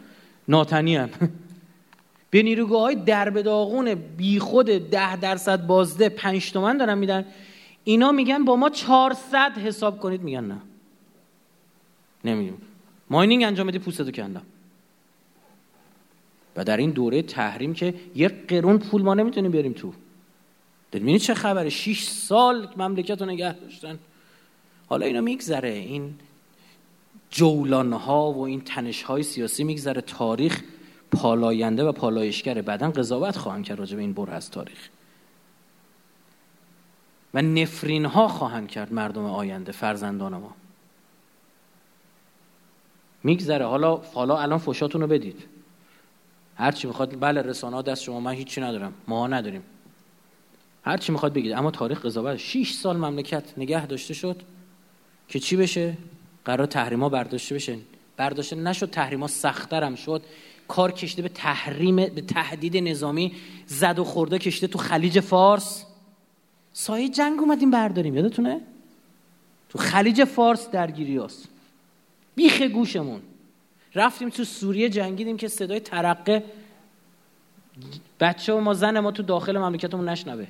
[0.48, 1.10] ناتنی هم.
[2.30, 7.24] به نیروگاه های درب داغون بی خود 10 درصد بازده 5 تومن دارن میدن.
[7.84, 10.60] اینا میگن با ما 400 حساب کنید میگن نه.
[12.24, 12.58] نمی‌دونم.
[13.10, 14.42] ماینینگ انجام بدی پوستتو کندم.
[16.56, 19.92] و در این دوره تحریم که یه قرون پول ما نمی‌تونیم بیاریم تو.
[20.92, 23.98] می‌بینید چه خبره؟ 6 سال مملکت رو نگه داشتن.
[24.86, 25.68] حالا اینا میگذره.
[25.68, 26.14] این
[27.30, 30.00] جولان ها و این تنش های سیاسی میگذره.
[30.00, 30.62] تاریخ
[31.10, 32.62] پالاینده و پالایشگره.
[32.62, 34.88] بعدا قضاوت خواهم کرد راجع به این بر از تاریخ.
[37.34, 40.54] و نفرین ها خواهند کرد مردم آینده فرزندان ما.
[43.22, 43.66] میگذره.
[43.66, 45.44] حالا حالا الان فوشاتون رو بدید.
[46.56, 48.20] هر چی می‌خواد بله رسانه دست شما.
[48.20, 48.92] من هیچی ندارم.
[49.08, 49.62] ما نداریم.
[50.84, 51.52] هر چی می‌خواد بگید.
[51.52, 52.36] اما تاریخ قضاوت.
[52.36, 54.42] 6 سال مملکت نگه داشته شد
[55.28, 55.96] که چی بشه؟
[56.44, 57.78] قرار تحریما برداشته بشه.
[58.16, 60.22] برداشته نشد تحریما سختتر هم شد.
[60.68, 63.32] کار کشته به تحریم به تهدید نظامی
[63.66, 65.86] زد و خورده کشته تو خلیج فارس.
[66.76, 68.60] سایه جنگ اومدیم برداریم یادتونه؟
[69.68, 71.48] تو خلیج فارس درگیری هست
[72.34, 73.20] بیخ گوشمون.
[73.94, 76.44] رفتیم تو سوریه جنگیدیم که صدای ترقه.
[78.20, 80.46] بچه و ما زن ما تو داخل مملکتمون نشنوه.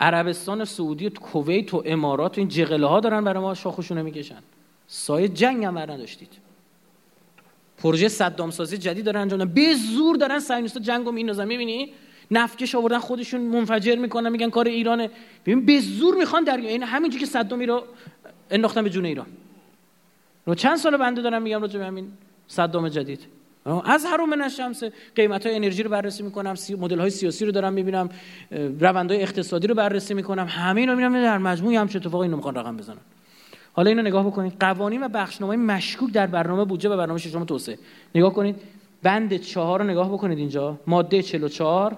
[0.00, 4.42] عربستان سعودی و کویت و امارات و این جغله ها دارن برای ما شاخشونه می‌کشن.
[4.86, 6.32] سایه جنگ هم نداشتید
[7.78, 11.44] پروژه صدام سازی جدید دارن انجام به زور دارن صهیونیست‌ها جنگو میندازن.
[11.44, 11.92] می‌بینی؟
[12.32, 15.10] نفکش آوردن خودشون منفجر می‌کنن میگن کار ایرانه.
[15.46, 17.82] ببین به زور می‌خوان در این همینجوری که صدامی رو
[18.50, 19.26] انداختن به جون ایران.
[20.46, 22.08] رو چند سال بنده دارم میگم راجع به همین
[22.46, 23.20] صدام جدید.
[23.84, 24.82] از هرومن شمس
[25.14, 28.08] قیمت های انرژی رو بررسی می‌کنم مدل های سیاسی رو دارم می‌بینم
[28.80, 32.54] روندهای اقتصادی رو بررسی می‌کنم همه اینا می‌بینم در مجموعی هم چه اتفاقی اینو می‌خوان
[32.54, 32.96] رقم بزنن.
[33.72, 34.52] حالا اینو نگاه بکنید.
[34.60, 37.78] قوانین و بخشنامه مشکوک در برنامه بودجه و برنامه ششم توسعه.
[38.14, 38.56] نگاه کنید.
[39.02, 40.78] بند چهار رو نگاه بکنید اینجا.
[40.86, 41.96] ماده 44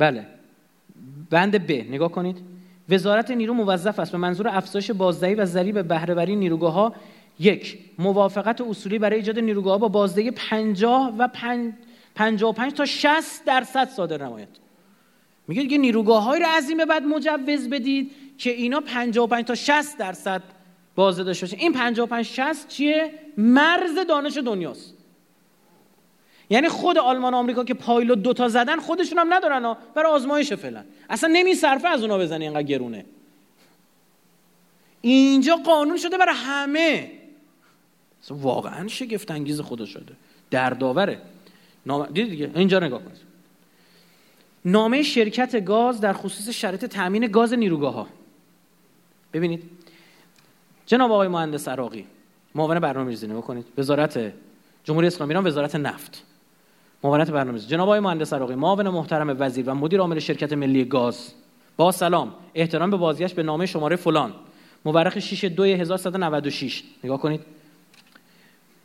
[0.00, 0.26] بله.
[1.30, 2.38] بند ب نگاه کنید.
[2.88, 6.94] وزارت نیرو موظف است به منظور افزایش بازدهی و ضریب بهرهوری نیروگاه ها
[7.38, 11.28] یک موافقت اصولی برای ایجاد نیروگاه با بازدهی 50 و
[12.14, 14.48] 55 تا 60 درصد صادر نماید.
[15.48, 19.54] میگه دیگه نیروگاه های رو از این به بعد مجوز بدید که اینا 55 تا
[19.54, 20.42] 60 درصد
[20.94, 24.94] بازده داشته باشه این 55 60 چیه؟ مرز دانش دنیاست.
[26.50, 29.76] یعنی خود آلمان و آمریکا که پایلوت دوتا زدن خودشون هم ندارن ها.
[29.94, 30.84] برای آزمایش فعلا.
[31.10, 33.04] اصلا نمیصرفه از اونا بزنی اینقدر گرونه.
[35.00, 37.10] اینجا قانون شده برای همه.
[38.30, 40.14] واقعا شگفت انگیز خدا شده.
[40.50, 41.22] دردآوره.
[41.86, 42.06] نام...
[42.06, 43.20] دیدی دیگه؟ اینجا نگاه کنید.
[44.64, 48.06] نامه شرکت گاز در خصوص شرط تامین گاز نیروگاه ها
[49.32, 49.62] ببینید.
[50.86, 52.06] جناب آقای مهندس عراقی
[52.54, 53.66] معاون برنامه‌ریزی نگاه کنید.
[53.78, 54.32] وزارت
[54.84, 56.24] جمهوری اسلامی ایران وزارت نفت.
[57.04, 57.68] معاونت برنامه‌ریزی.
[57.68, 61.32] جناب آقای مهندس عراقی معاون محترم وزیر و مدیر عامل شرکت ملی گاز
[61.76, 64.32] با سلام احترام به بازگشت به نامه شماره فلان.
[64.84, 67.40] مورخ 6 2 1196 نگاه کنید.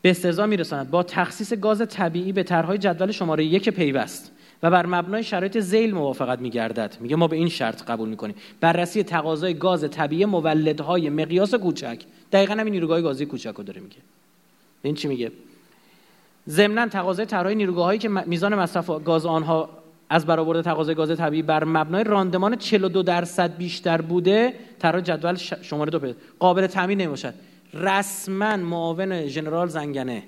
[0.01, 0.91] به استرزا میرساند.
[0.91, 4.31] با تخصیص گاز طبیعی به طرحهای جدول شماره یک پیوست
[4.63, 6.97] و بر مبنای شرایط زیل موافقت میگردد.
[6.99, 8.35] میگه ما به این شرط قبول می‌کنیم.
[8.61, 11.99] بررسی تقاضای گاز طبیعی مولدهای مقیاس کوچک.
[12.31, 13.97] دقیقا همین نیروگاه گازی کوچک رو داره میگه.
[14.81, 15.31] این چی میگه؟
[16.49, 19.69] ضمنا تقاضای طرحهای نیروگاهایی که میزان مصرف گاز آنها
[20.09, 25.91] از برآورد تقاضای گاز طبیعی بر مبنای راندمان 42 درصد بیشتر بوده طرح جدول شماره
[25.91, 27.33] دو قابل تامین نمی‌باشد.
[27.73, 30.23] رسما معاون ژنرال زنگنه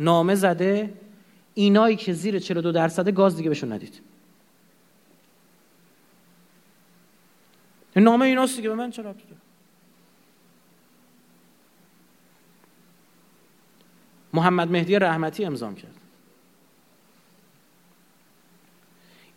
[0.00, 0.92] نامه زده
[1.54, 4.00] اینایی که زیر 42 درصد گاز دیگه بهشون ندید.
[7.96, 9.14] نامه ایناست دیگه به من چرا
[14.36, 15.94] محمد مهدی رحمتی امضا کرد.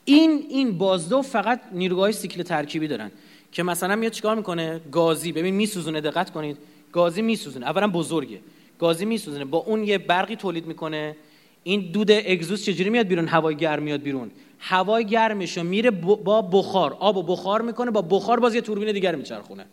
[0.06, 3.12] این این بازدو فقط نیروگاه سیکل ترکیبی دارن
[3.52, 5.32] که مثلا میاد چیکار می‌کنه؟ گازی.
[5.32, 6.58] ببین میسوزونه دقت کنید.
[6.92, 7.66] گازی میسوزونه.
[7.66, 8.40] اولا بزرگه.
[8.80, 9.46] گازی میسوزونه.
[9.46, 11.16] با اون یه برقی تولید می‌کنه.
[11.64, 14.32] این دود اگزوست چجوری میاد بیرون؟ هوای گرم میاد بیرون.
[14.60, 16.98] هوای گرمش میره با بخار.
[17.00, 19.66] آب و بخار می‌کنه با بخار باز یه توربین دیگر میچرخونه.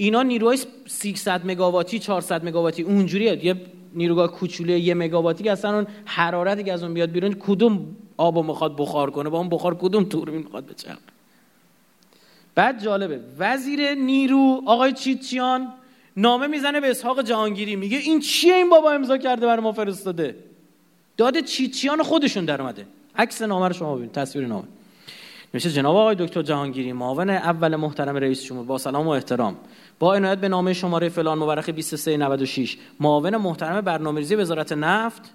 [0.00, 3.54] اینا نیروهای 300 مگاواتی 400 مگاواتی اونجوریه یه
[3.94, 8.44] نیروگاه کوچوله یه مگاواتی که اصلا اون حرارتی که از اون بیاد بیرون کدوم آب
[8.44, 10.98] می‌خواد بخار کنه؟ با اون بخار کدوم توربین می‌خواد بچرخه؟
[12.54, 13.20] بعد جالبه.
[13.38, 15.68] وزیر نیرو آقای چیتچیان
[16.16, 17.76] نامه می‌زنه به اسحاق جهانگیری.
[17.76, 20.36] میگه این چیه این بابا امضا کرده برای ما فرستاده؟
[21.16, 24.64] داد چیتچیان خودشون در اومده عکس نامه رو شما ببینید تصویر نامه.
[25.52, 29.56] میشه جناب آقای دکتر جهانگیری معاون اول محترم رئیس جمهور با سلام و احترام.
[29.98, 35.32] با عنایت به نامه شماره فلان مورخ 2396 معاون محترم برنامه‌ریزی وزارت نفت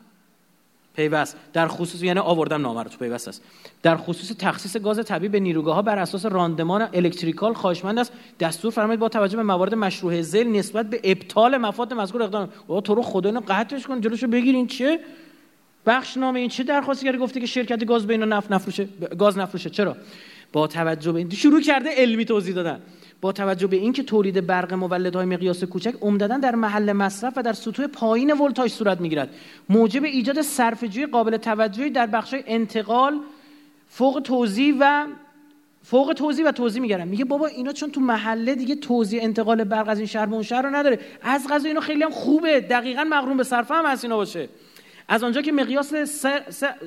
[0.95, 1.37] پیوست.
[1.53, 3.41] در خصوص یعنی آوردم نامه رو تو پیوست است.
[3.83, 8.11] در خصوص تخصیص گاز طبیعی به نیروگاه ها بر اساس راندمان الکتریکال خواهشمند است.
[8.39, 12.49] دستور فرمایید با توجه به موارد مشروع ذیل نسبت به ابطال مفاد مذکور اقدام.
[12.67, 14.99] او تو رو خدا اینو قطعش کن جلوشو بگیرین چه
[15.85, 18.87] بخش نامه این چه درخواستی کرده؟ گفته که شرکت گاز بین نفت نفروشه.
[19.19, 19.69] گاز نفروشه.
[19.69, 19.97] چرا؟
[20.53, 22.81] با توجه به این شروع کرده علمی توضیح دادن.
[23.21, 27.53] با توجه به اینکه تولید برق مولدهای مقیاس کوچک عمدتا در محل مصرف و در
[27.53, 29.29] سطوح پایین ولتاژ صورت می‌گیرد.
[29.69, 33.19] موجب ایجاد صرفه‌جویی قابل توجهی در بخش انتقال
[33.89, 35.05] فوق توزیع و
[35.83, 39.89] فوق توزیع و توزیع میگردن میگه بابا اینا چون تو محله دیگه توزیع انتقال برق
[39.89, 40.99] از این شهر به اون شهر رو نداره.
[41.21, 42.59] از غذا اینا خیلی هم خوبه.
[42.59, 44.49] دقیقا مغروم به صرفه هم هست اینا باشه.
[45.07, 45.93] از آنجا که مقیاس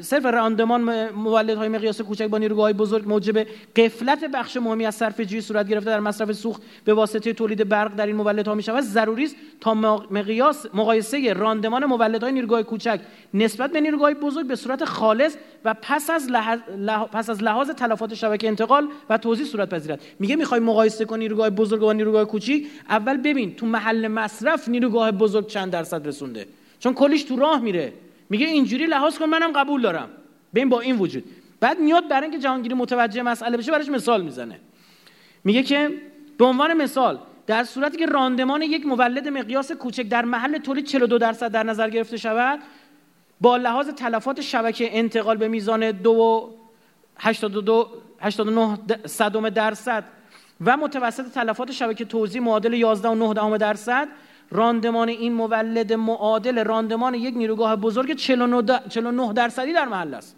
[0.00, 5.40] صرف راندمان مولدهای مقیاس کوچک با نیروگاه بزرگ موجب قفلت بخش مهمی از صرف جویی
[5.40, 9.24] صورت گرفته در مصرف سوخت به واسطه تولید برق در این مولدها می شود ضروری
[9.24, 9.74] است تا
[10.10, 13.00] مقیاس مقایسه راندمان مولدهای نیروگاه کوچک
[13.34, 16.58] نسبت به نیروگاه بزرگ به صورت خالص و پس از لحاظ,
[17.12, 20.02] پس از لحاظ تلفات شبکه انتقال و توزیع صورت پذیرد.
[20.18, 25.10] میگه می‌خوای مقایسه کنی نیروگاه بزرگ با نیروگاه کوچیک؟ اول ببین تو محل مصرف نیروگاه
[25.12, 26.46] بزرگ چند درصد رسونده.
[26.78, 27.92] چون کلیش تو راه میره.
[28.30, 30.08] میگه اینجوری لحاظ کن منم قبول دارم.
[30.54, 31.24] ببین با این وجود.
[31.60, 34.60] بعد میاد برای اینکه جهانگیری متوجه مسئله بشه براش مثال می‌زنه.
[35.44, 35.90] میگه که
[36.38, 41.18] به عنوان مثال در صورتی که راندمان یک مولد مقیاس کوچک در محل تولید 42
[41.18, 42.58] درصد در نظر گرفته شود
[43.40, 46.54] با لحاظ تلفات شبکه انتقال به میزان 2
[47.18, 47.88] 82
[48.20, 50.04] 89 صدم درصد
[50.64, 54.08] و متوسط تلفات شبکه توزیع معادل 11 و 9 درصد
[54.50, 60.36] راندمان این مولد معادل راندمان یک نیروگاه بزرگ 49 درصدی در محل است.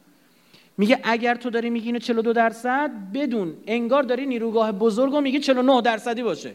[0.79, 5.41] میگه اگر تو داری میگی اینو 42 درصد بدون انگار داری نیروگاه بزرگ و میگه
[5.41, 6.55] 49 درصدی باشه.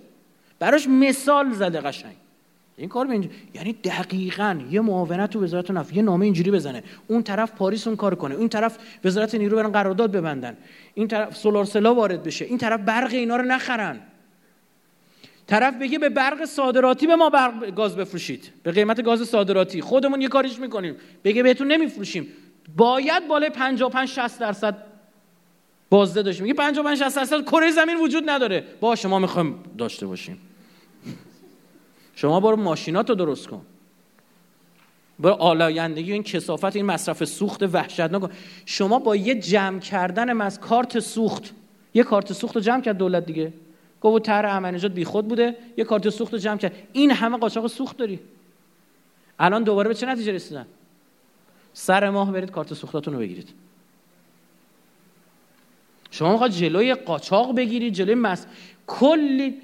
[0.60, 2.16] براش مثال زده قشنگ.
[2.78, 6.84] این کار اینجا یعنی دقیقا یه معاونت تو وزارت نفت یه نامه اینجوری بزنه.
[7.08, 8.36] اون طرف پاریس اون کار کنه.
[8.36, 10.58] اون طرف وزارت نیرو برن قرارداد ببندن.
[10.94, 12.46] این طرف سولار سلا وارد بشه.
[12.46, 14.00] این طرف برق اینا رو نخرن.
[15.48, 18.52] طرف بگه به برق صادراتی به ما برق گاز بفروشید.
[18.64, 19.82] به قیمت گاز صادراتی.
[19.82, 20.96] خودمون یه کاریش می‌کنیم.
[21.24, 22.28] بگه بهتون نمیفروشیم.
[22.78, 24.78] باید بالای 55 60 درصد
[25.90, 26.44] بازده داشتیم.
[26.44, 28.64] میگه 55 60 درصد کره زمین وجود نداره.
[28.80, 30.38] با شما می‌خوایم داشته باشیم.
[32.16, 33.62] شما برو ماشیناتو درست کن.
[35.20, 38.32] برو آلایندگی این کسافت این مصرف سوخت وحشتناک
[38.66, 41.54] شما با یه جمع کردن از کارت سوخت.
[41.94, 43.54] یه کارت سوخت رو جمع کرد دولت دیگه.
[44.12, 46.76] گفت طرح بی بیخود بوده یه کارت سوخت رو جمع کرد.
[46.94, 48.20] این همه قاچاق سوخت داری.
[49.40, 50.66] الان دوباره به چه نتیجه رسیدن؟
[51.74, 53.50] سر ماه برید کارت سوختاتون رو بگیرید.
[56.12, 58.46] شما می‌خواد جلوی قاچاق بگیرید جلوی مس
[58.88, 59.62] کلی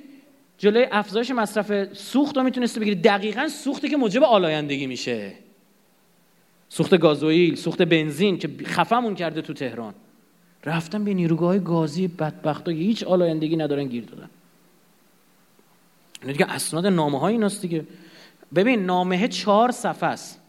[0.58, 3.04] جلوی افزایش مصرف سوخت رو می‌تونسته بگیرید.
[3.04, 5.34] دقیقا سوختی که موجب آلایندگی میشه.
[6.70, 9.94] سوخت گازوئیل سوخت بنزین که خفمون کرده تو تهران.
[10.66, 14.30] رفتن به نیروگاه گازی بدبخت که هیچ آلایندگی ندارن گیر دادن.
[16.22, 17.88] اینا دیگه اسناد نامه های ایناست دیگه.
[18.56, 20.42] ببین نامه چهار صفحه است.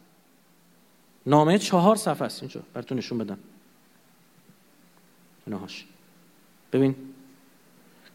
[1.26, 2.60] نامه چهار صفحه است اینجا.
[2.74, 3.38] براتون نشون بدم.
[5.46, 5.86] اینهاش
[6.72, 6.94] ببین.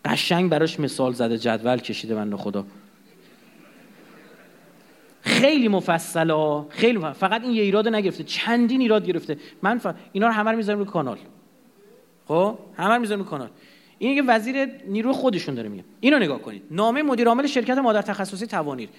[0.05, 2.65] قشنگ براش مثال زده جدول کشیده بنده خدا.
[5.21, 7.19] خیلی مفصله خیلی مفصل.
[7.19, 8.23] فقط این یه ایراد نگرفته.
[8.23, 9.37] چندین ایراد گرفته.
[9.61, 9.87] من ف...
[10.11, 11.17] اینا رو همه رو می‌ذارم روی کانال.
[12.27, 13.49] خب؟ همه روی کانال.
[13.99, 15.83] این یه وزیر نیرو خودشون داره میگه.
[15.99, 16.61] اینو نگاه کنید.
[16.71, 18.89] نامه مدیر عامل شرکت مادر تخصصی توانیر.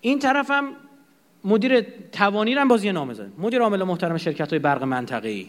[0.00, 0.68] این طرفم
[1.44, 1.80] مدیر
[2.12, 3.30] توانیر هم بازی نامه زده.
[3.38, 5.46] مدیر عامل محترم شرکت های برق منطقه‌ای.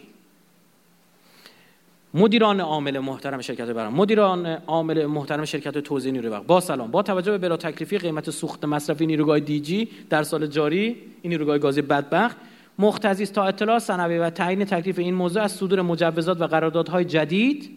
[2.14, 3.92] مدیران عامل محترم شرکت برق.
[3.92, 6.46] مدیران عامل محترم شرکت توزیع نیروی برق.
[6.46, 6.90] با سلام.
[6.90, 11.58] با توجه به بلا تکلیفی قیمت سوخت مصرفی نیروگاه دیجی در سال جاری این نیروگاه
[11.58, 12.36] گازی بدبخت
[12.78, 17.70] مختزی تا اطلاع سنوی و تعیین تکلیف این موضوع از صدور مجوزات و قراردادهای جدید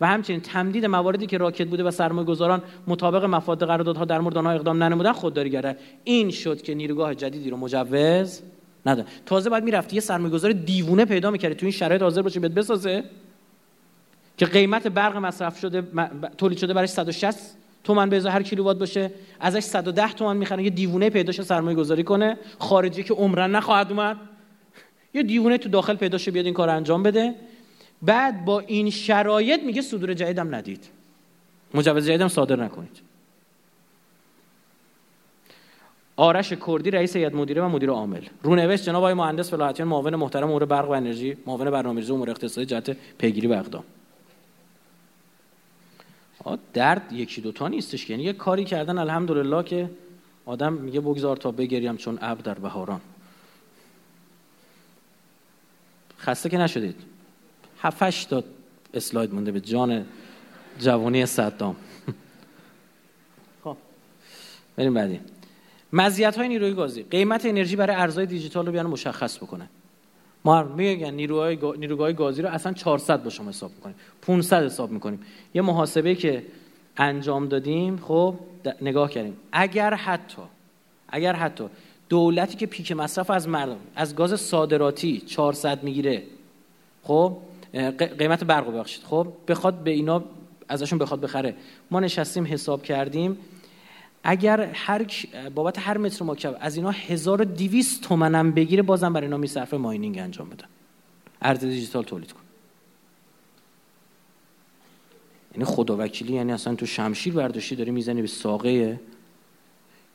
[0.00, 4.38] و همچنین تمدید مواردی که راکت بوده و سرمایه گذاران مطابق مفاد قراردادها در مورد
[4.38, 8.40] آنها اقدام ننمودن خودداری گره این شد که نیروگاه جدیدی رو مجوز
[8.86, 11.54] نداره تازه بعد می‌رفتی یه سرمایه گذار دیوونه پیدا می‌کردی.
[11.54, 13.04] تو این شرایط حاضر باشه بهت بسازه
[14.36, 15.82] که قیمت برق مصرف شده
[16.38, 17.38] تولید شده برای 160
[17.84, 19.10] تومن به ازای هر کیلووات باشه.
[19.40, 20.60] ازش 110 تومن می‌خرن.
[20.60, 22.38] یه دیوونه پیداشه سرمایه گذاری کنه.
[22.58, 24.16] خارجی که عمرن نخواهد اومد.
[25.14, 27.34] یه دیوونه تو داخل پیداشه بیاد این کار انجام بده.
[28.02, 30.88] بعد با این شرایط میگه صدور جدیدم ندید.
[31.74, 33.00] مجوز جدیدم صادر نکنید.
[36.16, 38.24] آرش کردی رئیس هیئت مدیره و مدیر عامل.
[38.42, 42.66] رونوشت جناب آقای مهندس فلاحتیان معاون محترم امور برق و انرژی معاون برنامه‌ریزی امور اقتصادی
[42.66, 43.84] جهت پیگیری و اقدام.
[46.74, 49.90] درد یکی دوتا نیستش یعنی یه کاری کردن الحمدلله که
[50.46, 53.00] آدم میگه بگذار تا بگریم چون اب در بهاران.
[56.20, 56.96] خسته که نشدید.
[57.80, 58.44] هفتش تا
[58.94, 60.06] اسلاید مونده به جان
[60.78, 61.76] جوانی صدام.
[63.64, 63.76] خب
[64.76, 65.20] بریم بعدی.
[65.92, 67.02] مزیت های نیروی گازی.
[67.02, 69.68] قیمت انرژی برای ارزهای دیجیتال رو بیان مشخص بکنه.
[70.44, 73.96] ما میگن نیروهای نیروگاه گازی رو اصلا 400 با شما حساب می‌کنیم.
[74.22, 75.20] 500 حساب می‌کنیم.
[75.54, 76.46] یه محاسبه که
[76.96, 78.34] انجام دادیم خب
[78.80, 79.36] نگاه کردیم.
[79.52, 80.42] اگر حتی
[81.08, 81.64] اگر حتی
[82.10, 86.22] دولتی که پیک مصرف از مردم از گاز صادراتی 400 می‌گیره.
[87.02, 87.36] خب؟
[88.18, 89.02] قیمت برق ببخشید.
[89.02, 90.24] خب؟ بخواد به اینا
[90.68, 91.54] ازشون بخواد بخره.
[91.90, 93.38] ما نشستیم حساب کردیم.
[94.24, 95.06] اگر هر
[95.54, 100.48] بابت هر متر مکعب از اینا 1200 تومنم بگیره بازم برای اینا میصرفه ماینینگ انجام
[100.48, 100.66] بدن
[101.42, 102.40] ارز دیجیتال تولید کن.
[105.54, 109.00] یعنی خدا وکیلی یعنی اصلا تو شمشیر برداشتی داری می‌زنی به ساقه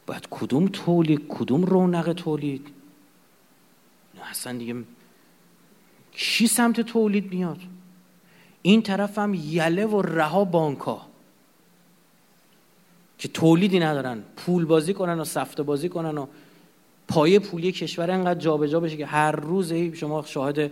[0.08, 2.67] باید کدوم تولید کدوم رونق تولید؟
[4.30, 4.75] اصلا دیگه
[6.11, 7.58] کی سمت تولید میاد؟
[8.61, 11.01] این طرف هم یله و رها بانکا
[13.17, 14.24] که تولیدی ندارن.
[14.38, 16.27] پول بازی کنن و سفته بازی کنن و
[17.08, 20.72] پایه پولی کشور انقدر جابجا جا بشه که هر روز شما شاهد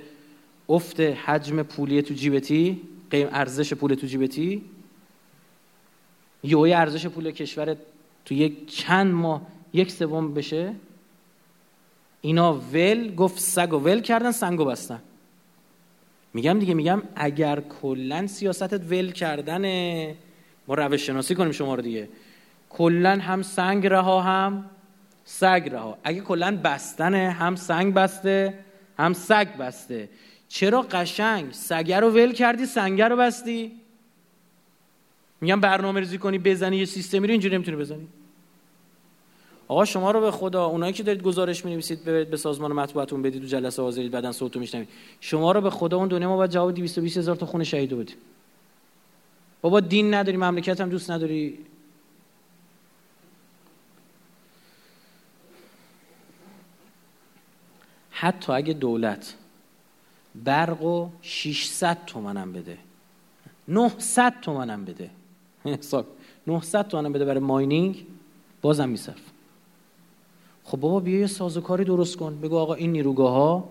[0.70, 2.82] افت حجم پولی تو جیبتی
[3.12, 4.62] قیم ارزش پول تو جیبتی
[6.44, 7.78] یه ارزش پول کشور
[8.26, 9.42] تو یک چند ماه
[9.74, 10.74] یک سوم بشه.
[12.22, 15.02] اینا ول گفت سگ و ول کردن سنگ و بستن.
[16.34, 20.16] میگم دیگه میگم اگر کلا سیاستت ول کردنه.
[20.68, 22.10] ما روش شناسی کنیم شما رو دیگه.
[22.70, 24.66] کلا هم سنگ رها هم
[25.26, 25.98] سگ رها.
[26.04, 28.54] اگه کلا بستنه هم سنگ بسته
[29.00, 30.10] هم سگ بسته.
[30.48, 33.72] چرا قشنگ؟ سگه رو ول کردی سنگه رو بستی.
[35.44, 38.08] میگم برنامه ریزی کنی بزنی یه سیستمی رو اینجوری نمی‌تونی بزنی.
[39.68, 43.42] آقا شما رو به خدا اونایی که دارید گزارش می‌نویسید ببرید به سازمان مطبوعاتون بدید
[43.42, 44.88] تو جلسه حاضرید بعدن صوتو میشنوید.
[45.20, 48.16] شما رو به خدا اون دنیا ما باید جواب 220 هزار تا خون شهید بدیم.
[49.62, 51.58] بابا دین نداری مملکت هم دوست نداری.
[58.12, 59.36] حتی اگه دولت
[60.36, 62.78] برق و 600 تومنم بده
[63.68, 65.10] 900 تومنم بده
[65.72, 66.06] حساب.
[66.48, 68.06] 900 تومنم بده برای ماینینگ
[68.62, 69.22] بازم میصرف.
[70.64, 72.40] خب بابا بیا یه سازوکاری درست کن.
[72.42, 73.70] بگو آقا این نیروگاه ها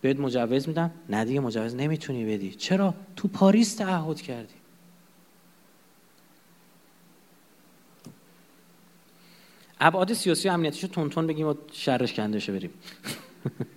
[0.00, 0.90] بهت مجوز میدم.
[1.08, 2.50] نه دیگه مجوز نمی‌تونی بدی.
[2.50, 4.54] چرا؟ تو پاریس تعهد کردی.
[9.80, 12.70] ابعاد سیاسی و امنیتیشو تند تند بگیم و شرش کنده بریم.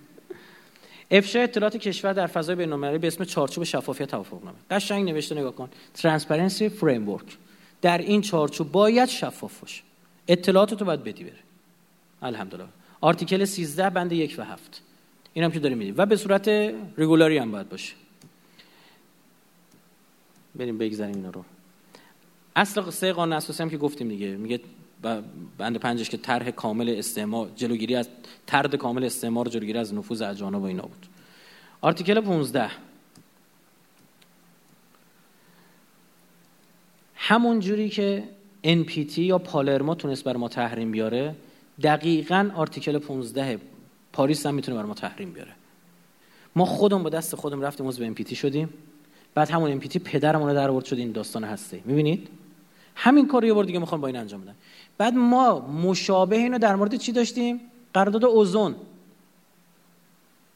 [1.10, 4.56] افشای اطلاعات کشور در فضای بین‌المللی به اسم چارچوب شفافیت توافقنامه.
[4.70, 5.68] قشنگ نوشته نگاه کن.
[5.94, 7.36] transparency framework
[7.82, 9.82] در این چارچوب باید شفاف باشه.
[10.28, 11.38] اطلاعات تو باید بدی بره.
[12.22, 12.68] الحمدلله.
[13.00, 14.82] article 13 بند یک و هفت.
[15.32, 16.48] این هم که داریم میدیم و به صورت
[16.98, 17.94] regularly هم باید باشه.
[20.54, 21.44] بریم بگذاریم اینا رو.
[22.56, 24.36] اصل قصه قانون اساسی هم که گفتیم دیگه.
[24.36, 24.60] میگه
[25.58, 28.08] بند پنجش که طرح کامل استعمار جلوگیری از
[28.46, 31.06] ترد کامل استعمار جلوگیری از نفوذ اجانب و اینا بود.
[31.80, 32.70] آرتیکل 15
[37.14, 38.24] همون جوری که
[38.64, 41.36] NPT یا پالرما تونست بر ما تحریم بیاره
[41.82, 43.58] دقیقا آرتیکل 15
[44.12, 45.52] پاریس هم می‌تونه بر ما تحریم بیاره.
[46.56, 48.68] ما خودمون با دست خودم رفتیم عضو NPT شدیم.
[49.34, 52.28] بعد همون NPT پدرمون رو در آورد شد این داستان هسته می‌بینید؟
[53.02, 54.54] همین کار یه بار دیگه می‌خوام با این انجام بدن
[54.98, 57.60] بعد ما مشابه اینو در مورد چی داشتیم؟
[57.94, 58.74] قرارداد اوزون.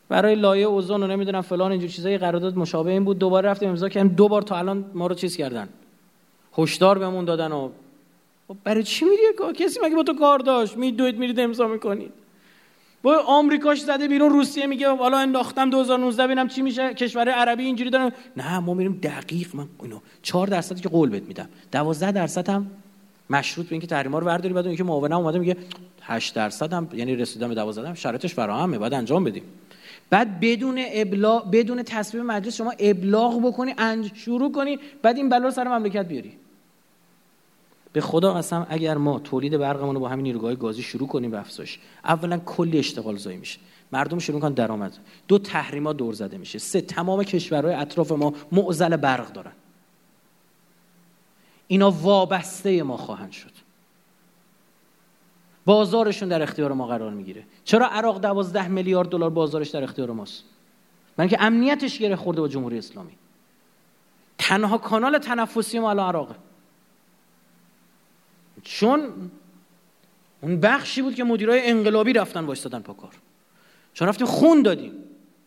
[0.09, 3.19] برای لایه اوزون و نمی‌دونم فلان اینجور چیزای قرارداد مشابه این بود.
[3.19, 4.13] دوباره رفتیم امضا کردیم.
[4.13, 5.69] دو بار تا الان ما رو چیز کردن.
[6.59, 7.71] هشدار بهمون دادن و
[8.49, 12.13] خب برای چی میری؟ کسی مگه با تو کار داشت؟ میدوید میرید امضا می‌کنید.
[13.05, 17.91] با آمریکاش زده بیرون روسیه میگه حالا انداختم 2019 ببینم چی میشه کشور عربی اینجوری
[17.91, 18.13] دارن.
[18.37, 21.49] نه ما میریم دقیق من اینو 4 درصد که قول بهت میدم.
[21.73, 22.67] 12 درصد هم
[23.31, 25.57] مشروط به اینکه تحریما رو برداری بعد اینکه معاونم اومده میگه
[26.03, 29.43] 8 درصد هم یعنی رسیدن به 12 هم شرایطش فراهمه بعد انجام بدیم.
[30.11, 35.51] بعد بدون ابلاغ بدون تصویب مجلس شما ابلاغ بکنی انج شروع کنی بعد این بلا
[35.51, 36.33] سر مملکت بیاری.
[37.95, 41.39] به خدا قسم اگر ما تولید برقمون رو با همین نیروگاه گازی شروع کنیم به
[41.39, 43.59] افزایش اولا کلی اشتغال زایی میشه.
[43.93, 44.99] مردم شروع کنن درآمد.
[45.29, 46.59] دو تحریما دور زده میشه.
[46.59, 49.53] سه تمام کشورهای اطراف ما معضل برق دارن.
[51.67, 53.51] اینا وابسته ما خواهند شد.
[55.65, 57.45] بازارشون در اختیار ما قرار می‌گیره.
[57.65, 60.45] چرا عراق دوازده میلیارد دلار بازارش در اختیار ماست؟
[61.19, 63.13] من که امنیتش گره خورده با جمهوری اسلامی.
[64.39, 66.35] تنها کانال تنفسی ما الان عراقه.
[68.65, 69.31] چون
[70.41, 73.13] اون بخشی بود که مدیرای انقلابی رفتن وایستادن پا کار.
[73.95, 74.93] چون رفتیم خون دادیم.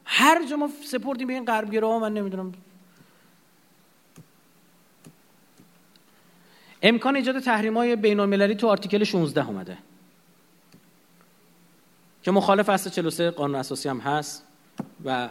[0.05, 2.51] هر جا ما سپردیم به این غربگرا من نمی‌دونم.
[6.81, 9.77] امکان ایجاد تحریم های بین المللی تو article 16 اومده.
[12.23, 14.43] که مخالف اصل 43 قانون اساسی هم هست
[15.05, 15.29] و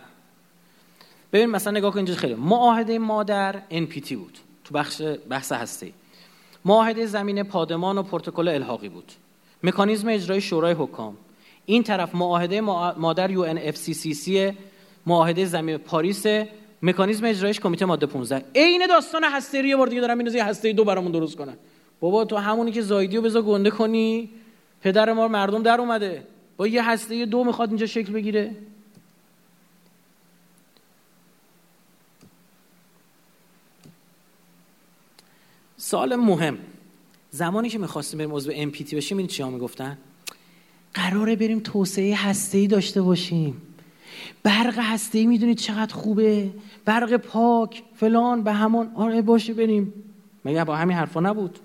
[1.32, 2.34] ببین مثلا نگاه کن اینجا خیلی.
[2.34, 4.38] معاهده مادر NPT بود.
[4.64, 5.92] تو بخش بحث هسته‌ای
[6.66, 9.12] معاهده ضمیمه پادمان و پروتکل الحاقی بود.
[9.62, 11.16] مکانیزم اجرای شورای حکام.
[11.66, 14.52] این طرف معاهده مادر یو ان اف سی سی سی
[15.06, 16.26] معاهده ضمیمه پاریس
[16.82, 20.84] مکانیزم اجرایش کمیته ماده 15 عین داستان هسته یه بار دیگه دارم اینو هسته دو
[20.84, 21.56] برامون درست کنن.
[22.00, 24.30] بابا تو همونی که زایدیو بذار گنده کنی.
[24.82, 26.22] پدر ما مردم در اومده.
[26.56, 28.54] با یه هسته دو می‌خواد اینجا شکل بگیره.
[35.86, 36.58] سال مهم.
[37.30, 39.98] زمانی که می‌خواستیم بریم عضو ام پی بشیم این چیا می‌گفتن؟
[40.94, 43.62] قراره بریم توسعه هسته داشته باشیم.
[44.42, 46.50] برق هسته ای می‌دونید چقدر خوبه؟
[46.84, 49.92] برق پاک فلان به همون آره باشه بریم.
[50.44, 51.58] مگه با همین حرفا نبود؟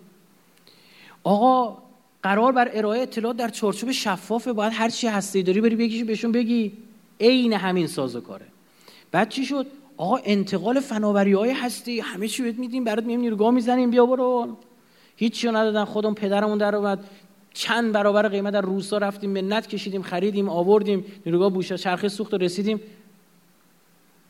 [1.24, 1.78] آقا
[2.24, 6.32] قرار بر ارائه اطلاعات در چارچوب شفافه باید هر چی هسته داری بری بگیش بهشون
[6.32, 6.72] بگی.
[7.20, 8.46] عین همین سازوکاره
[9.12, 9.68] بعد چی شد؟
[10.02, 12.00] آقا انتقال فناوری های هستی.
[12.00, 13.92] همه چی بهت میدیم برات مییم نیروگاه می‌زنیم.
[13.92, 14.58] بیا برو.
[15.16, 15.86] هیچی ندادن.
[15.86, 17.04] خودم پدرمون در اومد.
[17.54, 21.06] چند برابر قیمت در روسا رفتیم منت کشیدیم خریدیم آوردیم.
[21.26, 22.82] نیروگاه بوشه چرخه سوخت و رسیدیم.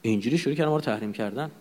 [0.02, 1.52] اینجوری شروع کردن ما رو تحریم کردن.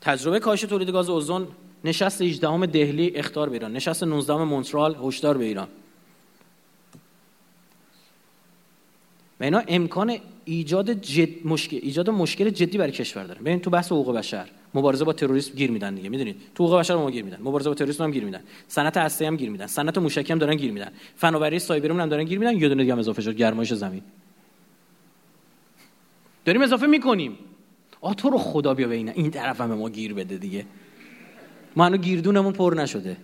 [0.00, 1.48] تجربه کاهش تولید گاز اوزون
[1.84, 3.72] نشست 18 دهلی اختار به ایران.
[3.72, 5.68] نشست 19 مونترال هشدار به ایران.
[9.40, 13.40] و اینا امکان ایجاد جد مشکل ایجاد مشکل جدی برای کشور داره.
[13.40, 16.94] ببین تو بحث حقوق بشر مبارزه با تروریسم گیر میدن دیگه می‌دونید؟ تو حقوق بشر
[16.96, 19.98] ما گیر میدن مبارزه با تروریسم هم گیر میدن صنعت هسته هم گیر میدن صنعت
[19.98, 22.98] موشکی هم دارن گیر میدن فناوری سایبری هم دارن گیر میدن یه دونه دیگه هم
[22.98, 24.02] اضافه شد گرمایش زمین.
[26.44, 27.38] داریم اضافه می‌کنیم.
[28.00, 30.66] آ تو رو خدا بیا به این این طرف هم ما گیر بده دیگه.
[31.76, 33.16] ما هنوز گیردونمون پر نشده.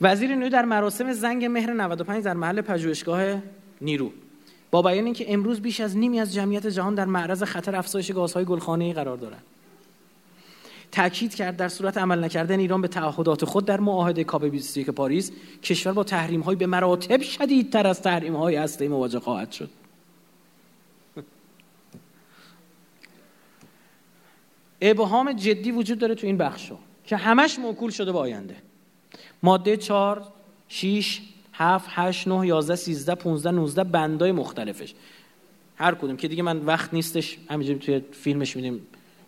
[0.00, 3.42] وزیر نیرو در مراسم زنگ مهر 95 در محل پژوهشگاه
[3.80, 4.12] نیرو.
[4.70, 8.44] با بیان اینکه امروز بیش از نیمی از جمعیت جهان در معرض خطر افزایش گازهای
[8.44, 9.42] گلخانه‌ای قرار دارند
[10.92, 15.32] تاکید کرد در صورت عمل نکردن ایران به تعهدات خود در معاهده کاپ 21 پاریس
[15.62, 19.70] کشور با تحریم های به مراتب شدیدتر از تحریم های هسته مواجه خواهد شد.
[24.80, 26.72] ابهام جدی وجود داره تو این بخش
[27.04, 28.56] که همش موکول شده به آینده.
[29.42, 30.22] ماده 4
[30.68, 31.20] 6
[31.52, 34.94] 7 8 9 11 13 15 19 بندای مختلفش.
[35.76, 38.80] هر کدوم که دیگه من وقت نیستش همینجوری توی فیلمش میدیم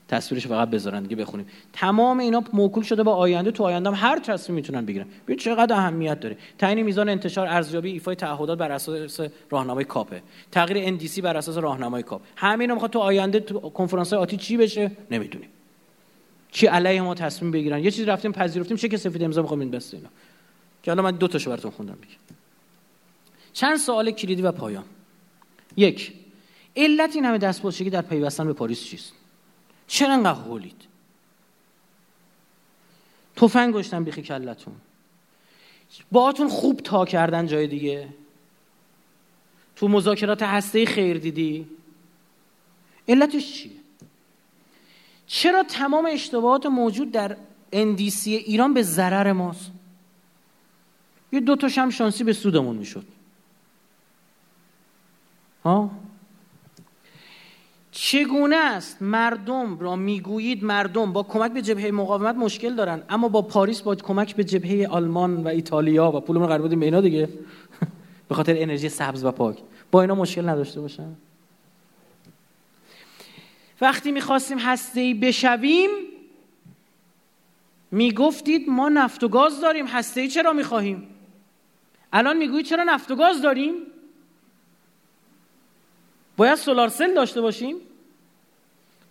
[0.08, 1.46] تصویرش فقط بذارن دیگه بخونیم.
[1.72, 5.06] تمام اینا موکول شده با آینده تو آینده هم هر تصمیم می‌تونن بگیرن.
[5.24, 6.36] ببین چقدر اهمیت داره.
[6.58, 10.22] تعیین میزان انتشار ارزیابی ایفای تعهدات بر اساس راهنمای کاپه.
[10.50, 14.90] تغییر NDC بر اساس راهنمای کاپ همین می‌خواد تو آینده تو کنفرانس آتی چی بشه؟
[15.10, 15.48] نمی‌دونیم.
[16.52, 17.84] چی علیه ما تصمیم بگیرن.
[17.84, 20.08] یه چیزی رفتیم پذیرفتیم چه که سفید امضا می‌خوام این بسته اینا.
[20.82, 22.36] که حالا من دو تاشو براتون خوندم بگم
[23.52, 24.84] چند سوال کلیدی و پایان.
[25.76, 26.12] یک
[26.76, 29.12] علت این همه دستپاچگی در پیوستن به پاریس چیست؟
[29.86, 30.82] چرا انقدر هولید؟
[33.36, 34.74] تفنگ گشتن بیخی کلتون.
[36.12, 38.08] باهاتون خوب تا کردن جای دیگه.
[39.76, 41.66] تو مذاکرات هسته خیر دیدی.
[43.08, 43.81] علتش چیه؟
[45.34, 47.36] چرا تمام اشتباهات موجود در
[47.72, 49.70] اندیسی ایران به ضرر ماست؟
[51.32, 53.04] یه دو تاش هم شانسی به سودمون می‌شد.
[55.64, 55.90] ها؟
[57.92, 63.42] چگونه است مردم را می‌گویید مردم با کمک به جبهه مقاومت مشکل دارن اما با
[63.42, 67.28] پاریس با کمک به جبهه آلمان و ایتالیا و پولمون قرار بودیم به اینا دیگه؟
[68.28, 69.58] به خاطر انرژی سبز و پاک.
[69.90, 71.16] با اینا مشکل نداشته باشن؟
[73.82, 75.90] وقتی می‌خواستیم هسته بشویم
[77.90, 81.08] می‌گفتید ما نفت و گاز داریم هسته ای چرا می‌خواهیم؟
[82.12, 83.74] الان می‌گویید چرا نفت و گاز داریم؟
[86.36, 87.76] باید سولار سل داشته باشیم؟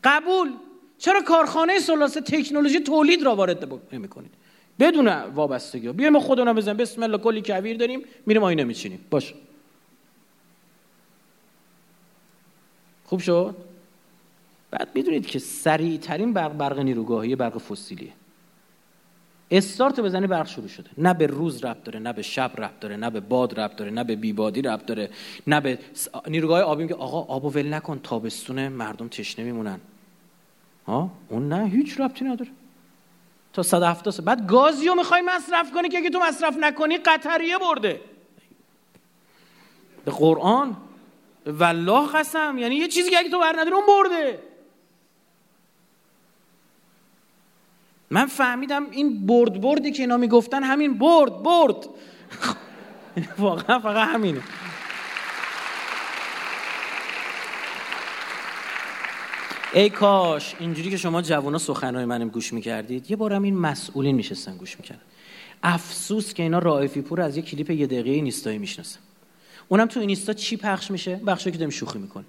[0.03, 0.51] قبول!
[0.97, 4.31] چرا کارخانه سولار سل تکنولوژی تولید را وارد نمی‌کنید؟
[4.79, 5.91] بدون وابستگی.
[5.91, 6.77] بیایم خودمون بزنیم.
[6.77, 9.05] بسم الله کلی کویر داریم میریم آینه میچینیم.
[9.09, 9.33] باش.
[13.05, 13.70] خوب شد؟
[14.71, 18.13] بعد می‌دونید که سریع ترین برق برق نیروگاهی برق فسیلیه.
[19.51, 20.89] استارت بزنی برق شروع شده.
[20.97, 23.91] نه به روز ربط داره نه به شب ربط داره نه به باد ربط داره
[23.91, 25.09] نه به بیبادی ربط داره
[25.47, 25.79] نه به
[26.27, 29.79] نیروگاه آبی که آقا آبو ول نکن تابستون مردم تشنه میمونن.
[30.87, 32.51] ها؟ اون نه هیچ ربطی نداره.
[33.53, 34.25] تا 170 سال.
[34.25, 38.01] بعد گازیو می‌خوای مصرف کنی که اگه تو مصرف نکنی قطریه برده.
[40.05, 40.77] به قرآن
[41.45, 44.39] والله قسم یعنی یه چیزی که اگه تو بر نداری اون برده.
[48.11, 51.75] من فهمیدم این برد بردی که اینا می‌گفتن همین برد برد.
[53.39, 54.41] واقعا فقط همینه.
[59.73, 64.57] ای کاش اینجوری که شما جوانا سخنهای منم گوش می‌کردید یه بارم این مسئولین میشستن
[64.57, 65.01] گوش می‌کردن.
[65.63, 68.99] افسوس که اینا رائفی پور از یه کلیپ یه دقیقه اینستایی می‌شناسن.
[69.67, 72.27] اونم تو اینستا چی پخش میشه؟ بخشی که داریم شوخی می‌کنیم.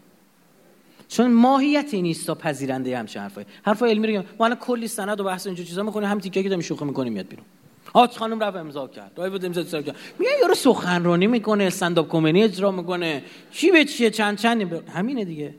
[1.13, 5.25] چون ماهیت این ایستا پذیرنده همچین حرفای حرف علمی رو ما الان کلی سند و
[5.25, 7.45] بحث اینجور چیزا می‌کنیم هم تیکه که داریم شوخی می‌کنیم میاد بیرون.
[7.93, 9.13] آج خانم رفت امضا کرد.
[9.17, 9.97] رای بود امضا کرد.
[10.19, 13.23] میگه یارو سخنرانی می‌کنه استند کمدی اجرا می‌کنه.
[13.51, 15.55] چی به چیه؟ چند چند همینه دیگه.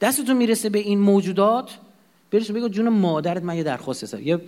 [0.00, 1.78] دستتون می‌رسه به این موجودات
[2.30, 4.40] برش بگو جون مادرت من یه درخواست هستم یه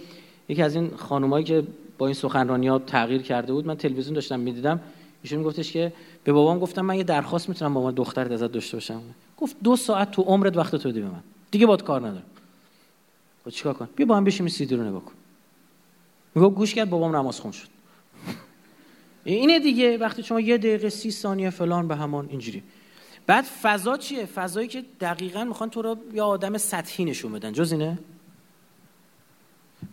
[0.48, 1.62] یکی از این خانمایی که
[1.98, 4.80] با این سخنرانی ها تغییر کرده بود من تلویزیون داشتم می‌دیدم.
[5.22, 5.92] ایشون میگفتش که
[6.24, 9.00] به بابام گفتم من یه درخواست می‌تونم با من دخترت ازت داشته باشم.
[9.40, 11.22] گفت دو ساعت تو عمرت وقت تو بدی به من.
[11.50, 12.22] دیگه باد کار ندارم.
[13.44, 15.12] خب چیکار کن بیا با هم بشیم سیدی رو نگاه کن.
[16.34, 17.68] میگه گوش کرد بابام نماز خون شد.
[19.24, 22.62] اینه دیگه وقتی شما یه دقیقه سی ثانیه فلان به همان اینجوری.
[23.26, 27.52] بعد فضا چیه؟ فضایی که دقیقا می‌خوان تو رو یه آدم سطحی نشون بدن.
[27.52, 27.98] جز اینه؟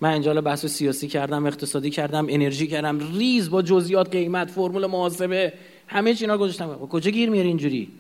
[0.02, 3.00] من اینجا بحث سیاسی کردم اقتصادی کردم انرژی کردم.
[3.00, 5.54] ریز با جزئیات قیمت فرمول محاسبه.
[5.88, 6.76] همه چینا گذاشتم.
[6.76, 7.92] کجا گیر میاری اینجوری؟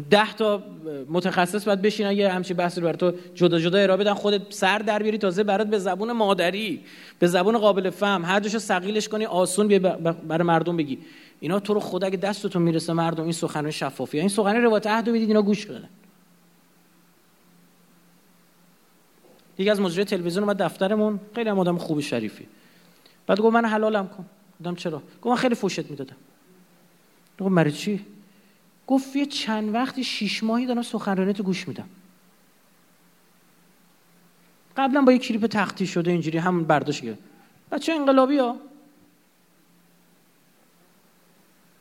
[0.00, 0.62] ده تا
[1.08, 4.78] متخصص باید بشینن یه همچی بحثی رو برای تو جدا جدا ارائه بدن خودت سر
[4.78, 6.84] در بیاری تازه برات به زبون مادری
[7.18, 9.78] به زبون قابل فهم هر جاشو ثقیلش کنی آسون بیا
[10.28, 10.98] برای مردم بگی.
[11.40, 14.20] اینا تو رو خدا اگه دستتون می‌رسه مردم این سخنرانی شفافیه.
[14.20, 15.88] این سخنرانی روایت عهد بدید اینا گوش بدن.
[19.58, 22.46] یکی از مجری تلویزیون اومد دفترمون خیلی هم آدم خوبی شریفی.
[23.26, 24.24] بعد گفت من حلالم کن.
[24.60, 26.16] گفتم چرا؟ گفت من خیلی فوشت می‌دادم.
[27.40, 28.04] گفت مری چی؟
[28.86, 31.88] گفت یه چند وقتی شیش ماهی دارم سخنرانیتو گوش میدم.
[34.76, 37.18] قبلا با یه کلیپ تختی شده اینجوری همون برداشت گرفت
[37.72, 38.56] بچه انقلابی ها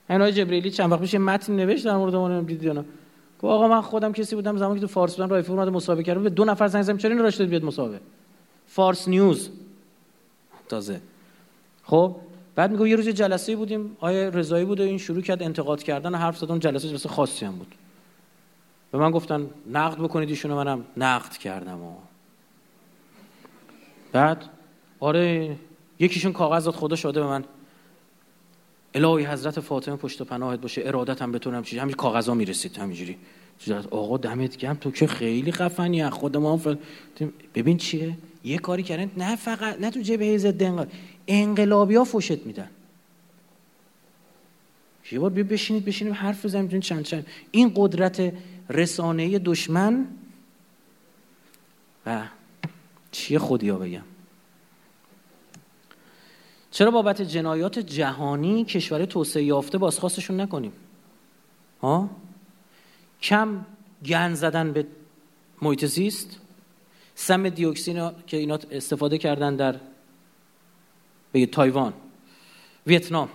[0.09, 3.81] اینای جبریلی چند وقت پیش متن نوشت در مورد اون دیدی نه گفت آقا من
[3.81, 6.81] خودم کسی بودم زمانی که تو فارس بودم رایفی مسابقه کردم به دو نفر زنگ
[6.81, 7.99] زدم چرا این راش بیاد مسابقه؟
[8.67, 9.49] فارس نیوز.
[10.69, 11.01] تازه.
[11.83, 12.15] خب؟
[12.55, 16.15] بعد میگه یه روز جلسه بودیم آیه رضایی بود و این شروع کرد انتقاد کردن
[16.15, 17.75] و حرف زدن جلسه جلسه خاصی هم بود.
[18.91, 21.93] به من گفتن نقد بکنید ایشونو منم نقد کردم و.
[24.11, 24.43] بعد
[24.99, 25.55] آره
[25.99, 27.43] یکیشون کاغذ داد خدا شده به من.
[28.93, 31.79] الهی حضرت فاطمه پشت و پناهت باشه ارادت هم بتونم چیزی.
[31.79, 33.17] همین کاغذا می‌رسید همینجوری.
[33.91, 36.59] آقا دمت گرم تو که خیلی خفنی خود ما.
[37.55, 40.87] ببین چیه؟ یه کاری کردن نه فقط نه تو جبهه ضد انقلاب.
[41.27, 42.69] انقلابی ها فوشت میدن.
[45.11, 47.27] یه بار بشینید بشینیم حرف بزنیم چند چند.
[47.51, 48.33] این قدرت
[48.69, 50.07] رسانه دشمن
[52.05, 52.27] و
[53.11, 54.03] چیه خودیا بگم؟
[56.71, 60.73] چرا بابت جنایات جهانی کشور توسعه یافته بازخواستشون نکنیم؟
[61.81, 62.09] ها؟
[63.21, 63.65] کم
[64.05, 64.85] گن زدن به
[65.61, 66.39] محیط زیست
[67.15, 69.75] سم دیوکسین که اینا استفاده کردن در
[71.35, 71.93] بگید تایوان
[72.87, 73.29] ویتنام.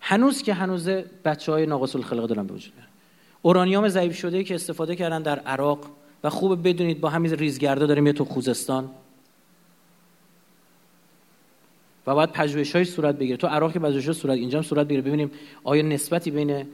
[0.00, 0.88] هنوز که هنوز
[1.24, 2.72] بچه های ناقص الخلقه دارن به وجود
[3.42, 5.86] اورانیوم ضعیف شده که استفاده کردن در عراق
[6.24, 8.90] و خوب بدونید با همین ریزگردا داریم یه تو خوزستان.
[12.06, 13.36] و باید پژوهش های صورت بگیره.
[13.36, 15.02] تو عراق که پژوهش صورت اینجا هم صورت بگیره.
[15.02, 15.30] ببینیم
[15.64, 16.66] آیا نسبتی بین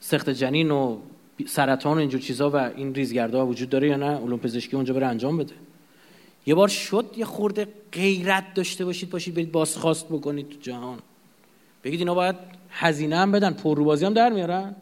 [0.00, 0.98] سخت جنین و
[1.46, 5.06] سرطان و اینجور چیزا و این ریزگردها وجود داره یا نه؟ علوم پزشکی اونجا بره
[5.06, 5.54] انجام بده.
[6.46, 10.98] یه بار شد یه خورده غیرت داشته باشید باشید برید بازخواست بکنید تو جهان.
[11.84, 12.36] بگید اینا باید
[12.70, 14.76] هزینه هم بدن پرروبازی هم در میارن.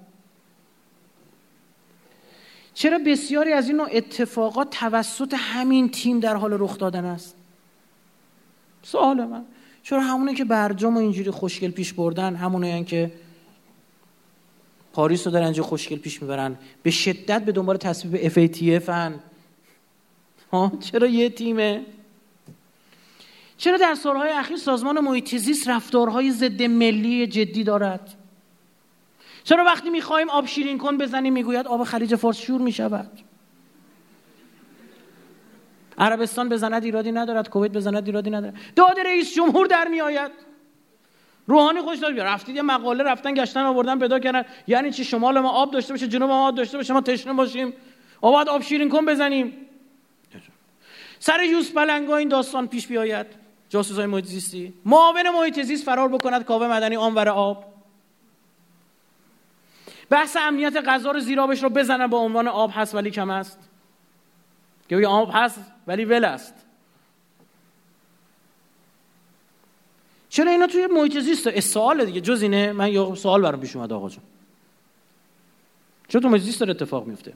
[2.75, 7.37] چرا بسیاری از این اتفاقات توسط همین تیم در حال رخ دادن است؟
[8.83, 9.45] سوال من.
[9.83, 13.13] چرا همونه که برجام و اینجوری خوشگل پیش بردن همونه که
[14.93, 19.21] پاریس رو دارن اینجا خوشگل پیش می‌برن به شدت به دنبال تصویب FATF هن؟
[20.53, 21.83] ها؟ چرا یه تیمه؟
[23.59, 28.15] چرا در سالهای اخیر سازمان محیط زیست رفتارهای ضد ملی جدی دارد؟
[29.45, 33.11] چرا وقتی می‌خوایم آب شیرین کن بزنیم می‌گوید آب خلیج فارس شور می‌شود؟
[35.99, 38.55] عربستان بزند ایرادی ندارد کویت بزند ایرادی ندارد.
[38.77, 40.31] داد رئیس جمهور در میآید.
[41.47, 44.45] روحانی خوش داد رفتید یه مقاله رفتن گشتن آوردن پیدا کردن.
[44.67, 47.73] یعنی چی؟ شمال ما آب داشته باشه جنوب ما آب داشته باشه ما تشنه باشیم.
[48.21, 49.53] آباد آب شیرین کن بزنیم.
[51.21, 53.27] سر یوس پلنگا این داستان پیش بیاید.
[53.69, 57.65] جاسوسای محیط زیستی معاون محیط فرار بکند کاوه مدنی آنور آب.
[60.11, 63.59] بحث امنیت غذا رو زیرابش رو بزنن با عنوان آب هست ولی کم است.
[64.89, 66.55] که آب هست ولی ول است.
[70.29, 73.93] چرا اینا توی محیط زیست سوال دیگه؟ جز اینه من یه سوال برام پیش اومد
[73.93, 74.23] آقا جون.
[76.09, 77.33] چرا تو محیط زیست اتفاق میفته؟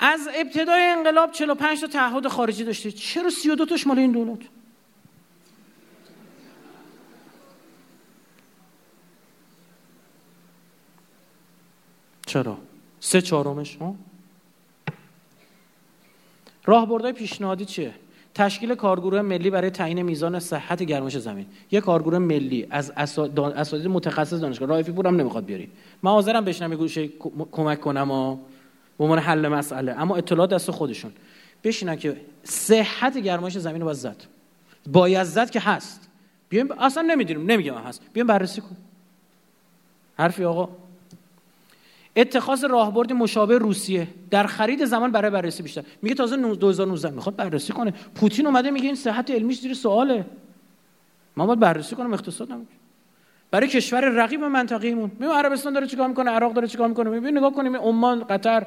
[0.00, 2.90] از ابتدای انقلاب 45 تا تعهد خارجی داشته.
[2.90, 4.38] چرا 32 تاش مال این دولت؟
[12.26, 12.58] چرا؟
[13.00, 13.94] سه چهارمش ها؟
[16.64, 17.94] راهبردهای پیشنهادی چیه؟
[18.34, 21.46] تشکیل کارگروه ملی برای تعیین میزان صحت گرمش زمین.
[21.70, 24.68] یه کارگروه ملی از اساتید متخصص دانشگاه.
[24.68, 25.70] رایفی پور هم نمی‌خواد بیاری.
[26.02, 27.08] من حاضرم بشنم گوشه
[27.52, 28.38] کمک کنم و
[29.00, 30.00] به عنوان حل مسئله.
[30.00, 31.12] اما اطلاعات دست خودشون.
[31.64, 34.16] بشینن که صحت گرمایش زمین رو باید زد.
[34.92, 36.08] باید زد که هست.
[36.48, 37.50] بیایم اصلا نمی‌دونیم.
[37.50, 38.02] نمیگم هست.
[38.12, 38.76] بیایم بررسی کن
[40.18, 40.68] حرفی آقا.
[42.16, 45.82] اتخاذ راهبرد مشابه روسیه در خرید زمان برای بررسی بیشتر.
[46.02, 47.90] میگه تازه 2019 می‌خواد بررسی کنه.
[48.14, 50.24] پوتین اومده میگه این صحت علمیش زیر سواله.
[51.36, 52.70] ما باید بررسی کنم اقتصاد نمیگه
[53.50, 57.54] برای کشور رقیب منطقه‌ایمون میگه عربستان داره چیکار می‌کنه؟ عراق داره چیکار می‌کنه؟ ببین نگاه
[57.54, 57.76] کنیم.
[57.76, 58.66] عمان قطر.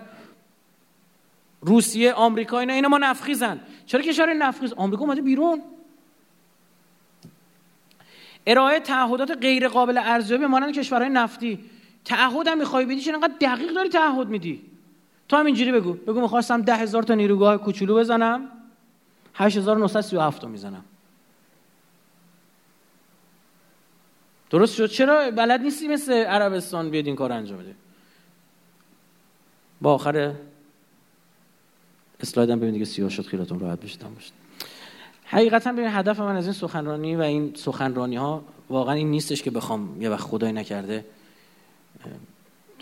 [1.65, 3.59] روسیه آمریکا اینا اینا ما نفخیزن.
[3.85, 5.61] چرا کشور نفخیز؟ آمریکا اومده بیرون.
[8.47, 11.59] ارائه تعهدات غیر قابل ارزیابی مانند کشورهای نفتی.
[12.05, 14.61] تعهد هم می‌خوای بدی؟ چرا انقدر دقیق داری تعهد میدی؟
[15.29, 15.93] تو هم اینجوری بگو.
[15.93, 18.49] بگو می‌خواستم ده هزار تا نیروگاه کوچولو بزنم.
[19.35, 20.85] 8937 تا می‌زنم.
[24.49, 27.75] درست شد؟ چرا بلد نیستی مثل عربستان بیاد این کار انجام بده؟
[29.81, 30.33] با آخر
[32.23, 34.33] اسلایدم ببینید که سیاه شد خیلیتون راحت بشید باشید
[35.25, 39.51] حقیقتا ببین هدف من از این سخنرانی و این سخنرانی ها واقعا این نیستش که
[39.51, 41.05] بخوام یه وقت خدای نکرده.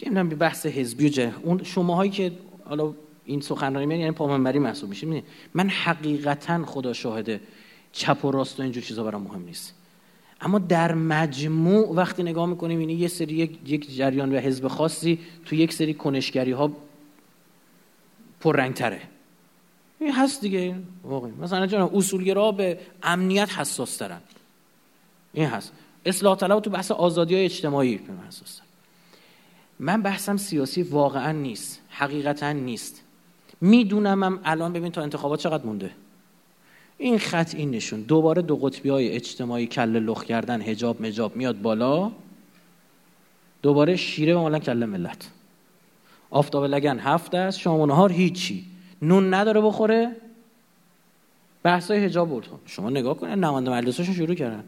[0.03, 1.33] نمی‌دونم به بحث حزبی و جه.
[1.43, 2.31] اون شماهایی که
[2.65, 2.93] حالا
[3.25, 5.23] این سخنرانی من یعنی پامنبری محسوب میشه.
[5.53, 7.41] من حقیقتا خدا شاهده
[7.91, 9.73] چپ و راست و اینجور چیزا برام مهم نیست.
[10.41, 15.55] اما در مجموع وقتی نگاه می‌کنیم اینه یه سری یک, جریان و حزب خاصی تو
[15.55, 16.71] یک سری کنشگری ها
[18.39, 19.01] پررنگتره.
[20.01, 20.75] این هست دیگه.
[21.03, 21.31] واقعی.
[21.31, 24.21] مثلا جان اصولگرا به امنیت حساس ترن.
[25.33, 25.73] این هست.
[26.05, 28.61] اصلاح طلب تو بحث آزادی های اجتماعی حساس
[29.79, 31.81] من بحثم سیاسی واقعا نیست.
[31.89, 33.01] حقیقتا نیست.
[33.61, 35.91] میدونمم الان ببین تا انتخابات چقدر مونده.
[36.97, 38.01] این خط این نشون.
[38.01, 42.11] دوباره دو قطبی های اجتماعی کل لخ کردن هجاب مجاب میاد بالا.
[43.61, 45.29] دوباره شیره و کل ملت.
[46.29, 48.70] آفتاب لگن هفت است شام و نهار هیچی.
[49.01, 50.15] نون نداره بخوره.
[51.63, 52.47] بحثای حجاب بود.
[52.65, 54.63] شما نگاه کنید نماینده مجلسشون شروع کردن.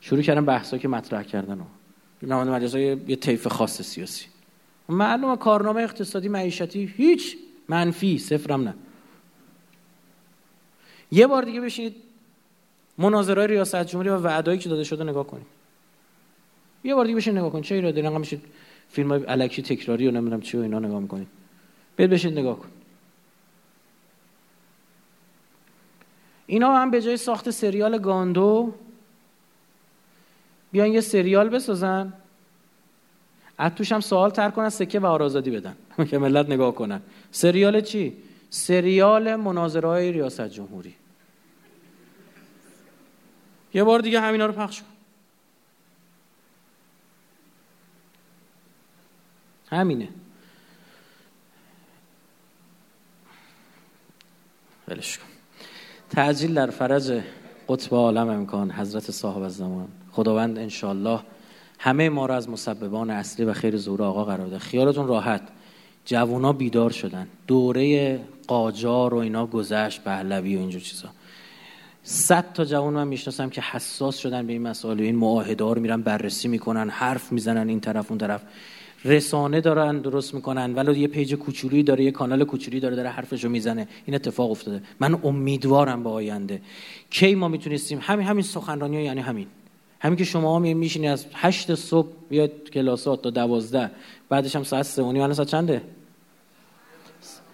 [0.00, 1.60] شروع کردن بحثا که مطرح کردن
[2.22, 4.26] نماینده مجلس یه طیف خاص سیاسی.
[4.88, 7.36] معلومه کارنامه اقتصادی معیشتی هیچ
[7.68, 8.74] منفی صفرم نه.
[11.10, 11.96] یه بار دیگه بشینید
[12.98, 15.46] مناظره ریاست جمهوری و وعدایی که داده شده نگاه کنید.
[16.84, 17.64] یه بار دیگه بشین نگاه کنید.
[17.64, 18.42] چه ایرادی نگاه میشید
[18.88, 21.28] فیلم های الکی تکراری و نمی‌دونم چی و اینا نگاه می‌کنید.
[21.98, 22.68] برید بشید نگاه کن.
[26.46, 28.74] اینا هم به جای ساخت سریال گاندو
[30.72, 32.12] بیان یه سریال بسازن.
[33.58, 35.76] از توش هم سوال تر کنن سکه و آرازادی بدن.
[36.10, 37.02] که ملت نگاه کنن.
[37.30, 38.16] سریال چی؟
[38.50, 40.94] سریال مناظره های ریاست جمهوری.
[43.74, 44.88] یه بار دیگه همینا رو پخش کن.
[49.70, 50.08] همینه.
[54.90, 55.24] ولش کن.
[56.10, 57.20] تعجیل در فرج
[57.68, 61.20] قطب عالم امکان حضرت صاحب الزمان خداوند انشالله
[61.78, 65.42] همه ما را از مسببان اصلی و خیر ظهور آقا قرار ده خیالتون راحت.
[66.04, 67.28] جوونا بیدار شدن.
[67.46, 71.08] دوره قاجار و اینا گذشت پهلوی و اینجور چیزا.
[72.02, 76.02] صد تا جوان من می‌شناسم که حساس شدن به این مسائل و این معاهده میرن
[76.02, 78.42] بررسی می‌کنن حرف می‌زنن این طرف اون طرف.
[79.04, 83.48] رسانه دارن درست می‌کنن ولی یه پیج کوچولی داره یه کانال کوچولی داره داره حرفشو
[83.48, 83.88] می‌زنه.
[84.06, 84.82] این اتفاق افتاده.
[85.00, 86.60] من امیدوارم به آینده.
[87.10, 89.46] کی ما می‌تونستیم؟ همین همین سخنرانی یعنی همین.
[90.00, 93.90] همین که شما میشینی از هشت صبح بیاد کلاسات تا دوازده
[94.28, 95.32] بعدش هم ساعت سه و نیم.
[95.32, 95.82] ساعت چنده؟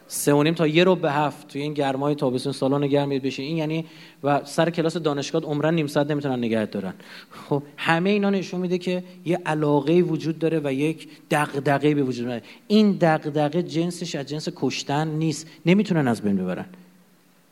[0.07, 3.43] سه و نیم تا یه رو به هفت توی این گرمای تابستون سالن گرم بشه
[3.43, 3.85] این یعنی
[4.25, 6.95] و سر کلاس دانشگاه عمرن نیم ساعت نمی‌تونن نگه دارن.
[7.31, 12.27] خب همه اینا نشون میده که یه علاقه وجود داره و یک دغدغه به وجود
[12.27, 15.47] داره این دغدغه جنسش از جنس کشتن نیست.
[15.67, 16.67] نمی‌تونن از بین ببرن.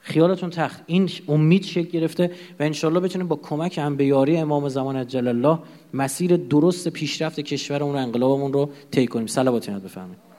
[0.00, 0.80] خیالتون تخت.
[0.86, 5.28] این امید شکل گرفته و انشالله بتونیم با کمک هم به یاری امام زمان جل
[5.28, 5.58] الله
[5.94, 9.26] مسیر درست پیشرفت کشورمون و انقلابمون رو طی کنیم.
[9.26, 10.31] صلوات بفرمایید.